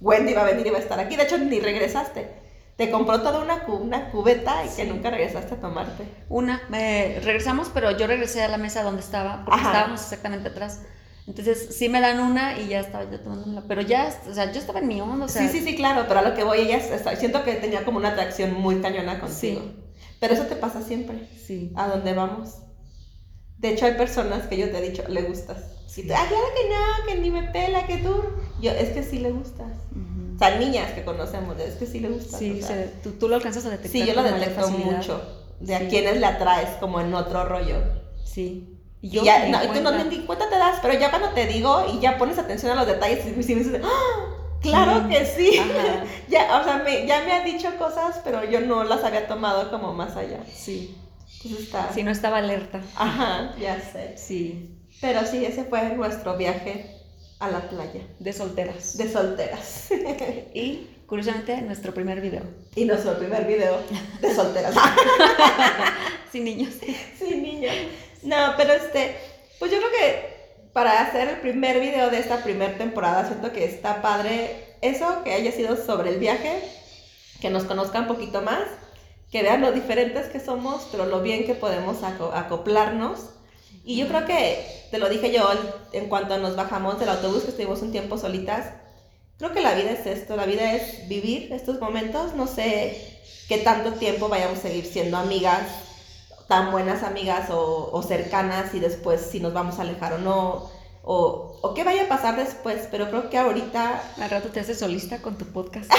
Wendy 0.00 0.32
va 0.32 0.42
a 0.42 0.44
venir 0.44 0.66
y 0.66 0.70
va 0.70 0.78
a 0.78 0.80
estar 0.80 0.98
aquí. 0.98 1.16
De 1.16 1.24
hecho, 1.24 1.36
ni 1.38 1.60
regresaste. 1.60 2.28
Te 2.76 2.90
compró 2.90 3.20
toda 3.22 3.40
una, 3.40 3.64
una 3.68 4.10
cubeta 4.10 4.64
y 4.64 4.70
que 4.74 4.84
nunca 4.86 5.10
regresaste 5.10 5.54
a 5.54 5.60
tomarte. 5.60 6.04
Una, 6.30 6.62
me 6.70 7.20
regresamos, 7.22 7.70
pero 7.72 7.90
yo 7.90 8.06
regresé 8.06 8.42
a 8.42 8.48
la 8.48 8.58
mesa 8.58 8.82
donde 8.82 9.00
estaba, 9.02 9.44
porque 9.44 9.60
Ajá. 9.60 9.70
estábamos 9.70 10.02
exactamente 10.02 10.48
atrás. 10.48 10.80
Entonces 11.26 11.74
sí 11.76 11.88
me 11.88 12.00
dan 12.00 12.20
una 12.20 12.58
y 12.58 12.68
ya 12.68 12.80
estaba 12.80 13.10
yo 13.10 13.20
tomándomela. 13.20 13.64
Pero 13.66 13.82
ya, 13.82 14.14
o 14.30 14.32
sea, 14.34 14.52
yo 14.52 14.60
estaba 14.60 14.78
en 14.78 14.86
mi 14.88 15.00
onda, 15.00 15.24
o 15.26 15.28
sea. 15.28 15.42
sí, 15.42 15.48
sí, 15.58 15.64
sí, 15.64 15.74
claro, 15.74 16.04
pero 16.06 16.20
a 16.20 16.22
lo 16.22 16.34
que 16.34 16.44
voy, 16.44 16.58
ella 16.60 16.76
está- 16.76 17.16
siento 17.16 17.42
que 17.44 17.54
tenía 17.54 17.84
como 17.84 17.98
una 17.98 18.10
atracción 18.10 18.54
muy 18.54 18.76
cañona 18.80 19.18
contigo. 19.18 19.60
Sí. 19.60 19.76
Pero 20.20 20.34
eso 20.34 20.44
te 20.44 20.56
pasa 20.56 20.80
siempre, 20.82 21.28
Sí. 21.46 21.72
a 21.74 21.88
donde 21.88 22.12
vamos. 22.14 22.54
De 23.58 23.70
hecho, 23.70 23.86
hay 23.86 23.94
personas 23.94 24.46
que 24.46 24.56
yo 24.56 24.70
te 24.70 24.78
he 24.78 24.90
dicho, 24.90 25.02
le 25.08 25.22
gustas. 25.22 25.58
Y 25.96 26.02
tú, 26.06 26.12
ah, 26.14 26.26
claro 26.28 26.44
que 26.54 26.68
no, 26.68 27.06
que 27.08 27.20
ni 27.20 27.30
me 27.30 27.42
pela, 27.44 27.86
que 27.86 27.96
tú. 27.98 28.14
Yo, 28.60 28.70
es 28.70 28.90
que 28.90 29.02
sí 29.02 29.18
le 29.18 29.30
gustas. 29.30 29.72
Ujú. 29.92 30.34
O 30.36 30.38
sea, 30.38 30.58
niñas 30.58 30.92
que 30.92 31.04
conocemos, 31.04 31.58
es 31.58 31.74
que 31.76 31.86
sí 31.86 32.00
le 32.00 32.08
gusta. 32.10 32.38
Sí, 32.38 32.60
o 32.62 32.66
sea. 32.66 32.76
se- 32.76 32.88
tú, 33.02 33.12
tú 33.12 33.28
lo 33.28 33.36
alcanzas 33.36 33.64
a 33.64 33.70
detectar. 33.70 33.92
sí, 33.92 34.06
yo 34.06 34.14
lo 34.14 34.22
detecto 34.22 34.68
mucho. 34.70 35.22
De 35.58 35.74
a 35.74 35.80
Sí. 35.80 35.86
quienes 35.88 36.20
le 36.20 36.26
atraes 36.26 36.68
como 36.80 37.00
en 37.00 37.14
otro 37.14 37.44
rollo. 37.46 37.78
Sí. 38.24 38.75
Y, 39.02 39.10
yo 39.10 39.22
ya, 39.24 39.40
me 39.40 39.50
no, 39.50 39.64
y 39.64 39.68
tú 39.68 39.80
no 39.82 39.92
ni 40.04 40.18
cuenta 40.24 40.48
te 40.48 40.56
das, 40.56 40.78
pero 40.82 40.94
ya 40.98 41.10
cuando 41.10 41.28
te 41.30 41.46
digo 41.46 41.86
y 41.94 42.00
ya 42.00 42.16
pones 42.18 42.38
atención 42.38 42.72
a 42.72 42.74
los 42.76 42.86
detalles 42.86 43.24
y 43.26 43.30
me 43.30 43.36
dices, 43.36 43.80
¡Ah! 43.84 44.34
claro 44.62 45.02
Mm, 45.02 45.08
que 45.10 45.26
sí. 45.26 45.60
ya, 46.28 46.58
o 46.60 46.64
sea, 46.64 46.78
me, 46.84 47.06
ya 47.06 47.22
me 47.24 47.32
han 47.32 47.44
dicho 47.44 47.68
cosas, 47.78 48.20
pero 48.24 48.42
yo 48.50 48.60
no 48.60 48.84
las 48.84 49.04
había 49.04 49.26
tomado 49.28 49.70
como 49.70 49.92
más 49.92 50.16
allá. 50.16 50.40
Sí. 50.52 50.96
Entonces 51.44 51.66
está. 51.66 51.92
Sí, 51.92 52.02
no 52.02 52.10
estaba 52.10 52.38
alerta. 52.38 52.80
Ajá, 52.96 53.54
ya 53.60 53.78
sé. 53.80 54.16
Sí. 54.16 54.72
Pero 55.00 55.24
sí, 55.26 55.44
ese 55.44 55.64
fue 55.64 55.82
nuestro 55.90 56.36
viaje 56.36 56.90
a 57.38 57.50
la 57.50 57.68
playa 57.68 58.00
De 58.18 58.32
solteras. 58.32 58.96
de 58.96 59.12
solteras. 59.12 59.88
Y, 60.54 60.88
curiosamente, 61.06 61.60
nuestro 61.60 61.92
primer 61.94 62.20
video. 62.22 62.42
y 62.74 62.86
nuestro 62.86 63.16
primer 63.18 63.46
video 63.46 63.78
de 64.20 64.34
solteras. 64.34 64.74
Sin 66.32 66.44
niños. 66.44 66.70
Sí, 67.18 67.36
niño. 67.36 67.70
No, 68.26 68.54
pero 68.56 68.72
este, 68.72 69.16
pues 69.58 69.70
yo 69.70 69.78
creo 69.78 69.90
que 69.90 70.36
para 70.72 71.00
hacer 71.00 71.28
el 71.28 71.40
primer 71.40 71.80
video 71.80 72.10
de 72.10 72.18
esta 72.18 72.42
primera 72.42 72.76
temporada, 72.76 73.26
siento 73.26 73.52
que 73.52 73.64
está 73.64 74.02
padre 74.02 74.76
eso, 74.82 75.22
que 75.24 75.32
haya 75.32 75.52
sido 75.52 75.76
sobre 75.76 76.10
el 76.10 76.18
viaje, 76.18 76.62
que 77.40 77.50
nos 77.50 77.64
conozcan 77.64 78.02
un 78.02 78.08
poquito 78.08 78.42
más, 78.42 78.62
que 79.30 79.42
vean 79.42 79.60
lo 79.62 79.72
diferentes 79.72 80.28
que 80.28 80.40
somos, 80.40 80.88
pero 80.90 81.06
lo 81.06 81.20
bien 81.22 81.46
que 81.46 81.54
podemos 81.54 82.02
aco- 82.02 82.32
acoplarnos. 82.34 83.30
Y 83.84 83.96
yo 83.96 84.08
creo 84.08 84.26
que, 84.26 84.88
te 84.90 84.98
lo 84.98 85.08
dije 85.08 85.32
yo 85.32 85.48
en 85.92 86.08
cuanto 86.08 86.38
nos 86.38 86.56
bajamos 86.56 86.98
del 86.98 87.10
autobús, 87.10 87.44
que 87.44 87.50
estuvimos 87.50 87.82
un 87.82 87.92
tiempo 87.92 88.18
solitas, 88.18 88.72
creo 89.38 89.52
que 89.52 89.60
la 89.60 89.74
vida 89.74 89.92
es 89.92 90.06
esto, 90.06 90.36
la 90.36 90.46
vida 90.46 90.72
es 90.74 91.08
vivir 91.08 91.52
estos 91.52 91.80
momentos, 91.80 92.34
no 92.34 92.46
sé 92.48 93.20
qué 93.48 93.58
tanto 93.58 93.92
tiempo 93.94 94.28
vayamos 94.28 94.58
a 94.58 94.62
seguir 94.62 94.86
siendo 94.86 95.16
amigas, 95.16 95.62
tan 96.48 96.70
buenas 96.70 97.02
amigas 97.02 97.50
o, 97.50 97.90
o 97.92 98.02
cercanas 98.02 98.74
y 98.74 98.80
después 98.80 99.20
si 99.20 99.40
nos 99.40 99.52
vamos 99.52 99.78
a 99.78 99.82
alejar 99.82 100.14
o 100.14 100.18
no, 100.18 100.70
o, 101.08 101.58
o 101.62 101.74
qué 101.74 101.84
vaya 101.84 102.04
a 102.04 102.08
pasar 102.08 102.36
después, 102.36 102.88
pero 102.90 103.08
creo 103.08 103.30
que 103.30 103.38
ahorita, 103.38 104.02
Al 104.20 104.30
rato 104.30 104.48
te 104.48 104.60
haces 104.60 104.78
solista 104.78 105.22
con 105.22 105.38
tu 105.38 105.44
podcast. 105.46 105.90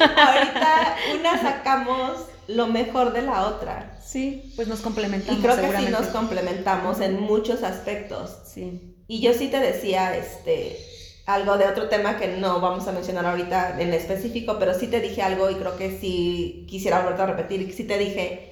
ahorita 0.00 0.96
una 1.18 1.40
sacamos 1.40 2.26
lo 2.48 2.66
mejor 2.66 3.12
de 3.12 3.22
la 3.22 3.46
otra. 3.46 3.98
Sí, 4.04 4.52
pues 4.56 4.66
nos 4.66 4.80
complementamos. 4.80 5.38
Y 5.38 5.42
creo 5.42 5.56
que 5.56 5.78
sí 5.78 5.90
nos 5.90 6.08
complementamos 6.08 7.00
en 7.00 7.20
muchos 7.20 7.62
aspectos. 7.62 8.36
Sí. 8.44 8.96
Y 9.06 9.20
yo 9.20 9.32
sí 9.32 9.48
te 9.48 9.60
decía, 9.60 10.16
este, 10.16 10.76
algo 11.24 11.56
de 11.56 11.66
otro 11.66 11.88
tema 11.88 12.18
que 12.18 12.28
no 12.28 12.60
vamos 12.60 12.88
a 12.88 12.92
mencionar 12.92 13.26
ahorita 13.26 13.80
en 13.80 13.94
específico, 13.94 14.56
pero 14.58 14.74
sí 14.74 14.88
te 14.88 15.00
dije 15.00 15.22
algo 15.22 15.50
y 15.50 15.54
creo 15.54 15.76
que 15.76 15.98
sí 15.98 16.66
quisiera 16.68 17.02
volver 17.02 17.20
a 17.20 17.26
repetir. 17.26 17.72
Sí 17.74 17.84
te 17.84 17.96
dije, 17.96 18.51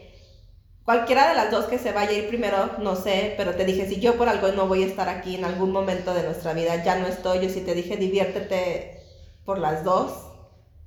cualquiera 0.85 1.28
de 1.28 1.35
las 1.35 1.51
dos 1.51 1.66
que 1.66 1.78
se 1.78 1.93
vaya 1.93 2.11
a 2.11 2.14
ir 2.14 2.28
primero, 2.28 2.78
no 2.78 2.97
sé, 2.97 3.35
pero 3.37 3.55
te 3.55 3.64
dije, 3.64 3.89
si 3.89 4.01
yo 4.01 4.16
por 4.16 4.28
algo 4.28 4.49
no 4.49 4.66
voy 4.66 4.83
a 4.83 4.87
estar 4.87 5.09
aquí 5.09 5.37
en 5.37 5.45
algún 5.45 5.72
momento 5.72 6.14
de 6.14 6.22
nuestra 6.22 6.53
vida, 6.53 6.83
ya 6.85 6.97
no 6.97 7.07
estoy, 7.07 7.41
yo 7.41 7.49
sí 7.49 7.61
te 7.61 7.74
dije, 7.74 7.97
diviértete 7.97 9.01
por 9.45 9.59
las 9.59 9.85
dos 9.85 10.12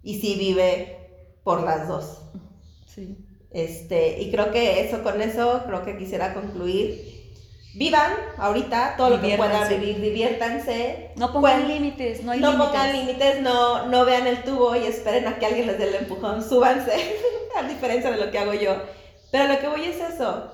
y 0.02 0.20
sí 0.20 0.36
vive 0.36 1.38
por 1.44 1.64
las 1.64 1.88
dos. 1.88 2.20
Sí. 2.86 3.18
Este, 3.52 4.22
y 4.22 4.32
creo 4.32 4.52
que 4.52 4.82
eso, 4.82 5.04
con 5.04 5.22
eso, 5.22 5.64
creo 5.68 5.84
que 5.86 5.98
quisiera 5.98 6.34
concluir. 6.34 7.14
Vivan 7.76 8.12
ahorita 8.38 8.96
todo 8.98 9.12
lo 9.12 9.22
que 9.22 9.36
puedan 9.36 9.68
vivir, 9.68 10.00
diviértanse. 10.00 11.12
No 11.16 11.34
pongan 11.34 11.68
límites, 11.68 12.24
no 12.24 12.32
hay 12.32 12.40
no 12.40 12.52
límites. 12.52 12.72
pongan 12.72 12.94
límites, 12.94 13.42
no, 13.42 13.88
no 13.88 14.06
vean 14.06 14.28
el 14.28 14.44
tubo 14.44 14.76
y 14.76 14.86
esperen 14.86 15.28
a 15.28 15.40
que 15.40 15.46
alguien 15.46 15.68
les 15.68 15.80
dé 15.80 15.88
el 15.88 15.96
empujón, 15.96 16.48
súbanse, 16.48 16.92
a 17.58 17.64
diferencia 17.64 18.12
de 18.12 18.18
lo 18.18 18.32
que 18.32 18.38
hago 18.38 18.54
yo. 18.54 18.76
Pero 19.34 19.52
lo 19.52 19.60
que 19.60 19.68
voy 19.68 19.84
es 19.86 20.00
eso. 20.00 20.52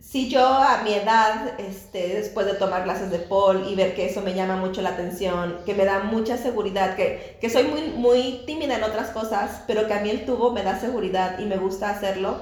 Si 0.00 0.30
yo 0.30 0.44
a 0.46 0.80
mi 0.82 0.94
edad, 0.94 1.60
este, 1.60 2.14
después 2.14 2.46
de 2.46 2.54
tomar 2.54 2.84
clases 2.84 3.10
de 3.10 3.18
Paul 3.18 3.66
y 3.70 3.74
ver 3.74 3.94
que 3.94 4.06
eso 4.06 4.22
me 4.22 4.32
llama 4.34 4.56
mucho 4.56 4.80
la 4.80 4.88
atención, 4.90 5.58
que 5.66 5.74
me 5.74 5.84
da 5.84 5.98
mucha 6.00 6.38
seguridad, 6.38 6.96
que, 6.96 7.36
que 7.40 7.50
soy 7.50 7.64
muy, 7.64 7.82
muy 7.88 8.42
tímida 8.46 8.76
en 8.78 8.82
otras 8.84 9.10
cosas, 9.10 9.62
pero 9.66 9.86
que 9.86 9.92
a 9.92 10.00
mí 10.00 10.08
el 10.08 10.24
tubo 10.24 10.50
me 10.52 10.62
da 10.62 10.80
seguridad 10.80 11.38
y 11.38 11.44
me 11.44 11.58
gusta 11.58 11.90
hacerlo, 11.90 12.38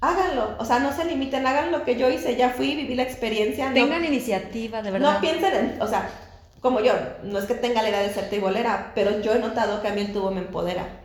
háganlo. 0.00 0.56
O 0.58 0.64
sea, 0.64 0.80
no 0.80 0.92
se 0.92 1.04
limiten, 1.04 1.46
hagan 1.46 1.70
lo 1.70 1.84
que 1.84 1.94
yo 1.96 2.10
hice, 2.10 2.34
ya 2.36 2.50
fui, 2.50 2.74
viví 2.74 2.96
la 2.96 3.04
experiencia. 3.04 3.68
no- 3.68 3.74
Tengan 3.74 4.04
iniciativa, 4.04 4.82
de 4.82 4.90
verdad. 4.90 5.14
no 5.14 5.20
piensen 5.20 5.54
en, 5.54 5.80
o 5.82 5.86
sea, 5.86 6.10
como 6.60 6.80
yo, 6.80 6.92
no 7.22 7.38
es 7.38 7.44
que 7.44 7.54
tenga 7.54 7.82
la 7.82 7.90
idea 7.90 8.00
de 8.00 8.12
ser 8.12 8.28
tibolera, 8.30 8.90
pero 8.96 9.20
yo 9.20 9.32
he 9.32 9.38
notado 9.38 9.80
que 9.80 9.88
a 9.88 9.92
mí 9.92 10.00
el 10.00 10.12
tubo 10.12 10.32
me 10.32 10.40
empodera. 10.40 11.03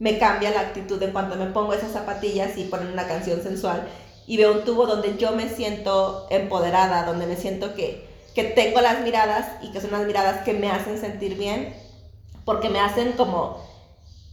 Me 0.00 0.18
cambia 0.18 0.50
la 0.50 0.60
actitud 0.62 1.00
en 1.02 1.12
cuanto 1.12 1.36
me 1.36 1.46
pongo 1.46 1.74
esas 1.74 1.92
zapatillas 1.92 2.58
y 2.58 2.64
ponen 2.64 2.92
una 2.92 3.06
canción 3.06 3.40
sensual 3.42 3.86
y 4.26 4.36
veo 4.36 4.52
un 4.52 4.64
tubo 4.64 4.86
donde 4.86 5.16
yo 5.16 5.32
me 5.32 5.48
siento 5.48 6.26
empoderada, 6.30 7.04
donde 7.04 7.26
me 7.26 7.36
siento 7.36 7.74
que, 7.74 8.08
que 8.34 8.44
tengo 8.44 8.80
las 8.80 9.02
miradas 9.02 9.62
y 9.62 9.72
que 9.72 9.80
son 9.80 9.90
las 9.92 10.06
miradas 10.06 10.42
que 10.44 10.54
me 10.54 10.70
hacen 10.70 10.98
sentir 10.98 11.36
bien, 11.36 11.74
porque 12.44 12.68
me 12.70 12.80
hacen 12.80 13.12
como, 13.12 13.62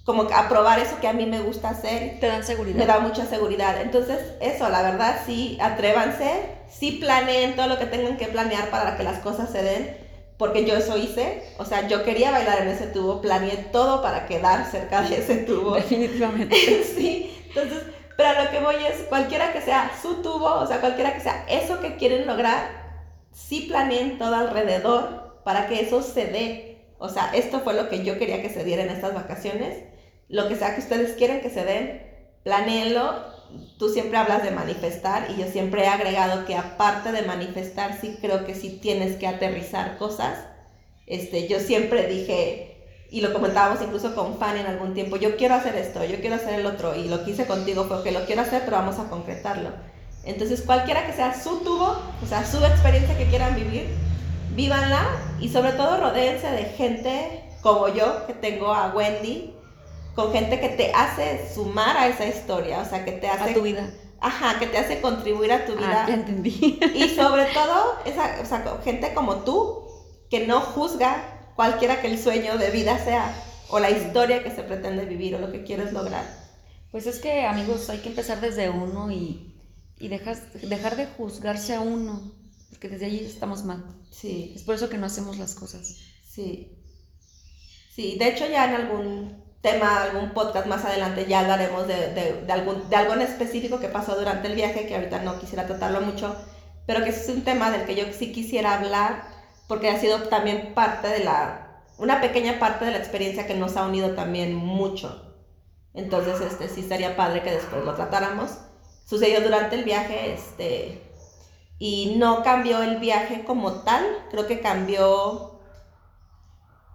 como 0.06 0.24
aprobar 0.34 0.80
eso 0.80 1.00
que 1.02 1.08
a 1.08 1.14
mí 1.14 1.26
me 1.26 1.42
gusta 1.42 1.70
hacer 1.70 2.20
Te 2.20 2.28
dan 2.28 2.46
seguridad. 2.46 2.78
me 2.78 2.86
da 2.86 3.00
mucha 3.00 3.26
seguridad. 3.26 3.82
Entonces, 3.82 4.20
eso, 4.40 4.70
la 4.70 4.84
verdad, 4.84 5.22
sí, 5.26 5.58
atrévanse, 5.60 6.46
sí 6.70 6.94
planeen 6.94 7.56
todo 7.56 7.68
lo 7.68 7.78
que 7.78 7.88
tengan 7.88 8.18
que 8.18 8.28
planear 8.28 8.70
para 8.70 8.96
que 8.98 9.04
las 9.04 9.20
cosas 9.20 9.52
se 9.52 9.64
den, 9.64 9.98
porque 10.38 10.66
yo 10.66 10.76
eso 10.76 10.98
hice, 10.98 11.44
o 11.58 11.66
sea, 11.66 11.88
yo 11.88 12.04
quería 12.04 12.32
bailar 12.32 12.62
en 12.62 12.68
ese 12.68 12.88
tubo, 12.88 13.22
planeé 13.22 13.58
todo 13.72 14.02
para 14.02 14.28
quedar 14.28 14.70
cerca 14.70 15.02
de 15.02 15.18
ese 15.18 15.38
tubo. 15.38 15.76
Definitivamente. 15.76 16.56
sí, 16.96 17.36
entonces, 17.48 17.84
pero 18.16 18.30
a 18.30 18.44
lo 18.44 18.52
que 18.52 18.60
voy 18.60 18.76
es, 18.76 19.02
cualquiera 19.10 19.52
que 19.52 19.62
sea 19.62 19.92
su 20.02 20.22
tubo, 20.22 20.46
o 20.46 20.68
sea, 20.68 20.80
cualquiera 20.80 21.14
que 21.14 21.22
sea 21.22 21.46
eso 21.50 21.80
que 21.80 21.98
quieren 21.98 22.28
lograr, 22.28 22.88
sí 23.32 23.66
planeen 23.68 24.18
todo 24.18 24.36
alrededor 24.36 25.42
para 25.44 25.68
que 25.68 25.82
eso 25.82 26.02
se 26.02 26.26
dé. 26.26 26.86
O 27.00 27.10
sea, 27.10 27.32
esto 27.34 27.60
fue 27.62 27.74
lo 27.74 27.90
que 27.90 28.04
yo 28.04 28.18
quería 28.18 28.42
que 28.42 28.50
se 28.50 28.64
diera 28.64 28.84
en 28.84 28.90
estas 28.90 29.14
vacaciones. 29.14 29.84
Lo 30.30 30.48
que 30.48 30.56
sea 30.56 30.74
que 30.76 30.82
ustedes 30.82 31.14
quieren 31.14 31.42
que 31.42 31.50
se 31.50 31.64
den, 31.64 32.04
planeenlo. 32.44 33.37
Tú 33.78 33.90
siempre 33.90 34.18
hablas 34.18 34.44
de 34.44 34.52
manifestar 34.52 35.28
y 35.30 35.40
yo 35.40 35.48
siempre 35.48 35.84
he 35.84 35.88
agregado 35.88 36.46
que 36.46 36.56
aparte 36.56 37.12
de 37.12 37.22
manifestar, 37.22 38.00
sí 38.00 38.18
creo 38.20 38.46
que 38.46 38.56
sí 38.56 38.80
tienes 38.82 39.18
que 39.18 39.28
aterrizar 39.28 39.98
cosas. 39.98 40.40
Este, 41.06 41.48
yo 41.48 41.60
siempre 41.60 42.08
dije, 42.08 42.78
y 43.12 43.22
lo 43.22 43.32
comentábamos 43.34 43.82
incluso 43.82 44.16
con 44.16 44.38
Fanny 44.38 44.62
en 44.62 44.66
algún 44.66 44.94
tiempo, 44.94 45.16
yo 45.18 45.38
quiero 45.38 45.56
hacer 45.56 45.76
esto, 45.76 46.04
yo 46.04 46.20
quiero 46.20 46.36
hacer 46.36 46.60
el 46.60 46.66
otro, 46.66 46.96
y 46.96 47.08
lo 47.08 47.24
que 47.24 47.32
hice 47.32 47.46
contigo 47.46 47.86
fue 47.86 48.04
que 48.04 48.12
lo 48.12 48.26
quiero 48.26 48.42
hacer, 48.42 48.64
pero 48.66 48.78
vamos 48.78 49.00
a 49.00 49.10
concretarlo. 49.10 49.70
Entonces, 50.26 50.62
cualquiera 50.62 51.06
que 51.06 51.14
sea 51.14 51.40
su 51.42 51.60
tubo, 51.60 51.98
o 52.22 52.28
sea, 52.28 52.46
su 52.46 52.64
experiencia 52.66 53.18
que 53.18 53.28
quieran 53.28 53.56
vivir, 53.56 53.88
vívanla 54.56 55.06
y 55.40 55.50
sobre 55.50 55.72
todo 55.74 55.98
rodéense 55.98 56.48
de 56.52 56.66
gente 56.66 57.44
como 57.62 57.88
yo, 57.90 58.26
que 58.28 58.34
tengo 58.34 58.74
a 58.74 58.92
Wendy, 58.94 59.54
con 60.18 60.32
gente 60.34 60.60
que 60.60 60.70
te 60.70 60.92
hace 60.94 61.48
sumar 61.54 61.96
a 61.98 62.08
esa 62.08 62.26
historia, 62.26 62.82
o 62.82 62.86
sea, 62.90 63.06
que 63.06 63.12
te 63.14 63.28
hace, 63.30 63.52
A 63.52 63.54
tu 63.54 63.62
vida. 63.62 63.88
ajá, 64.20 64.60
que 64.60 64.68
te 64.68 64.78
hace 64.80 65.00
contribuir 65.00 65.52
a 65.54 65.66
tu 65.66 65.74
vida. 65.78 66.04
Ah, 66.04 66.08
ya 66.08 66.16
entendí. 66.16 66.80
Y 66.96 67.10
sobre 67.10 67.46
todo, 67.46 68.00
esa, 68.06 68.40
o 68.42 68.46
sea, 68.46 68.82
gente 68.84 69.14
como 69.14 69.44
tú, 69.44 69.86
que 70.30 70.48
no 70.48 70.60
juzga 70.62 71.52
cualquiera 71.56 72.02
que 72.02 72.08
el 72.08 72.20
sueño 72.20 72.58
de 72.58 72.72
vida 72.72 72.98
sea, 73.04 73.34
o 73.70 73.80
la 73.80 73.92
historia 73.92 74.44
que 74.44 74.52
se 74.52 74.64
pretende 74.64 75.06
vivir, 75.06 75.36
o 75.36 75.40
lo 75.40 75.52
que 75.52 75.64
quieres 75.64 75.94
lograr. 75.94 76.26
Pues 76.92 77.06
es 77.06 77.20
que, 77.20 77.46
amigos, 77.46 77.90
hay 77.90 78.00
que 78.00 78.10
empezar 78.10 78.42
desde 78.42 78.70
uno 78.72 79.12
y, 79.12 79.62
y 80.00 80.08
dejas, 80.08 80.42
dejar 80.54 80.96
de 80.96 81.06
juzgarse 81.06 81.76
a 81.76 81.82
uno, 81.82 82.32
porque 82.70 82.90
desde 82.90 83.06
allí 83.06 83.20
estamos 83.26 83.64
mal. 83.66 83.86
Sí, 84.12 84.54
Es 84.56 84.64
por 84.64 84.76
eso 84.76 84.90
que 84.90 84.98
no 84.98 85.06
hacemos 85.06 85.38
las 85.38 85.54
cosas. 85.56 85.96
sí. 86.24 86.74
Sí, 87.96 88.16
de 88.20 88.28
hecho 88.30 88.46
ya 88.48 88.66
en 88.70 88.76
algún 88.76 89.47
tema, 89.62 90.04
algún 90.04 90.32
podcast 90.32 90.68
más 90.68 90.86
adelante 90.86 91.26
ya 91.28 91.40
hablaremos 91.42 91.88
de, 91.88 92.14
de- 92.14 92.42
de 92.46 92.54
algún, 92.54 92.90
de 92.90 92.96
algo 92.96 93.14
en 93.14 93.22
específico 93.22 93.80
que 93.80 93.90
pasó 93.90 94.16
durante 94.16 94.48
el 94.48 94.56
viaje, 94.56 94.88
que 94.88 94.96
ahorita 94.96 95.20
no 95.22 95.40
quisiera 95.40 95.66
tratarlo 95.68 96.02
mucho, 96.02 96.36
pero 96.86 97.04
que 97.04 97.10
es 97.10 97.28
un 97.30 97.44
tema 97.44 97.72
del 97.72 97.86
que 97.86 97.96
yo 97.96 98.06
sí 98.14 98.32
quisiera 98.32 98.76
hablar, 98.76 99.24
porque 99.68 99.90
ha 99.90 100.00
sido 100.00 100.24
también 100.30 100.74
parte 100.74 101.08
de 101.10 101.24
la, 101.24 101.84
una 101.98 102.22
pequeña 102.22 102.60
parte 102.60 102.86
de 102.86 102.92
la 102.92 102.98
experiencia 102.98 103.48
que 103.48 103.56
nos 103.56 103.76
ha 103.78 103.86
unido 103.86 104.12
también 104.16 104.56
mucho. 104.56 105.24
Entonces, 105.94 106.40
este, 106.42 106.70
sí 106.70 106.82
estaría 106.82 107.16
padre 107.16 107.42
que 107.44 107.52
después 107.52 107.84
lo 107.84 107.96
tratáramos. 107.96 108.52
Sucedió 109.06 109.42
durante 109.42 109.76
el 109.76 109.84
viaje, 109.84 110.34
este, 110.34 111.02
y 111.80 112.16
no 112.18 112.44
cambió 112.44 112.82
el 112.84 112.98
viaje 112.98 113.44
como 113.46 113.84
tal, 113.84 114.04
creo 114.32 114.48
que 114.48 114.60
cambió 114.62 115.57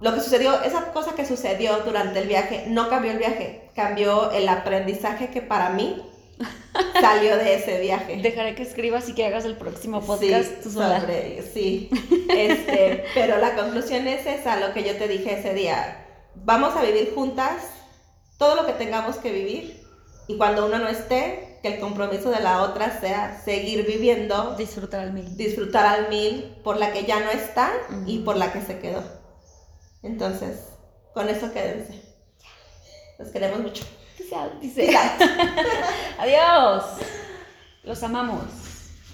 lo 0.03 0.13
que 0.15 0.21
sucedió, 0.21 0.61
esa 0.63 0.93
cosa 0.93 1.15
que 1.15 1.25
sucedió 1.25 1.79
durante 1.85 2.19
el 2.19 2.29
viaje, 2.29 2.65
no 2.69 2.89
cambió 2.91 3.13
el 3.13 3.19
viaje, 3.19 3.71
cambió 3.75 4.31
el 4.33 4.49
aprendizaje 4.49 5.31
que 5.31 5.41
para 5.43 5.71
mí 5.71 6.03
salió 7.01 7.37
de 7.37 7.55
ese 7.55 7.81
viaje. 7.81 8.17
Dejaré 8.23 8.55
que 8.55 8.63
escribas 8.63 9.09
y 9.09 9.15
que 9.15 9.25
hagas 9.27 9.45
el 9.45 9.57
próximo 9.57 10.01
podcast 10.01 10.45
Sí, 10.49 10.57
tú 10.63 10.71
sola. 10.71 11.01
sobre- 11.01 11.43
sí. 11.55 11.89
Este, 12.29 13.05
pero 13.15 13.39
la 13.39 13.55
conclusión 13.55 14.09
es 14.09 14.27
esa, 14.27 14.57
lo 14.57 14.73
que 14.73 14.83
yo 14.85 14.97
te 14.97 15.07
dije 15.09 15.39
ese 15.39 15.55
día. 15.55 16.05
Vamos 16.35 16.75
a 16.77 16.83
vivir 16.83 17.13
juntas 17.15 17.63
todo 18.39 18.55
lo 18.57 18.67
que 18.67 18.73
tengamos 18.73 19.17
que 19.17 19.31
vivir 19.31 19.83
y 20.29 20.37
cuando 20.39 20.67
uno 20.67 20.79
no 20.79 20.89
esté, 20.89 21.59
que 21.63 21.75
el 21.75 21.79
compromiso 21.81 22.31
de 22.31 22.41
la 22.41 22.63
otra 22.63 22.99
sea 23.01 23.41
seguir 23.45 23.87
viviendo, 23.87 24.57
Disfrutar 24.57 25.01
al 25.03 25.13
mil. 25.13 25.37
disfrutar 25.37 25.87
al 25.87 26.09
mil 26.09 26.57
por 26.65 26.77
la 26.79 26.93
que 26.93 27.05
ya 27.05 27.21
no 27.21 27.31
está 27.31 27.71
y 28.07 28.17
Ujú. 28.17 28.25
por 28.25 28.37
la 28.37 28.53
que 28.53 28.61
se 28.63 28.79
quedó. 28.81 29.05
Entonces, 30.03 30.69
con 31.15 31.29
eso 31.29 31.53
quédense. 31.53 32.03
Los 33.19 33.29
queremos 33.29 33.61
mucho. 33.61 33.85
Dice. 34.61 34.91
Adiós. 36.19 36.85
Los 37.85 38.03
amamos. 38.03 38.62